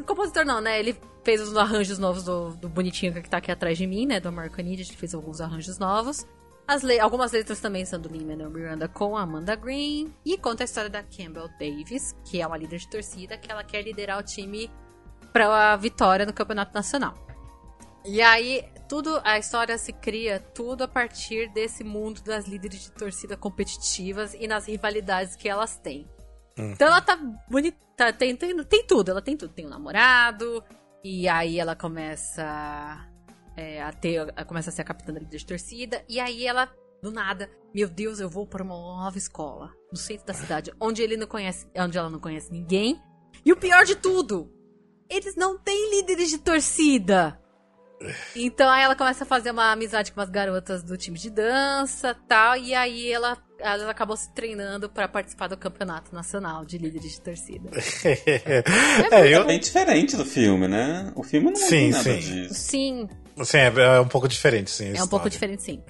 Compositor 0.05 0.45
não, 0.45 0.61
né? 0.61 0.79
Ele 0.79 0.95
fez 1.23 1.41
os 1.41 1.55
arranjos 1.55 1.99
novos 1.99 2.24
do, 2.24 2.51
do 2.51 2.70
bonitinho 2.70 3.13
que 3.13 3.29
tá 3.29 3.37
aqui 3.37 3.51
atrás 3.51 3.78
de 3.78 3.86
mim, 3.86 4.05
né? 4.05 4.20
Do 4.20 4.29
American 4.29 4.66
Idiot, 4.66 4.89
ele 4.91 4.97
fez 4.97 5.13
alguns 5.13 5.41
arranjos 5.41 5.78
novos. 5.78 6.25
As 6.67 6.82
le- 6.83 6.99
Algumas 6.99 7.32
letras 7.33 7.59
também 7.59 7.83
são 7.86 7.99
do 7.99 8.08
Lin-Manuel 8.08 8.49
Miranda 8.49 8.87
com 8.87 9.17
a 9.17 9.21
Amanda 9.24 9.55
Green. 9.55 10.13
E 10.25 10.37
conta 10.37 10.63
a 10.63 10.66
história 10.66 10.89
da 10.89 11.03
Campbell 11.03 11.49
Davis, 11.59 12.16
que 12.24 12.41
é 12.41 12.47
uma 12.47 12.58
líder 12.58 12.79
de 12.79 12.89
torcida, 12.89 13.37
que 13.37 13.51
ela 13.51 13.63
quer 13.63 13.82
liderar 13.83 14.17
o 14.20 14.24
time 14.24 14.71
pra 15.33 15.75
vitória 15.75 16.25
no 16.25 16.33
Campeonato 16.33 16.74
Nacional. 16.74 17.13
E 18.03 18.21
aí, 18.21 18.65
tudo, 18.89 19.21
a 19.23 19.37
história 19.37 19.78
se 19.78 19.93
cria 19.93 20.39
tudo 20.39 20.83
a 20.83 20.87
partir 20.87 21.51
desse 21.53 21.83
mundo 21.83 22.21
das 22.21 22.45
líderes 22.45 22.82
de 22.82 22.91
torcida 22.91 23.37
competitivas 23.37 24.33
e 24.33 24.47
nas 24.47 24.67
rivalidades 24.67 25.36
que 25.36 25.47
elas 25.47 25.78
têm. 25.78 26.09
Então 26.57 26.87
ela 26.87 27.01
tá 27.01 27.15
bonita, 27.49 28.11
tem, 28.13 28.36
tem, 28.36 28.63
tem 28.63 28.86
tudo, 28.86 29.11
ela 29.11 29.21
tem 29.21 29.37
tudo. 29.37 29.53
Tem 29.53 29.65
um 29.65 29.69
namorado, 29.69 30.63
e 31.03 31.28
aí 31.28 31.59
ela 31.59 31.75
começa 31.75 33.07
é, 33.55 33.82
a 33.82 33.91
ter, 33.91 34.32
começa 34.45 34.69
a 34.69 34.73
ser 34.73 34.82
a 34.82 34.86
capitã 34.86 35.13
da 35.13 35.19
líder 35.19 35.37
de 35.37 35.45
torcida, 35.45 36.03
e 36.07 36.19
aí 36.19 36.45
ela, 36.45 36.69
do 37.01 37.11
nada, 37.11 37.49
meu 37.73 37.87
Deus, 37.87 38.19
eu 38.19 38.29
vou 38.29 38.45
para 38.45 38.63
uma 38.63 38.75
nova 38.75 39.17
escola, 39.17 39.71
no 39.91 39.97
centro 39.97 40.25
da 40.25 40.33
cidade, 40.33 40.71
onde 40.79 41.01
ele 41.01 41.17
não 41.17 41.28
conhece, 41.28 41.67
onde 41.78 41.97
ela 41.97 42.09
não 42.09 42.19
conhece 42.19 42.51
ninguém. 42.51 43.01
E 43.45 43.51
o 43.51 43.57
pior 43.57 43.86
de 43.86 43.95
tudo, 43.95 44.51
eles 45.09 45.36
não 45.36 45.57
têm 45.57 45.97
líderes 45.97 46.29
de 46.29 46.37
torcida. 46.37 47.41
Então 48.36 48.69
aí 48.69 48.83
ela 48.83 48.95
começa 48.95 49.23
a 49.23 49.28
fazer 49.28 49.51
uma 49.51 49.71
amizade 49.71 50.11
com 50.11 50.21
as 50.21 50.29
garotas 50.29 50.83
do 50.83 50.97
time 50.97 51.17
de 51.17 51.29
dança 51.29 52.15
tal. 52.28 52.57
E 52.57 52.73
aí 52.73 53.11
ela, 53.11 53.37
ela 53.59 53.89
acabou 53.89 54.15
se 54.15 54.32
treinando 54.33 54.89
pra 54.89 55.07
participar 55.07 55.47
do 55.47 55.57
campeonato 55.57 56.13
nacional 56.13 56.65
de 56.65 56.78
líderes 56.78 57.11
de 57.13 57.21
torcida. 57.21 57.69
é, 59.11 59.33
eu, 59.33 59.41
É 59.41 59.45
bem 59.45 59.59
diferente 59.59 60.15
do 60.15 60.25
filme, 60.25 60.67
né? 60.67 61.11
O 61.15 61.23
filme 61.23 61.47
não 61.47 61.55
Sim, 61.55 61.69
tem 61.69 61.89
nada 61.91 62.03
sim. 62.03 62.19
disso. 62.19 62.53
Sim, 62.53 63.09
assim, 63.37 63.57
é, 63.57 63.67
é 63.67 63.99
um 63.99 64.07
pouco 64.07 64.28
diferente, 64.28 64.71
sim. 64.71 64.93
é 64.95 65.03
um 65.03 65.07
pouco 65.07 65.29
diferente, 65.29 65.63
sim. 65.63 65.83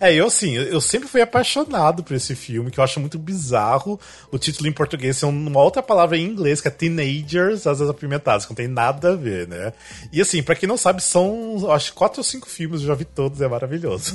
É, 0.00 0.14
eu 0.14 0.26
assim, 0.26 0.54
eu 0.54 0.80
sempre 0.80 1.08
fui 1.08 1.20
apaixonado 1.20 2.02
por 2.02 2.14
esse 2.14 2.34
filme, 2.34 2.70
que 2.70 2.78
eu 2.78 2.84
acho 2.84 3.00
muito 3.00 3.18
bizarro 3.18 3.98
o 4.30 4.38
título 4.38 4.68
em 4.68 4.72
português 4.72 5.16
ser 5.16 5.26
uma 5.26 5.60
outra 5.60 5.82
palavra 5.82 6.16
em 6.16 6.24
inglês, 6.24 6.60
que 6.60 6.68
é 6.68 6.70
Teenagers, 6.70 7.66
às 7.66 7.78
vezes 7.78 7.90
apimentados, 7.90 8.46
que 8.46 8.52
não 8.52 8.56
tem 8.56 8.68
nada 8.68 9.12
a 9.12 9.16
ver, 9.16 9.48
né? 9.48 9.72
E 10.12 10.20
assim, 10.20 10.42
pra 10.42 10.54
quem 10.54 10.68
não 10.68 10.76
sabe, 10.76 11.02
são, 11.02 11.70
acho, 11.70 11.92
quatro 11.94 12.20
ou 12.20 12.24
cinco 12.24 12.48
filmes, 12.48 12.80
eu 12.80 12.88
já 12.88 12.94
vi 12.94 13.04
todos, 13.04 13.40
é 13.40 13.48
maravilhoso. 13.48 14.14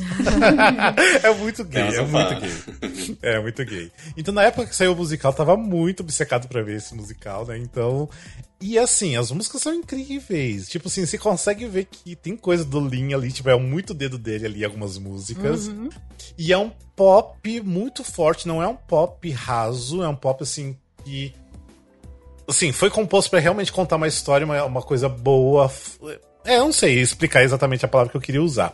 é 1.24 1.34
muito 1.34 1.64
gay, 1.64 1.84
Nossa, 1.84 1.98
é 1.98 2.02
muito 2.04 2.30
fã. 2.30 2.40
gay. 2.40 3.18
É 3.22 3.40
muito 3.40 3.66
gay. 3.66 3.92
Então, 4.16 4.34
na 4.34 4.44
época 4.44 4.68
que 4.68 4.76
saiu 4.76 4.94
o 4.94 4.96
musical, 4.96 5.32
eu 5.32 5.38
tava 5.38 5.58
muito 5.58 6.02
obcecado 6.02 6.48
pra 6.48 6.62
ver 6.62 6.78
esse 6.78 6.94
musical, 6.96 7.46
né? 7.46 7.58
Então. 7.58 8.10
E 8.60 8.78
assim, 8.80 9.16
as 9.16 9.32
músicas 9.32 9.62
são 9.62 9.74
incríveis. 9.74 10.68
Tipo 10.68 10.88
assim, 10.88 11.06
você 11.06 11.18
consegue 11.18 11.66
ver 11.68 11.86
que 11.86 12.16
tem 12.16 12.36
coisa 12.36 12.66
do 12.66 12.80
Lin 12.80 13.14
ali, 13.14 13.32
tipo, 13.32 13.50
é 13.50 13.58
muito 13.58 13.94
dedo 13.94 14.18
dele 14.18 14.48
ali, 14.48 14.66
algumas 14.66 14.98
músicas. 14.98 15.68
E 16.38 16.52
é 16.52 16.58
um 16.58 16.72
pop 16.96 17.62
muito 17.62 18.04
forte, 18.04 18.48
não 18.48 18.62
é 18.62 18.68
um 18.68 18.76
pop 18.76 19.30
raso, 19.32 20.02
é 20.02 20.08
um 20.10 20.16
pop 20.16 20.42
assim 20.42 20.76
que. 21.06 21.34
Assim, 22.48 22.72
foi 22.72 22.90
composto 22.90 23.30
pra 23.30 23.40
realmente 23.40 23.72
contar 23.72 23.98
uma 23.98 24.08
história, 24.08 24.46
uma, 24.46 24.64
uma 24.64 24.82
coisa 24.82 25.08
boa. 25.08 25.72
É, 26.48 26.58
eu 26.58 26.62
não 26.66 26.72
sei 26.74 27.00
explicar 27.00 27.44
exatamente 27.44 27.86
a 27.86 27.88
palavra 27.88 28.10
que 28.12 28.18
eu 28.18 28.22
queria 28.22 28.42
usar. 28.42 28.74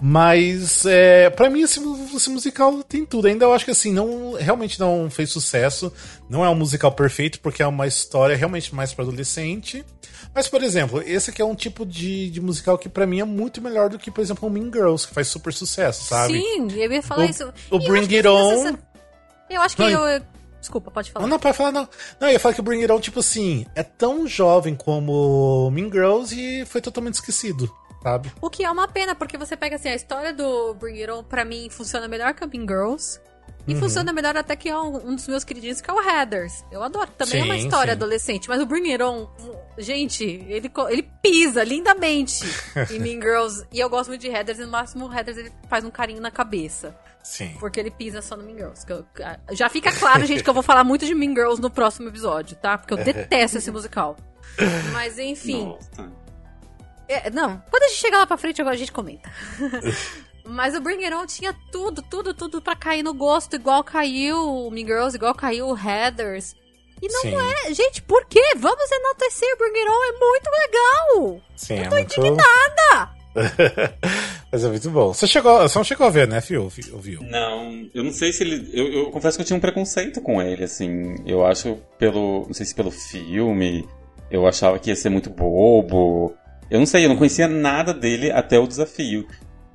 Mas, 0.00 0.84
é, 0.84 1.30
para 1.30 1.48
mim, 1.48 1.62
esse, 1.62 1.80
esse 2.14 2.28
musical 2.28 2.82
tem 2.82 3.06
tudo. 3.06 3.28
Ainda 3.28 3.44
eu 3.44 3.52
acho 3.52 3.64
que, 3.64 3.70
assim, 3.70 3.92
não, 3.92 4.32
realmente 4.34 4.80
não 4.80 5.08
fez 5.08 5.30
sucesso. 5.30 5.92
Não 6.28 6.44
é 6.44 6.48
um 6.50 6.56
musical 6.56 6.90
perfeito, 6.90 7.38
porque 7.38 7.62
é 7.62 7.66
uma 7.66 7.86
história 7.86 8.34
realmente 8.36 8.74
mais 8.74 8.92
pra 8.92 9.04
adolescente. 9.04 9.84
Mas, 10.34 10.48
por 10.48 10.60
exemplo, 10.62 11.00
esse 11.06 11.30
aqui 11.30 11.40
é 11.40 11.44
um 11.44 11.54
tipo 11.54 11.86
de, 11.86 12.30
de 12.30 12.40
musical 12.40 12.76
que 12.76 12.88
pra 12.88 13.06
mim 13.06 13.20
é 13.20 13.24
muito 13.24 13.62
melhor 13.62 13.88
do 13.88 13.98
que, 13.98 14.10
por 14.10 14.20
exemplo, 14.20 14.48
o 14.48 14.50
Mean 14.52 14.72
Girls, 14.72 15.06
que 15.06 15.14
faz 15.14 15.28
super 15.28 15.52
sucesso, 15.52 16.04
sabe? 16.04 16.32
Sim, 16.40 16.68
eu 16.74 16.90
ia 16.92 17.02
falar 17.02 17.24
O- 17.26 17.30
isso. 17.30 17.52
o 17.70 17.76
E 17.76 17.86
Bring 17.88 18.12
It 18.16 18.26
On- 18.26 18.76
Eu 19.48 19.60
acho 19.62 19.76
que 19.76 19.82
eu. 19.82 20.22
Desculpa, 20.62 20.92
pode 20.92 21.10
falar. 21.10 21.24
Não, 21.24 21.30
não, 21.30 21.40
pode 21.40 21.56
falar, 21.56 21.72
não. 21.72 21.88
Não, 22.20 22.28
eu 22.28 22.34
ia 22.34 22.38
falar 22.38 22.54
que 22.54 22.60
o 22.60 22.62
Bring 22.62 22.82
It 22.82 22.92
On, 22.92 23.00
tipo 23.00 23.18
assim, 23.18 23.66
é 23.74 23.82
tão 23.82 24.28
jovem 24.28 24.76
como 24.76 25.68
Mean 25.72 25.90
Girls 25.90 26.32
e 26.32 26.64
foi 26.64 26.80
totalmente 26.80 27.14
esquecido, 27.14 27.68
sabe? 28.00 28.32
O 28.40 28.48
que 28.48 28.64
é 28.64 28.70
uma 28.70 28.86
pena, 28.86 29.12
porque 29.12 29.36
você 29.36 29.56
pega 29.56 29.74
assim, 29.74 29.88
a 29.88 29.94
história 29.96 30.32
do 30.32 30.72
Bring 30.74 31.00
It 31.00 31.10
On, 31.10 31.24
pra 31.24 31.44
mim, 31.44 31.68
funciona 31.68 32.06
melhor 32.06 32.32
que 32.32 32.44
a 32.44 32.46
Mean 32.46 32.62
Girls. 32.62 33.18
Uhum. 33.66 33.74
E 33.74 33.76
funciona 33.76 34.12
melhor 34.12 34.36
até 34.36 34.54
que 34.54 34.72
um, 34.72 35.08
um 35.08 35.14
dos 35.16 35.26
meus 35.26 35.42
queridinhos, 35.42 35.80
que 35.80 35.90
é 35.90 35.92
o 35.92 36.00
Heathers. 36.00 36.64
Eu 36.70 36.80
adoro. 36.80 37.10
Também 37.18 37.40
é 37.40 37.44
uma 37.44 37.54
Sim, 37.54 37.64
história 37.64 37.92
sim. 37.92 37.96
adolescente, 37.96 38.48
mas 38.48 38.60
o 38.60 38.66
Bring 38.66 38.92
It 38.92 39.02
On, 39.02 39.28
gente, 39.78 40.24
ele, 40.24 40.70
ele 40.90 41.10
pisa 41.20 41.64
lindamente 41.64 42.44
em 42.90 43.00
Mean 43.00 43.20
Girls. 43.20 43.66
E 43.72 43.80
eu 43.80 43.90
gosto 43.90 44.10
muito 44.10 44.20
de 44.20 44.28
Heathers, 44.28 44.60
e 44.60 44.64
no 44.64 44.70
máximo 44.70 45.08
o 45.08 45.12
Heathers 45.12 45.38
ele 45.38 45.52
faz 45.68 45.84
um 45.84 45.90
carinho 45.90 46.20
na 46.20 46.30
cabeça. 46.30 46.96
Sim. 47.22 47.56
Porque 47.60 47.78
ele 47.78 47.90
pisa 47.90 48.20
só 48.20 48.36
no 48.36 48.42
Mean 48.44 48.56
Girls. 48.56 48.84
que 48.84 48.92
eu- 48.92 49.06
já 49.52 49.68
fica 49.68 49.92
claro, 49.92 50.24
gente, 50.26 50.42
que 50.42 50.50
eu 50.50 50.54
vou 50.54 50.62
falar 50.62 50.82
muito 50.84 51.06
de 51.06 51.14
Mean 51.14 51.30
Girls 51.34 51.60
no 51.62 51.70
próximo 51.70 52.08
episódio, 52.08 52.56
tá? 52.56 52.76
Porque 52.76 52.92
eu 52.94 52.98
detesto 53.04 53.58
esse 53.58 53.70
musical. 53.70 54.16
Mas 54.92 55.18
enfim. 55.18 55.76
É, 57.08 57.30
não, 57.30 57.62
quando 57.70 57.82
a 57.84 57.88
gente 57.88 57.98
chegar 58.00 58.18
lá 58.18 58.26
pra 58.26 58.36
frente, 58.36 58.60
agora 58.60 58.74
a 58.74 58.78
gente 58.78 58.92
comenta. 58.92 59.30
Mas 60.44 60.74
o 60.74 60.80
Bring 60.80 61.04
It 61.04 61.14
On 61.14 61.24
tinha 61.26 61.54
tudo, 61.70 62.02
tudo, 62.02 62.34
tudo 62.34 62.60
pra 62.60 62.74
cair 62.74 63.02
no 63.02 63.14
gosto, 63.14 63.54
igual 63.54 63.84
caiu 63.84 64.36
o 64.66 64.70
Mean 64.72 64.84
Girls, 64.86 65.16
igual 65.16 65.34
caiu 65.34 65.68
o 65.68 65.76
Heathers. 65.78 66.56
E 67.00 67.08
não 67.08 67.20
Sim. 67.20 67.34
é, 67.66 67.74
gente, 67.74 68.02
por 68.02 68.24
quê? 68.26 68.42
Vamos 68.56 68.90
enaltecer 68.90 69.48
o 69.54 69.58
Bring 69.58 69.78
It 69.78 69.88
On, 69.88 70.04
é 70.04 70.18
muito 70.18 70.50
legal! 70.50 71.40
Sim, 71.56 71.74
eu 71.76 71.82
é 71.84 71.88
tô 71.88 71.94
muito. 71.96 72.18
indignada! 72.18 73.10
Mas 74.50 74.64
é 74.64 74.68
muito 74.68 74.90
bom. 74.90 75.12
Você 75.14 75.26
chegou, 75.26 75.60
você 75.60 75.78
não 75.78 75.84
chegou 75.84 76.06
a 76.06 76.10
ver, 76.10 76.28
né, 76.28 76.40
Fio? 76.40 76.68
Fio- 76.68 76.98
Viu? 76.98 77.22
Não, 77.22 77.88
eu 77.94 78.04
não 78.04 78.12
sei 78.12 78.32
se 78.32 78.42
ele. 78.42 78.68
Eu, 78.72 78.86
eu 78.92 79.10
confesso 79.10 79.36
que 79.38 79.42
eu 79.42 79.46
tinha 79.46 79.56
um 79.56 79.60
preconceito 79.60 80.20
com 80.20 80.40
ele, 80.42 80.64
assim. 80.64 81.16
Eu 81.26 81.44
acho 81.46 81.78
pelo. 81.98 82.44
Não 82.46 82.52
sei 82.54 82.66
se 82.66 82.74
pelo 82.74 82.90
filme. 82.90 83.88
Eu 84.30 84.46
achava 84.46 84.78
que 84.78 84.90
ia 84.90 84.96
ser 84.96 85.08
muito 85.08 85.30
bobo. 85.30 86.34
Eu 86.70 86.78
não 86.78 86.86
sei, 86.86 87.04
eu 87.04 87.08
não 87.08 87.16
conhecia 87.16 87.48
nada 87.48 87.92
dele 87.92 88.30
até 88.30 88.58
o 88.58 88.66
desafio. 88.66 89.26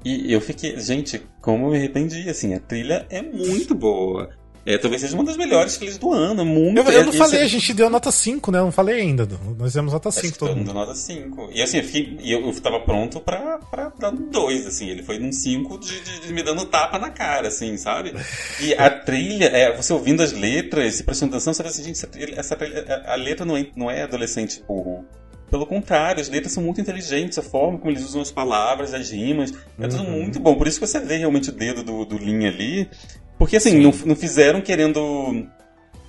E 0.05 0.31
eu 0.31 0.39
fiquei. 0.41 0.79
Gente, 0.79 1.21
como 1.41 1.65
eu 1.65 1.71
me 1.71 1.77
arrependi, 1.77 2.29
assim. 2.29 2.53
A 2.53 2.59
trilha 2.59 3.05
é 3.09 3.21
muito 3.21 3.73
boa. 3.73 4.29
É, 4.69 4.77
talvez 4.77 5.01
seja 5.01 5.15
uma 5.15 5.23
das 5.23 5.37
melhores 5.37 5.77
trilhas 5.77 5.97
do 5.97 6.11
ano. 6.11 6.43
Muito. 6.43 6.77
Eu, 6.77 6.91
eu 6.91 7.05
não 7.05 7.13
falei, 7.13 7.41
a 7.41 7.47
gente 7.47 7.73
deu 7.73 7.89
nota 7.89 8.11
5, 8.11 8.51
né? 8.51 8.59
Eu 8.59 8.65
não 8.65 8.71
falei 8.71 8.99
ainda. 8.99 9.25
Nós 9.57 9.73
demos 9.73 9.93
nota 9.93 10.09
Acho 10.09 10.19
5 10.19 10.33
que 10.33 10.39
todo 10.39 10.55
mundo. 10.57 10.73
nota 10.73 10.93
5. 10.93 11.49
E 11.53 11.61
assim, 11.61 11.77
eu, 11.77 11.83
fiquei, 11.85 12.17
eu, 12.35 12.45
eu 12.45 12.61
tava 12.61 12.81
pronto 12.81 13.21
pra, 13.21 13.59
pra 13.71 13.93
dar 13.97 14.11
um 14.13 14.29
2, 14.29 14.67
assim. 14.67 14.89
Ele 14.89 15.03
foi 15.03 15.19
num 15.19 15.31
5 15.31 15.79
de, 15.79 16.01
de- 16.01 16.19
de 16.27 16.33
me 16.33 16.43
dando 16.43 16.65
tapa 16.65 16.99
na 16.99 17.09
cara, 17.09 17.47
assim, 17.47 17.77
sabe? 17.77 18.13
E 18.61 18.73
a 18.73 18.89
trilha, 18.99 19.45
é, 19.45 19.73
você 19.73 19.93
ouvindo 19.93 20.21
as 20.21 20.33
letras 20.33 20.99
e 20.99 21.03
prestando 21.03 21.31
atenção, 21.33 21.53
você 21.53 21.63
vê 21.63 21.69
assim, 21.69 21.83
gente, 21.83 21.95
essa 21.95 22.07
trilha, 22.07 22.35
essa 22.37 22.55
trilha- 22.57 23.03
a, 23.07 23.15
letra 23.15 23.45
não 23.45 23.55
é, 23.55 23.67
não 23.73 23.89
é 23.89 24.01
adolescente 24.03 24.61
burro. 24.67 25.05
Pelo 25.49 25.65
contrário, 25.65 26.19
as 26.21 26.27
letras 26.27 26.51
são 26.51 26.61
muito 26.61 26.81
inteligentes, 26.81 27.37
a 27.37 27.41
forma 27.41 27.77
como 27.79 27.89
eles 27.89 28.03
usam 28.03 28.21
as 28.21 28.29
palavras, 28.29 28.93
as 28.93 29.11
rimas, 29.11 29.53
é 29.79 29.87
tudo 29.87 30.03
Uhum. 30.03 30.23
muito 30.23 30.41
bom. 30.41 30.55
Por 30.55 30.67
isso 30.67 30.77
que 30.77 30.85
você 30.85 30.99
vê 30.99 31.15
realmente 31.15 31.51
o 31.51 31.53
dedo 31.53 31.83
do, 31.85 32.03
do 32.03 32.17
Lin 32.17 32.45
ali. 32.47 32.89
Porque 33.37 33.57
assim, 33.57 33.79
não, 33.79 33.91
não 34.05 34.15
fizeram 34.15 34.61
querendo 34.61 35.47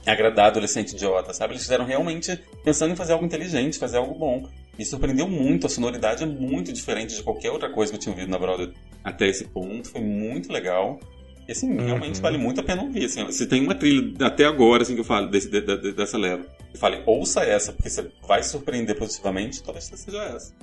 agradar 0.07 0.47
adolescente 0.47 0.93
idiota, 0.93 1.33
sabe? 1.35 1.53
Eles 1.53 1.63
fizeram 1.63 1.85
realmente 1.85 2.39
pensando 2.65 2.93
em 2.93 2.97
fazer 2.97 3.13
algo 3.13 3.25
inteligente, 3.25 3.79
fazer 3.79 3.99
algo 3.99 4.15
bom. 4.15 4.49
Me 4.79 4.85
surpreendeu 4.85 5.29
muito, 5.29 5.67
a 5.67 5.71
sonoridade 5.71 6.23
é 6.23 6.27
muito 6.27 6.73
diferente 6.73 7.15
de 7.15 7.23
qualquer 7.23 7.51
outra 7.51 7.69
coisa 7.71 7.93
que 7.93 7.97
eu 7.97 8.01
tinha 8.01 8.13
ouvido 8.15 8.31
na 8.31 8.39
Broadway 8.39 8.73
até 9.05 9.29
esse 9.29 9.45
ponto, 9.45 9.89
foi 9.91 10.01
muito 10.01 10.53
legal. 10.53 10.99
E 11.47 11.53
assim, 11.53 11.77
realmente 11.79 12.21
vale 12.21 12.39
muito 12.39 12.61
a 12.61 12.63
pena 12.63 12.83
ouvir. 12.83 13.07
Assim, 13.07 13.31
se 13.33 13.47
tem 13.47 13.63
uma 13.63 13.75
trilha 13.75 14.27
até 14.27 14.45
agora, 14.45 14.83
assim, 14.83 14.95
que 14.95 15.01
eu 15.01 15.05
falo, 15.05 15.29
desse, 15.29 15.49
de- 15.51 15.61
de- 15.63 15.93
dessa 15.93 16.17
leva, 16.19 16.45
eu 16.73 16.79
falei, 16.79 17.03
ouça 17.07 17.43
essa, 17.43 17.73
porque 17.73 17.89
você 17.91 18.11
vai 18.27 18.43
se 18.43 18.51
surpreender 18.51 18.97
positivamente, 18.97 19.63
talvez 19.63 19.85
seja 19.85 20.23
essa. 20.25 20.55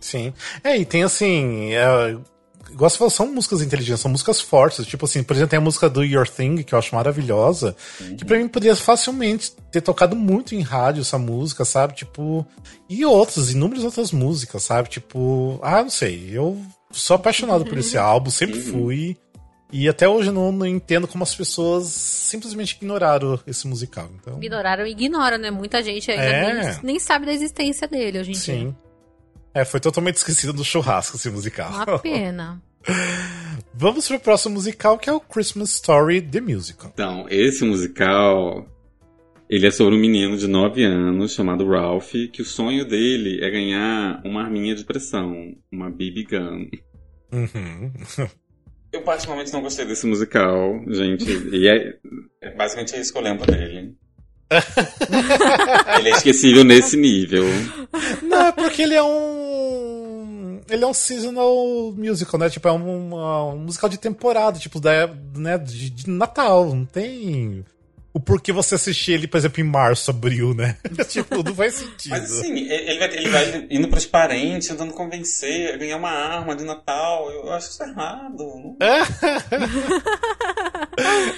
Sim. 0.00 0.32
É, 0.64 0.76
e 0.76 0.84
tem 0.84 1.02
assim. 1.02 1.72
É, 1.74 2.16
igual 2.70 2.88
você 2.90 2.98
falou, 2.98 3.10
são 3.10 3.32
músicas 3.32 3.62
inteligentes, 3.62 4.00
são 4.00 4.10
músicas 4.10 4.40
fortes. 4.40 4.86
Tipo 4.86 5.04
assim, 5.04 5.22
por 5.22 5.34
exemplo, 5.34 5.50
tem 5.50 5.58
a 5.58 5.62
música 5.62 5.88
do 5.88 6.04
Your 6.04 6.28
Thing, 6.28 6.62
que 6.62 6.74
eu 6.74 6.78
acho 6.78 6.94
maravilhosa. 6.94 7.74
Que 8.18 8.24
pra 8.24 8.38
mim 8.38 8.48
poderia 8.48 8.76
facilmente 8.76 9.52
ter 9.72 9.80
tocado 9.80 10.14
muito 10.16 10.54
em 10.54 10.60
rádio 10.60 11.00
essa 11.00 11.18
música, 11.18 11.64
sabe? 11.64 11.94
Tipo. 11.94 12.46
E 12.88 13.04
outras, 13.04 13.50
inúmeras 13.50 13.84
outras 13.84 14.12
músicas, 14.12 14.62
sabe? 14.62 14.88
Tipo. 14.88 15.58
Ah, 15.62 15.82
não 15.82 15.90
sei. 15.90 16.28
Eu 16.32 16.60
sou 16.90 17.16
apaixonado 17.16 17.64
por 17.64 17.78
esse 17.78 17.96
álbum, 17.98 18.30
sempre 18.30 18.60
fui. 18.60 19.16
E 19.72 19.88
até 19.88 20.08
hoje 20.08 20.28
eu 20.28 20.32
não, 20.32 20.52
não 20.52 20.64
entendo 20.64 21.08
como 21.08 21.24
as 21.24 21.34
pessoas 21.34 21.88
simplesmente 21.88 22.76
ignoraram 22.76 23.38
esse 23.46 23.66
musical. 23.66 24.08
Então. 24.14 24.36
Ignoraram 24.40 24.86
e 24.86 24.92
ignoram, 24.92 25.38
né? 25.38 25.50
Muita 25.50 25.82
gente 25.82 26.08
ainda 26.10 26.22
É. 26.22 26.64
nem, 26.64 26.78
nem 26.84 26.98
sabe 27.00 27.26
da 27.26 27.32
existência 27.32 27.88
dele 27.88 28.20
hoje 28.20 28.30
em 28.30 28.34
dia. 28.34 28.42
Sim. 28.42 28.76
É, 29.56 29.64
foi 29.64 29.80
totalmente 29.80 30.16
esquecido 30.16 30.52
do 30.52 30.62
churrasco 30.62 31.16
esse 31.16 31.30
musical. 31.30 31.72
Uma 31.72 31.98
pena. 31.98 32.62
Vamos 33.72 34.06
pro 34.06 34.20
próximo 34.20 34.56
musical, 34.56 34.98
que 34.98 35.08
é 35.08 35.12
o 35.14 35.18
Christmas 35.18 35.70
Story 35.70 36.20
The 36.20 36.42
Musical. 36.42 36.90
Então, 36.92 37.26
esse 37.30 37.64
musical. 37.64 38.68
Ele 39.48 39.66
é 39.66 39.70
sobre 39.70 39.94
um 39.94 39.98
menino 39.98 40.36
de 40.36 40.46
9 40.46 40.84
anos 40.84 41.32
chamado 41.32 41.66
Ralph, 41.66 42.12
que 42.32 42.42
o 42.42 42.44
sonho 42.44 42.84
dele 42.84 43.42
é 43.42 43.48
ganhar 43.48 44.20
uma 44.26 44.42
arminha 44.42 44.74
de 44.74 44.84
pressão, 44.84 45.54
uma 45.72 45.88
BB 45.88 46.24
gun. 46.24 46.68
Uhum. 47.32 47.92
Eu 48.92 49.02
particularmente 49.02 49.52
não 49.54 49.62
gostei 49.62 49.86
desse 49.86 50.00
Esse 50.00 50.06
musical, 50.06 50.84
gente, 50.88 51.30
e 51.52 51.66
é 51.66 51.96
É 52.42 52.54
basicamente 52.54 52.94
é 52.94 53.00
isso 53.00 53.12
que 53.12 53.18
eu 53.18 53.22
lembro 53.22 53.46
dele. 53.46 53.94
ele 55.98 56.08
é 56.08 56.12
esquecível 56.12 56.64
nesse 56.64 56.96
nível. 56.96 57.44
Não, 58.22 58.46
é 58.46 58.52
porque 58.52 58.82
ele 58.82 58.94
é 58.94 59.02
um. 59.02 60.60
Ele 60.68 60.84
é 60.84 60.86
um 60.86 60.94
seasonal 60.94 61.92
musical, 61.96 62.40
né? 62.40 62.50
Tipo, 62.50 62.68
é 62.68 62.72
um, 62.72 63.14
um 63.14 63.58
musical 63.58 63.88
de 63.88 63.98
temporada, 63.98 64.58
tipo, 64.58 64.80
da, 64.80 65.08
né, 65.36 65.58
de, 65.58 65.90
de 65.90 66.10
Natal. 66.10 66.74
Não 66.74 66.84
tem 66.84 67.64
o 68.16 68.20
porquê 68.20 68.50
você 68.50 68.76
assistir 68.76 69.12
ele, 69.12 69.28
por 69.28 69.36
exemplo, 69.36 69.60
em 69.60 69.64
março, 69.64 70.10
abril, 70.10 70.54
né? 70.54 70.78
tipo, 71.06 71.42
não 71.42 71.54
faz 71.54 71.74
sentido. 71.74 72.12
Mas 72.12 72.32
assim, 72.32 72.56
ele 72.66 72.98
vai, 72.98 73.14
ele 73.14 73.28
vai 73.28 73.66
indo 73.70 73.88
pros 73.88 74.06
parentes, 74.06 74.68
tentando 74.68 74.94
convencer, 74.94 75.74
a 75.74 75.76
ganhar 75.76 75.98
uma 75.98 76.08
arma 76.10 76.56
de 76.56 76.64
Natal. 76.64 77.30
Eu 77.30 77.52
acho 77.52 77.68
isso 77.70 77.82
errado. 77.82 78.38
não- 78.38 78.76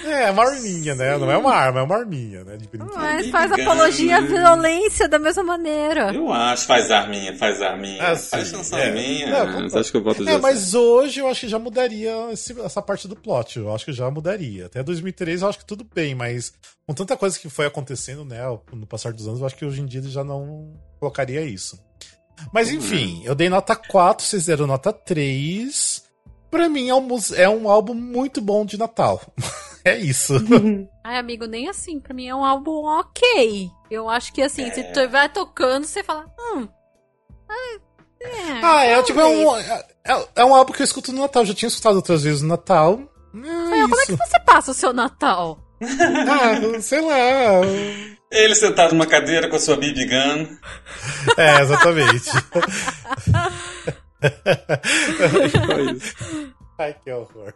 É, 0.05 0.31
uma 0.31 0.45
arminha, 0.45 0.95
né? 0.95 1.17
Não 1.17 1.29
é 1.29 1.37
uma 1.37 1.53
arma, 1.53 1.81
é 1.81 1.83
uma 1.83 1.97
arminha, 1.97 2.43
né? 2.45 2.55
De 2.55 2.65
brinquedo. 2.67 2.95
Mas 2.95 3.27
faz 3.29 3.51
apologia 3.51 4.17
à 4.17 4.21
violência 4.21 5.07
da 5.07 5.19
mesma 5.19 5.43
maneira. 5.43 6.13
Eu 6.13 6.31
acho, 6.31 6.65
faz 6.65 6.89
arminha, 6.89 7.35
faz 7.35 7.61
arminha. 7.61 8.01
Ah, 8.01 8.15
faz 8.15 8.47
chanção 8.49 8.79
é. 8.79 8.91
minha. 8.91 9.45
Não, 9.45 9.69
Você 9.69 9.79
acha 9.79 9.91
que 9.91 9.97
eu 9.97 10.03
voto 10.03 10.27
É, 10.29 10.37
mas 10.37 10.73
hoje 10.73 11.19
eu 11.19 11.27
acho 11.27 11.41
que 11.41 11.49
já 11.49 11.59
mudaria 11.59 12.13
esse- 12.31 12.59
essa 12.61 12.81
parte 12.81 13.05
do 13.07 13.15
plot. 13.17 13.59
Eu 13.59 13.73
acho 13.75 13.83
que 13.85 13.91
já 13.93 14.09
mudaria. 14.09 14.67
Até 14.67 14.81
2003 14.81 15.41
eu 15.41 15.49
acho 15.49 15.59
que 15.59 15.65
tudo 15.65 15.85
bem, 15.93 16.15
mas 16.15 16.53
com 16.87 16.93
tanta 16.93 17.15
coisa 17.15 17.37
que 17.37 17.49
foi 17.49 17.65
acontecendo, 17.65 18.25
né, 18.25 18.39
no 18.73 18.87
passar 18.87 19.13
dos 19.13 19.27
anos, 19.27 19.39
eu 19.39 19.45
acho 19.45 19.55
que 19.55 19.65
hoje 19.65 19.81
em 19.81 19.85
dia 19.85 19.99
ele 20.01 20.09
já 20.09 20.23
não 20.23 20.73
colocaria 20.99 21.41
isso. 21.41 21.79
Mas 22.53 22.71
enfim, 22.71 23.21
eu 23.25 23.35
dei 23.35 23.49
nota 23.49 23.75
4, 23.75 24.25
vocês 24.25 24.45
deram 24.45 24.65
nota 24.65 24.93
3. 24.93 26.03
Pra 26.49 26.67
mim 26.69 26.89
é 26.89 26.95
um, 26.95 27.07
é 27.35 27.49
um 27.49 27.69
álbum 27.69 27.93
muito 27.93 28.41
bom 28.41 28.65
de 28.65 28.77
Natal. 28.77 29.21
é 29.85 29.97
isso. 29.97 30.33
Ai, 31.03 31.17
amigo, 31.17 31.45
nem 31.45 31.67
assim. 31.69 31.99
Pra 31.99 32.13
mim 32.13 32.27
é 32.27 32.35
um 32.35 32.43
álbum 32.43 32.85
ok. 32.85 33.69
Eu 33.91 34.09
acho 34.09 34.33
que 34.33 34.41
assim, 34.41 34.71
se 34.71 34.83
tu 34.85 35.07
vai 35.09 35.29
tocando, 35.29 35.85
você 35.85 36.01
fala, 36.03 36.25
hum. 36.39 36.67
ai, 37.49 37.81
É, 38.21 38.51
ah, 38.63 38.85
é 38.85 39.03
tipo, 39.03 39.19
é 39.19 39.25
um, 39.25 39.55
é, 39.57 39.85
é- 40.05 40.27
é 40.37 40.45
um 40.45 40.55
álbum 40.55 40.73
que 40.73 40.81
eu 40.81 40.85
escuto 40.85 41.11
no 41.11 41.21
Natal. 41.21 41.45
Já 41.45 41.53
tinha 41.53 41.67
escutado 41.67 41.95
outras 41.97 42.23
vezes 42.23 42.41
no 42.41 42.47
Natal. 42.47 42.99
É 43.33 43.37
Rafael, 43.37 43.89
como 43.89 44.01
é 44.01 44.05
que 44.05 44.15
você 44.15 44.39
passa 44.39 44.71
o 44.71 44.73
seu 44.73 44.91
Natal? 44.91 45.59
Ah, 45.81 46.81
sei 46.81 47.01
lá. 47.01 47.61
Ele 48.31 48.53
sentado 48.55 48.91
numa 48.93 49.05
cadeira 49.07 49.49
com 49.49 49.55
a 49.55 49.59
sua 49.59 49.75
BB 49.77 50.05
Gun. 50.05 50.47
É, 51.37 51.61
exatamente. 51.61 52.29
Ai, 56.77 56.95
que 57.03 57.11
horror. 57.11 57.53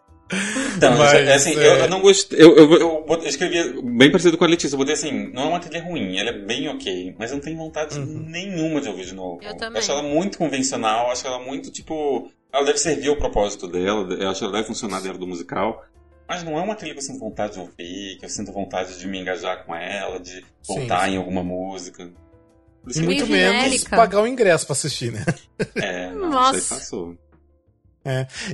Então, 0.76 0.98
Mas, 0.98 1.14
é 1.14 1.34
assim, 1.34 1.52
é. 1.52 1.68
eu, 1.68 1.76
eu 1.76 1.90
não 1.90 2.02
gostei. 2.02 2.42
Eu, 2.42 2.56
eu, 2.56 3.06
eu, 3.08 3.24
escrevi 3.24 3.82
bem 3.84 4.10
parecido 4.10 4.38
com 4.38 4.46
a 4.46 4.48
Letícia. 4.48 4.76
Eu 4.76 4.80
botei 4.80 4.94
assim, 4.94 5.32
não 5.32 5.44
é 5.44 5.46
uma 5.46 5.60
trilha 5.60 5.84
ruim, 5.84 6.18
ela 6.18 6.30
é 6.30 6.40
bem 6.40 6.68
ok, 6.70 7.16
mas 7.20 7.30
eu 7.30 7.38
não 7.38 7.44
tenho 7.44 7.58
vontade 7.58 8.00
Uhum. 8.00 8.26
nenhuma 8.28 8.82
de 8.82 8.90
ouvir 8.90 9.06
de 9.06 9.14
novo. 9.14 9.40
Eu 9.44 9.56
também. 9.56 9.80
acho 9.80 9.92
ela 9.92 10.02
muito 10.02 10.38
convencional, 10.38 11.12
acho 11.12 11.28
ela 11.28 11.40
muito, 11.40 11.72
tipo. 11.72 12.32
Ela 12.52 12.66
deve 12.66 12.78
servir 12.78 13.10
ao 13.10 13.16
propósito 13.16 13.68
dela, 13.68 14.14
eu 14.14 14.30
acho 14.30 14.40
que 14.40 14.46
ela 14.46 14.54
deve 14.54 14.68
funcionar 14.68 15.02
dentro 15.02 15.18
do 15.18 15.28
musical. 15.28 15.84
Mas 16.28 16.44
não 16.44 16.58
é 16.58 16.62
uma 16.62 16.76
trilha 16.76 16.94
que 16.94 17.00
eu 17.00 17.04
sinto 17.04 17.20
vontade 17.20 17.54
de 17.54 17.60
ouvir, 17.60 18.18
que 18.18 18.26
eu 18.26 18.30
sinto 18.30 18.52
vontade 18.52 18.98
de 18.98 19.08
me 19.08 19.20
engajar 19.20 19.66
com 19.66 19.76
ela, 19.76 20.20
de 20.20 20.44
voltar 20.68 21.06
sim. 21.06 21.14
em 21.16 21.18
alguma 21.18 21.44
música. 21.44 22.10
Por 22.84 22.96
E 22.96 23.02
muito 23.02 23.28
menos 23.28 23.64
genérica. 23.64 23.96
pagar 23.96 24.22
o 24.22 24.28
ingresso 24.28 24.66
pra 24.66 24.74
assistir, 24.74 25.12
né? 25.12 25.24
É, 25.76 26.10
não, 26.16 26.30
Nossa. 26.30 26.58
isso 26.58 26.74
aí 26.74 26.80
passou. 26.80 27.18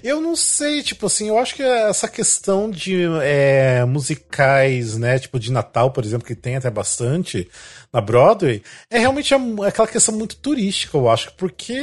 Eu 0.03 0.21
não 0.21 0.35
sei, 0.35 0.83
tipo 0.83 1.07
assim, 1.07 1.29
eu 1.29 1.37
acho 1.39 1.55
que 1.55 1.63
essa 1.63 2.07
questão 2.07 2.69
de 2.69 3.01
é, 3.23 3.83
musicais, 3.83 4.95
né, 4.95 5.17
tipo 5.17 5.39
de 5.39 5.51
Natal, 5.51 5.89
por 5.91 6.05
exemplo, 6.05 6.27
que 6.27 6.35
tem 6.35 6.55
até 6.55 6.69
bastante 6.69 7.49
na 7.91 7.99
Broadway, 7.99 8.61
é 8.91 8.99
realmente 8.99 9.33
a- 9.33 9.39
aquela 9.67 9.87
questão 9.87 10.13
muito 10.15 10.35
turística, 10.35 10.95
eu 10.95 11.09
acho, 11.09 11.33
porque 11.33 11.79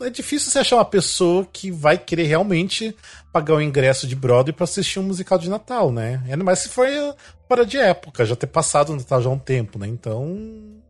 é 0.00 0.10
difícil 0.10 0.50
você 0.50 0.58
achar 0.58 0.76
uma 0.76 0.84
pessoa 0.84 1.46
que 1.52 1.70
vai 1.70 1.96
querer 1.98 2.24
realmente 2.24 2.94
pagar 3.32 3.54
o 3.54 3.60
ingresso 3.60 4.06
de 4.06 4.14
Broadway 4.16 4.52
pra 4.52 4.64
assistir 4.64 4.98
um 4.98 5.04
musical 5.04 5.38
de 5.38 5.48
Natal, 5.50 5.90
né? 5.92 6.22
Ainda 6.28 6.44
mais 6.44 6.60
se 6.60 6.68
for 6.68 6.86
eh, 6.86 7.14
fora 7.48 7.64
de 7.66 7.76
época, 7.78 8.24
já 8.24 8.34
ter 8.36 8.46
passado 8.46 8.92
o 8.92 8.96
Natal 8.96 9.20
já 9.22 9.28
há 9.28 9.32
um 9.32 9.38
tempo, 9.38 9.78
né? 9.78 9.86
Então. 9.86 10.82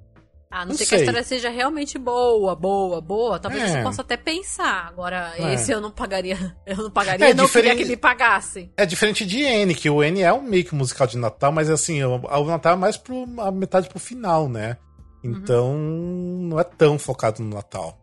A 0.51 0.60
não, 0.60 0.66
Não 0.68 0.74
ser 0.76 0.86
que 0.86 0.94
a 0.94 0.98
sei. 0.98 1.06
história 1.06 1.24
seja 1.24 1.48
realmente 1.51 1.98
boa, 1.98 2.55
boa, 2.55 3.01
boa. 3.01 3.40
Talvez 3.40 3.64
É. 3.64 3.66
você 3.72 3.82
possa 3.82 4.02
até 4.02 4.16
pensar. 4.16 4.86
Agora, 4.86 5.32
É. 5.36 5.55
esse 5.55 5.72
eu 5.72 5.81
não 5.81 5.90
pagaria. 5.90 6.36
Eu 6.64 6.76
não 6.76 6.90
pagaria, 6.93 7.26
É, 7.31 7.35
não 7.35 7.48
queria 7.48 7.62
diferente- 7.72 7.82
que 7.82 7.89
me 7.90 7.97
pagasse. 7.97 8.70
É 8.76 8.86
diferente 8.86 9.26
de 9.26 9.40
N, 9.43 9.74
que 9.74 9.90
o 9.90 10.01
N 10.01 10.22
é 10.22 10.32
um 10.32 10.43
meio 10.43 10.64
que 10.64 10.72
musical 10.74 11.09
de 11.09 11.18
Natal, 11.18 11.51
mas 11.51 11.68
assim, 11.68 12.05
o, 12.05 12.20
o 12.24 12.44
Natal 12.44 12.74
é 12.74 12.76
mais 12.76 12.97
pro, 12.97 13.26
a 13.40 13.51
metade 13.51 13.89
pro 13.89 13.98
final, 13.98 14.48
né? 14.48 14.76
Então, 15.24 15.74
não 15.76 16.60
é 16.60 16.64
tão 16.64 16.98
focado 17.01 17.43
no 17.43 17.52
Natal. 17.55 17.98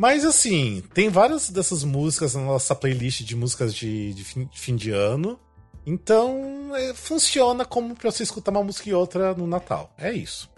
Mas 0.00 0.24
assim, 0.24 0.80
tem 0.94 1.08
várias 1.08 1.50
dessas 1.50 1.82
músicas 1.82 2.36
na 2.36 2.42
nossa 2.42 2.72
playlist 2.72 3.22
de 3.24 3.34
músicas 3.34 3.74
de, 3.74 4.14
de 4.14 4.22
fim, 4.22 4.44
de 4.46 4.60
fim 4.60 4.76
de 4.76 4.92
ano. 4.92 5.36
Então, 5.84 6.70
é, 6.76 6.94
funciona 6.94 7.64
como 7.64 7.96
pra 7.96 8.08
você 8.12 8.22
escutar 8.22 8.52
uma 8.52 8.62
música 8.62 8.88
e 8.88 8.94
outra 8.94 9.34
no 9.34 9.44
Natal. 9.44 9.92
É 9.98 10.12
isso. 10.12 10.48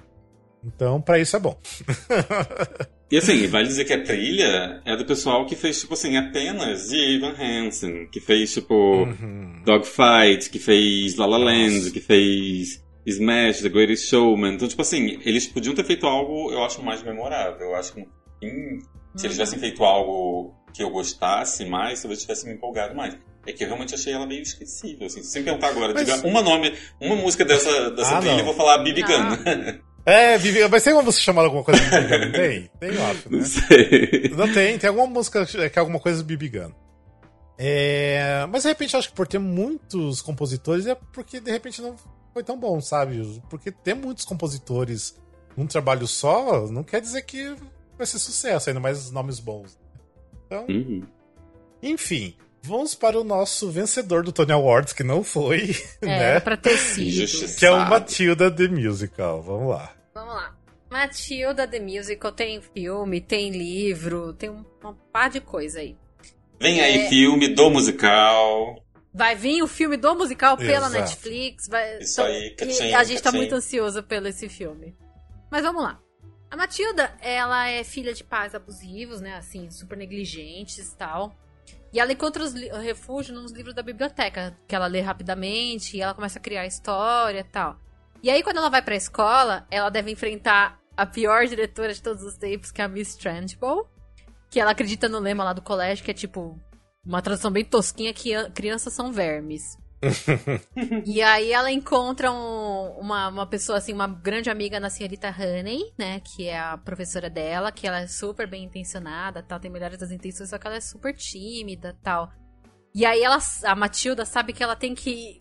Então, 0.63 1.01
pra 1.01 1.19
isso 1.19 1.37
é 1.37 1.41
bom. 1.41 1.59
E 3.11 3.17
assim, 3.17 3.47
vale 3.47 3.67
dizer 3.67 3.87
que 3.87 3.93
a 3.95 4.05
trilha 4.05 4.83
é 4.85 4.95
do 4.97 5.05
pessoal 5.07 5.47
que 5.47 5.57
fez, 5.57 5.81
tipo 5.81 5.95
assim, 5.95 6.17
apenas 6.19 6.91
de 6.91 6.97
Evan 7.17 7.35
Hansen, 7.37 8.09
que 8.13 8.21
fez, 8.21 8.53
tipo, 8.53 8.75
Uhum. 8.75 9.63
Dogfight, 9.65 10.51
que 10.51 10.59
fez 10.59 11.17
La 11.17 11.27
La 11.27 11.39
Land, 11.39 11.77
Nossa. 11.79 11.91
que 11.91 12.01
fez 12.01 12.85
Smash, 13.07 13.63
The 13.63 13.69
Greatest 13.71 14.07
Showman. 14.07 14.55
Então, 14.55 14.69
tipo 14.69 14.83
assim, 14.83 15.19
eles 15.25 15.47
podiam 15.47 15.75
ter 15.75 15.85
feito 15.85 16.07
algo, 16.07 16.53
eu 16.53 16.63
acho, 16.63 16.83
mais 16.83 17.03
memorável. 17.03 17.69
Eu 17.69 17.75
acho 17.75 17.95
que, 17.95 18.07
se 19.17 19.27
eles 19.27 19.37
tivessem 19.37 19.59
feito 19.59 19.85
algo 19.85 20.55
que 20.73 20.83
eu 20.83 20.91
gostasse 20.91 21.65
mais, 21.65 22.01
talvez 22.01 22.21
tivesse 22.23 22.47
me 22.47 22.55
empolgado 22.55 22.95
mais. 22.95 23.17
É 23.47 23.53
que 23.53 23.65
eu 23.65 23.69
realmente 23.69 23.95
achei 23.95 24.13
ela 24.13 24.27
meio 24.27 24.43
esquecível, 24.43 25.07
assim. 25.07 25.23
Se 25.23 25.31
você 25.31 25.39
me 25.39 25.47
perguntar 25.47 25.69
agora, 25.69 25.95
Mas- 25.95 26.07
diga 26.07 26.27
uma 26.29 26.43
nome, 26.43 26.75
uma 27.01 27.17
música 27.17 27.45
dessa, 27.45 27.91
dessa 27.91 28.19
Ah, 28.19 28.21
trilha, 28.21 28.39
eu 28.41 28.45
vou 28.45 28.55
falar 28.55 28.79
Bibi 28.79 29.03
Ah. 29.03 29.07
Gun. 29.37 29.81
É, 30.07 30.39
Vivi, 30.39 30.67
mas 30.69 30.83
tem 30.83 30.93
uma 30.93 31.03
música 31.03 31.23
chamada 31.25 31.47
alguma 31.47 31.63
coisa 31.65 31.81
de 31.81 31.91
BB 31.91 32.19
Gun? 32.27 32.33
Tem? 32.33 32.71
Tem, 32.81 32.95
eu 32.95 33.07
acho, 33.07 33.31
Não 33.31 33.39
né? 33.39 33.45
sei. 33.45 34.31
Não 34.37 34.53
tem, 34.53 34.79
tem 34.79 34.89
alguma 34.89 35.07
música 35.07 35.45
que 35.47 35.59
é 35.59 35.81
alguma 35.81 36.01
coisa 36.01 36.23
do 36.23 36.27
BB 36.27 36.49
Gun. 36.49 36.73
É, 37.59 38.47
mas 38.51 38.63
de 38.63 38.69
repente 38.71 38.95
eu 38.95 38.99
acho 39.01 39.11
que 39.11 39.15
por 39.15 39.27
ter 39.27 39.39
muitos 39.39 40.23
compositores 40.23 40.87
é 40.87 40.95
porque 40.95 41.41
de 41.41 41.51
repente 41.51 41.83
não 41.83 41.95
foi 42.33 42.43
tão 42.43 42.59
bom, 42.59 42.81
sabe? 42.81 43.21
Porque 43.51 43.71
ter 43.71 43.95
muitos 43.95 44.25
compositores 44.25 45.15
num 45.57 45.67
trabalho 45.67 46.07
só 46.07 46.67
não 46.69 46.83
quer 46.83 47.01
dizer 47.03 47.23
que 47.23 47.55
vai 48.01 48.07
ser 48.07 48.19
sucesso, 48.19 48.69
ainda 48.71 48.81
mais 48.81 49.11
nomes 49.11 49.39
bons. 49.41 49.79
Então, 50.47 50.67
Uhum. 50.69 51.03
enfim, 51.83 52.35
vamos 52.63 52.95
para 52.95 53.19
o 53.19 53.25
nosso 53.25 53.71
vencedor 53.71 54.23
do 54.25 54.33
Tony 54.33 54.53
Awards, 54.53 54.93
que 54.93 55.03
não 55.05 55.23
foi, 55.23 55.71
É, 56.03 56.07
né? 56.07 56.23
era 56.33 56.41
pra 56.41 56.57
ter 56.57 56.77
sido. 56.77 57.57
Que 57.59 57.67
é 57.67 57.71
o. 57.71 57.89
Matilda 57.89 58.51
The 58.51 58.69
Musical. 58.69 59.43
Vamos 59.43 59.69
lá. 59.71 59.95
Vamos 60.15 60.35
lá. 60.35 60.57
Matilda 60.91 61.69
The 61.69 61.79
Musical 61.79 62.33
tem 62.33 62.61
filme, 62.61 63.21
tem 63.21 63.51
livro, 63.51 64.33
tem 64.33 64.51
um, 64.51 64.65
uma 64.83 64.93
par 65.13 65.31
de 65.31 65.41
coisa 65.41 65.79
aí. 65.79 65.97
Vem 66.61 66.81
aí 66.81 67.03
É. 67.07 67.09
filme 67.09 67.49
do 67.55 67.71
musical. 67.71 68.83
Vai 69.15 69.35
vir 69.35 69.63
o 69.63 69.67
filme 69.67 69.97
do 69.97 70.15
musical 70.15 70.57
pela 70.57 70.87
Exato. 70.89 70.93
Netflix. 70.93 71.69
Vai... 71.69 71.99
Isso 71.99 72.21
então, 72.21 72.25
aí, 72.27 72.47
e 72.49 72.51
catinho, 72.57 72.97
a 72.97 73.05
gente 73.05 73.23
tá 73.23 73.33
muito 73.33 73.55
ansioso 73.55 74.03
pelo 74.03 74.29
esse 74.29 74.49
filme. 74.49 74.95
Mas 75.51 75.63
vamos 75.63 75.83
lá. 75.83 75.99
A 76.51 76.57
Matilda, 76.57 77.15
ela 77.21 77.69
é 77.69 77.85
filha 77.85 78.13
de 78.13 78.25
pais 78.25 78.55
abusivos, 78.55 79.21
né? 79.21 79.37
Assim, 79.37 79.71
super 79.71 79.97
negligentes 79.97 80.93
e 80.93 80.97
tal. 80.97 81.33
E 81.93 82.01
ela 82.01 82.13
encontra 82.13 82.43
os 82.43 82.53
refúgio 82.55 83.35
nos 83.35 83.53
livros 83.53 83.75
da 83.75 83.83
biblioteca, 83.83 84.57
que 84.67 84.75
ela 84.75 84.87
lê 84.87 85.01
rapidamente, 85.01 85.97
e 85.97 86.01
ela 86.01 86.15
começa 86.15 86.39
a 86.39 86.43
criar 86.43 86.67
história 86.67 87.41
e 87.41 87.45
tal. 87.45 87.79
E 88.23 88.29
aí, 88.29 88.43
quando 88.43 88.59
ela 88.59 88.69
vai 88.69 88.83
pra 88.83 88.97
escola, 88.97 89.67
ela 89.71 89.91
deve 89.91 90.11
enfrentar 90.11 90.81
a 90.97 91.07
pior 91.07 91.47
diretora 91.47 91.95
de 91.95 92.03
todos 92.03 92.23
os 92.23 92.37
tempos, 92.37 92.71
que 92.71 92.83
é 92.83 92.85
a 92.85 92.89
Miss 92.89 93.15
Trunchbull. 93.15 93.89
Que 94.51 94.59
ela 94.61 94.73
acredita 94.73 95.09
no 95.09 95.21
lema 95.21 95.45
lá 95.45 95.53
do 95.53 95.63
colégio, 95.63 96.05
que 96.05 96.11
é 96.11 96.15
tipo 96.15 96.61
uma 97.05 97.23
tradução 97.23 97.51
bem 97.51 97.65
tosquinha, 97.65 98.13
que 98.13 98.33
crianças 98.51 98.93
são 98.93 99.13
vermes. 99.13 99.79
e 101.05 101.21
aí 101.21 101.53
ela 101.53 101.71
encontra 101.71 102.33
um- 102.33 102.99
uma, 102.99 103.29
uma 103.29 103.47
pessoa, 103.47 103.79
assim, 103.79 103.93
uma 103.93 104.07
grande 104.07 104.49
amiga 104.51 104.81
na 104.81 104.89
senhorita 104.91 105.29
Honey, 105.29 105.93
né? 105.99 106.21
Que 106.21 106.49
é 106.49 106.59
a 106.59 106.79
professora 106.79 107.29
dela, 107.29 107.71
que 107.71 107.87
ela 107.87 108.01
é 108.01 108.07
super 108.07 108.49
bem 108.49 108.65
intencionada, 108.65 109.43
tal, 109.43 109.61
tem 109.61 109.71
melhores 109.71 109.99
das 109.99 110.11
intenções, 110.11 110.49
só 110.51 110.59
que 110.59 110.67
ela 110.67 110.77
é 110.77 110.81
super 110.81 111.15
tímida, 111.15 111.97
tal. 112.03 112.33
E 112.95 113.05
aí 113.07 113.23
ela, 113.23 113.39
a 113.65 113.75
Matilda 113.77 114.25
sabe 114.25 114.53
que 114.53 114.63
ela 114.63 114.75
tem 114.75 114.95
que 114.95 115.41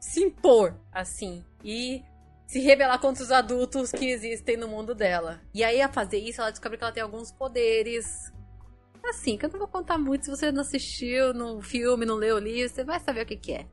se 0.00 0.20
impor, 0.22 0.74
assim, 0.92 1.44
e 1.64 2.02
se 2.46 2.60
rebelar 2.60 3.00
contra 3.00 3.22
os 3.24 3.32
adultos 3.32 3.90
que 3.90 4.06
existem 4.08 4.56
no 4.56 4.68
mundo 4.68 4.94
dela. 4.94 5.40
E 5.52 5.64
aí, 5.64 5.82
a 5.82 5.88
fazer 5.88 6.18
isso, 6.18 6.40
ela 6.40 6.50
descobre 6.50 6.78
que 6.78 6.84
ela 6.84 6.92
tem 6.92 7.02
alguns 7.02 7.32
poderes. 7.32 8.32
Assim, 9.04 9.36
que 9.36 9.46
eu 9.46 9.50
não 9.50 9.58
vou 9.58 9.68
contar 9.68 9.98
muito 9.98 10.24
se 10.24 10.30
você 10.30 10.50
não 10.50 10.62
assistiu 10.62 11.32
no 11.32 11.60
filme, 11.62 12.04
não 12.06 12.16
leu 12.16 12.36
o 12.36 12.38
livro, 12.40 12.72
você 12.72 12.82
vai 12.84 12.98
saber 13.00 13.22
o 13.22 13.26
que, 13.26 13.36
que 13.36 13.52
é. 13.52 13.66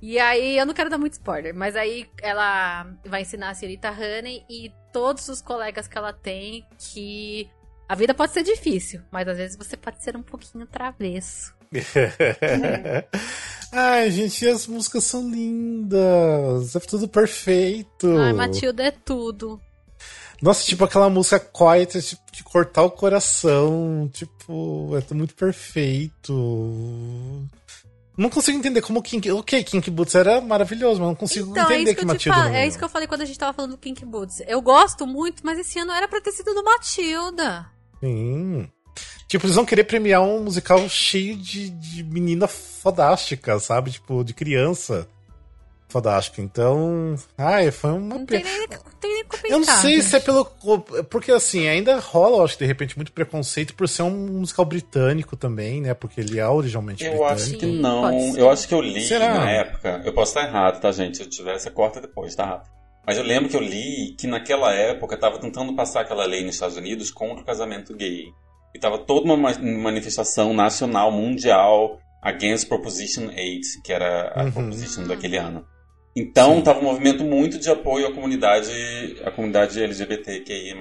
E 0.00 0.18
aí, 0.18 0.58
eu 0.58 0.64
não 0.64 0.74
quero 0.74 0.90
dar 0.90 0.98
muito 0.98 1.14
spoiler, 1.14 1.54
mas 1.54 1.74
aí 1.74 2.06
ela 2.22 2.86
vai 3.04 3.22
ensinar 3.22 3.50
a 3.50 3.54
senhorita 3.54 3.90
Honey 3.90 4.44
e 4.48 4.72
todos 4.92 5.28
os 5.28 5.42
colegas 5.42 5.88
que 5.88 5.98
ela 5.98 6.12
tem 6.12 6.64
que 6.78 7.50
a 7.88 7.94
vida 7.94 8.12
pode 8.12 8.32
ser 8.32 8.42
difícil, 8.42 9.00
mas 9.10 9.26
às 9.26 9.38
vezes 9.38 9.56
você 9.56 9.76
pode 9.76 10.04
ser 10.04 10.14
um 10.14 10.22
pouquinho 10.22 10.66
travesso. 10.66 11.54
Ai, 13.72 14.10
gente, 14.10 14.46
as 14.46 14.66
músicas 14.66 15.04
são 15.04 15.30
lindas. 15.30 16.76
É 16.76 16.80
tudo 16.80 17.08
perfeito. 17.08 18.14
Ai, 18.18 18.34
Matilda 18.34 18.82
é 18.82 18.90
tudo. 18.90 19.58
Nossa, 20.40 20.64
tipo 20.64 20.84
aquela 20.84 21.10
música 21.10 21.40
quiet, 21.40 22.00
tipo, 22.02 22.22
de 22.30 22.44
cortar 22.44 22.82
o 22.82 22.90
coração. 22.90 24.08
Tipo, 24.12 24.90
é 24.96 25.14
muito 25.14 25.34
perfeito. 25.34 27.48
Não 28.18 28.28
consigo 28.28 28.58
entender 28.58 28.82
como 28.82 29.00
Kink. 29.00 29.30
Ok, 29.30 29.62
Kink 29.62 29.88
Boots 29.92 30.16
era 30.16 30.40
maravilhoso, 30.40 30.98
mas 30.98 31.08
não 31.08 31.14
consigo 31.14 31.52
Então, 31.52 31.70
é 31.70 31.74
entender 31.76 31.90
isso 31.90 31.94
que 31.94 32.00
que 32.00 32.06
Matilda. 32.06 32.36
não 32.36 32.54
É 32.54 32.66
isso 32.66 32.76
que 32.76 32.82
eu 32.82 32.88
falei 32.88 33.06
quando 33.06 33.20
a 33.22 33.24
gente 33.24 33.38
tava 33.38 33.52
falando 33.52 33.70
do 33.70 33.78
Kink 33.78 34.04
Boots. 34.04 34.42
Eu 34.48 34.60
gosto 34.60 35.06
muito, 35.06 35.40
mas 35.46 35.56
esse 35.56 35.78
ano 35.78 35.92
era 35.92 36.08
pra 36.08 36.20
ter 36.20 36.32
sido 36.32 36.52
do 36.52 36.64
Matilda. 36.64 37.70
Sim. 38.00 38.68
Tipo, 39.28 39.46
eles 39.46 39.54
vão 39.54 39.64
querer 39.64 39.84
premiar 39.84 40.20
um 40.22 40.42
musical 40.42 40.88
cheio 40.88 41.36
de, 41.36 41.70
de 41.70 42.02
menina 42.02 42.48
fodástica, 42.48 43.60
sabe? 43.60 43.92
Tipo, 43.92 44.24
de 44.24 44.34
criança 44.34 45.06
fodástica. 45.88 46.40
Então. 46.42 47.14
Ai, 47.36 47.70
foi 47.70 47.90
uma 47.92 48.18
Não 48.18 48.26
tem 48.26 48.42
nem, 48.44 48.58
não 48.68 48.78
tem 49.00 49.14
nem 49.14 49.24
como 49.24 49.42
Eu 49.46 49.50
não 49.50 49.60
comentar, 49.60 49.80
sei 49.82 49.94
gente. 49.96 50.04
se 50.04 50.16
é 50.16 50.20
pelo. 50.20 50.44
Porque 51.10 51.32
assim, 51.32 51.66
ainda 51.68 51.98
rola, 51.98 52.38
eu 52.38 52.44
acho 52.44 52.54
que 52.56 52.64
de 52.64 52.68
repente, 52.68 52.96
muito 52.96 53.12
preconceito 53.12 53.74
por 53.74 53.88
ser 53.88 54.02
um 54.02 54.10
musical 54.10 54.64
britânico 54.64 55.36
também, 55.36 55.80
né? 55.80 55.94
Porque 55.94 56.20
ele 56.20 56.38
é 56.38 56.46
originalmente 56.48 57.04
Eu 57.04 57.12
britânico. 57.12 57.34
acho 57.34 57.56
que 57.58 57.66
não. 57.66 58.36
Eu 58.36 58.50
acho 58.50 58.68
que 58.68 58.74
eu 58.74 58.80
li 58.80 59.00
Será? 59.06 59.34
na 59.34 59.50
época. 59.50 60.02
Eu 60.04 60.12
posso 60.12 60.32
estar 60.38 60.46
errado, 60.48 60.80
tá, 60.80 60.92
gente? 60.92 61.16
Se 61.16 61.22
eu 61.22 61.28
tiver, 61.28 61.58
você 61.58 61.70
corta 61.70 62.00
depois, 62.00 62.34
tá? 62.34 62.62
Mas 63.06 63.16
eu 63.16 63.24
lembro 63.24 63.48
que 63.48 63.56
eu 63.56 63.60
li 63.62 64.14
que 64.18 64.26
naquela 64.26 64.72
época 64.74 65.16
tava 65.16 65.38
tentando 65.38 65.74
passar 65.74 66.02
aquela 66.02 66.26
lei 66.26 66.44
nos 66.44 66.56
Estados 66.56 66.76
Unidos 66.76 67.10
contra 67.10 67.42
o 67.42 67.46
casamento 67.46 67.94
gay. 67.96 68.24
E 68.74 68.78
tava 68.78 68.98
toda 68.98 69.24
uma 69.24 69.34
ma- 69.36 69.58
manifestação 69.58 70.52
nacional, 70.52 71.10
mundial, 71.10 71.98
against 72.20 72.68
Proposition 72.68 73.28
8, 73.28 73.82
que 73.82 73.92
era 73.94 74.30
a 74.38 74.44
Uhum. 74.44 74.52
proposition 74.52 75.04
daquele 75.06 75.38
ano. 75.38 75.64
Então 76.20 76.56
Sim. 76.56 76.62
tava 76.62 76.80
um 76.80 76.84
movimento 76.84 77.22
muito 77.22 77.58
de 77.58 77.70
apoio 77.70 78.08
à 78.08 78.12
comunidade, 78.12 78.70
à 79.24 79.30
comunidade 79.30 79.80
LGBTQI+. 79.82 80.74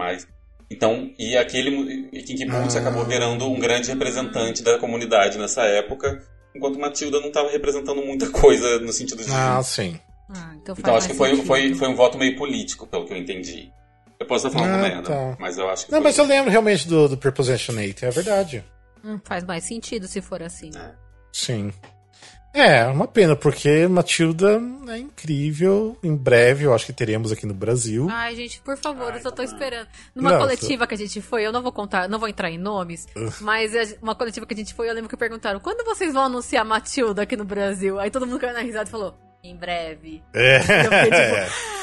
Então, 0.70 1.12
e 1.18 1.38
aquele 1.38 2.10
e 2.12 2.24
Kinky 2.24 2.46
Boots 2.46 2.76
Ah. 2.76 2.80
acabou 2.80 3.06
virando 3.06 3.46
um 3.50 3.60
grande 3.60 3.90
representante 3.90 4.64
da 4.64 4.78
comunidade 4.80 5.38
nessa 5.38 5.62
época, 5.64 6.22
enquanto 6.56 6.80
Matilda 6.80 7.20
não 7.22 7.28
estava 7.28 7.50
representando 7.52 8.02
muita 8.06 8.30
coisa 8.32 8.80
no 8.80 8.92
sentido 8.92 9.24
de. 9.24 9.32
Ah, 9.32 9.62
sim. 9.64 10.00
Ah, 10.30 10.54
então 10.62 10.76
então 10.78 10.96
acho 10.96 11.08
que 11.08 11.14
foi, 11.14 11.30
sentido. 11.30 11.46
foi, 11.48 11.74
foi 11.76 11.88
um 11.88 11.96
voto 11.96 12.18
meio 12.18 12.36
político, 12.36 12.86
pelo 12.88 13.06
que 13.06 13.14
eu 13.14 13.18
entendi. 13.18 13.72
Eu 14.20 14.26
posso 14.26 14.48
estar 14.48 14.60
falando 14.60 14.76
Ah, 14.76 14.82
merda, 14.90 15.04
tá. 15.04 15.38
mas 15.40 15.58
eu 15.58 15.70
acho 15.70 15.86
que 15.86 15.92
Não, 15.92 16.00
foi 16.00 16.04
mas 16.10 16.18
eu 16.18 16.26
lembro 16.26 16.50
realmente 16.52 16.88
do, 16.88 17.08
do 17.08 17.18
Preposition 17.18 17.74
8, 17.78 18.06
é 18.06 18.10
verdade. 18.10 18.66
Hum, 19.06 19.20
faz 19.24 19.44
mais 19.46 19.64
sentido 19.64 20.08
se 20.08 20.20
for 20.22 20.42
assim. 20.42 20.72
É. 20.76 20.92
Sim. 21.32 21.72
É, 22.58 22.88
uma 22.88 23.08
pena, 23.08 23.36
porque 23.36 23.88
Matilda 23.88 24.60
é 24.88 24.98
incrível. 24.98 25.96
Em 26.02 26.16
breve, 26.16 26.64
eu 26.64 26.74
acho 26.74 26.88
que 26.88 26.94
teremos 26.94 27.32
aqui 27.32 27.46
no 27.46 27.54
Brasil. 27.54 28.08
Ai, 28.10 28.36
gente, 28.36 28.60
por 28.62 28.76
favor, 28.76 29.12
Ai, 29.12 29.20
eu 29.20 29.22
só 29.22 29.30
tô 29.30 29.38
tá 29.38 29.44
esperando. 29.44 29.88
Numa 30.16 30.32
Não, 30.32 30.40
coletiva 30.40 30.88
que 30.88 30.96
a 30.96 30.98
gente 30.98 31.22
foi, 31.22 31.46
eu 31.46 31.52
não 31.52 31.62
vou 31.62 31.72
contar, 31.72 32.10
não 32.10 32.18
vou 32.18 32.28
entrar 32.28 32.50
em 32.50 32.58
nomes, 32.58 33.06
mas 33.42 33.74
uma 34.02 34.16
coletiva 34.16 34.46
que 34.46 34.56
a 34.56 34.58
gente 34.58 34.74
foi, 34.74 34.90
eu 34.90 34.94
lembro 34.94 35.08
que 35.08 35.16
perguntaram: 35.16 35.60
quando 35.60 35.86
vocês 35.86 36.14
vão 36.14 36.24
anunciar 36.24 36.66
Matilda 36.66 37.22
aqui 37.22 37.38
no 37.38 37.46
Brasil? 37.46 38.00
Aí 38.00 38.10
todo 38.10 38.26
mundo 38.26 38.40
caiu 38.40 38.54
na 38.54 38.62
risada 38.62 38.90
e 38.90 38.92
falou: 38.92 39.16
em 39.44 39.56
breve. 39.56 40.24
É. 40.34 40.58
Eu 40.58 40.62
fiquei 40.62 41.12
tipo, 41.12 41.78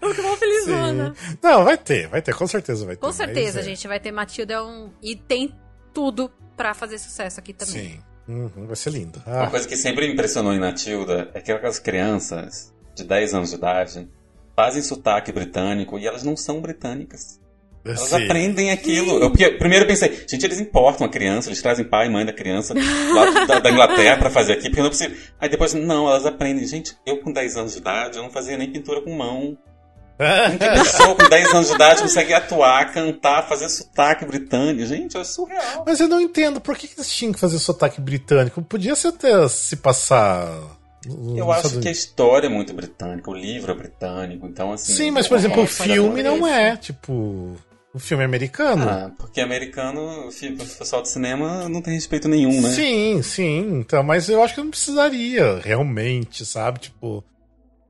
Eu 0.00 0.36
felizona. 0.36 1.14
Sim. 1.14 1.38
Não, 1.42 1.64
vai 1.64 1.76
ter, 1.76 2.08
vai 2.08 2.22
ter, 2.22 2.34
com 2.34 2.46
certeza 2.46 2.86
vai 2.86 2.94
ter. 2.94 3.00
Com 3.00 3.08
mas 3.08 3.16
certeza, 3.16 3.60
é. 3.60 3.62
gente, 3.62 3.86
vai 3.86 4.00
ter 4.00 4.12
Matilda 4.12 4.54
é 4.54 4.62
um... 4.62 4.90
e 5.02 5.14
tem 5.14 5.54
tudo 5.92 6.30
pra 6.56 6.72
fazer 6.72 6.98
sucesso 6.98 7.38
aqui 7.38 7.52
também. 7.52 7.74
Sim. 7.74 8.09
Uhum, 8.30 8.66
vai 8.66 8.76
ser 8.76 8.90
lindo. 8.92 9.20
Uma 9.26 9.44
Ah, 9.44 9.50
coisa 9.50 9.66
que 9.66 9.76
sempre 9.76 10.06
me 10.06 10.12
impressionou 10.12 10.52
em 10.54 10.58
Natilda 10.60 11.30
é 11.34 11.40
que 11.40 11.50
aquelas 11.50 11.78
crianças 11.78 12.72
de 12.94 13.02
10 13.04 13.34
anos 13.34 13.50
de 13.50 13.56
idade 13.56 14.08
fazem 14.54 14.82
sotaque 14.82 15.32
britânico 15.32 15.98
e 15.98 16.06
elas 16.06 16.22
não 16.22 16.36
são 16.36 16.60
britânicas. 16.60 17.40
Elas 17.84 18.00
sim. 18.00 18.24
aprendem 18.24 18.70
aquilo. 18.70 19.18
Eu, 19.22 19.30
porque, 19.30 19.50
primeiro 19.52 19.84
eu 19.84 19.88
pensei, 19.88 20.24
gente, 20.28 20.44
eles 20.44 20.60
importam 20.60 21.06
a 21.06 21.10
criança, 21.10 21.48
eles 21.48 21.62
trazem 21.62 21.84
pai 21.84 22.06
e 22.06 22.10
mãe 22.10 22.26
da 22.26 22.32
criança 22.32 22.74
lá 22.74 23.46
da, 23.46 23.58
da 23.58 23.70
Inglaterra 23.70 24.18
pra 24.18 24.28
fazer 24.30 24.52
aqui, 24.52 24.64
porque 24.68 24.80
não 24.80 24.88
é 24.88 24.90
possível. 24.90 25.16
Aí 25.40 25.48
depois, 25.48 25.72
não, 25.72 26.06
elas 26.06 26.26
aprendem. 26.26 26.66
Gente, 26.66 26.94
eu 27.06 27.20
com 27.22 27.32
10 27.32 27.56
anos 27.56 27.72
de 27.72 27.78
idade, 27.78 28.18
eu 28.18 28.22
não 28.22 28.30
fazia 28.30 28.56
nem 28.58 28.70
pintura 28.70 29.00
com 29.00 29.16
mão. 29.16 29.56
Que 30.58 30.68
pessoa 30.70 31.14
com 31.14 31.28
10 31.28 31.54
anos 31.54 31.68
de 31.68 31.74
idade 31.74 32.02
consegue 32.02 32.34
atuar, 32.34 32.92
cantar, 32.92 33.48
fazer 33.48 33.68
sotaque 33.68 34.24
britânico? 34.24 34.86
Gente, 34.86 35.16
é 35.16 35.24
surreal. 35.24 35.84
Mas 35.86 36.00
eu 36.00 36.08
não 36.08 36.20
entendo, 36.20 36.60
por 36.60 36.76
que 36.76 36.88
eles 36.94 37.08
tinham 37.08 37.32
que 37.32 37.40
fazer 37.40 37.58
sotaque 37.58 38.00
britânico? 38.00 38.62
Podia 38.62 38.94
ser 38.94 39.08
até 39.08 39.48
se 39.48 39.76
passar. 39.76 40.46
Eu 41.34 41.50
acho 41.50 41.80
que 41.80 41.88
a 41.88 41.92
história 41.92 42.46
é 42.46 42.50
muito 42.50 42.74
britânica, 42.74 43.30
o 43.30 43.34
livro 43.34 43.72
é 43.72 43.74
britânico, 43.74 44.46
então 44.46 44.72
assim. 44.72 44.92
Sim, 44.92 45.10
mas 45.10 45.26
por 45.26 45.38
exemplo, 45.38 45.60
É, 45.60 45.64
o 45.64 45.66
pode 45.66 45.90
filme 45.90 46.22
não 46.22 46.46
é, 46.46 46.76
tipo. 46.76 47.56
O 47.92 47.98
filme 47.98 48.22
é 48.22 48.26
americano. 48.26 48.88
Ah, 48.88 49.10
porque 49.18 49.40
americano, 49.40 50.28
o 50.28 50.78
pessoal 50.78 51.02
do 51.02 51.08
cinema 51.08 51.68
não 51.68 51.82
tem 51.82 51.94
respeito 51.94 52.28
nenhum, 52.28 52.60
né? 52.60 52.70
Sim, 52.70 53.20
sim. 53.22 53.80
Então, 53.80 54.02
mas 54.02 54.28
eu 54.28 54.40
acho 54.42 54.54
que 54.54 54.60
não 54.60 54.70
precisaria 54.70 55.58
realmente, 55.58 56.44
sabe? 56.44 56.78
Tipo, 56.78 57.24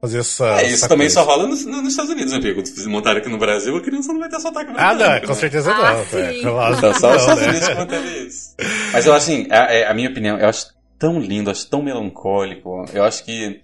fazer 0.01 0.21
essa. 0.21 0.61
É, 0.61 0.65
isso 0.67 0.75
essa 0.75 0.89
também 0.89 1.07
coisa. 1.07 1.21
só 1.21 1.27
rola 1.27 1.47
nos, 1.47 1.65
nos 1.65 1.89
Estados 1.89 2.11
Unidos, 2.11 2.33
né, 2.33 2.41
Pico? 2.41 2.65
Se 2.67 2.89
montarem 2.89 3.21
aqui 3.21 3.29
no 3.29 3.39
Brasil, 3.39 3.77
a 3.77 3.81
criança 3.81 4.13
não 4.13 4.21
vai 4.21 4.29
ter 4.29 4.41
sotaque 4.41 4.73
Ah, 4.77 4.95
não, 4.95 5.21
com 5.21 5.27
né? 5.29 5.35
certeza 5.35 5.73
Ah, 5.73 5.93
não. 5.97 6.05
sim. 6.07 6.17
É, 6.19 6.49
lógico 6.49 6.79
Então, 6.79 6.93
que 6.93 6.99
só 7.01 7.11
os 7.15 7.21
Estados 7.21 7.43
né? 7.43 7.49
Unidos 7.49 7.69
que 7.69 7.75
vão 7.75 7.87
ter 7.87 8.27
isso. 8.27 8.55
Mas 8.93 9.07
eu 9.07 9.13
acho 9.15 9.31
assim, 9.31 9.47
a, 9.51 9.57
é, 9.73 9.87
a 9.87 9.95
minha 9.95 10.09
opinião, 10.11 10.39
eu 10.39 10.49
acho 10.49 10.67
tão 10.99 11.19
lindo, 11.21 11.51
acho 11.51 11.69
tão 11.69 11.83
melancólico. 11.83 12.85
Eu 12.93 13.05
acho 13.05 13.25
que. 13.25 13.61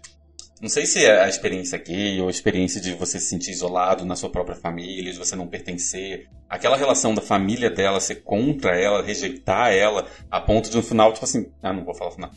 Não 0.59 0.71
sei 0.71 0.87
se 0.87 1.05
é 1.05 1.23
a 1.23 1.29
experiência 1.29 1.77
gay 1.77 2.19
ou 2.19 2.29
a 2.29 2.31
experiência 2.31 2.81
de 2.81 2.95
você 2.95 3.21
se 3.21 3.27
sentir 3.27 3.51
isolado 3.51 4.07
na 4.07 4.17
sua 4.17 4.31
própria 4.31 4.57
família, 4.57 5.13
de 5.13 5.19
você 5.19 5.37
não 5.37 5.47
pertencer. 5.47 6.29
Aquela 6.49 6.79
relação 6.79 7.15
da 7.15 7.21
família 7.21 7.69
dela 7.69 8.01
ser 8.01 8.17
contra 8.23 8.75
ela, 8.75 9.03
rejeitar 9.03 9.71
ela, 9.73 10.07
a 10.31 10.41
ponto 10.41 10.71
de 10.71 10.77
no 10.77 10.83
final, 10.83 11.13
tipo 11.13 11.27
assim. 11.27 11.47
Ah, 11.63 11.75
não 11.75 11.85
vou 11.85 11.95
falar 11.95 12.11
o 12.11 12.15
final. 12.15 12.31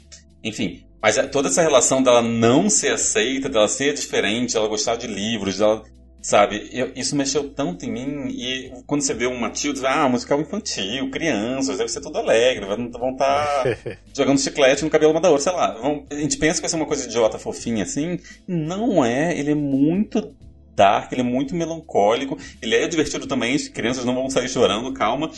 Enfim, 0.44 0.84
mas 1.02 1.18
é- 1.18 1.28
toda 1.28 1.48
essa 1.50 1.62
relação 1.62 2.02
dela 2.02 2.22
não 2.22 2.70
ser 2.70 2.94
aceita, 2.94 3.50
dela 3.50 3.68
ser 3.68 3.94
diferente, 3.94 4.56
ela 4.58 4.68
gostar 4.68 4.96
de 4.96 5.08
livros, 5.08 5.58
dela. 5.58 5.84
Sabe, 6.22 6.70
eu- 6.74 6.92
isso 6.98 7.16
mexeu 7.16 7.50
tanto 7.50 7.86
em 7.86 7.92
mim. 7.94 8.28
E 8.30 8.74
quando 8.86 9.02
você 9.02 9.14
vê 9.14 9.26
um 9.26 9.40
Matilda, 9.40 9.88
ah, 9.90 10.10
musical 10.10 10.42
infantil, 10.42 11.10
crianças, 11.10 11.78
deve 11.78 11.90
ser 11.90 12.02
tudo 12.02 12.18
alegre, 12.18 12.66
vão 12.66 13.12
estar 13.12 13.64
jogando 14.14 14.38
chiclete 14.38 14.84
no 14.84 14.90
cabelo 14.90 15.14
uma 15.14 15.22
da 15.22 15.30
outra, 15.30 15.44
sei 15.46 15.54
lá. 15.54 15.72
Vão- 15.80 16.06
a 16.12 16.16
gente 16.16 16.38
pensa 16.38 16.56
que 16.56 16.62
vai 16.64 16.70
ser 16.70 16.76
uma 16.76 16.86
coisa 16.86 17.06
idiota, 17.08 17.40
fofinha 17.40 17.84
assim. 17.84 18.20
Não 18.46 19.04
é, 19.04 19.38
ele 19.40 19.52
é 19.52 19.56
muito 19.56 20.36
dark, 20.76 21.10
ele 21.14 21.22
é 21.22 21.24
muito 21.24 21.56
melancólico, 21.56 22.38
ele 22.62 22.76
é 22.76 22.86
divertido 22.88 23.26
também, 23.26 23.56
as 23.56 23.70
crianças 23.70 24.04
não 24.04 24.14
vão 24.16 24.30
sair 24.30 24.50
chorando, 24.50 24.92
calma. 24.94 25.32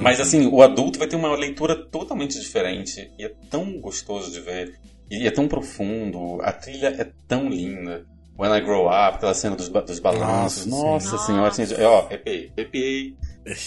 Mas 0.00 0.20
assim, 0.20 0.46
o 0.46 0.62
adulto 0.62 0.98
vai 0.98 1.06
ter 1.08 1.16
uma 1.16 1.34
leitura 1.36 1.74
totalmente 1.76 2.38
diferente. 2.40 3.10
E 3.18 3.24
é 3.24 3.32
tão 3.50 3.78
gostoso 3.80 4.30
de 4.32 4.40
ver. 4.40 4.74
E 5.10 5.26
é 5.26 5.30
tão 5.30 5.46
profundo. 5.48 6.38
A 6.42 6.52
trilha 6.52 6.88
é 6.98 7.06
tão 7.28 7.48
linda. 7.48 8.04
When 8.38 8.50
I 8.56 8.60
Grow 8.62 8.86
Up, 8.86 9.16
aquela 9.16 9.34
cena 9.34 9.54
dos, 9.54 9.68
dos 9.68 9.98
balanços. 9.98 10.64
Nossa, 10.66 11.12
Nossa, 11.12 11.26
senhora, 11.26 11.48
assim, 11.48 11.62
Nossa. 11.62 11.74
é, 11.74 11.84
ó, 11.86 12.06
arrepiei, 12.06 12.50
arrepiei. 12.56 13.16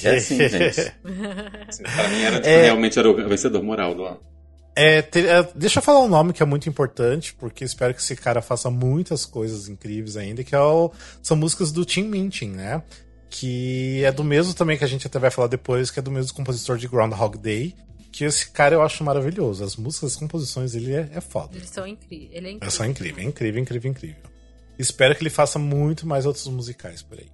É 0.03 0.15
assim, 0.15 0.38
gente. 0.49 0.80
Assim, 1.68 1.84
pra 1.84 2.07
mim 2.10 2.22
era, 2.22 2.35
tipo, 2.38 2.47
É. 2.47 2.64
realmente 2.64 2.97
era 2.97 3.10
o 3.10 3.30
vencedor 3.30 3.61
moral 3.64 3.93
do 3.93 4.06
ano. 4.06 4.19
É, 4.76 5.02
te- 5.02 5.26
é, 5.27 5.47
deixa 5.56 5.80
eu 5.80 5.84
falar 5.84 5.99
um 6.02 6.07
nome 6.07 6.34
que 6.34 6.41
é 6.43 6.45
muito 6.45 6.68
importante, 6.68 7.34
porque 7.35 7.64
espero 7.64 7.93
que 7.93 8.02
esse 8.02 8.15
cara 8.15 8.41
faça 8.41 8.69
muitas 8.69 9.26
coisas 9.26 9.69
incríveis 9.69 10.18
ainda, 10.18 10.43
que 10.43 10.53
é 10.56 10.60
o- 10.60 10.91
são 11.22 11.38
músicas 11.38 11.72
do 11.72 11.85
Tim 11.85 12.03
Minchin, 12.03 12.49
né? 12.49 12.81
Que 13.30 14.03
é 14.03 14.11
do 14.11 14.23
mesmo 14.23 14.53
também 14.53 14.77
que 14.77 14.84
a 14.84 14.88
gente 14.88 15.07
até 15.07 15.19
vai 15.19 15.30
falar 15.31 15.47
depois, 15.47 15.91
que 15.91 15.99
é 15.99 16.02
do 16.02 16.11
mesmo 16.11 16.34
compositor 16.34 16.77
de 16.77 16.88
Groundhog 16.88 17.38
Day. 17.38 17.76
Que 18.11 18.23
esse 18.23 18.49
cara 18.52 18.73
eu 18.76 18.81
acho 18.81 19.03
maravilhoso. 19.03 19.64
As 19.64 19.76
músicas, 19.76 20.14
as 20.14 20.18
composições, 20.18 20.73
ele 20.73 20.93
é, 20.93 21.10
é 21.14 21.19
foda. 21.19 21.57
Eles 21.57 21.69
são 21.69 21.85
incríveis. 21.85 22.30
Ele 22.34 22.47
é 22.47 22.49
É 22.49 22.53
incrível. 22.53 22.72
só 22.72 22.85
incrível, 22.85 23.23
é 23.23 23.27
incrível, 23.27 23.61
incrível, 23.61 23.91
incrível. 23.91 24.23
Espero 24.80 25.15
que 25.15 25.22
ele 25.23 25.30
faça 25.30 25.60
muito 25.60 26.07
mais 26.07 26.26
outros 26.26 26.47
musicais 26.47 27.02
por 27.02 27.18
aí. 27.19 27.27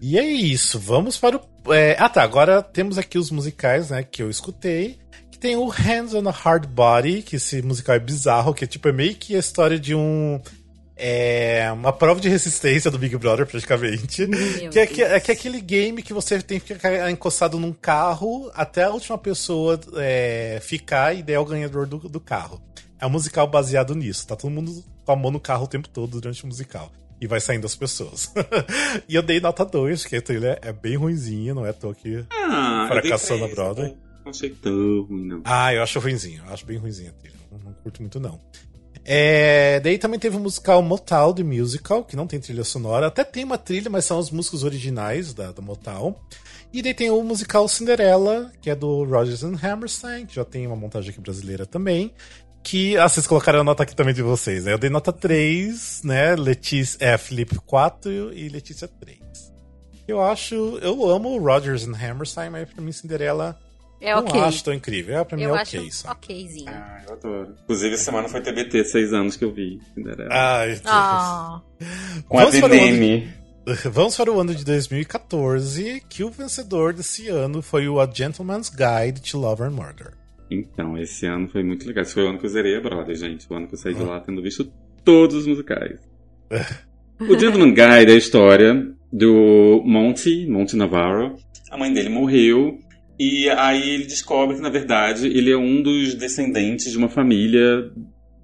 E 0.00 0.18
é 0.18 0.24
isso, 0.24 0.78
vamos 0.78 1.18
para 1.18 1.36
o. 1.36 1.74
é, 1.74 1.96
ah 1.98 2.08
tá, 2.08 2.22
agora 2.22 2.62
temos 2.62 2.96
aqui 2.96 3.18
os 3.18 3.30
musicais, 3.30 3.90
né, 3.90 4.02
que 4.04 4.22
eu 4.22 4.30
escutei. 4.30 4.98
Que 5.32 5.38
tem 5.38 5.56
o 5.56 5.66
Hands 5.66 6.14
on 6.14 6.28
a 6.28 6.30
Hard 6.32 6.66
Body, 6.66 7.22
que 7.22 7.36
esse 7.36 7.60
musical 7.62 7.96
é 7.96 7.98
bizarro, 7.98 8.54
que 8.54 8.66
tipo, 8.66 8.88
é 8.88 8.92
meio 8.92 9.14
que 9.16 9.34
a 9.34 9.38
história 9.38 9.78
de 9.78 9.94
um. 9.94 10.40
É, 11.02 11.72
uma 11.72 11.94
prova 11.94 12.20
de 12.20 12.28
resistência 12.28 12.90
do 12.90 12.98
Big 12.98 13.16
Brother, 13.16 13.46
praticamente. 13.46 14.26
Meu 14.26 14.68
Que 14.68 14.78
é, 14.78 14.86
que, 14.86 15.02
é 15.02 15.18
que 15.18 15.30
é 15.30 15.34
aquele 15.34 15.58
game 15.58 16.02
que 16.02 16.12
você 16.12 16.42
tem 16.42 16.60
que 16.60 16.74
ficar 16.74 17.10
encostado 17.10 17.58
num 17.58 17.72
carro 17.72 18.50
até 18.54 18.84
a 18.84 18.90
última 18.90 19.16
pessoa 19.16 19.80
é, 19.96 20.58
ficar 20.60 21.14
e 21.14 21.22
daí 21.22 21.36
é 21.36 21.38
o 21.38 21.44
ganhador 21.46 21.86
do, 21.86 21.96
do 22.00 22.20
carro. 22.20 22.60
É 23.00 23.06
um 23.06 23.10
musical 23.10 23.46
baseado 23.46 23.94
nisso. 23.94 24.26
Tá 24.26 24.36
todo 24.36 24.50
mundo 24.50 24.84
com 25.02 25.12
a 25.12 25.16
mão 25.16 25.30
no 25.30 25.40
carro 25.40 25.64
o 25.64 25.68
tempo 25.68 25.88
todo 25.88 26.20
durante 26.20 26.44
o 26.44 26.46
musical. 26.46 26.92
E 27.18 27.26
vai 27.26 27.40
saindo 27.40 27.64
as 27.64 27.74
pessoas. 27.74 28.30
e 29.08 29.14
eu 29.14 29.22
dei 29.22 29.40
nota 29.40 29.64
2, 29.64 30.04
que 30.04 30.16
a 30.16 30.22
trilha 30.22 30.58
é 30.60 30.70
bem 30.70 30.96
ruimzinha, 30.96 31.54
não 31.54 31.64
é 31.64 31.70
à 31.70 31.72
toa 31.72 31.94
que. 31.94 32.26
Ah, 32.30 32.84
Fracassou 32.88 33.38
na 33.38 33.48
Broadway? 33.48 33.96
Não 34.22 34.30
achei 34.30 34.50
tão 34.50 35.02
ruim, 35.02 35.24
não. 35.24 35.40
Ah, 35.44 35.72
eu 35.72 35.82
acho 35.82 35.98
ruimzinho. 35.98 36.42
Eu 36.46 36.52
acho 36.52 36.66
bem 36.66 36.76
ruimzinha 36.76 37.08
a 37.08 37.12
trilha. 37.14 37.36
Não, 37.50 37.58
não 37.58 37.72
curto 37.72 38.02
muito, 38.02 38.20
não. 38.20 38.38
É, 39.04 39.80
daí 39.80 39.98
também 39.98 40.20
teve 40.20 40.36
o 40.36 40.40
musical 40.40 40.82
Motal, 40.82 41.32
The 41.32 41.42
Musical, 41.42 42.04
que 42.04 42.16
não 42.16 42.26
tem 42.26 42.38
trilha 42.38 42.64
sonora. 42.64 43.06
Até 43.06 43.24
tem 43.24 43.44
uma 43.44 43.58
trilha, 43.58 43.90
mas 43.90 44.04
são 44.04 44.18
as 44.18 44.30
músicas 44.30 44.62
originais 44.62 45.32
da, 45.32 45.52
da 45.52 45.62
Motal. 45.62 46.20
E 46.72 46.82
daí 46.82 46.94
tem 46.94 47.10
o 47.10 47.22
musical 47.22 47.66
Cinderella, 47.66 48.52
que 48.60 48.70
é 48.70 48.76
do 48.76 49.02
Rodgers 49.04 49.42
and 49.42 49.56
Hammerstein, 49.60 50.26
que 50.26 50.34
já 50.36 50.44
tem 50.44 50.66
uma 50.66 50.76
montagem 50.76 51.10
aqui 51.10 51.20
brasileira 51.20 51.66
também. 51.66 52.12
que. 52.62 52.96
Ah, 52.96 53.08
vocês 53.08 53.26
colocaram 53.26 53.60
a 53.60 53.64
nota 53.64 53.82
aqui 53.82 53.96
também 53.96 54.14
de 54.14 54.22
vocês, 54.22 54.64
né? 54.64 54.72
Eu 54.72 54.78
dei 54.78 54.90
nota 54.90 55.12
3, 55.12 56.02
né? 56.04 56.36
Letícia. 56.36 56.98
É, 57.00 57.18
Felipe 57.18 57.56
4 57.58 58.32
e 58.32 58.48
Letícia 58.48 58.86
3. 58.86 59.18
Eu 60.06 60.20
acho. 60.22 60.54
Eu 60.82 61.08
amo 61.08 61.38
Rodgers 61.38 61.86
and 61.88 61.96
Hammerstein, 61.96 62.50
mas 62.50 62.68
pra 62.68 62.82
mim 62.82 62.92
Cinderela. 62.92 63.58
É 64.00 64.14
não 64.14 64.20
ok. 64.20 64.40
acho 64.40 64.64
tão 64.64 64.72
incrível. 64.72 65.18
É, 65.18 65.24
pra 65.24 65.36
mim 65.36 65.42
Eu 65.42 65.54
é 65.54 65.60
acho 65.60 65.76
ok 65.76 65.90
só. 65.90 66.12
okzinho. 66.12 66.68
Ah, 66.68 67.02
eu 67.06 67.12
adoro. 67.14 67.54
Inclusive, 67.64 67.94
essa 67.94 68.04
semana 68.04 68.28
foi 68.28 68.40
TBT, 68.40 68.84
seis 68.84 69.12
anos 69.12 69.36
que 69.36 69.44
eu 69.44 69.52
vi. 69.52 69.78
Ai, 70.30 70.68
Deus. 70.68 70.82
Ah, 70.86 71.60
Com 72.28 72.38
a 72.38 72.44
Vamos 72.44 72.60
para 72.60 72.68
o 72.68 72.72
ano 72.72 72.80
Deneme. 72.80 73.28
Vamos 73.92 74.16
para 74.16 74.32
o 74.32 74.40
ano 74.40 74.54
de 74.54 74.64
2014, 74.64 76.02
que 76.08 76.24
o 76.24 76.30
vencedor 76.30 76.94
desse 76.94 77.28
ano 77.28 77.60
foi 77.60 77.88
o 77.88 78.00
A 78.00 78.10
Gentleman's 78.10 78.70
Guide 78.70 79.20
to 79.20 79.38
Love 79.38 79.62
and 79.62 79.70
Murder. 79.70 80.12
Então, 80.50 80.96
esse 80.98 81.26
ano 81.26 81.46
foi 81.48 81.62
muito 81.62 81.86
legal. 81.86 82.02
Esse 82.02 82.14
foi 82.14 82.24
o 82.24 82.28
ano 82.30 82.38
que 82.38 82.46
eu 82.46 82.50
zerei 82.50 82.76
a 82.76 82.80
Brother, 82.80 83.14
gente. 83.14 83.46
O 83.50 83.54
ano 83.54 83.68
que 83.68 83.74
eu 83.74 83.78
saí 83.78 83.94
de 83.94 84.02
lá 84.02 84.18
tendo 84.20 84.42
visto 84.42 84.64
todos 85.04 85.36
os 85.36 85.46
musicais. 85.46 86.00
o 87.20 87.38
Gentleman 87.38 87.68
Guide 87.74 88.10
é 88.10 88.14
a 88.14 88.18
história 88.18 88.90
do 89.12 89.82
Monty, 89.84 90.46
Monty 90.48 90.74
Navarro. 90.74 91.36
A 91.70 91.76
mãe 91.76 91.92
dele 91.92 92.08
morreu. 92.08 92.78
E 93.22 93.50
aí 93.50 93.90
ele 93.90 94.06
descobre 94.06 94.56
que, 94.56 94.62
na 94.62 94.70
verdade, 94.70 95.26
ele 95.26 95.52
é 95.52 95.56
um 95.56 95.82
dos 95.82 96.14
descendentes 96.14 96.90
de 96.90 96.96
uma 96.96 97.10
família 97.10 97.92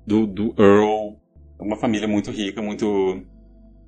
do, 0.07 0.27
do 0.27 0.55
Earl. 0.59 1.15
Uma 1.59 1.77
família 1.79 2.07
muito 2.07 2.31
rica, 2.31 2.61
muito 2.61 3.23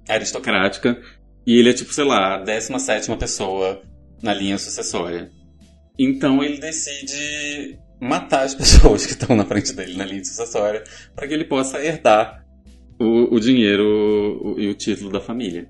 aristocrática. 0.08 0.98
E 1.46 1.58
ele 1.58 1.68
é, 1.68 1.72
tipo, 1.74 1.92
sei 1.92 2.04
lá, 2.04 2.36
a 2.36 2.38
17 2.42 3.14
pessoa 3.16 3.82
na 4.22 4.32
linha 4.32 4.56
sucessória. 4.56 5.30
Então 5.98 6.42
ele 6.42 6.58
decide 6.58 7.78
matar 8.00 8.44
as 8.44 8.54
pessoas 8.56 9.04
que 9.04 9.12
estão 9.12 9.36
na 9.36 9.44
frente 9.44 9.74
dele 9.74 9.94
na 9.94 10.06
linha 10.06 10.24
sucessória 10.24 10.82
para 11.14 11.28
que 11.28 11.34
ele 11.34 11.44
possa 11.44 11.84
herdar 11.84 12.44
o, 12.98 13.34
o 13.34 13.38
dinheiro 13.40 13.84
o- 14.42 14.58
e 14.58 14.68
o 14.68 14.74
título 14.74 15.10
da 15.10 15.20
família. 15.20 15.68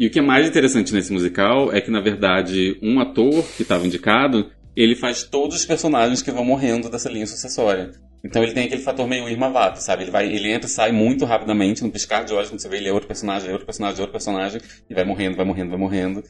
E 0.00 0.06
o 0.06 0.10
que 0.10 0.18
é 0.18 0.22
mais 0.22 0.48
interessante 0.48 0.94
nesse 0.94 1.12
musical 1.12 1.70
é 1.70 1.78
que, 1.78 1.90
na 1.90 2.00
verdade, 2.00 2.78
um 2.82 2.98
ator 3.00 3.44
que 3.54 3.60
estava 3.60 3.86
indicado, 3.86 4.50
ele 4.74 4.96
faz 4.96 5.24
todos 5.24 5.54
os 5.58 5.66
personagens 5.66 6.22
que 6.22 6.30
vão 6.30 6.42
morrendo 6.42 6.88
dessa 6.88 7.10
linha 7.10 7.26
sucessória. 7.26 7.90
Então 8.24 8.42
ele 8.42 8.54
tem 8.54 8.64
aquele 8.64 8.80
fator 8.80 9.06
meio 9.06 9.28
Irma 9.28 9.50
Vata, 9.50 9.78
sabe? 9.78 10.04
Ele, 10.04 10.10
vai, 10.10 10.26
ele 10.26 10.50
entra 10.50 10.66
e 10.66 10.72
sai 10.72 10.90
muito 10.90 11.26
rapidamente, 11.26 11.82
no 11.82 11.90
piscar 11.90 12.24
de 12.24 12.32
olhos, 12.32 12.48
quando 12.48 12.60
você 12.62 12.68
vê 12.70 12.78
ele 12.78 12.88
é 12.88 12.92
outro 12.94 13.08
personagem, 13.08 13.50
é 13.50 13.52
outro 13.52 13.66
personagem, 13.66 13.98
é 13.98 14.00
outro 14.00 14.12
personagem, 14.12 14.60
e 14.88 14.94
vai 14.94 15.04
morrendo, 15.04 15.36
vai 15.36 15.44
morrendo, 15.44 15.68
vai 15.68 15.78
morrendo. 15.78 16.24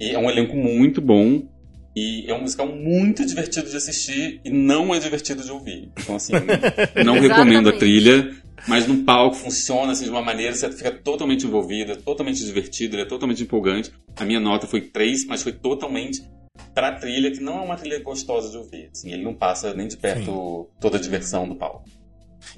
E 0.00 0.10
é 0.10 0.18
um 0.18 0.28
elenco 0.28 0.56
muito 0.56 1.00
bom, 1.00 1.46
e 1.94 2.28
é 2.28 2.34
um 2.34 2.40
musical 2.40 2.66
muito 2.66 3.24
divertido 3.24 3.70
de 3.70 3.76
assistir, 3.76 4.40
e 4.44 4.50
não 4.50 4.92
é 4.92 4.98
divertido 4.98 5.44
de 5.44 5.52
ouvir. 5.52 5.92
Então, 5.96 6.16
assim, 6.16 6.32
não 7.04 7.20
recomendo 7.20 7.68
a 7.68 7.72
trilha, 7.72 8.34
mas 8.68 8.86
no 8.86 9.02
palco 9.04 9.36
funciona 9.36 9.92
assim, 9.92 10.04
de 10.04 10.10
uma 10.10 10.22
maneira, 10.22 10.54
você 10.54 10.70
fica 10.70 10.90
totalmente 10.92 11.46
envolvido, 11.46 11.92
é 11.92 11.96
totalmente 11.96 12.44
divertido, 12.44 12.94
ele 12.96 13.02
é 13.02 13.06
totalmente 13.06 13.42
empolgante. 13.42 13.92
A 14.16 14.24
minha 14.24 14.40
nota 14.40 14.66
foi 14.66 14.80
3, 14.80 15.26
mas 15.26 15.42
foi 15.42 15.52
totalmente 15.52 16.22
pra 16.74 16.92
trilha, 16.92 17.30
que 17.30 17.40
não 17.40 17.58
é 17.58 17.60
uma 17.62 17.76
trilha 17.76 18.00
gostosa 18.02 18.50
de 18.50 18.56
ouvir. 18.56 18.90
Assim, 18.92 19.10
ele 19.12 19.22
não 19.24 19.34
passa 19.34 19.72
nem 19.74 19.88
de 19.88 19.96
perto 19.96 20.68
toda 20.80 20.96
a 20.96 21.00
diversão 21.00 21.48
do 21.48 21.54
palco. 21.54 21.84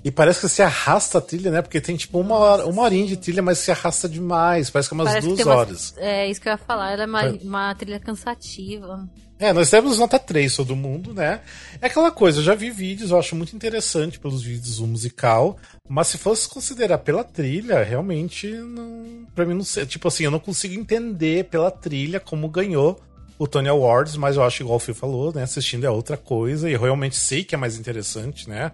E 0.02 0.10
parece 0.10 0.40
que 0.40 0.48
se 0.48 0.62
arrasta 0.62 1.18
a 1.18 1.20
trilha, 1.20 1.50
né? 1.50 1.60
Porque 1.60 1.78
tem 1.80 1.94
tipo 1.94 2.18
uma, 2.18 2.36
hora, 2.36 2.66
uma 2.66 2.82
horinha 2.82 3.06
de 3.06 3.16
trilha, 3.18 3.42
mas 3.42 3.58
se 3.58 3.70
arrasta 3.70 4.08
demais. 4.08 4.70
Parece 4.70 4.88
que 4.88 4.94
é 4.94 4.96
umas 4.96 5.08
Parece 5.08 5.26
duas 5.28 5.40
umas- 5.40 5.46
horas. 5.56 5.94
É 5.98 6.26
isso 6.30 6.40
que 6.40 6.48
eu 6.48 6.52
ia 6.52 6.56
falar. 6.58 6.92
Ela 6.92 7.02
é 7.02 7.06
uma, 7.06 7.20
Foi. 7.20 7.38
uma 7.44 7.74
trilha 7.74 8.00
cansativa. 8.00 9.06
É, 9.44 9.52
nós 9.52 9.68
temos 9.68 9.98
nota 9.98 10.18
3 10.18 10.56
todo 10.56 10.74
mundo, 10.74 11.12
né? 11.12 11.42
É 11.78 11.88
aquela 11.88 12.10
coisa, 12.10 12.38
eu 12.38 12.42
já 12.42 12.54
vi 12.54 12.70
vídeos, 12.70 13.10
eu 13.10 13.18
acho 13.18 13.36
muito 13.36 13.54
interessante 13.54 14.18
pelos 14.18 14.42
vídeos 14.42 14.78
o 14.78 14.86
musical, 14.86 15.58
mas 15.86 16.08
se 16.08 16.16
fosse 16.16 16.48
considerar 16.48 16.96
pela 16.96 17.22
trilha, 17.22 17.84
realmente 17.84 18.48
não, 18.48 19.26
para 19.34 19.44
mim 19.44 19.52
não 19.52 19.62
sei, 19.62 19.84
tipo 19.84 20.08
assim, 20.08 20.24
eu 20.24 20.30
não 20.30 20.38
consigo 20.38 20.72
entender 20.72 21.44
pela 21.50 21.70
trilha 21.70 22.18
como 22.18 22.48
ganhou 22.48 22.98
o 23.38 23.46
Tony 23.46 23.68
Awards, 23.68 24.16
mas 24.16 24.36
eu 24.36 24.42
acho 24.42 24.62
igual 24.62 24.76
o 24.76 24.80
Phil 24.80 24.94
falou, 24.94 25.30
né, 25.30 25.42
assistindo 25.42 25.84
é 25.84 25.90
outra 25.90 26.16
coisa 26.16 26.70
e 26.70 26.72
eu 26.72 26.80
realmente 26.80 27.16
sei 27.16 27.44
que 27.44 27.54
é 27.54 27.58
mais 27.58 27.78
interessante, 27.78 28.48
né? 28.48 28.72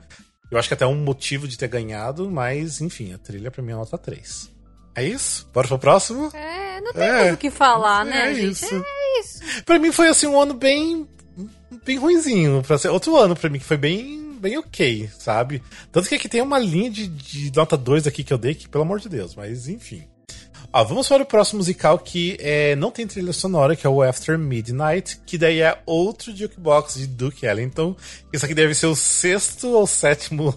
Eu 0.52 0.56
acho 0.56 0.68
que 0.68 0.74
até 0.74 0.84
é 0.84 0.86
um 0.86 1.02
motivo 1.02 1.48
de 1.48 1.58
ter 1.58 1.66
ganhado, 1.66 2.30
mas 2.30 2.80
enfim, 2.80 3.12
a 3.12 3.18
trilha 3.18 3.50
pra 3.50 3.60
mim 3.60 3.72
é 3.72 3.74
nota 3.74 3.98
3. 3.98 4.59
É 4.94 5.04
isso? 5.04 5.48
Bora 5.52 5.68
pro 5.68 5.78
próximo? 5.78 6.30
É, 6.34 6.80
não 6.80 6.92
tem 6.92 7.02
É. 7.02 7.22
muito 7.22 7.34
o 7.34 7.38
que 7.38 7.50
falar, 7.50 8.04
né, 8.04 8.30
é 8.30 8.34
gente? 8.34 8.52
Isso. 8.52 8.74
É 8.74 9.20
isso. 9.20 9.62
Pra 9.64 9.78
mim 9.78 9.92
foi 9.92 10.08
assim 10.08 10.26
um 10.26 10.40
ano 10.40 10.54
bem 10.54 11.08
bem 11.84 11.96
ruinzinho, 11.96 12.62
para 12.66 12.76
ser 12.78 12.88
outro 12.88 13.16
ano 13.16 13.34
pra 13.36 13.48
mim 13.48 13.58
que 13.58 13.64
foi 13.64 13.76
bem 13.76 14.36
bem 14.40 14.56
ok, 14.58 15.08
sabe? 15.18 15.62
Tanto 15.92 16.08
que 16.08 16.14
aqui 16.14 16.28
tem 16.28 16.40
uma 16.42 16.58
linha 16.58 16.90
de, 16.90 17.06
de 17.06 17.52
nota 17.54 17.76
2 17.76 18.06
aqui 18.06 18.24
que 18.24 18.32
eu 18.32 18.38
dei, 18.38 18.54
que 18.54 18.68
pelo 18.68 18.82
amor 18.84 18.98
de 18.98 19.08
Deus, 19.08 19.34
mas 19.34 19.68
enfim. 19.68 20.04
Ó, 20.72 20.84
vamos 20.84 21.08
para 21.08 21.24
o 21.24 21.26
próximo 21.26 21.58
musical 21.58 21.98
que 21.98 22.36
é, 22.38 22.76
não 22.76 22.92
tem 22.92 23.04
trilha 23.04 23.32
sonora, 23.32 23.74
que 23.74 23.84
é 23.84 23.90
o 23.90 24.00
After 24.02 24.38
Midnight, 24.38 25.20
que 25.26 25.36
daí 25.36 25.60
é 25.60 25.82
outro 25.84 26.34
jukebox 26.34 26.94
de 26.94 27.08
Duke 27.08 27.44
Ellington. 27.44 27.96
Isso 28.32 28.44
aqui 28.44 28.54
deve 28.54 28.72
ser 28.74 28.86
o 28.86 28.94
sexto 28.94 29.68
ou 29.70 29.84
sétimo 29.84 30.54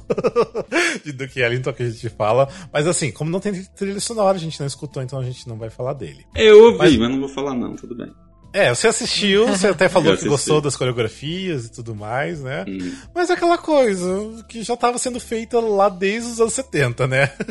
de 1.03 1.11
Duke 1.13 1.39
Ellington 1.39 1.73
que 1.73 1.81
a 1.81 1.89
gente 1.89 2.09
fala. 2.09 2.47
Mas 2.71 2.85
assim, 2.85 3.11
como 3.11 3.31
não 3.31 3.39
tem 3.39 3.63
trilha 3.75 3.99
sonora, 3.99 4.37
a 4.37 4.39
gente 4.39 4.59
não 4.59 4.67
escutou, 4.67 5.01
então 5.01 5.17
a 5.17 5.23
gente 5.23 5.47
não 5.47 5.57
vai 5.57 5.71
falar 5.71 5.93
dele. 5.93 6.23
Eu 6.35 6.65
ouvi, 6.65 6.77
Mas- 6.77 6.97
mas, 6.97 7.09
não 7.09 7.19
vou 7.19 7.29
falar 7.29 7.55
não, 7.55 7.75
tudo 7.75 7.95
bem. 7.95 8.11
É, 8.53 8.69
você 8.69 8.87
assistiu, 8.87 9.47
você 9.47 9.69
até 9.69 9.89
falou 9.89 10.15
que 10.15 10.29
gostou 10.29 10.61
das 10.61 10.75
coreografias 10.75 11.65
e 11.65 11.71
tudo 11.71 11.95
mais, 11.95 12.39
né? 12.41 12.63
Hum. 12.67 12.95
Mas 13.13 13.31
é 13.31 13.33
aquela 13.33 13.57
coisa 13.57 14.07
que 14.47 14.61
já 14.61 14.75
estava 14.75 14.99
sendo 14.99 15.19
feita 15.19 15.59
lá 15.59 15.89
desde 15.89 16.33
os 16.33 16.39
anos 16.39 16.53
70, 16.53 17.07
né? 17.07 17.31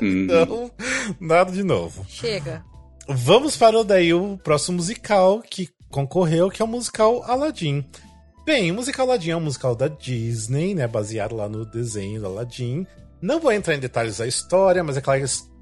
Hum. 0.00 0.24
Então, 0.24 0.70
nada 1.20 1.50
de 1.50 1.64
novo. 1.64 2.06
Chega. 2.08 2.64
Vamos 3.08 3.56
para 3.56 3.76
o 3.76 3.82
daí 3.82 4.14
o 4.14 4.38
próximo 4.38 4.76
musical 4.76 5.42
que 5.42 5.68
concorreu, 5.90 6.48
que 6.50 6.62
é 6.62 6.64
o 6.64 6.68
musical 6.68 7.24
Aladdin. 7.24 7.84
Bem, 8.46 8.70
o 8.70 8.74
musical 8.74 9.06
Aladdin 9.06 9.30
é 9.30 9.36
um 9.36 9.40
musical 9.40 9.74
da 9.74 9.88
Disney, 9.88 10.72
né? 10.72 10.86
Baseado 10.86 11.34
lá 11.34 11.48
no 11.48 11.66
desenho 11.66 12.20
do 12.20 12.26
Aladdin. 12.26 12.86
Não 13.20 13.40
vou 13.40 13.50
entrar 13.50 13.74
em 13.74 13.80
detalhes 13.80 14.18
da 14.18 14.26
história, 14.26 14.84
mas 14.84 14.94
é 14.94 15.00
aquela 15.00 15.18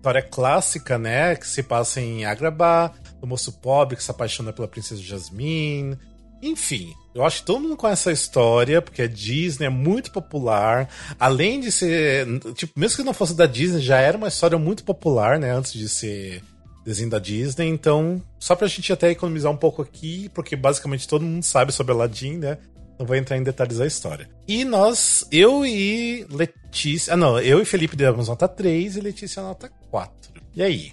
história 0.07 0.23
clássica, 0.23 0.99
né? 0.99 1.35
Que 1.35 1.47
se 1.47 1.63
passa 1.63 2.01
em 2.01 2.25
Agrabah, 2.25 2.93
do 3.21 3.27
moço 3.27 3.53
pobre 3.53 3.97
que 3.97 4.05
se 4.05 4.11
apaixona 4.11 4.53
pela 4.53 4.69
princesa 4.69 5.03
Jasmine. 5.03 5.99
Enfim, 6.41 6.95
eu 7.15 7.25
acho 7.25 7.41
que 7.41 7.47
todo 7.47 7.61
mundo 7.61 7.77
conhece 7.77 8.03
essa 8.03 8.13
história, 8.13 8.81
porque 8.81 9.03
a 9.03 9.09
Disney 9.09 9.67
é 9.67 9.71
muito 9.71 10.13
popular. 10.13 10.89
Além 11.19 11.61
de 11.61 11.73
ser. 11.73 12.27
Tipo, 12.55 12.79
mesmo 12.79 12.99
que 12.99 13.03
não 13.03 13.15
fosse 13.15 13.35
da 13.35 13.47
Disney, 13.47 13.81
já 13.81 13.99
era 13.99 14.17
uma 14.17 14.29
história 14.29 14.57
muito 14.57 14.85
popular, 14.85 15.39
né? 15.41 15.51
Antes 15.51 15.73
de 15.73 15.89
ser 15.89 16.43
desenho 16.85 17.11
da 17.11 17.19
Disney. 17.19 17.67
Então, 17.67 18.23
só 18.39 18.55
pra 18.55 18.69
gente 18.69 18.93
até 18.93 19.11
economizar 19.11 19.51
um 19.51 19.57
pouco 19.57 19.83
aqui, 19.83 20.31
porque 20.33 20.55
basicamente 20.55 21.09
todo 21.09 21.25
mundo 21.25 21.43
sabe 21.43 21.73
sobre 21.73 21.93
Aladdin, 21.93 22.37
né? 22.37 22.59
Não 22.99 23.05
vou 23.07 23.15
entrar 23.17 23.37
em 23.37 23.43
detalhes 23.43 23.79
da 23.79 23.87
história. 23.87 24.29
E 24.49 24.65
nós, 24.65 25.27
eu 25.31 25.65
e 25.67 26.27
Letícia. 26.31 27.13
Ah, 27.13 27.17
não, 27.17 27.39
eu 27.39 27.61
e 27.61 27.65
Felipe 27.65 27.95
demos 27.97 28.29
nota 28.29 28.49
3 28.49 28.97
e 28.97 29.01
Letícia 29.01 29.43
nota 29.43 29.71
4. 29.91 30.33
E 30.55 30.63
aí? 30.63 30.93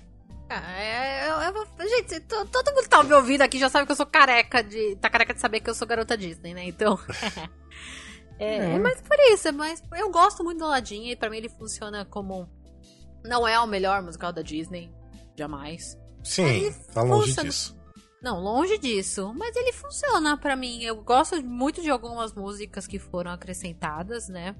Ah, 0.49 0.81
é, 0.81 1.29
eu- 1.29 1.53
eu 1.79 1.89
gente, 1.89 2.19
to- 2.21 2.45
todo 2.47 2.71
mundo 2.71 2.83
que 2.83 2.89
tá 2.89 3.01
me 3.03 3.13
ouvindo 3.13 3.41
aqui 3.41 3.57
já 3.57 3.69
sabe 3.69 3.85
que 3.85 3.91
eu 3.91 3.95
sou 3.95 4.05
careca 4.05 4.61
de. 4.61 4.95
Tá 4.97 5.09
careca 5.09 5.33
de 5.33 5.39
saber 5.39 5.61
que 5.61 5.69
eu 5.69 5.73
sou 5.73 5.87
garota 5.87 6.17
Disney, 6.17 6.53
né? 6.53 6.65
Então. 6.65 6.99
é, 8.37 8.57
é 8.75 8.79
mais 8.79 8.99
por 9.01 9.17
isso, 9.31 9.47
é 9.47 9.51
mais. 9.51 9.81
Eu 9.95 10.11
gosto 10.11 10.43
muito 10.43 10.59
do 10.59 10.65
Aladdin 10.65 11.09
e 11.09 11.15
pra 11.15 11.29
mim 11.29 11.37
ele 11.37 11.49
funciona 11.49 12.05
como. 12.05 12.49
Não 13.23 13.47
é 13.47 13.57
o 13.59 13.65
melhor 13.65 14.01
musical 14.03 14.33
da 14.33 14.41
Disney. 14.41 14.91
Jamais. 15.37 15.97
Sim, 16.23 16.73
tá 16.93 17.01
longe 17.01 17.27
funciona. 17.29 17.49
disso. 17.49 17.75
Não, 18.23 18.39
longe 18.39 18.77
disso. 18.77 19.33
Mas 19.35 19.55
ele 19.55 19.73
funciona 19.73 20.37
pra 20.37 20.55
mim. 20.55 20.81
Eu 20.81 20.95
gosto 21.03 21.43
muito 21.43 21.81
de 21.81 21.89
algumas 21.89 22.33
músicas 22.33 22.87
que 22.87 22.97
foram 22.97 23.31
acrescentadas, 23.31 24.29
né? 24.29 24.55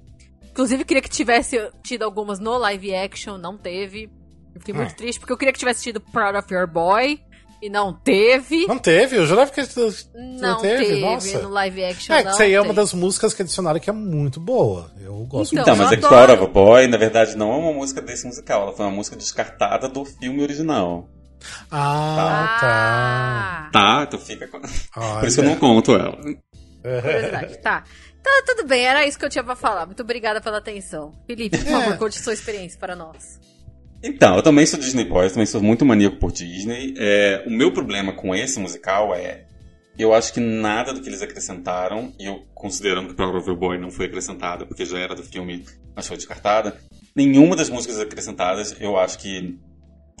Inclusive, 0.50 0.84
queria 0.84 1.02
que 1.02 1.08
tivesse 1.08 1.58
tido 1.82 2.02
algumas 2.02 2.38
no 2.38 2.56
live 2.58 2.94
action, 2.94 3.38
não 3.38 3.56
teve. 3.56 4.10
Eu 4.54 4.60
fiquei 4.60 4.74
muito 4.74 4.92
Ah. 4.92 4.94
triste, 4.94 5.18
porque 5.18 5.32
eu 5.32 5.36
queria 5.36 5.52
que 5.52 5.58
tivesse 5.58 5.82
tido 5.82 6.00
Proud 6.00 6.36
of 6.38 6.52
Your 6.54 6.66
Boy. 6.68 7.20
E 7.62 7.70
não 7.70 7.94
teve. 7.94 8.66
Não 8.66 8.76
teve? 8.78 9.16
Eu 9.16 9.24
jurava 9.26 9.50
que 9.50 9.58
Não 10.38 10.60
teve, 10.60 10.84
teve, 10.84 11.00
nossa. 11.00 11.38
no 11.40 11.48
live 11.48 11.82
action. 11.84 12.14
É, 12.14 12.18
não 12.18 12.24
que 12.26 12.30
isso 12.34 12.42
aí 12.42 12.52
é 12.52 12.60
uma 12.60 12.74
das 12.74 12.92
músicas 12.92 13.32
que 13.32 13.40
adicionaram 13.40 13.80
que 13.80 13.88
é 13.88 13.92
muito 13.92 14.38
boa. 14.38 14.92
Eu 15.00 15.14
gosto 15.24 15.52
Então, 15.54 15.62
Então, 15.62 15.74
muito. 15.76 15.84
mas 15.84 15.92
eu 15.92 15.92
é 15.92 15.96
que 15.96 16.02
of 16.34 16.44
a 16.44 16.46
Boy, 16.46 16.86
na 16.88 16.98
verdade, 16.98 17.34
não 17.38 17.50
é 17.52 17.56
uma 17.56 17.72
música 17.72 18.02
desse 18.02 18.26
musical. 18.26 18.64
Ela 18.64 18.72
foi 18.74 18.84
uma 18.84 18.92
música 18.94 19.16
descartada 19.16 19.88
do 19.88 20.04
filme 20.04 20.42
original. 20.42 21.08
Ah, 21.70 22.58
tá. 22.60 23.68
Ah, 23.68 23.70
Tá, 23.72 24.04
então 24.06 24.18
Fica 24.20 24.46
com... 24.48 24.58
Olha. 24.96 25.20
por 25.20 25.28
isso 25.28 25.40
que 25.40 25.46
eu 25.46 25.50
não 25.50 25.56
conto 25.58 25.92
ela. 25.94 26.16
curiosidade. 26.82 27.58
Tá. 27.58 27.84
Tá, 28.22 28.42
tudo 28.46 28.66
bem, 28.66 28.86
era 28.86 29.06
isso 29.06 29.18
que 29.18 29.24
eu 29.24 29.28
tinha 29.30 29.44
pra 29.44 29.54
falar. 29.54 29.84
Muito 29.84 30.00
obrigada 30.02 30.40
pela 30.40 30.56
atenção. 30.58 31.12
Felipe, 31.26 31.58
por 31.58 31.66
favor, 31.66 31.98
conte 31.98 32.18
sua 32.18 32.32
experiência 32.32 32.78
para 32.80 32.96
nós. 32.96 33.38
Então, 34.02 34.36
eu 34.36 34.42
também 34.42 34.64
sou 34.64 34.78
Disney 34.78 35.04
Boy, 35.04 35.26
eu 35.26 35.30
também 35.30 35.46
sou 35.46 35.62
muito 35.62 35.84
maníaco 35.84 36.16
por 36.16 36.32
Disney. 36.32 36.94
É, 36.96 37.42
o 37.46 37.50
meu 37.50 37.70
problema 37.72 38.12
com 38.12 38.34
esse 38.34 38.58
musical 38.58 39.14
é 39.14 39.44
Eu 39.98 40.12
acho 40.14 40.32
que 40.32 40.40
nada 40.40 40.92
do 40.92 41.00
que 41.00 41.08
eles 41.08 41.22
acrescentaram, 41.22 42.12
e 42.18 42.24
eu 42.26 42.42
considerando 42.54 43.08
que 43.08 43.14
Proud 43.14 43.36
of 43.36 43.48
Your 43.48 43.58
Boy 43.58 43.78
não 43.78 43.90
foi 43.90 44.06
acrescentada 44.06 44.64
porque 44.66 44.84
já 44.84 44.98
era 44.98 45.14
do 45.14 45.22
filme, 45.22 45.64
mas 45.94 46.06
foi 46.08 46.16
descartada, 46.16 46.76
nenhuma 47.14 47.54
das 47.54 47.70
músicas 47.70 48.00
acrescentadas 48.00 48.74
eu 48.80 48.98
acho 48.98 49.18
que 49.18 49.58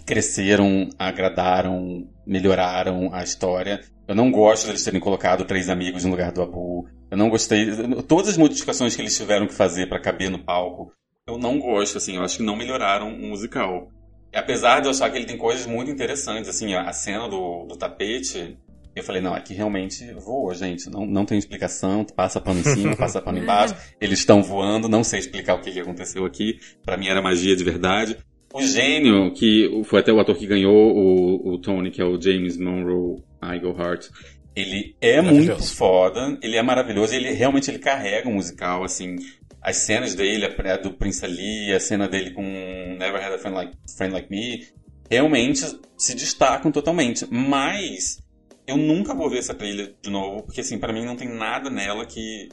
cresceram, 0.04 0.88
agradaram, 0.98 2.08
melhoraram 2.26 3.12
a 3.12 3.22
história. 3.22 3.80
Eu 4.06 4.14
não 4.14 4.30
gosto 4.30 4.66
deles 4.66 4.84
terem 4.84 5.00
colocado 5.00 5.44
três 5.44 5.68
amigos 5.68 6.04
no 6.04 6.10
lugar 6.10 6.30
do 6.32 6.42
Abu. 6.42 6.86
Eu 7.10 7.16
não 7.16 7.30
gostei. 7.30 7.66
Todas 8.06 8.30
as 8.30 8.36
modificações 8.36 8.94
que 8.94 9.02
eles 9.02 9.16
tiveram 9.16 9.46
que 9.46 9.54
fazer 9.54 9.88
para 9.88 10.00
caber 10.00 10.30
no 10.30 10.38
palco, 10.38 10.92
eu 11.26 11.38
não 11.38 11.58
gosto, 11.58 11.96
assim. 11.96 12.16
Eu 12.16 12.22
acho 12.22 12.38
que 12.38 12.42
não 12.42 12.56
melhoraram 12.56 13.08
o 13.08 13.28
musical. 13.28 13.88
E 14.32 14.36
apesar 14.36 14.80
de 14.80 14.86
eu 14.86 14.90
achar 14.90 15.10
que 15.10 15.16
ele 15.16 15.26
tem 15.26 15.38
coisas 15.38 15.64
muito 15.64 15.90
interessantes, 15.90 16.50
assim, 16.50 16.74
a 16.74 16.92
cena 16.92 17.28
do, 17.28 17.64
do 17.66 17.76
tapete, 17.76 18.58
eu 18.94 19.02
falei, 19.02 19.22
não, 19.22 19.34
aqui 19.34 19.54
realmente 19.54 20.12
voou, 20.14 20.52
gente. 20.54 20.90
Não, 20.90 21.06
não 21.06 21.24
tem 21.24 21.38
explicação, 21.38 22.04
passa 22.04 22.40
pano 22.40 22.60
em 22.60 22.64
cima, 22.64 22.96
passa 22.96 23.22
pano 23.22 23.38
embaixo. 23.38 23.74
Eles 24.00 24.18
estão 24.18 24.42
voando, 24.42 24.88
não 24.88 25.02
sei 25.02 25.18
explicar 25.18 25.54
o 25.54 25.60
que, 25.60 25.72
que 25.72 25.80
aconteceu 25.80 26.24
aqui. 26.24 26.58
Para 26.84 26.96
mim 26.96 27.08
era 27.08 27.22
magia 27.22 27.56
de 27.56 27.64
verdade. 27.64 28.16
O 28.54 28.62
gênio, 28.62 29.32
que 29.32 29.82
foi 29.84 29.98
até 29.98 30.12
o 30.12 30.20
ator 30.20 30.36
que 30.36 30.46
ganhou 30.46 30.72
o, 30.72 31.54
o 31.54 31.58
Tony, 31.58 31.90
que 31.90 32.00
é 32.00 32.04
o 32.04 32.20
James 32.20 32.56
Monroe 32.56 33.20
Iglehart, 33.42 34.06
ele 34.54 34.94
é 35.00 35.20
muito 35.20 35.60
foda, 35.60 36.38
ele 36.40 36.56
é 36.56 36.62
maravilhoso, 36.62 37.12
ele 37.12 37.32
realmente 37.32 37.68
ele 37.68 37.80
carrega 37.80 38.28
o 38.28 38.32
musical, 38.32 38.84
assim, 38.84 39.16
as 39.60 39.78
cenas 39.78 40.14
dele, 40.14 40.46
a 40.46 40.76
do 40.76 40.92
Prince 40.92 41.24
Ali, 41.24 41.72
a 41.72 41.80
cena 41.80 42.06
dele 42.06 42.30
com 42.30 42.42
Never 42.42 43.16
Had 43.16 43.34
a 43.34 43.38
Friend 43.38 43.56
Like, 43.56 43.72
Friend 43.96 44.14
like 44.14 44.30
Me, 44.30 44.64
realmente 45.10 45.76
se 45.98 46.14
destacam 46.14 46.70
totalmente. 46.70 47.26
Mas 47.28 48.22
eu 48.68 48.76
nunca 48.76 49.14
vou 49.14 49.28
ver 49.28 49.38
essa 49.38 49.52
trilha 49.54 49.92
de 50.00 50.10
novo, 50.10 50.44
porque 50.44 50.60
assim, 50.60 50.78
para 50.78 50.92
mim 50.92 51.04
não 51.04 51.16
tem 51.16 51.28
nada 51.28 51.68
nela 51.70 52.06
que 52.06 52.50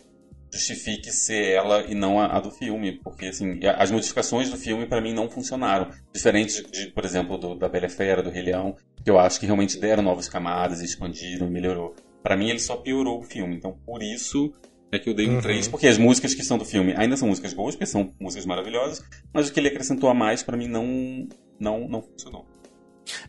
justifique 0.51 1.11
ser 1.11 1.53
ela 1.53 1.83
e 1.87 1.95
não 1.95 2.19
a, 2.19 2.37
a 2.37 2.39
do 2.39 2.51
filme, 2.51 2.99
porque 3.03 3.27
assim, 3.27 3.59
as 3.77 3.89
modificações 3.89 4.49
do 4.49 4.57
filme 4.57 4.85
pra 4.85 5.01
mim 5.01 5.13
não 5.13 5.29
funcionaram, 5.29 5.89
diferente 6.13 6.63
de, 6.63 6.71
de, 6.71 6.91
por 6.91 7.05
exemplo, 7.05 7.37
do, 7.37 7.55
da 7.55 7.69
Bela 7.69 7.89
Fera, 7.89 8.21
do 8.21 8.29
Rei 8.29 8.43
Leão, 8.43 8.75
que 9.03 9.09
eu 9.09 9.17
acho 9.17 9.39
que 9.39 9.45
realmente 9.45 9.79
deram 9.79 10.03
novas 10.03 10.27
camadas, 10.27 10.81
expandiram 10.81 11.47
e 11.47 11.51
melhorou. 11.51 11.95
Pra 12.21 12.35
mim 12.35 12.49
ele 12.49 12.59
só 12.59 12.75
piorou 12.75 13.19
o 13.19 13.23
filme, 13.23 13.55
então 13.55 13.77
por 13.85 14.03
isso 14.03 14.53
é 14.91 14.99
que 14.99 15.09
eu 15.09 15.13
dei 15.13 15.29
um 15.29 15.35
Uhum. 15.35 15.41
3, 15.41 15.69
porque 15.69 15.87
as 15.87 15.97
músicas 15.97 16.33
que 16.33 16.43
são 16.43 16.57
do 16.57 16.65
filme 16.65 16.93
ainda 16.97 17.15
são 17.15 17.27
músicas 17.29 17.53
boas, 17.53 17.75
porque 17.75 17.85
são 17.85 18.13
músicas 18.19 18.45
maravilhosas, 18.45 19.01
mas 19.33 19.47
o 19.47 19.53
que 19.53 19.59
ele 19.59 19.69
acrescentou 19.69 20.09
a 20.09 20.13
mais 20.13 20.43
pra 20.43 20.57
mim 20.57 20.67
não 20.67 21.27
não 21.57 21.87
não 21.87 22.01
funcionou. 22.01 22.45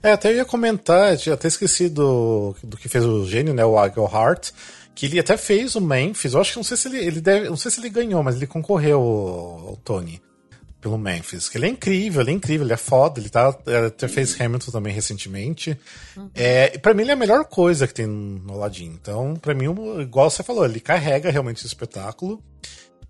É, 0.03 0.13
até 0.13 0.31
eu 0.31 0.37
ia 0.37 0.45
comentar, 0.45 1.17
tinha 1.17 1.35
até 1.35 1.49
esqueci 1.49 1.89
do, 1.89 2.55
do 2.63 2.77
que 2.77 2.89
fez 2.89 3.05
o 3.05 3.25
gênio, 3.25 3.55
né? 3.55 3.65
O 3.65 3.77
Hart, 3.79 4.51
que 4.95 5.07
ele 5.07 5.19
até 5.19 5.37
fez 5.37 5.75
o 5.75 5.81
Memphis. 5.81 6.35
Eu 6.35 6.41
acho 6.41 6.53
que 6.53 6.57
não 6.59 6.65
sei 6.65 6.77
se 6.77 6.89
ele, 6.89 6.99
ele 6.99 7.21
deve, 7.21 7.49
não 7.49 7.57
sei 7.57 7.71
se 7.71 7.81
ele 7.81 7.89
ganhou, 7.89 8.23
mas 8.23 8.37
ele 8.37 8.47
concorreu 8.47 9.01
ao, 9.01 9.77
Tony 9.85 10.21
pelo 10.81 10.99
Memphis. 10.99 11.49
Que 11.49 11.59
ele 11.59 11.67
é 11.67 11.69
incrível, 11.69 12.21
ele 12.21 12.31
é 12.31 12.35
incrível, 12.35 12.67
ele 12.67 12.73
é 12.73 12.77
foda, 12.77 13.21
ele 13.21 13.29
tá, 13.29 13.57
é, 13.67 13.87
até 13.87 14.09
fez 14.09 14.39
Hamilton 14.41 14.71
também 14.71 14.93
recentemente. 14.93 15.79
É, 16.35 16.73
e 16.75 16.79
pra 16.79 16.93
mim 16.93 17.03
ele 17.03 17.11
é 17.13 17.15
a 17.15 17.17
melhor 17.17 17.45
coisa 17.45 17.87
que 17.87 17.95
tem 17.95 18.07
no 18.07 18.55
Aladdin. 18.55 18.99
Então, 19.01 19.35
pra 19.35 19.55
mim, 19.55 19.67
igual 20.01 20.31
você 20.31 20.43
falou, 20.43 20.65
ele 20.65 20.81
carrega 20.81 21.31
realmente 21.31 21.65
o 21.65 21.67
espetáculo. 21.67 22.43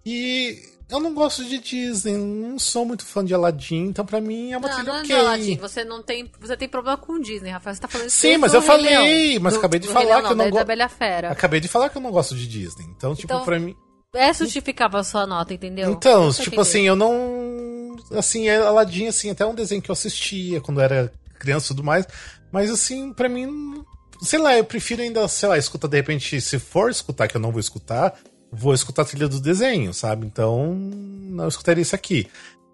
E 0.04 0.71
eu 0.92 1.00
não 1.00 1.12
gosto 1.14 1.44
de 1.44 1.58
Disney, 1.58 2.16
não 2.16 2.58
sou 2.58 2.84
muito 2.84 3.04
fã 3.04 3.24
de 3.24 3.34
Aladdin, 3.34 3.86
então 3.86 4.04
pra 4.06 4.20
mim 4.20 4.52
é 4.52 4.58
uma 4.58 4.68
Não, 4.68 4.74
trilha 4.76 4.92
não, 4.92 5.00
ok. 5.00 5.16
não, 5.16 5.20
Aladdin, 5.26 5.56
você 5.56 5.84
não 5.84 6.02
tem, 6.02 6.30
você 6.40 6.56
tem 6.56 6.68
problema 6.68 6.96
com 6.96 7.14
o 7.14 7.22
Disney, 7.22 7.50
Rafael. 7.50 7.74
Você 7.74 7.80
tá 7.80 7.88
falando 7.88 8.08
isso 8.08 8.18
Sim, 8.18 8.36
mas 8.36 8.54
eu 8.54 8.62
falei, 8.62 8.96
Leão. 8.96 9.40
mas 9.42 9.54
Do- 9.54 9.58
acabei 9.58 9.80
de 9.80 9.88
falar 9.88 10.04
Leão, 10.04 10.20
que 10.22 10.32
eu 10.32 10.36
não 10.36 10.44
da- 10.44 10.50
go- 10.50 10.56
da 10.58 10.64
Bela 10.64 10.88
Fera. 10.88 11.30
Acabei 11.30 11.58
de 11.60 11.68
falar 11.68 11.88
que 11.88 11.96
eu 11.98 12.02
não 12.02 12.10
gosto 12.12 12.34
de 12.36 12.46
Disney. 12.46 12.84
Então, 12.96 13.14
tipo, 13.14 13.32
Então, 13.32 13.44
pra 13.44 13.58
mim. 13.58 13.74
É 14.14 14.32
justificável 14.34 15.00
a 15.00 15.04
sua 15.04 15.26
nota, 15.26 15.54
entendeu? 15.54 15.90
Então, 15.90 16.26
eu 16.26 16.30
tipo 16.32 16.42
entender. 16.48 16.60
assim, 16.60 16.82
eu 16.86 16.94
não. 16.94 17.96
Assim, 18.16 18.48
é 18.48 18.58
Aladdin, 18.58 19.06
assim, 19.06 19.30
até 19.30 19.44
um 19.46 19.54
desenho 19.54 19.80
que 19.80 19.90
eu 19.90 19.94
assistia 19.94 20.60
quando 20.60 20.80
era 20.80 21.10
criança 21.38 21.66
e 21.66 21.68
tudo 21.68 21.82
mais. 21.82 22.06
Mas, 22.52 22.70
assim, 22.70 23.12
pra 23.12 23.28
mim. 23.28 23.82
Sei 24.20 24.38
lá, 24.38 24.56
eu 24.56 24.62
prefiro 24.64 25.02
ainda, 25.02 25.26
sei 25.26 25.48
lá, 25.48 25.58
escutar 25.58 25.88
de 25.88 25.96
repente, 25.96 26.40
se 26.40 26.56
for 26.58 26.90
escutar, 26.90 27.26
que 27.26 27.36
eu 27.36 27.40
não 27.40 27.50
vou 27.50 27.58
escutar, 27.58 28.14
vou 28.52 28.74
escutar 28.74 29.02
a 29.02 29.06
trilha 29.06 29.28
do 29.28 29.40
desenho, 29.40 29.94
sabe? 29.94 30.26
Então, 30.26 30.74
não 30.74 31.48
escutaria 31.48 31.82
isso 31.82 31.94
aqui. 31.94 32.28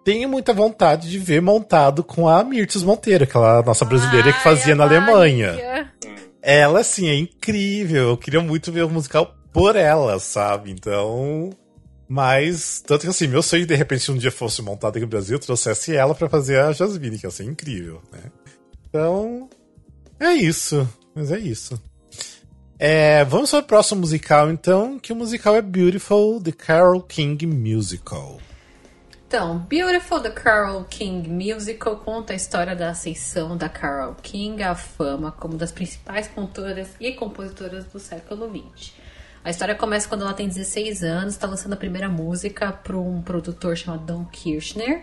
Tenho 0.04 0.28
muita 0.28 0.52
vontade 0.52 1.08
de 1.08 1.18
ver 1.18 1.40
montado 1.40 2.02
com 2.02 2.28
a 2.28 2.42
Mirtes 2.42 2.82
Monteiro, 2.82 3.24
aquela 3.24 3.62
nossa 3.62 3.84
brasileira 3.84 4.32
que 4.32 4.38
Ai, 4.38 4.44
fazia 4.44 4.72
a 4.72 4.76
na 4.76 4.84
Alemanha. 4.84 5.52
Maria. 5.52 5.92
Ela, 6.42 6.80
assim, 6.80 7.08
é 7.08 7.14
incrível. 7.14 8.10
Eu 8.10 8.16
queria 8.16 8.40
muito 8.40 8.72
ver 8.72 8.84
o 8.84 8.90
musical 8.90 9.36
por 9.52 9.76
ela, 9.76 10.18
sabe? 10.18 10.70
Então. 10.70 11.50
Mas, 12.08 12.82
tanto 12.86 13.02
que 13.02 13.08
assim, 13.08 13.26
meu 13.26 13.42
sonho 13.42 13.66
de 13.66 13.74
repente 13.74 14.04
se 14.04 14.10
um 14.10 14.16
dia 14.16 14.32
fosse 14.32 14.62
montado 14.62 14.92
aqui 14.92 15.00
no 15.00 15.10
Brasil, 15.10 15.36
eu 15.36 15.40
trouxesse 15.40 15.94
ela 15.94 16.14
pra 16.14 16.26
fazer 16.26 16.58
a 16.58 16.72
Jasmine, 16.72 17.18
que 17.18 17.26
ia 17.26 17.30
ser 17.30 17.44
incrível, 17.44 18.00
né? 18.10 18.20
Então. 18.88 19.48
É 20.18 20.32
isso. 20.32 20.88
Mas 21.14 21.30
é 21.30 21.38
isso. 21.38 21.80
É, 22.80 23.24
vamos 23.24 23.50
para 23.50 23.58
o 23.58 23.62
próximo 23.64 24.02
musical, 24.02 24.52
então, 24.52 25.00
que 25.00 25.12
o 25.12 25.16
musical 25.16 25.56
é 25.56 25.60
Beautiful, 25.60 26.40
The 26.40 26.52
Carol 26.52 27.02
King 27.02 27.44
Musical. 27.44 28.38
Então, 29.26 29.58
Beautiful 29.68 30.20
the 30.20 30.30
Carol 30.30 30.84
King 30.84 31.28
Musical 31.28 31.96
conta 31.96 32.32
a 32.32 32.36
história 32.36 32.76
da 32.76 32.90
ascensão 32.90 33.56
da 33.56 33.68
Carol 33.68 34.14
King 34.22 34.62
à 34.62 34.76
fama 34.76 35.32
como 35.32 35.56
das 35.56 35.72
principais 35.72 36.28
cantoras 36.28 36.88
e 37.00 37.12
compositoras 37.14 37.84
do 37.86 37.98
século 37.98 38.48
XX. 38.48 38.94
A 39.44 39.50
história 39.50 39.74
começa 39.74 40.08
quando 40.08 40.22
ela 40.22 40.32
tem 40.32 40.46
16 40.46 41.02
anos, 41.02 41.34
está 41.34 41.48
lançando 41.48 41.72
a 41.72 41.76
primeira 41.76 42.08
música 42.08 42.70
para 42.70 42.96
um 42.96 43.20
produtor 43.20 43.76
chamado 43.76 44.06
Don 44.06 44.24
Kirchner. 44.26 45.02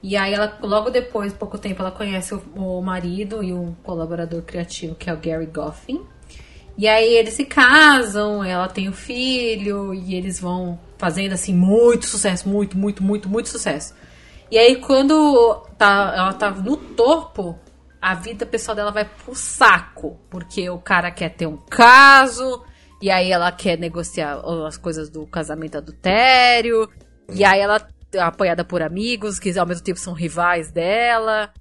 E 0.00 0.16
aí, 0.16 0.32
ela, 0.32 0.58
logo 0.62 0.90
depois, 0.90 1.32
pouco 1.32 1.58
tempo, 1.58 1.82
ela 1.82 1.90
conhece 1.90 2.34
o, 2.34 2.42
o 2.54 2.80
marido 2.80 3.42
e 3.42 3.52
um 3.52 3.74
colaborador 3.82 4.42
criativo 4.42 4.94
que 4.94 5.10
é 5.10 5.12
o 5.12 5.18
Gary 5.18 5.46
Goffin. 5.46 6.13
E 6.76 6.88
aí 6.88 7.14
eles 7.14 7.34
se 7.34 7.44
casam, 7.44 8.42
ela 8.42 8.68
tem 8.68 8.88
o 8.88 8.92
filho 8.92 9.94
e 9.94 10.14
eles 10.14 10.40
vão 10.40 10.78
fazendo 10.98 11.32
assim 11.32 11.54
muito 11.54 12.06
sucesso, 12.06 12.48
muito, 12.48 12.76
muito, 12.76 13.02
muito, 13.02 13.28
muito 13.28 13.48
sucesso. 13.48 13.94
E 14.50 14.58
aí 14.58 14.76
quando 14.76 15.66
tá, 15.78 16.12
ela 16.16 16.32
tá 16.32 16.50
no 16.50 16.76
topo, 16.76 17.58
a 18.02 18.14
vida 18.14 18.44
pessoal 18.44 18.74
dela 18.74 18.90
vai 18.90 19.04
pro 19.04 19.34
saco, 19.34 20.18
porque 20.28 20.68
o 20.68 20.78
cara 20.78 21.10
quer 21.10 21.30
ter 21.30 21.46
um 21.46 21.56
caso, 21.56 22.62
e 23.00 23.10
aí 23.10 23.30
ela 23.30 23.50
quer 23.52 23.78
negociar 23.78 24.40
as 24.66 24.76
coisas 24.76 25.08
do 25.08 25.26
casamento 25.26 25.78
adultério, 25.78 26.88
e 27.32 27.44
aí 27.44 27.60
ela 27.60 27.86
é 28.12 28.20
apoiada 28.20 28.64
por 28.64 28.82
amigos 28.82 29.38
que 29.38 29.56
ao 29.58 29.66
mesmo 29.66 29.84
tempo 29.84 29.98
são 29.98 30.12
rivais 30.12 30.70
dela. 30.70 31.52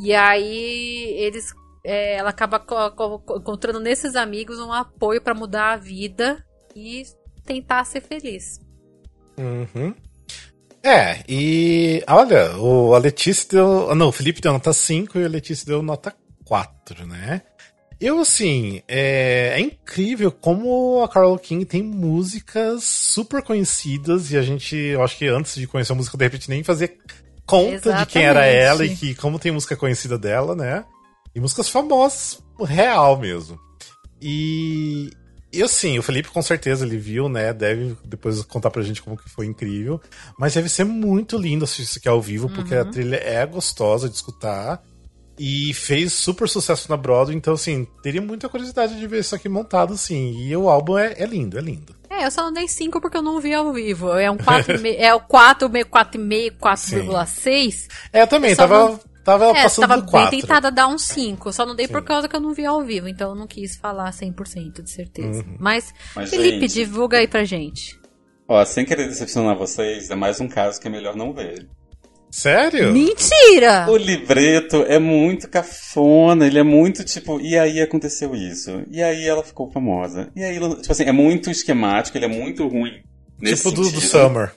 E 0.00 0.14
aí 0.14 1.14
eles 1.18 1.52
é, 1.84 2.16
ela 2.16 2.30
acaba 2.30 2.58
co- 2.58 2.90
co- 2.92 3.18
co- 3.20 3.36
encontrando 3.36 3.78
nesses 3.78 4.16
amigos 4.16 4.58
um 4.58 4.72
apoio 4.72 5.20
pra 5.20 5.34
mudar 5.34 5.72
a 5.72 5.76
vida 5.76 6.44
e 6.74 7.04
tentar 7.44 7.84
ser 7.84 8.00
feliz. 8.00 8.58
Uhum. 9.38 9.94
É, 10.82 11.22
e 11.28 12.02
olha, 12.08 12.56
o, 12.58 12.94
a 12.94 12.98
Letícia 12.98 13.48
deu. 13.50 13.90
ah, 13.90 13.94
Não, 13.94 14.08
o 14.08 14.12
Felipe 14.12 14.40
deu 14.40 14.52
nota 14.52 14.72
5 14.72 15.18
e 15.18 15.24
a 15.24 15.28
Letícia 15.28 15.66
deu 15.66 15.82
nota 15.82 16.14
4, 16.44 17.06
né? 17.06 17.42
Eu, 18.00 18.18
assim, 18.20 18.82
é, 18.86 19.54
é 19.56 19.60
incrível 19.60 20.30
como 20.30 21.02
a 21.02 21.08
Carol 21.08 21.38
King 21.38 21.64
tem 21.64 21.82
músicas 21.82 22.84
super 22.84 23.42
conhecidas 23.42 24.30
e 24.30 24.36
a 24.36 24.42
gente, 24.42 24.76
eu 24.76 25.02
acho 25.02 25.16
que 25.16 25.26
antes 25.26 25.54
de 25.54 25.66
conhecer 25.66 25.92
a 25.92 25.94
música, 25.94 26.18
de 26.18 26.24
repente 26.24 26.50
nem 26.50 26.62
fazia 26.62 26.90
conta 27.46 27.94
de 27.94 28.06
quem 28.06 28.22
era 28.24 28.46
Exatamente. 28.46 28.56
ela 28.66 28.84
e 28.84 28.96
que 28.96 29.14
como 29.14 29.38
tem 29.38 29.52
música 29.52 29.76
conhecida 29.76 30.18
dela, 30.18 30.54
né? 30.54 30.84
E 31.34 31.40
músicas 31.40 31.68
famosas, 31.68 32.38
real 32.60 33.18
mesmo. 33.18 33.58
E, 34.20 35.10
e 35.52 35.62
assim, 35.62 35.98
o 35.98 36.02
Felipe 36.02 36.28
com 36.30 36.40
certeza 36.42 36.84
ele 36.86 36.96
viu, 36.96 37.28
né? 37.28 37.52
Deve 37.52 37.96
depois 38.04 38.42
contar 38.44 38.70
pra 38.70 38.82
gente 38.82 39.02
como 39.02 39.16
que 39.16 39.28
foi 39.28 39.46
incrível. 39.46 40.00
Mas 40.38 40.54
deve 40.54 40.68
ser 40.68 40.84
muito 40.84 41.36
lindo 41.36 41.64
assistir 41.64 41.82
isso 41.82 41.98
aqui 41.98 42.08
ao 42.08 42.20
vivo, 42.22 42.48
porque 42.48 42.74
a 42.74 42.84
trilha 42.84 43.16
é 43.16 43.44
gostosa 43.46 44.08
de 44.08 44.14
escutar. 44.14 44.82
E 45.36 45.74
fez 45.74 46.12
super 46.12 46.48
sucesso 46.48 46.88
na 46.88 46.96
Broadway, 46.96 47.36
então 47.36 47.54
assim, 47.54 47.84
teria 48.04 48.22
muita 48.22 48.48
curiosidade 48.48 48.96
de 48.96 49.04
ver 49.04 49.18
isso 49.18 49.34
aqui 49.34 49.48
montado, 49.48 49.98
sim. 49.98 50.38
E 50.46 50.56
o 50.56 50.68
álbum 50.70 50.96
é, 50.96 51.12
é 51.18 51.26
lindo, 51.26 51.58
é 51.58 51.60
lindo. 51.60 51.92
É, 52.08 52.24
eu 52.24 52.30
só 52.30 52.42
não 52.44 52.52
dei 52.52 52.68
5 52.68 53.00
porque 53.00 53.16
eu 53.16 53.22
não 53.22 53.40
vi 53.40 53.52
ao 53.52 53.72
vivo. 53.72 54.12
É 54.14 54.30
um 54.30 54.36
4,5, 54.36 54.94
é 54.96 55.12
o 55.12 55.18
4, 55.20 55.68
meio 55.68 55.86
4,5, 55.86 56.52
4,6. 56.56 57.88
É, 58.12 58.22
eu 58.22 58.26
também, 58.28 58.52
Eu 58.52 58.56
tava, 58.56 58.78
não- 58.90 59.00
tava 59.24 59.46
É, 59.56 59.62
passando 59.62 59.88
tava 59.88 59.96
do 60.00 60.02
bem 60.02 60.10
4. 60.10 60.40
tentada 60.40 60.68
a 60.68 60.70
dar 60.70 60.86
um 60.88 60.98
5. 60.98 61.52
Só 61.52 61.64
não 61.66 61.74
dei 61.74 61.88
por 61.88 62.00
Sim. 62.00 62.06
causa 62.06 62.28
que 62.28 62.36
eu 62.36 62.40
não 62.40 62.52
vi 62.54 62.64
ao 62.66 62.82
vivo, 62.82 63.08
então 63.08 63.30
eu 63.30 63.34
não 63.34 63.46
quis 63.46 63.76
falar 63.76 64.12
100% 64.12 64.82
de 64.82 64.90
certeza. 64.90 65.40
Uhum. 65.42 65.56
Mas, 65.58 65.92
Mas, 66.14 66.30
Felipe, 66.30 66.60
gente- 66.68 66.74
divulga 66.74 67.18
aí 67.18 67.26
pra 67.26 67.44
gente. 67.44 67.98
Ó, 68.46 68.62
sem 68.64 68.84
querer 68.84 69.08
decepcionar 69.08 69.56
vocês, 69.56 70.10
é 70.10 70.14
mais 70.14 70.40
um 70.40 70.46
caso 70.48 70.78
que 70.80 70.86
é 70.86 70.90
melhor 70.90 71.16
não 71.16 71.32
ver. 71.32 71.66
Sério? 72.30 72.92
Mentira! 72.92 73.86
O 73.88 73.96
libreto 73.96 74.78
é 74.88 74.98
muito 74.98 75.48
cafona, 75.48 76.46
ele 76.46 76.58
é 76.58 76.64
muito 76.64 77.04
tipo, 77.04 77.40
e 77.40 77.56
aí 77.56 77.80
aconteceu 77.80 78.34
isso, 78.34 78.82
e 78.90 79.00
aí 79.00 79.24
ela 79.24 79.42
ficou 79.44 79.70
famosa, 79.70 80.28
e 80.34 80.42
aí, 80.42 80.58
tipo 80.58 80.90
assim, 80.90 81.04
é 81.04 81.12
muito 81.12 81.48
esquemático, 81.48 82.18
ele 82.18 82.24
é 82.24 82.28
muito 82.28 82.66
ruim. 82.66 83.02
Nesse 83.40 83.62
tipo 83.70 83.82
do, 83.82 83.90
do. 83.90 84.00
Summer. 84.00 84.52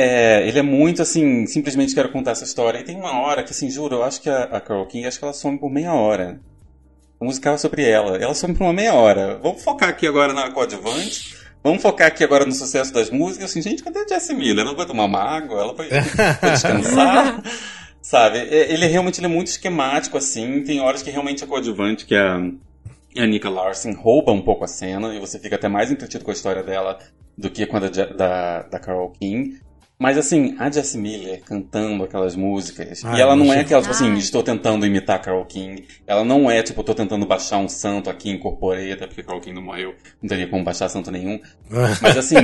É, 0.00 0.48
ele 0.48 0.58
é 0.58 0.62
muito 0.62 1.02
assim, 1.02 1.44
simplesmente 1.46 1.94
quero 1.94 2.10
contar 2.10 2.30
essa 2.30 2.44
história. 2.44 2.78
E 2.78 2.84
tem 2.84 2.96
uma 2.96 3.20
hora 3.20 3.42
que, 3.44 3.50
assim, 3.50 3.68
juro, 3.68 3.96
eu 3.96 4.02
acho 4.02 4.22
que 4.22 4.30
a, 4.30 4.44
a 4.44 4.58
Carol 4.58 4.86
King, 4.86 5.06
acho 5.06 5.18
que 5.18 5.24
ela 5.26 5.34
some 5.34 5.58
por 5.58 5.70
meia 5.70 5.92
hora. 5.92 6.40
O 7.20 7.26
musical 7.26 7.54
é 7.54 7.58
sobre 7.58 7.86
ela. 7.86 8.16
Ela 8.16 8.32
some 8.32 8.54
por 8.54 8.64
uma 8.64 8.72
meia 8.72 8.94
hora. 8.94 9.38
Vamos 9.42 9.62
focar 9.62 9.90
aqui 9.90 10.06
agora 10.06 10.32
na 10.32 10.50
coadjuvante. 10.50 11.36
Vamos 11.62 11.82
focar 11.82 12.06
aqui 12.06 12.24
agora 12.24 12.46
no 12.46 12.52
sucesso 12.52 12.94
das 12.94 13.10
músicas. 13.10 13.50
Assim, 13.50 13.60
gente, 13.60 13.84
cadê 13.84 13.98
a 13.98 14.08
Jessie 14.08 14.34
Miller? 14.34 14.64
Ela 14.64 14.74
vai 14.74 14.86
tomar 14.86 15.04
uma 15.04 15.20
água? 15.20 15.60
Ela 15.60 15.74
vai, 15.74 15.90
vai 15.90 16.50
descansar? 16.52 17.42
Sabe? 18.00 18.38
Ele 18.38 18.86
é 18.86 18.88
realmente 18.88 19.20
ele 19.20 19.26
é 19.26 19.28
muito 19.28 19.48
esquemático, 19.48 20.16
assim. 20.16 20.62
Tem 20.64 20.80
horas 20.80 21.02
que 21.02 21.10
realmente 21.10 21.44
a 21.44 21.46
coadjuvante, 21.46 22.06
que 22.06 22.14
é 22.14 22.20
a, 22.22 22.36
a 23.18 23.26
Nika 23.26 23.50
Larson, 23.50 23.92
rouba 23.92 24.32
um 24.32 24.40
pouco 24.40 24.64
a 24.64 24.66
cena. 24.66 25.14
E 25.14 25.20
você 25.20 25.38
fica 25.38 25.56
até 25.56 25.68
mais 25.68 25.90
entretido 25.90 26.24
com 26.24 26.30
a 26.30 26.34
história 26.34 26.62
dela 26.62 26.98
do 27.36 27.50
que 27.50 27.66
com 27.66 27.76
a 27.76 27.80
da, 27.80 27.88
da, 28.06 28.62
da 28.62 28.78
Carol 28.78 29.10
King. 29.10 29.60
Mas 30.00 30.16
assim, 30.16 30.56
a 30.58 30.70
Jessie 30.70 30.98
Miller 30.98 31.42
cantando 31.44 32.04
aquelas 32.04 32.34
músicas. 32.34 33.04
Ah, 33.04 33.18
e 33.18 33.20
ela 33.20 33.36
não 33.36 33.52
é 33.52 33.60
aquela, 33.60 33.82
tipo 33.82 33.92
assim, 33.92 34.10
Ai. 34.12 34.16
estou 34.16 34.42
tentando 34.42 34.86
imitar 34.86 35.16
a 35.16 35.18
Carol 35.18 35.44
King. 35.44 35.86
Ela 36.06 36.24
não 36.24 36.50
é, 36.50 36.62
tipo, 36.62 36.80
estou 36.80 36.94
tentando 36.94 37.26
baixar 37.26 37.58
um 37.58 37.68
santo 37.68 38.08
aqui, 38.08 38.30
incorporei, 38.30 38.92
até 38.92 39.06
porque 39.06 39.20
a 39.20 39.24
Carol 39.24 39.42
King 39.42 39.56
não 39.56 39.62
morreu, 39.62 39.94
não 40.22 40.26
teria 40.26 40.48
como 40.48 40.64
baixar 40.64 40.88
santo 40.88 41.10
nenhum. 41.10 41.38
Mas 42.00 42.16
assim, 42.16 42.36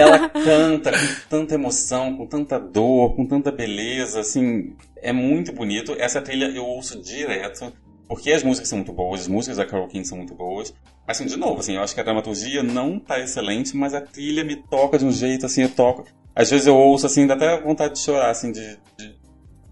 ela 0.00 0.30
canta 0.30 0.92
com 0.92 1.28
tanta 1.28 1.54
emoção, 1.54 2.16
com 2.16 2.26
tanta 2.26 2.58
dor, 2.58 3.14
com 3.14 3.26
tanta 3.26 3.52
beleza, 3.52 4.20
assim, 4.20 4.74
é 5.02 5.12
muito 5.12 5.52
bonito. 5.52 5.94
Essa 5.98 6.22
trilha 6.22 6.46
eu 6.46 6.64
ouço 6.64 7.02
direto, 7.02 7.70
porque 8.08 8.32
as 8.32 8.42
músicas 8.42 8.70
são 8.70 8.78
muito 8.78 8.94
boas, 8.94 9.20
as 9.20 9.28
músicas 9.28 9.58
da 9.58 9.66
Carol 9.66 9.88
King 9.88 10.08
são 10.08 10.16
muito 10.16 10.34
boas. 10.34 10.72
Mas 11.06 11.18
assim, 11.18 11.28
de 11.28 11.36
novo, 11.36 11.60
assim, 11.60 11.74
eu 11.74 11.82
acho 11.82 11.94
que 11.94 12.00
a 12.00 12.04
dramaturgia 12.04 12.62
não 12.62 12.98
tá 12.98 13.20
excelente, 13.20 13.76
mas 13.76 13.92
a 13.92 14.00
trilha 14.00 14.42
me 14.42 14.56
toca 14.56 14.96
de 14.96 15.04
um 15.04 15.12
jeito, 15.12 15.44
assim, 15.44 15.64
eu 15.64 15.68
toco. 15.68 16.06
Às 16.34 16.50
vezes 16.50 16.66
eu 16.66 16.76
ouço, 16.76 17.06
assim, 17.06 17.26
dá 17.26 17.34
até 17.34 17.60
vontade 17.60 17.94
de 17.94 18.00
chorar, 18.00 18.30
assim, 18.30 18.50
de... 18.52 18.76
de- 18.98 19.14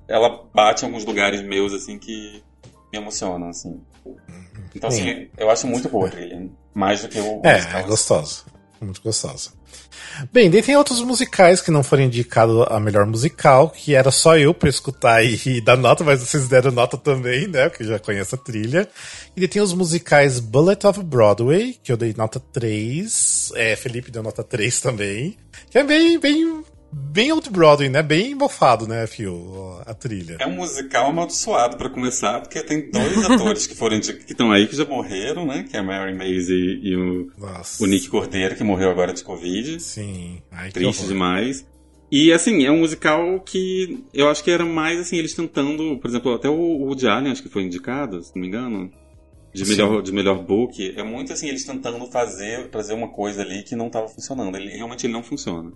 Ela 0.08 0.44
bate 0.54 0.84
em 0.84 0.86
alguns 0.88 1.04
lugares 1.04 1.42
meus, 1.42 1.72
assim, 1.72 1.98
que 1.98 2.42
me 2.92 2.98
emocionam, 2.98 3.48
assim. 3.48 3.80
Então, 4.74 4.88
assim, 4.88 5.28
eu 5.36 5.50
acho 5.50 5.66
muito 5.66 5.88
boa 5.88 6.06
a 6.08 6.10
trilha. 6.10 6.48
Mais 6.74 7.02
do 7.02 7.08
que 7.08 7.18
o 7.18 7.40
É, 7.44 7.54
musical. 7.56 7.80
é 7.80 7.82
gostosa. 7.84 8.42
Muito 8.82 9.00
gostosa. 9.00 9.50
Bem, 10.32 10.50
daí 10.50 10.62
tem 10.62 10.76
outros 10.76 11.00
musicais 11.00 11.60
que 11.60 11.70
não 11.70 11.82
foram 11.82 12.02
indicados 12.02 12.66
a 12.68 12.78
melhor 12.80 13.06
musical, 13.06 13.70
que 13.70 13.94
era 13.94 14.10
só 14.10 14.36
eu 14.36 14.52
pra 14.52 14.68
escutar 14.68 15.24
e, 15.24 15.40
e 15.46 15.60
dar 15.60 15.76
nota, 15.76 16.04
mas 16.04 16.20
vocês 16.20 16.48
deram 16.48 16.72
nota 16.72 16.98
também, 16.98 17.46
né? 17.46 17.68
Porque 17.68 17.84
já 17.84 17.98
conheço 17.98 18.34
a 18.34 18.38
trilha. 18.38 18.88
E 19.36 19.40
daí 19.40 19.48
tem 19.48 19.62
os 19.62 19.72
musicais 19.72 20.40
Bullet 20.40 20.86
of 20.86 21.02
Broadway, 21.02 21.78
que 21.82 21.92
eu 21.92 21.96
dei 21.96 22.12
nota 22.16 22.40
3. 22.40 23.52
É, 23.54 23.76
Felipe 23.76 24.10
deu 24.10 24.22
nota 24.22 24.42
3 24.42 24.80
também. 24.80 25.36
Que 25.70 25.78
é 25.78 25.84
bem, 25.84 26.18
bem, 26.18 26.64
bem 26.92 27.32
Old 27.32 27.48
Broadway, 27.50 27.88
né? 27.88 28.02
Bem 28.02 28.34
mofado, 28.34 28.86
né, 28.86 29.06
Fio? 29.06 29.80
A 29.86 29.94
trilha. 29.94 30.36
É 30.38 30.46
um 30.46 30.56
musical 30.56 31.06
amaldiçoado 31.10 31.76
pra 31.76 31.88
começar, 31.88 32.40
porque 32.40 32.62
tem 32.62 32.90
dois 32.90 33.18
atores 33.24 33.66
que 33.66 33.74
foram 33.74 33.98
de- 33.98 34.12
que 34.14 34.32
estão 34.32 34.52
aí 34.52 34.66
que 34.66 34.76
já 34.76 34.84
morreram, 34.84 35.46
né? 35.46 35.64
Que 35.68 35.76
é 35.76 35.80
a 35.80 35.82
Mary 35.82 36.14
Maisie 36.14 36.80
e 36.82 36.96
o, 36.96 37.30
o 37.80 37.86
Nick 37.86 38.08
Cordeiro, 38.08 38.54
que 38.56 38.62
morreu 38.64 38.90
agora 38.90 39.12
de 39.12 39.24
Covid. 39.24 39.80
Sim. 39.80 40.40
Ai, 40.50 40.70
Triste 40.70 41.06
demais. 41.06 41.66
E 42.10 42.30
assim, 42.30 42.64
é 42.64 42.70
um 42.70 42.80
musical 42.80 43.40
que 43.40 44.04
eu 44.12 44.28
acho 44.28 44.44
que 44.44 44.50
era 44.50 44.66
mais 44.66 45.00
assim, 45.00 45.16
eles 45.16 45.32
tentando, 45.34 45.96
por 45.98 46.08
exemplo, 46.08 46.34
até 46.34 46.46
o 46.48 46.54
Woody 46.82 47.08
Allen 47.08 47.32
acho 47.32 47.42
que 47.42 47.48
foi 47.48 47.62
indicado, 47.62 48.22
se 48.22 48.32
não 48.34 48.42
me 48.42 48.48
engano. 48.48 48.90
De 49.54 49.64
Sim. 49.66 49.72
melhor, 49.72 50.02
de 50.02 50.12
melhor 50.12 50.38
book. 50.42 50.94
É 50.96 51.02
muito 51.02 51.32
assim, 51.32 51.46
eles 51.48 51.64
tentando 51.64 52.06
fazer, 52.10 52.68
trazer 52.68 52.94
uma 52.94 53.08
coisa 53.08 53.42
ali 53.42 53.62
que 53.62 53.74
não 53.76 53.86
estava 53.88 54.08
funcionando. 54.08 54.56
Ele, 54.56 54.70
realmente 54.70 55.06
ele 55.06 55.12
não 55.12 55.22
funciona. 55.22 55.70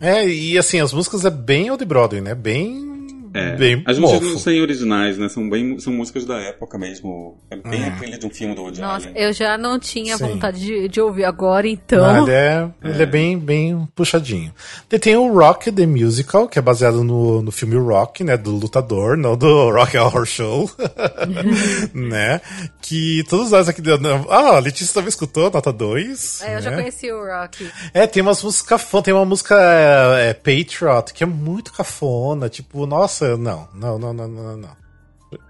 É, 0.00 0.26
e 0.26 0.56
assim, 0.56 0.80
as 0.80 0.92
músicas 0.92 1.24
é 1.24 1.30
bem 1.30 1.70
Old 1.70 1.84
Broadway, 1.84 2.20
né? 2.20 2.34
Bem. 2.34 2.97
É. 3.34 3.56
Bem 3.56 3.82
As 3.86 3.98
músicas 3.98 4.22
mofo. 4.22 4.32
não 4.34 4.38
são 4.40 4.52
originais, 4.60 5.18
né? 5.18 5.28
São, 5.28 5.48
bem, 5.48 5.78
são 5.78 5.92
músicas 5.92 6.24
da 6.24 6.38
época 6.38 6.78
mesmo. 6.78 7.38
É 7.50 7.56
bem 7.56 7.84
Ah. 7.84 7.88
a 7.88 7.90
trilha 7.98 8.18
de 8.18 8.26
um 8.26 8.30
filme 8.30 8.54
do 8.54 8.62
Woody 8.62 8.80
Nossa, 8.80 9.08
Allen. 9.08 9.22
eu 9.22 9.32
já 9.32 9.56
não 9.58 9.78
tinha 9.78 10.16
Sim. 10.16 10.28
vontade 10.28 10.60
de, 10.60 10.88
de 10.88 11.00
ouvir 11.00 11.24
agora, 11.24 11.68
então. 11.68 12.04
Ah, 12.04 12.18
ele 12.20 12.30
é, 12.32 12.68
ele 12.84 13.02
é 13.02 13.06
bem, 13.06 13.38
bem 13.38 13.88
puxadinho. 13.94 14.52
Daí 14.88 14.98
tem 14.98 15.16
o 15.16 15.32
Rock 15.32 15.70
the 15.72 15.86
Musical, 15.86 16.48
que 16.48 16.58
é 16.58 16.62
baseado 16.62 17.02
no, 17.04 17.42
no 17.42 17.50
filme 17.52 17.76
Rock, 17.76 18.22
né? 18.24 18.36
Do 18.36 18.52
lutador, 18.52 19.16
não 19.16 19.36
do 19.36 19.70
Rock 19.72 19.96
Horror 19.96 20.26
Show. 20.26 20.70
né? 21.94 22.40
Que 22.80 23.24
todos 23.28 23.50
nós 23.50 23.68
aqui. 23.68 23.82
Ah, 24.28 24.56
a 24.56 24.58
Letícia 24.58 24.94
também 24.94 25.08
escutou, 25.08 25.50
nota 25.50 25.72
2. 25.72 26.42
É, 26.42 26.56
eu 26.56 26.62
já 26.62 26.70
né? 26.70 26.76
conheci 26.78 27.10
o 27.12 27.24
Rock. 27.24 27.70
É, 27.92 28.06
tem 28.06 28.22
umas 28.22 28.42
músicas 28.42 28.68
cafona, 28.68 29.02
tem 29.02 29.14
uma 29.14 29.24
música 29.24 29.54
é, 29.60 30.30
é, 30.30 30.34
Patriot, 30.34 31.12
que 31.12 31.22
é 31.22 31.26
muito 31.26 31.72
cafona, 31.72 32.48
tipo, 32.48 32.86
nossa, 32.86 33.17
não, 33.24 33.68
não, 33.74 33.98
não, 33.98 34.12
não, 34.12 34.28
não, 34.28 34.56
não. 34.56 34.76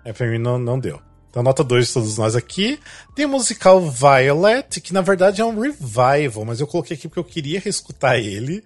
É, 0.04 0.12
pra 0.12 0.26
mim 0.26 0.38
não, 0.38 0.58
não 0.58 0.78
deu. 0.78 1.00
Então, 1.30 1.42
nota 1.42 1.62
2 1.62 1.86
de 1.86 1.92
todos 1.92 2.18
nós 2.18 2.34
aqui. 2.34 2.80
Tem 3.14 3.26
o 3.26 3.28
musical 3.28 3.80
Violet, 3.80 4.80
que 4.80 4.92
na 4.92 5.02
verdade 5.02 5.40
é 5.40 5.44
um 5.44 5.60
revival, 5.60 6.44
mas 6.44 6.60
eu 6.60 6.66
coloquei 6.66 6.96
aqui 6.96 7.06
porque 7.06 7.20
eu 7.20 7.24
queria 7.24 7.60
reescutar 7.60 8.16
ele. 8.16 8.64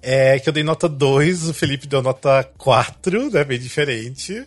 É, 0.00 0.38
que 0.38 0.48
eu 0.48 0.52
dei 0.52 0.62
nota 0.62 0.88
2, 0.88 1.48
o 1.48 1.54
Felipe 1.54 1.86
deu 1.86 2.02
nota 2.02 2.48
4, 2.58 3.30
né? 3.30 3.42
Bem 3.42 3.58
diferente. 3.58 4.46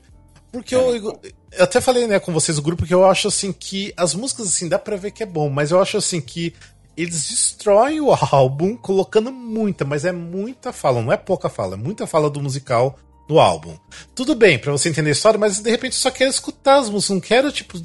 Porque 0.51 0.73
eu, 0.73 0.95
eu 0.95 1.63
até 1.63 1.81
falei, 1.81 2.07
né, 2.07 2.19
com 2.19 2.31
vocês, 2.31 2.57
o 2.57 2.61
grupo, 2.61 2.85
que 2.85 2.93
eu 2.93 3.05
acho 3.05 3.27
assim 3.27 3.51
que 3.51 3.93
as 3.97 4.13
músicas, 4.13 4.47
assim, 4.47 4.69
dá 4.69 4.79
pra 4.79 4.95
ver 4.95 5.11
que 5.11 5.23
é 5.23 5.25
bom, 5.25 5.49
mas 5.49 5.71
eu 5.71 5.81
acho 5.81 5.97
assim 5.97 6.21
que 6.21 6.53
eles 6.95 7.29
destroem 7.29 8.01
o 8.01 8.11
álbum 8.31 8.75
colocando 8.75 9.31
muita, 9.31 9.83
mas 9.85 10.05
é 10.05 10.11
muita 10.11 10.71
fala, 10.71 11.01
não 11.01 11.11
é 11.11 11.17
pouca 11.17 11.49
fala, 11.49 11.75
é 11.75 11.77
muita 11.77 12.07
fala 12.07 12.29
do 12.29 12.41
musical 12.41 12.97
no 13.27 13.39
álbum. 13.39 13.77
Tudo 14.15 14.35
bem, 14.35 14.57
pra 14.57 14.71
você 14.71 14.89
entender 14.89 15.09
a 15.09 15.13
história, 15.13 15.39
mas 15.39 15.59
de 15.59 15.69
repente 15.69 15.93
eu 15.93 15.99
só 15.99 16.11
quero 16.11 16.29
escutar 16.29 16.77
as 16.79 16.89
músicas, 16.89 17.15
não 17.15 17.21
quero, 17.21 17.51
tipo, 17.51 17.77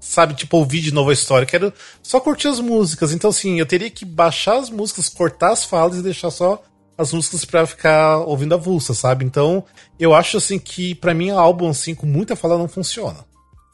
sabe, 0.00 0.34
tipo, 0.34 0.56
ouvir 0.56 0.80
de 0.80 0.92
novo 0.92 1.10
a 1.10 1.14
história, 1.14 1.46
quero 1.46 1.72
só 2.02 2.20
curtir 2.20 2.48
as 2.48 2.60
músicas. 2.60 3.12
Então, 3.12 3.30
assim, 3.30 3.58
eu 3.58 3.66
teria 3.66 3.90
que 3.90 4.04
baixar 4.04 4.58
as 4.58 4.68
músicas, 4.70 5.08
cortar 5.08 5.52
as 5.52 5.64
falas 5.64 5.98
e 5.98 6.02
deixar 6.02 6.30
só 6.30 6.62
as 6.96 7.12
músicas 7.12 7.44
pra 7.44 7.66
ficar 7.66 8.18
ouvindo 8.18 8.54
a 8.54 8.58
vulsa, 8.58 8.94
sabe? 8.94 9.24
Então, 9.24 9.64
eu 9.98 10.14
acho, 10.14 10.36
assim, 10.36 10.58
que 10.58 10.94
pra 10.94 11.14
mim, 11.14 11.30
álbum, 11.30 11.68
assim, 11.70 11.94
com 11.94 12.06
muita 12.06 12.36
fala 12.36 12.58
não 12.58 12.68
funciona. 12.68 13.24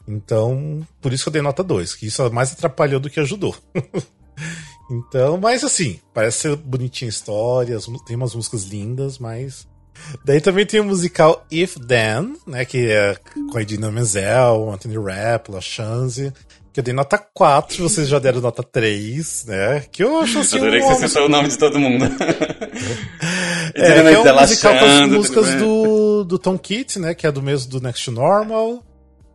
Então, 0.09 0.85
por 0.99 1.13
isso 1.13 1.23
que 1.23 1.29
eu 1.29 1.33
dei 1.33 1.41
nota 1.41 1.63
2, 1.63 1.93
que 1.93 2.07
isso 2.07 2.31
mais 2.31 2.51
atrapalhou 2.51 2.99
do 2.99 3.11
que 3.11 3.19
ajudou. 3.19 3.55
então, 4.89 5.37
mas 5.37 5.63
assim, 5.63 5.99
parece 6.11 6.39
ser 6.39 6.55
bonitinha 6.55 7.07
a 7.07 7.13
história, 7.13 7.77
tem 8.07 8.15
umas 8.15 8.33
músicas 8.33 8.63
lindas, 8.63 9.19
mas. 9.19 9.67
Daí 10.25 10.41
também 10.41 10.65
tem 10.65 10.79
o 10.79 10.83
musical 10.85 11.45
If 11.51 11.75
Then, 11.75 12.35
né? 12.47 12.65
Que 12.65 12.89
é 12.91 13.15
com 13.51 13.57
a 13.57 13.61
Idina 13.61 13.91
Menzel, 13.91 14.71
Anthony 14.71 14.97
Rapp, 14.97 15.51
La 15.51 15.61
Chance. 15.61 16.31
Que 16.71 16.79
eu 16.81 16.83
dei 16.83 16.93
nota 16.93 17.17
4, 17.17 17.81
vocês 17.89 18.07
já 18.07 18.19
deram 18.19 18.41
nota 18.41 18.61
3, 18.61 19.45
né? 19.45 19.83
Que 19.91 20.03
eu 20.03 20.19
acho 20.19 20.39
assim. 20.39 20.57
Adorei 20.57 20.79
que 20.81 20.85
um- 20.85 20.95
você 20.95 21.07
citou 21.07 21.25
o 21.25 21.29
nome 21.29 21.47
de 21.47 21.57
todo 21.57 21.79
mundo. 21.79 22.05
é, 23.73 24.03
que 24.03 24.27
é 24.27 24.33
um 24.33 24.39
musical 24.39 24.77
com 24.77 24.85
as 24.85 25.09
músicas 25.09 25.55
do, 25.55 26.23
do 26.23 26.39
Tom 26.39 26.57
Kitts, 26.57 26.97
né? 26.97 27.13
Que 27.13 27.25
é 27.27 27.31
do 27.31 27.41
mesmo 27.41 27.71
do 27.71 27.81
Next 27.81 28.09
Normal. 28.11 28.83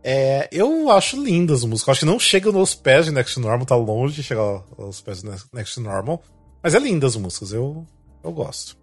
É, 0.03 0.47
eu 0.51 0.89
acho 0.91 1.21
lindas 1.21 1.59
as 1.59 1.65
músicas. 1.65 1.93
Acho 1.93 1.99
que 2.01 2.05
não 2.05 2.19
chega 2.19 2.51
nos 2.51 2.75
pés 2.75 3.05
de 3.05 3.11
Next 3.11 3.39
Normal, 3.39 3.65
tá 3.65 3.75
longe 3.75 4.15
de 4.15 4.23
chegar 4.23 4.61
aos 4.77 5.01
pés 5.01 5.21
de 5.21 5.29
Next 5.51 5.79
Normal. 5.79 6.21
Mas 6.61 6.73
é 6.75 6.79
lindas 6.79 7.15
as 7.15 7.21
músicas, 7.21 7.51
eu, 7.51 7.85
eu 8.23 8.31
gosto. 8.31 8.77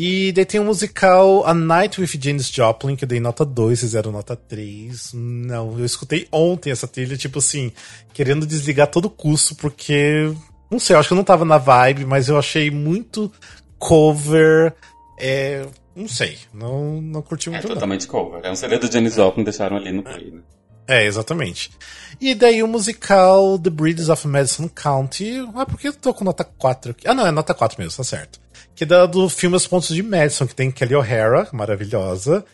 E 0.00 0.30
daí 0.30 0.44
tem 0.44 0.60
um 0.60 0.64
musical 0.64 1.44
A 1.44 1.52
Night 1.52 2.00
with 2.00 2.06
Janis 2.20 2.48
Joplin, 2.48 2.94
que 2.94 3.02
eu 3.02 3.08
dei 3.08 3.18
nota 3.18 3.44
2, 3.44 3.80
vocês 3.80 3.92
deram 3.92 4.12
nota 4.12 4.36
3. 4.36 5.12
Não, 5.12 5.76
eu 5.76 5.84
escutei 5.84 6.28
ontem 6.30 6.70
essa 6.70 6.86
trilha, 6.86 7.16
tipo 7.16 7.40
assim, 7.40 7.72
querendo 8.14 8.46
desligar 8.46 8.86
todo 8.86 9.10
custo, 9.10 9.56
porque. 9.56 10.32
Não 10.70 10.78
sei, 10.78 10.94
eu 10.94 11.00
acho 11.00 11.08
que 11.08 11.14
eu 11.14 11.16
não 11.16 11.24
tava 11.24 11.44
na 11.44 11.58
vibe, 11.58 12.04
mas 12.04 12.28
eu 12.28 12.38
achei 12.38 12.70
muito 12.70 13.32
cover. 13.76 14.72
É, 15.18 15.66
não 15.96 16.06
sei, 16.06 16.38
não, 16.54 17.02
não 17.02 17.20
curti 17.20 17.48
É 17.48 17.52
muito 17.52 17.66
não. 17.66 17.74
totalmente 17.74 18.06
cover. 18.06 18.40
É 18.44 18.52
um 18.52 18.54
CD 18.54 18.78
do 18.78 18.92
Janis 18.92 19.16
Joplin 19.16 19.42
deixaram 19.42 19.78
ali 19.78 19.90
no 19.90 20.04
play, 20.04 20.30
né? 20.30 20.42
É, 20.88 21.04
exatamente. 21.04 21.70
E 22.18 22.34
daí 22.34 22.62
o 22.62 22.66
musical 22.66 23.58
The 23.58 23.68
Bridges 23.70 24.08
of 24.08 24.26
Madison 24.26 24.68
County. 24.68 25.46
Ah, 25.54 25.66
por 25.66 25.78
que 25.78 25.88
eu 25.88 25.92
tô 25.92 26.14
com 26.14 26.24
nota 26.24 26.42
4 26.44 26.92
aqui? 26.92 27.06
Ah, 27.06 27.14
não, 27.14 27.26
é 27.26 27.30
nota 27.30 27.52
4 27.52 27.78
mesmo, 27.78 27.96
tá 27.98 28.02
certo. 28.04 28.40
Que 28.74 28.84
é 28.84 29.06
do 29.06 29.28
filme 29.28 29.54
Os 29.56 29.66
Pontos 29.66 29.94
de 29.94 30.02
Madison, 30.02 30.46
que 30.46 30.54
tem 30.54 30.70
Kelly 30.70 30.94
O'Hara, 30.94 31.46
maravilhosa. 31.52 32.44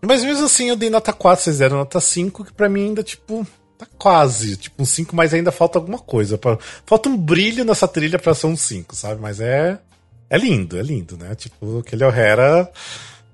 Mas 0.00 0.22
mesmo 0.22 0.46
assim 0.46 0.68
eu 0.68 0.76
dei 0.76 0.88
nota 0.88 1.12
4, 1.12 1.42
vocês 1.44 1.58
deram 1.58 1.78
nota 1.78 2.00
5, 2.00 2.44
que 2.44 2.52
pra 2.52 2.68
mim 2.68 2.84
ainda, 2.86 3.02
tipo, 3.02 3.46
tá 3.76 3.86
quase. 3.98 4.56
Tipo, 4.56 4.82
um 4.82 4.86
5, 4.86 5.14
mas 5.16 5.34
ainda 5.34 5.50
falta 5.50 5.78
alguma 5.78 5.98
coisa. 5.98 6.38
Pra- 6.38 6.58
falta 6.86 7.08
um 7.08 7.16
brilho 7.16 7.64
nessa 7.64 7.88
trilha 7.88 8.18
pra 8.18 8.32
ser 8.32 8.46
um 8.46 8.56
5, 8.56 8.94
sabe? 8.94 9.20
Mas 9.20 9.40
é. 9.40 9.78
É 10.30 10.38
lindo, 10.38 10.78
é 10.78 10.82
lindo, 10.82 11.16
né? 11.16 11.34
Tipo, 11.34 11.82
Kelly 11.82 12.04
O'Hara. 12.04 12.70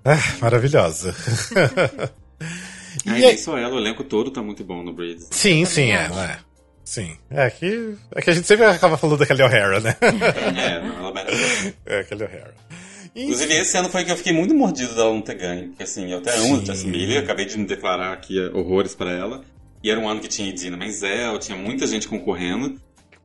Ah, 0.04 0.16
maravilhosa. 0.40 1.14
E 3.04 3.10
Ai, 3.10 3.16
aí- 3.16 3.22
nem 3.22 3.38
só 3.38 3.56
ela, 3.58 3.74
o 3.74 3.78
elenco 3.78 4.04
todo 4.04 4.30
tá 4.30 4.42
muito 4.42 4.64
bom 4.64 4.82
no 4.82 4.92
Breeds. 4.92 5.28
Sim, 5.30 5.64
sim, 5.64 5.90
é, 5.90 6.08
né? 6.08 6.38
Sim. 6.84 7.16
É 7.30 7.50
que, 7.50 7.94
é 8.14 8.22
que 8.22 8.30
a 8.30 8.32
gente 8.32 8.46
sempre 8.46 8.64
acaba 8.64 8.96
falando 8.96 9.18
da 9.18 9.26
Kelly 9.26 9.42
O'Hara, 9.42 9.80
né? 9.80 9.96
É, 10.00 10.80
não, 10.80 10.98
ela 10.98 11.12
merece. 11.12 11.74
É, 11.84 12.04
Kelly 12.04 12.22
O'Hara. 12.24 12.54
Inclusive, 13.14 13.54
esse 13.54 13.76
ano 13.76 13.88
foi 13.88 14.04
que 14.04 14.12
eu 14.12 14.16
fiquei 14.16 14.32
muito 14.32 14.54
mordido 14.54 14.94
dela 14.94 15.12
não 15.12 15.22
ter 15.22 15.34
ganho. 15.34 15.68
Porque 15.68 15.82
assim, 15.82 16.12
eu 16.12 16.18
até 16.18 16.36
amo 16.36 16.64
Jessie 16.64 16.86
Miller, 16.86 17.22
acabei 17.22 17.46
de 17.46 17.58
me 17.58 17.64
declarar 17.66 18.12
aqui 18.12 18.38
horrores 18.50 18.94
pra 18.94 19.10
ela. 19.10 19.42
E 19.82 19.90
era 19.90 19.98
um 19.98 20.08
ano 20.08 20.20
que 20.20 20.28
tinha 20.28 20.48
Idina 20.48 20.76
Menzel, 20.76 21.38
tinha 21.38 21.56
muita 21.56 21.86
gente 21.86 22.06
concorrendo. 22.08 22.80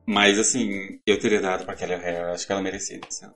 Mas 0.06 0.40
assim, 0.40 1.00
eu 1.06 1.20
teria 1.20 1.42
dado 1.42 1.66
pra 1.66 1.76
Kelly 1.76 1.94
O'Hara, 1.94 2.32
acho 2.34 2.46
que 2.46 2.52
ela 2.52 2.62
merecia 2.62 3.00
esse 3.10 3.24
ano. 3.26 3.34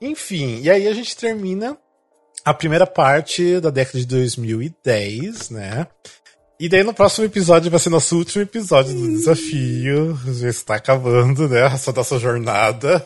Enfim, 0.00 0.60
e 0.62 0.70
aí 0.70 0.88
a 0.88 0.94
gente 0.94 1.16
termina 1.16 1.76
a 2.44 2.52
primeira 2.52 2.86
parte 2.86 3.60
da 3.60 3.70
década 3.70 3.98
de 3.98 4.06
2010, 4.06 5.50
né? 5.50 5.86
E 6.58 6.68
daí 6.68 6.84
no 6.84 6.94
próximo 6.94 7.24
episódio 7.24 7.70
vai 7.70 7.80
ser 7.80 7.90
nosso 7.90 8.16
último 8.16 8.42
episódio 8.42 8.94
do 8.94 9.08
desafio. 9.08 10.18
Já 10.34 10.48
está 10.48 10.74
acabando, 10.76 11.48
né? 11.48 11.66
Essa 11.66 11.92
nossa 11.92 12.18
jornada. 12.18 13.04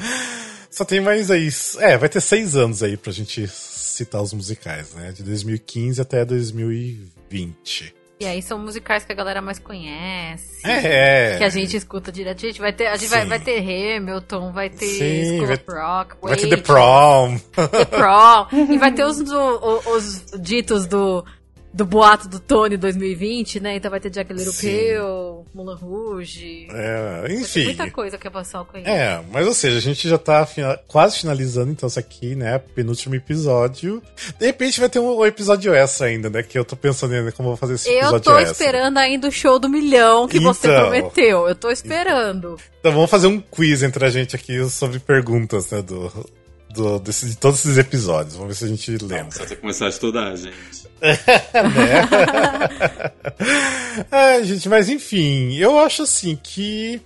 Só 0.70 0.84
tem 0.84 1.00
mais 1.00 1.30
aí. 1.30 1.48
É, 1.78 1.96
vai 1.96 2.08
ter 2.08 2.20
seis 2.20 2.56
anos 2.56 2.82
aí 2.82 2.96
pra 2.96 3.12
gente 3.12 3.48
citar 3.48 4.22
os 4.22 4.32
musicais, 4.32 4.92
né? 4.94 5.12
De 5.12 5.22
2015 5.22 6.00
até 6.00 6.24
2020. 6.24 7.99
E 8.20 8.26
aí 8.26 8.42
são 8.42 8.58
musicais 8.58 9.02
que 9.02 9.12
a 9.12 9.14
galera 9.14 9.40
mais 9.40 9.58
conhece. 9.58 10.60
É. 10.68 11.38
Que 11.38 11.44
a 11.44 11.48
gente 11.48 11.74
escuta 11.74 12.12
direto. 12.12 12.38
Gente, 12.42 12.60
vai 12.60 12.70
ter, 12.70 12.88
a 12.88 12.96
gente 12.96 13.08
vai, 13.08 13.24
vai 13.24 13.40
ter 13.40 13.58
Hamilton, 13.96 14.52
vai 14.52 14.68
ter 14.68 14.84
Sim, 14.84 15.24
School 15.38 15.46
vai- 15.46 15.56
of 15.56 15.64
Rock, 15.66 16.14
Vai 16.22 16.36
ter 16.36 16.48
The 16.48 16.56
Prom. 16.58 17.38
The 17.54 17.84
Prom. 17.86 18.46
e 18.74 18.76
vai 18.76 18.92
ter 18.92 19.04
os, 19.04 19.22
do- 19.22 19.38
o- 19.38 19.96
os 19.96 20.26
ditos 20.38 20.86
do, 20.86 21.24
do 21.72 21.84
boato 21.86 22.28
do 22.28 22.40
Tony 22.40 22.76
2020, 22.76 23.60
né? 23.60 23.76
Então 23.76 23.90
vai 23.90 24.00
ter 24.00 24.10
Jack 24.10 24.32
Little. 24.32 24.52
Pill, 24.52 25.46
Mulan 25.54 25.76
Rouge. 25.76 26.66
É, 26.70 27.26
enfim. 27.32 27.64
muita 27.64 27.88
coisa 27.90 28.18
que 28.18 28.26
a 28.26 28.30
pessoal 28.30 28.64
conhece. 28.66 28.90
É, 28.90 29.22
mas 29.30 29.46
ou 29.46 29.54
seja, 29.54 29.78
a 29.78 29.80
gente 29.80 30.08
já 30.08 30.18
tá 30.18 30.44
fina- 30.44 30.78
quase 30.88 31.18
finalizando 31.18 31.70
então 31.70 31.86
isso 31.88 31.98
aqui, 31.98 32.34
né? 32.34 32.58
Penúltimo 32.58 33.14
episódio. 33.14 34.02
De 34.38 34.46
repente 34.46 34.80
vai 34.80 34.88
ter 34.88 34.98
um, 34.98 35.18
um 35.18 35.24
episódio 35.26 35.72
extra 35.72 36.08
ainda, 36.08 36.28
né? 36.28 36.42
Que 36.42 36.58
eu 36.58 36.64
tô 36.64 36.74
pensando 36.74 37.14
ainda 37.14 37.30
como 37.30 37.48
eu 37.48 37.50
vou 37.52 37.56
fazer 37.56 37.74
esse 37.74 37.88
episódio 37.88 38.16
Eu 38.16 38.20
tô 38.20 38.36
extra. 38.38 38.52
esperando 38.52 38.98
ainda 38.98 39.28
o 39.28 39.32
show 39.32 39.58
do 39.58 39.68
milhão 39.68 40.26
que 40.26 40.40
você 40.40 40.66
Então. 40.66 40.80
prometeu. 40.80 41.48
Eu 41.48 41.54
tô 41.54 41.70
esperando. 41.70 42.56
Então 42.80 42.92
vamos 42.92 43.08
fazer 43.10 43.28
um 43.28 43.40
quiz 43.40 43.82
entre 43.84 44.04
a 44.04 44.10
gente 44.10 44.34
aqui 44.34 44.68
sobre 44.68 44.98
perguntas, 44.98 45.70
né? 45.70 45.82
Do, 45.82 46.10
do, 46.74 46.98
desse- 46.98 47.26
de 47.26 47.36
todos 47.36 47.60
esses 47.64 47.78
episódios. 47.78 48.34
Vamos 48.34 48.48
ver 48.48 48.54
se 48.58 48.64
a 48.64 48.68
gente 48.68 48.90
lembra. 49.04 49.30
Você 49.30 49.38
vai 49.38 49.46
ter 49.48 49.54
que 49.54 49.60
começar 49.60 49.86
a 49.86 49.88
estudar, 49.88 50.34
gente. 50.36 50.89
É, 54.10 54.42
gente, 54.44 54.68
mas 54.68 54.88
enfim, 54.88 55.54
eu 55.56 55.78
acho 55.78 56.02
assim 56.02 56.38
que. 56.40 57.00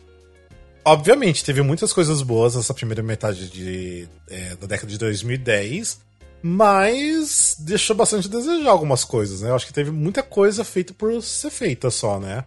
Obviamente, 0.87 1.43
teve 1.45 1.63
muitas 1.63 1.93
coisas 1.95 2.21
boas 2.21 2.57
nessa 2.57 2.75
primeira 2.75 3.03
metade 3.03 3.49
de, 3.49 4.07
é, 4.29 4.55
da 4.57 4.67
década 4.67 4.87
de 4.89 4.99
2010, 4.99 5.99
mas 6.43 7.57
deixou 7.59 7.97
bastante 7.97 8.29
a 8.29 8.31
desejar 8.31 8.69
algumas 8.71 9.03
coisas, 9.03 9.41
né? 9.41 9.49
Eu 9.49 9.55
acho 9.55 9.67
que 9.67 9.73
teve 9.73 9.91
muita 9.91 10.23
coisa 10.23 10.63
feita 10.63 10.93
por 10.93 11.23
ser 11.23 11.49
feita 11.49 11.89
só, 11.91 12.21
né? 12.21 12.45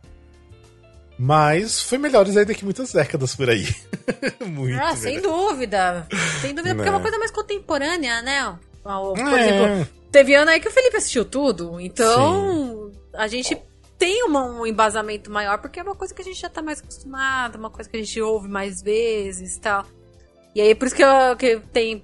Mas 1.17 1.81
foi 1.81 1.97
melhores 1.97 2.37
ainda 2.37 2.53
que 2.53 2.63
muitas 2.63 2.93
décadas 2.93 3.35
por 3.35 3.49
aí. 3.49 3.65
Muito. 4.45 4.79
Ah, 4.79 4.95
sem 4.95 5.15
melhor. 5.15 5.49
dúvida. 5.49 6.07
Sem 6.41 6.53
dúvida, 6.53 6.75
porque 6.75 6.87
é 6.89 6.91
uma 6.91 6.99
Né. 6.99 7.03
coisa 7.03 7.17
mais 7.17 7.31
contemporânea, 7.31 8.21
né? 8.21 8.55
Por 8.83 9.17
É. 9.17 9.41
exemplo, 9.41 9.87
teve 10.17 10.33
ano 10.33 10.49
aí 10.49 10.59
que 10.59 10.67
o 10.67 10.71
Felipe 10.71 10.97
assistiu 10.97 11.23
tudo, 11.23 11.79
então 11.79 12.91
a 13.13 13.27
gente 13.27 13.55
tem 13.99 14.23
uma- 14.23 14.45
um 14.45 14.65
embasamento 14.65 15.29
maior, 15.29 15.59
porque 15.59 15.79
é 15.79 15.83
uma 15.83 15.93
coisa 15.95 16.11
que 16.11 16.21
a 16.23 16.25
gente 16.25 16.39
já 16.39 16.49
tá 16.49 16.59
mais 16.59 16.79
acostumado, 16.79 17.55
uma 17.57 17.69
coisa 17.69 17.87
que 17.87 17.97
a 17.97 17.99
gente 17.99 18.19
ouve 18.19 18.47
mais 18.47 18.81
vezes 18.81 19.57
e 19.57 19.61
tal. 19.61 19.85
E 20.55 20.61
aí, 20.61 20.73
por 20.73 20.87
isso 20.87 20.95
que 20.95 21.03
eu, 21.03 21.35
que 21.37 21.45
eu 21.45 21.61
tenho 21.71 22.01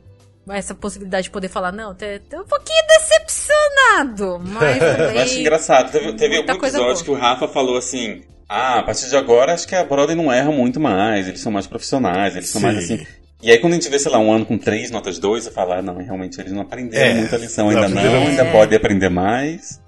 essa 0.50 0.76
possibilidade 0.76 1.24
de 1.24 1.32
poder 1.32 1.48
falar, 1.48 1.72
não, 1.72 1.96
tô, 1.96 2.06
tô 2.30 2.42
um 2.42 2.46
pouquinho 2.46 2.84
decepcionado, 2.88 4.40
mas 4.46 4.78
também... 4.78 5.16
Eu 5.18 5.22
acho 5.24 5.40
engraçado. 5.40 5.92
Teve, 5.92 6.14
teve 6.14 6.38
algum 6.38 6.52
episódio 6.54 6.84
boa. 6.94 7.04
que 7.04 7.12
o 7.12 7.16
Rafa 7.16 7.48
falou 7.48 7.78
assim: 7.78 8.22
Ah, 8.48 8.80
a 8.80 8.84
partir 8.84 9.10
de 9.10 9.18
agora 9.18 9.54
acho 9.54 9.68
que 9.68 9.74
a 9.76 9.84
Broadway 9.84 10.16
não 10.16 10.32
erra 10.32 10.52
muito 10.52 10.80
mais, 10.80 11.28
eles 11.28 11.40
são 11.42 11.52
mais 11.52 11.66
profissionais, 11.66 12.36
eles 12.36 12.50
são 12.50 12.62
mais 12.62 12.86
Sim. 12.86 12.94
assim. 12.96 13.08
E 13.44 13.52
aí 13.52 13.58
quando 13.60 13.74
a 13.74 13.76
gente 13.76 13.90
vê, 13.90 14.00
sei 14.00 14.12
lá, 14.12 14.18
um 14.20 14.32
ano 14.32 14.46
com 14.46 14.58
três 14.58 14.90
notas 14.90 15.20
dois, 15.20 15.44
você 15.44 15.52
fala, 15.52 15.78
ah, 15.80 15.82
não, 15.82 15.98
realmente 15.98 16.40
eles 16.40 16.52
não 16.54 16.62
aprenderam 16.62 17.06
É, 17.06 17.14
muita 17.14 17.36
lição 17.38 17.66
não 17.66 17.72
ainda 17.72 17.90
não, 17.90 17.98
aprenderam 18.00 18.28
ainda 18.28 18.46
pode 18.46 18.76
aprender 18.76 19.10
mais. 19.10 19.82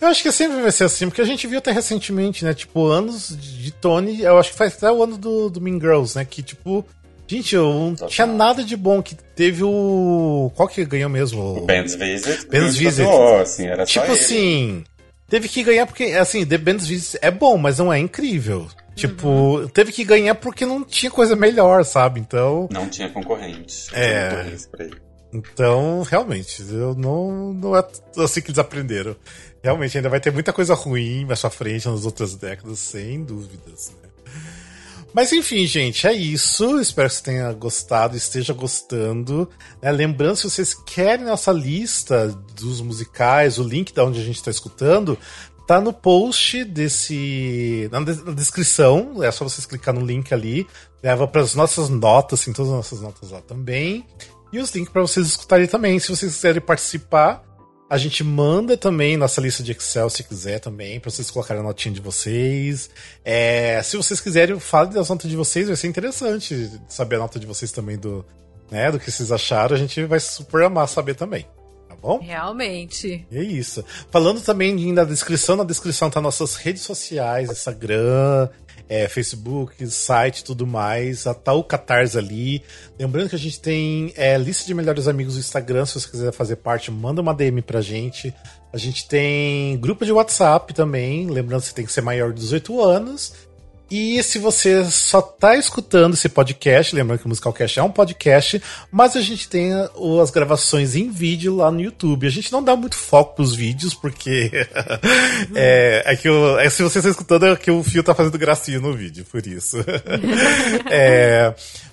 Eu 0.00 0.08
acho 0.08 0.22
que 0.22 0.30
sempre 0.32 0.60
vai 0.62 0.70
ser 0.72 0.84
assim, 0.84 1.08
porque 1.08 1.20
a 1.20 1.24
gente 1.24 1.46
viu 1.46 1.58
até 1.58 1.72
recentemente, 1.72 2.44
né? 2.44 2.54
Tipo, 2.54 2.86
anos 2.86 3.36
de 3.38 3.70
Tony, 3.72 4.22
eu 4.22 4.38
acho 4.38 4.52
que 4.52 4.56
faz 4.56 4.74
até 4.74 4.90
o 4.90 5.02
ano 5.02 5.18
do, 5.18 5.50
do 5.50 5.60
Mean 5.60 5.80
Girls, 5.80 6.16
né? 6.16 6.24
Que, 6.24 6.40
tipo, 6.42 6.86
gente, 7.26 7.54
eu 7.56 7.72
não 7.72 7.90
Total. 7.94 8.08
tinha 8.08 8.26
nada 8.26 8.62
de 8.62 8.76
bom. 8.76 9.02
Que 9.02 9.14
teve 9.34 9.64
o. 9.64 10.52
Qual 10.54 10.68
que 10.68 10.84
ganhou 10.84 11.10
mesmo? 11.10 11.58
O 11.58 11.66
Band's 11.66 11.94
Visit. 11.96 12.46
Band's 12.46 12.76
ganhou 12.76 12.90
Visit. 12.90 13.04
tatuou, 13.04 13.38
assim, 13.40 13.66
era 13.66 13.84
só 13.84 13.92
Tipo 14.00 14.06
ele. 14.12 14.20
assim, 14.20 14.84
teve 15.28 15.48
que 15.48 15.64
ganhar 15.64 15.86
porque, 15.86 16.04
assim, 16.04 16.46
The 16.46 16.58
Band's 16.58 16.86
Visit 16.86 17.18
é 17.20 17.30
bom, 17.30 17.56
mas 17.58 17.78
não 17.78 17.92
é 17.92 17.98
incrível. 17.98 18.68
Tipo, 18.94 19.26
Uhum. 19.58 19.68
teve 19.68 19.90
que 19.92 20.04
ganhar 20.04 20.34
porque 20.34 20.66
não 20.66 20.84
tinha 20.84 21.10
coisa 21.10 21.34
melhor, 21.34 21.84
sabe? 21.84 22.20
Então, 22.20 22.68
Não 22.70 22.88
tinha 22.88 23.08
concorrente. 23.08 23.88
É. 23.92 24.56
Pra 24.70 24.84
ele. 24.84 24.96
então 25.32 26.02
realmente, 26.02 26.62
eu 26.70 26.94
não, 26.94 27.52
não 27.54 27.76
é 27.76 27.84
assim 28.18 28.40
que 28.42 28.48
eles 28.48 28.58
aprenderam. 28.58 29.16
Realmente, 29.62 29.96
ainda 29.96 30.08
vai 30.08 30.20
ter 30.20 30.32
muita 30.32 30.52
coisa 30.52 30.74
ruim 30.74 31.24
mais 31.24 31.40
pra 31.40 31.48
frente 31.50 31.88
nas 31.88 32.04
outras 32.04 32.34
décadas, 32.34 32.78
sem 32.80 33.22
dúvidas, 33.24 33.92
né? 34.02 34.08
Mas 35.14 35.30
enfim, 35.30 35.66
gente, 35.66 36.06
é 36.06 36.12
isso. 36.12 36.80
Espero 36.80 37.06
que 37.08 37.14
você 37.16 37.22
tenha 37.22 37.52
gostado, 37.52 38.16
esteja 38.16 38.54
gostando. 38.54 39.46
né? 39.82 39.92
Lembrando, 39.92 40.36
se 40.36 40.44
vocês 40.48 40.72
querem 40.72 41.26
nossa 41.26 41.52
lista 41.52 42.28
dos 42.58 42.80
musicais, 42.80 43.58
o 43.58 43.62
link 43.62 43.92
da 43.92 44.04
onde 44.06 44.18
a 44.20 44.24
gente 44.24 44.36
está 44.36 44.50
escutando, 44.50 45.18
tá 45.66 45.80
no 45.80 45.92
post 45.92 46.64
desse. 46.64 47.88
Na, 47.90 48.00
de- 48.00 48.24
na 48.24 48.32
descrição. 48.32 49.22
É 49.22 49.30
só 49.30 49.44
vocês 49.44 49.66
clicar 49.66 49.94
no 49.94 50.04
link 50.04 50.32
ali. 50.32 50.66
Leva 51.02 51.26
para 51.26 51.42
as 51.42 51.54
nossas 51.54 51.88
notas, 51.88 52.40
assim, 52.40 52.52
todas 52.52 52.70
as 52.70 52.76
nossas 52.76 53.00
notas 53.00 53.30
lá 53.30 53.40
também. 53.40 54.06
E 54.52 54.58
os 54.58 54.70
links 54.74 54.92
para 54.92 55.02
vocês 55.02 55.26
escutarem 55.26 55.66
também. 55.66 55.98
Se 55.98 56.08
vocês 56.08 56.34
quiserem 56.34 56.60
participar, 56.60 57.42
a 57.88 57.98
gente 57.98 58.22
manda 58.24 58.76
também 58.76 59.16
nossa 59.16 59.40
lista 59.40 59.62
de 59.62 59.72
Excel, 59.72 60.08
se 60.08 60.22
quiser 60.24 60.60
também, 60.60 60.98
para 61.00 61.10
vocês 61.10 61.30
colocarem 61.30 61.62
a 61.62 61.66
notinha 61.66 61.94
de 61.94 62.00
vocês. 62.00 62.88
É, 63.24 63.82
se 63.82 63.96
vocês 63.96 64.20
quiserem, 64.20 64.58
fale 64.58 64.90
das 64.90 65.08
notas 65.08 65.30
de 65.30 65.36
vocês, 65.36 65.66
vai 65.66 65.76
ser 65.76 65.88
interessante 65.88 66.70
saber 66.88 67.16
a 67.16 67.18
nota 67.20 67.38
de 67.38 67.46
vocês 67.46 67.70
também 67.72 67.98
do, 67.98 68.24
né, 68.70 68.90
do 68.90 68.98
que 68.98 69.10
vocês 69.10 69.30
acharam. 69.32 69.74
A 69.74 69.78
gente 69.78 70.02
vai 70.04 70.20
super 70.20 70.64
amar 70.64 70.88
saber 70.88 71.14
também. 71.14 71.46
Bom? 72.02 72.18
Realmente. 72.18 73.24
É 73.30 73.40
isso. 73.40 73.84
Falando 74.10 74.40
também 74.40 74.92
na 74.92 75.04
descrição, 75.04 75.54
na 75.54 75.62
descrição 75.62 76.10
tá 76.10 76.20
nossas 76.20 76.56
redes 76.56 76.82
sociais, 76.82 77.48
Instagram, 77.48 78.48
é, 78.88 79.06
Facebook, 79.08 79.86
site 79.86 80.42
tudo 80.42 80.66
mais. 80.66 81.24
Tá 81.44 81.52
o 81.52 81.62
Catarse 81.62 82.18
ali. 82.18 82.60
Lembrando 82.98 83.28
que 83.28 83.36
a 83.36 83.38
gente 83.38 83.60
tem 83.60 84.12
é, 84.16 84.36
lista 84.36 84.66
de 84.66 84.74
melhores 84.74 85.06
amigos 85.06 85.34
do 85.34 85.40
Instagram. 85.40 85.86
Se 85.86 86.00
você 86.00 86.10
quiser 86.10 86.32
fazer 86.32 86.56
parte, 86.56 86.90
manda 86.90 87.22
uma 87.22 87.32
DM 87.32 87.62
pra 87.62 87.80
gente. 87.80 88.34
A 88.72 88.76
gente 88.76 89.06
tem 89.08 89.78
grupo 89.78 90.04
de 90.04 90.10
WhatsApp 90.10 90.74
também. 90.74 91.30
Lembrando 91.30 91.60
que 91.60 91.68
você 91.68 91.74
tem 91.74 91.86
que 91.86 91.92
ser 91.92 92.02
maior 92.02 92.32
de 92.32 92.40
18 92.40 92.82
anos. 92.82 93.32
E 93.94 94.22
se 94.22 94.38
você 94.38 94.82
só 94.86 95.20
tá 95.20 95.54
escutando 95.54 96.14
esse 96.14 96.26
podcast, 96.26 96.96
lembrando 96.96 97.18
que 97.18 97.26
o 97.26 97.28
Musicalcast 97.28 97.78
é 97.78 97.82
um 97.82 97.90
podcast, 97.90 98.62
mas 98.90 99.16
a 99.16 99.20
gente 99.20 99.46
tem 99.46 99.70
as 100.22 100.30
gravações 100.30 100.96
em 100.96 101.10
vídeo 101.10 101.56
lá 101.56 101.70
no 101.70 101.78
YouTube. 101.78 102.26
A 102.26 102.30
gente 102.30 102.50
não 102.50 102.64
dá 102.64 102.74
muito 102.74 102.96
foco 102.96 103.36
pros 103.36 103.54
vídeos, 103.54 103.92
porque 103.92 104.50
é, 105.54 106.04
é 106.06 106.16
que 106.16 106.26
o- 106.26 106.58
é, 106.58 106.70
se 106.70 106.82
você 106.82 107.00
está 107.00 107.10
escutando 107.10 107.44
é 107.44 107.54
que 107.54 107.70
o 107.70 107.82
Fio 107.84 108.02
tá 108.02 108.14
fazendo 108.14 108.38
gracinha 108.38 108.80
no 108.80 108.94
vídeo, 108.94 109.26
por 109.30 109.46
isso. 109.46 109.76
é, 110.90 111.52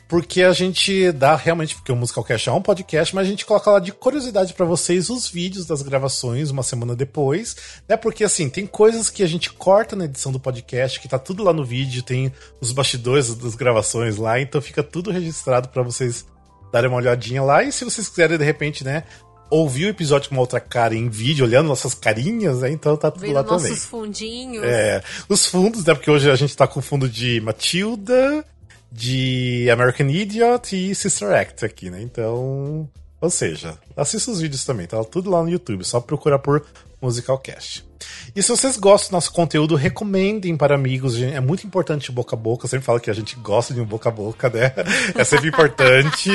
porque 0.10 0.42
a 0.42 0.52
gente 0.52 1.12
dá 1.12 1.36
realmente, 1.36 1.76
porque 1.76 1.92
o 1.92 1.96
Musicalcast 1.96 2.50
é 2.50 2.52
um 2.52 2.64
podcast, 2.64 3.14
mas 3.14 3.28
a 3.28 3.30
gente 3.30 3.46
coloca 3.46 3.70
lá 3.70 3.80
de 3.80 3.92
curiosidade 3.92 4.56
pra 4.56 4.66
vocês 4.66 5.08
os 5.08 5.30
vídeos 5.30 5.68
das 5.68 5.84
gravações 5.84 6.50
uma 6.50 6.64
semana 6.64 6.96
depois, 6.96 7.56
né? 7.88 7.96
Porque 7.96 8.24
assim, 8.24 8.50
tem 8.50 8.66
coisas 8.66 9.12
que 9.12 9.22
a 9.22 9.28
gente 9.28 9.54
corta 9.54 9.96
na 9.96 10.06
edição 10.06 10.32
do 10.32 10.40
podcast, 10.40 11.00
que 11.00 11.08
tá 11.08 11.20
tudo 11.20 11.44
lá 11.44 11.54
no 11.54 11.64
vídeo, 11.64 12.02
tem 12.02 12.34
os 12.60 12.72
bastidores 12.72 13.36
das 13.36 13.54
gravações 13.54 14.18
lá, 14.18 14.42
então 14.42 14.60
fica 14.60 14.82
tudo 14.82 15.12
registrado 15.12 15.70
pra 15.70 15.84
vocês 15.84 16.26
darem 16.74 16.90
uma 16.90 16.98
olhadinha 16.98 17.44
lá. 17.44 17.64
E 17.64 17.72
se 17.72 17.86
vocês 17.86 18.10
quiserem, 18.10 18.40
de 18.40 18.44
repente, 18.44 18.84
né, 18.84 19.04
ouvir 19.48 19.86
o 19.86 19.90
episódio 19.90 20.30
com 20.30 20.36
uma 20.36 20.42
outra 20.42 20.60
cara 20.60 20.96
em 20.96 21.08
vídeo, 21.08 21.46
olhando 21.46 21.68
nossas 21.68 21.94
carinhas, 21.94 22.62
né? 22.62 22.72
Então 22.72 22.98
tá 22.98 23.12
tudo 23.12 23.22
Vendo 23.22 23.36
lá 23.36 23.44
nossos 23.44 23.62
também. 23.62 23.78
fundinhos. 23.78 24.64
É, 24.64 25.04
os 25.30 25.46
fundos, 25.46 25.86
né? 25.86 25.94
Porque 25.94 26.10
hoje 26.10 26.32
a 26.32 26.36
gente 26.36 26.58
tá 26.58 26.66
com 26.66 26.80
o 26.80 26.84
fundo 26.84 27.08
de 27.08 27.40
Matilda, 27.42 28.44
de 28.92 29.70
American 29.72 30.08
Idiot 30.10 30.76
e 30.76 30.96
Sister 30.96 31.32
Act 31.32 31.66
aqui, 31.66 31.90
né? 31.90 32.02
Então, 32.02 32.90
Ou 33.22 33.30
seja, 33.30 33.78
assista 33.96 34.32
os 34.32 34.40
vídeos 34.42 34.66
também, 34.66 34.88
tá 34.88 35.04
tudo 35.04 35.30
lá 35.30 35.44
no 35.44 35.50
YouTube, 35.50 35.84
só 35.84 36.00
procurar 36.00 36.40
por 36.40 36.66
Musicalcast. 37.02 37.90
E 38.36 38.42
se 38.42 38.50
vocês 38.50 38.78
gostam 38.78 39.10
do 39.10 39.14
nosso 39.14 39.32
conteúdo, 39.32 39.76
recomendem 39.76 40.56
para 40.56 40.76
amigos. 40.76 41.22
É 41.22 41.40
muito 41.40 41.66
importante 41.66 42.12
boca 42.12 42.36
a 42.36 42.40
boca. 42.40 42.66
Eu 42.66 42.70
sempre 42.70 42.86
falo 42.86 43.00
que 43.00 43.10
a 43.10 43.14
gente 43.14 43.36
gosta 43.36 43.74
de 43.74 43.82
um 43.82 43.86
boca 43.86 44.10
a 44.10 44.12
boca, 44.12 44.50
né? 44.50 44.74
É 45.16 45.24
sempre 45.24 45.50
importante. 45.50 46.30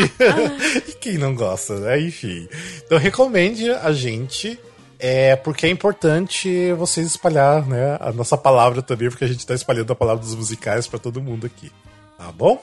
e 0.89 0.93
quem 1.01 1.17
não 1.19 1.35
gosta, 1.35 1.79
né? 1.79 2.01
Enfim. 2.01 2.49
Então 2.85 2.99
recomende 2.99 3.71
a 3.71 3.93
gente. 3.93 4.59
É 4.99 5.37
porque 5.37 5.67
é 5.67 5.71
importante 5.71 6.73
vocês 6.75 7.07
espalhar, 7.07 7.67
né, 7.67 7.99
a 8.01 8.11
nossa 8.13 8.39
palavra 8.39 8.81
também, 8.81 9.11
porque 9.11 9.25
a 9.25 9.29
gente 9.29 9.45
tá 9.45 9.53
espalhando 9.53 9.93
a 9.93 9.97
palavra 9.97 10.25
dos 10.25 10.35
musicais 10.35 10.87
para 10.87 10.99
todo 10.99 11.21
mundo 11.21 11.45
aqui. 11.47 11.71
Tá 12.19 12.31
bom? 12.33 12.63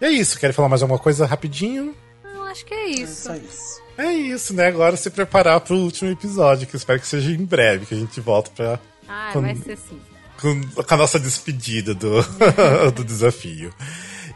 E 0.00 0.04
é 0.06 0.10
isso. 0.10 0.38
Querem 0.38 0.54
falar 0.54 0.68
mais 0.68 0.82
alguma 0.82 0.98
coisa 0.98 1.26
rapidinho? 1.26 1.94
Eu 2.24 2.42
acho 2.44 2.64
que 2.64 2.74
é 2.74 2.86
isso. 2.90 3.24
Só 3.24 3.34
isso. 3.34 3.78
É 3.98 4.12
isso, 4.12 4.54
né? 4.54 4.66
Agora 4.68 4.96
se 4.96 5.10
preparar 5.10 5.60
pro 5.60 5.76
último 5.76 6.10
episódio, 6.10 6.66
que 6.66 6.74
eu 6.76 6.78
espero 6.78 7.00
que 7.00 7.06
seja 7.06 7.30
em 7.30 7.44
breve, 7.44 7.84
que 7.86 7.94
a 7.94 7.98
gente 7.98 8.20
volta 8.20 8.50
pra, 8.54 8.78
Ah, 9.08 9.30
Com- 9.32 9.40
vai 9.42 9.56
ser 9.56 9.76
sim. 9.76 10.00
com, 10.40 10.60
com 10.84 10.94
a 10.94 10.96
nossa 10.96 11.18
despedida 11.18 11.94
do, 11.94 12.22
do 12.94 13.02
desafio. 13.04 13.72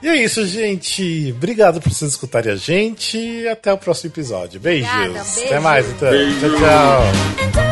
E 0.03 0.09
é 0.09 0.17
isso, 0.17 0.45
gente. 0.49 1.33
Obrigado 1.37 1.81
por 1.81 1.93
vocês 1.93 2.11
escutarem 2.11 2.53
a 2.53 2.57
gente 2.57 3.17
e 3.17 3.47
até 3.49 3.73
o 3.73 3.79
próximo 3.79 4.11
episódio. 4.11 4.59
Beijos. 4.61 4.91
Obrigada, 4.93 5.21
Até 5.21 5.41
beijo. 5.49 5.61
mais, 5.63 5.89
então. 5.91 6.11
Beijo. 6.11 6.41
Tchau, 6.41 6.59
tchau. 6.59 7.72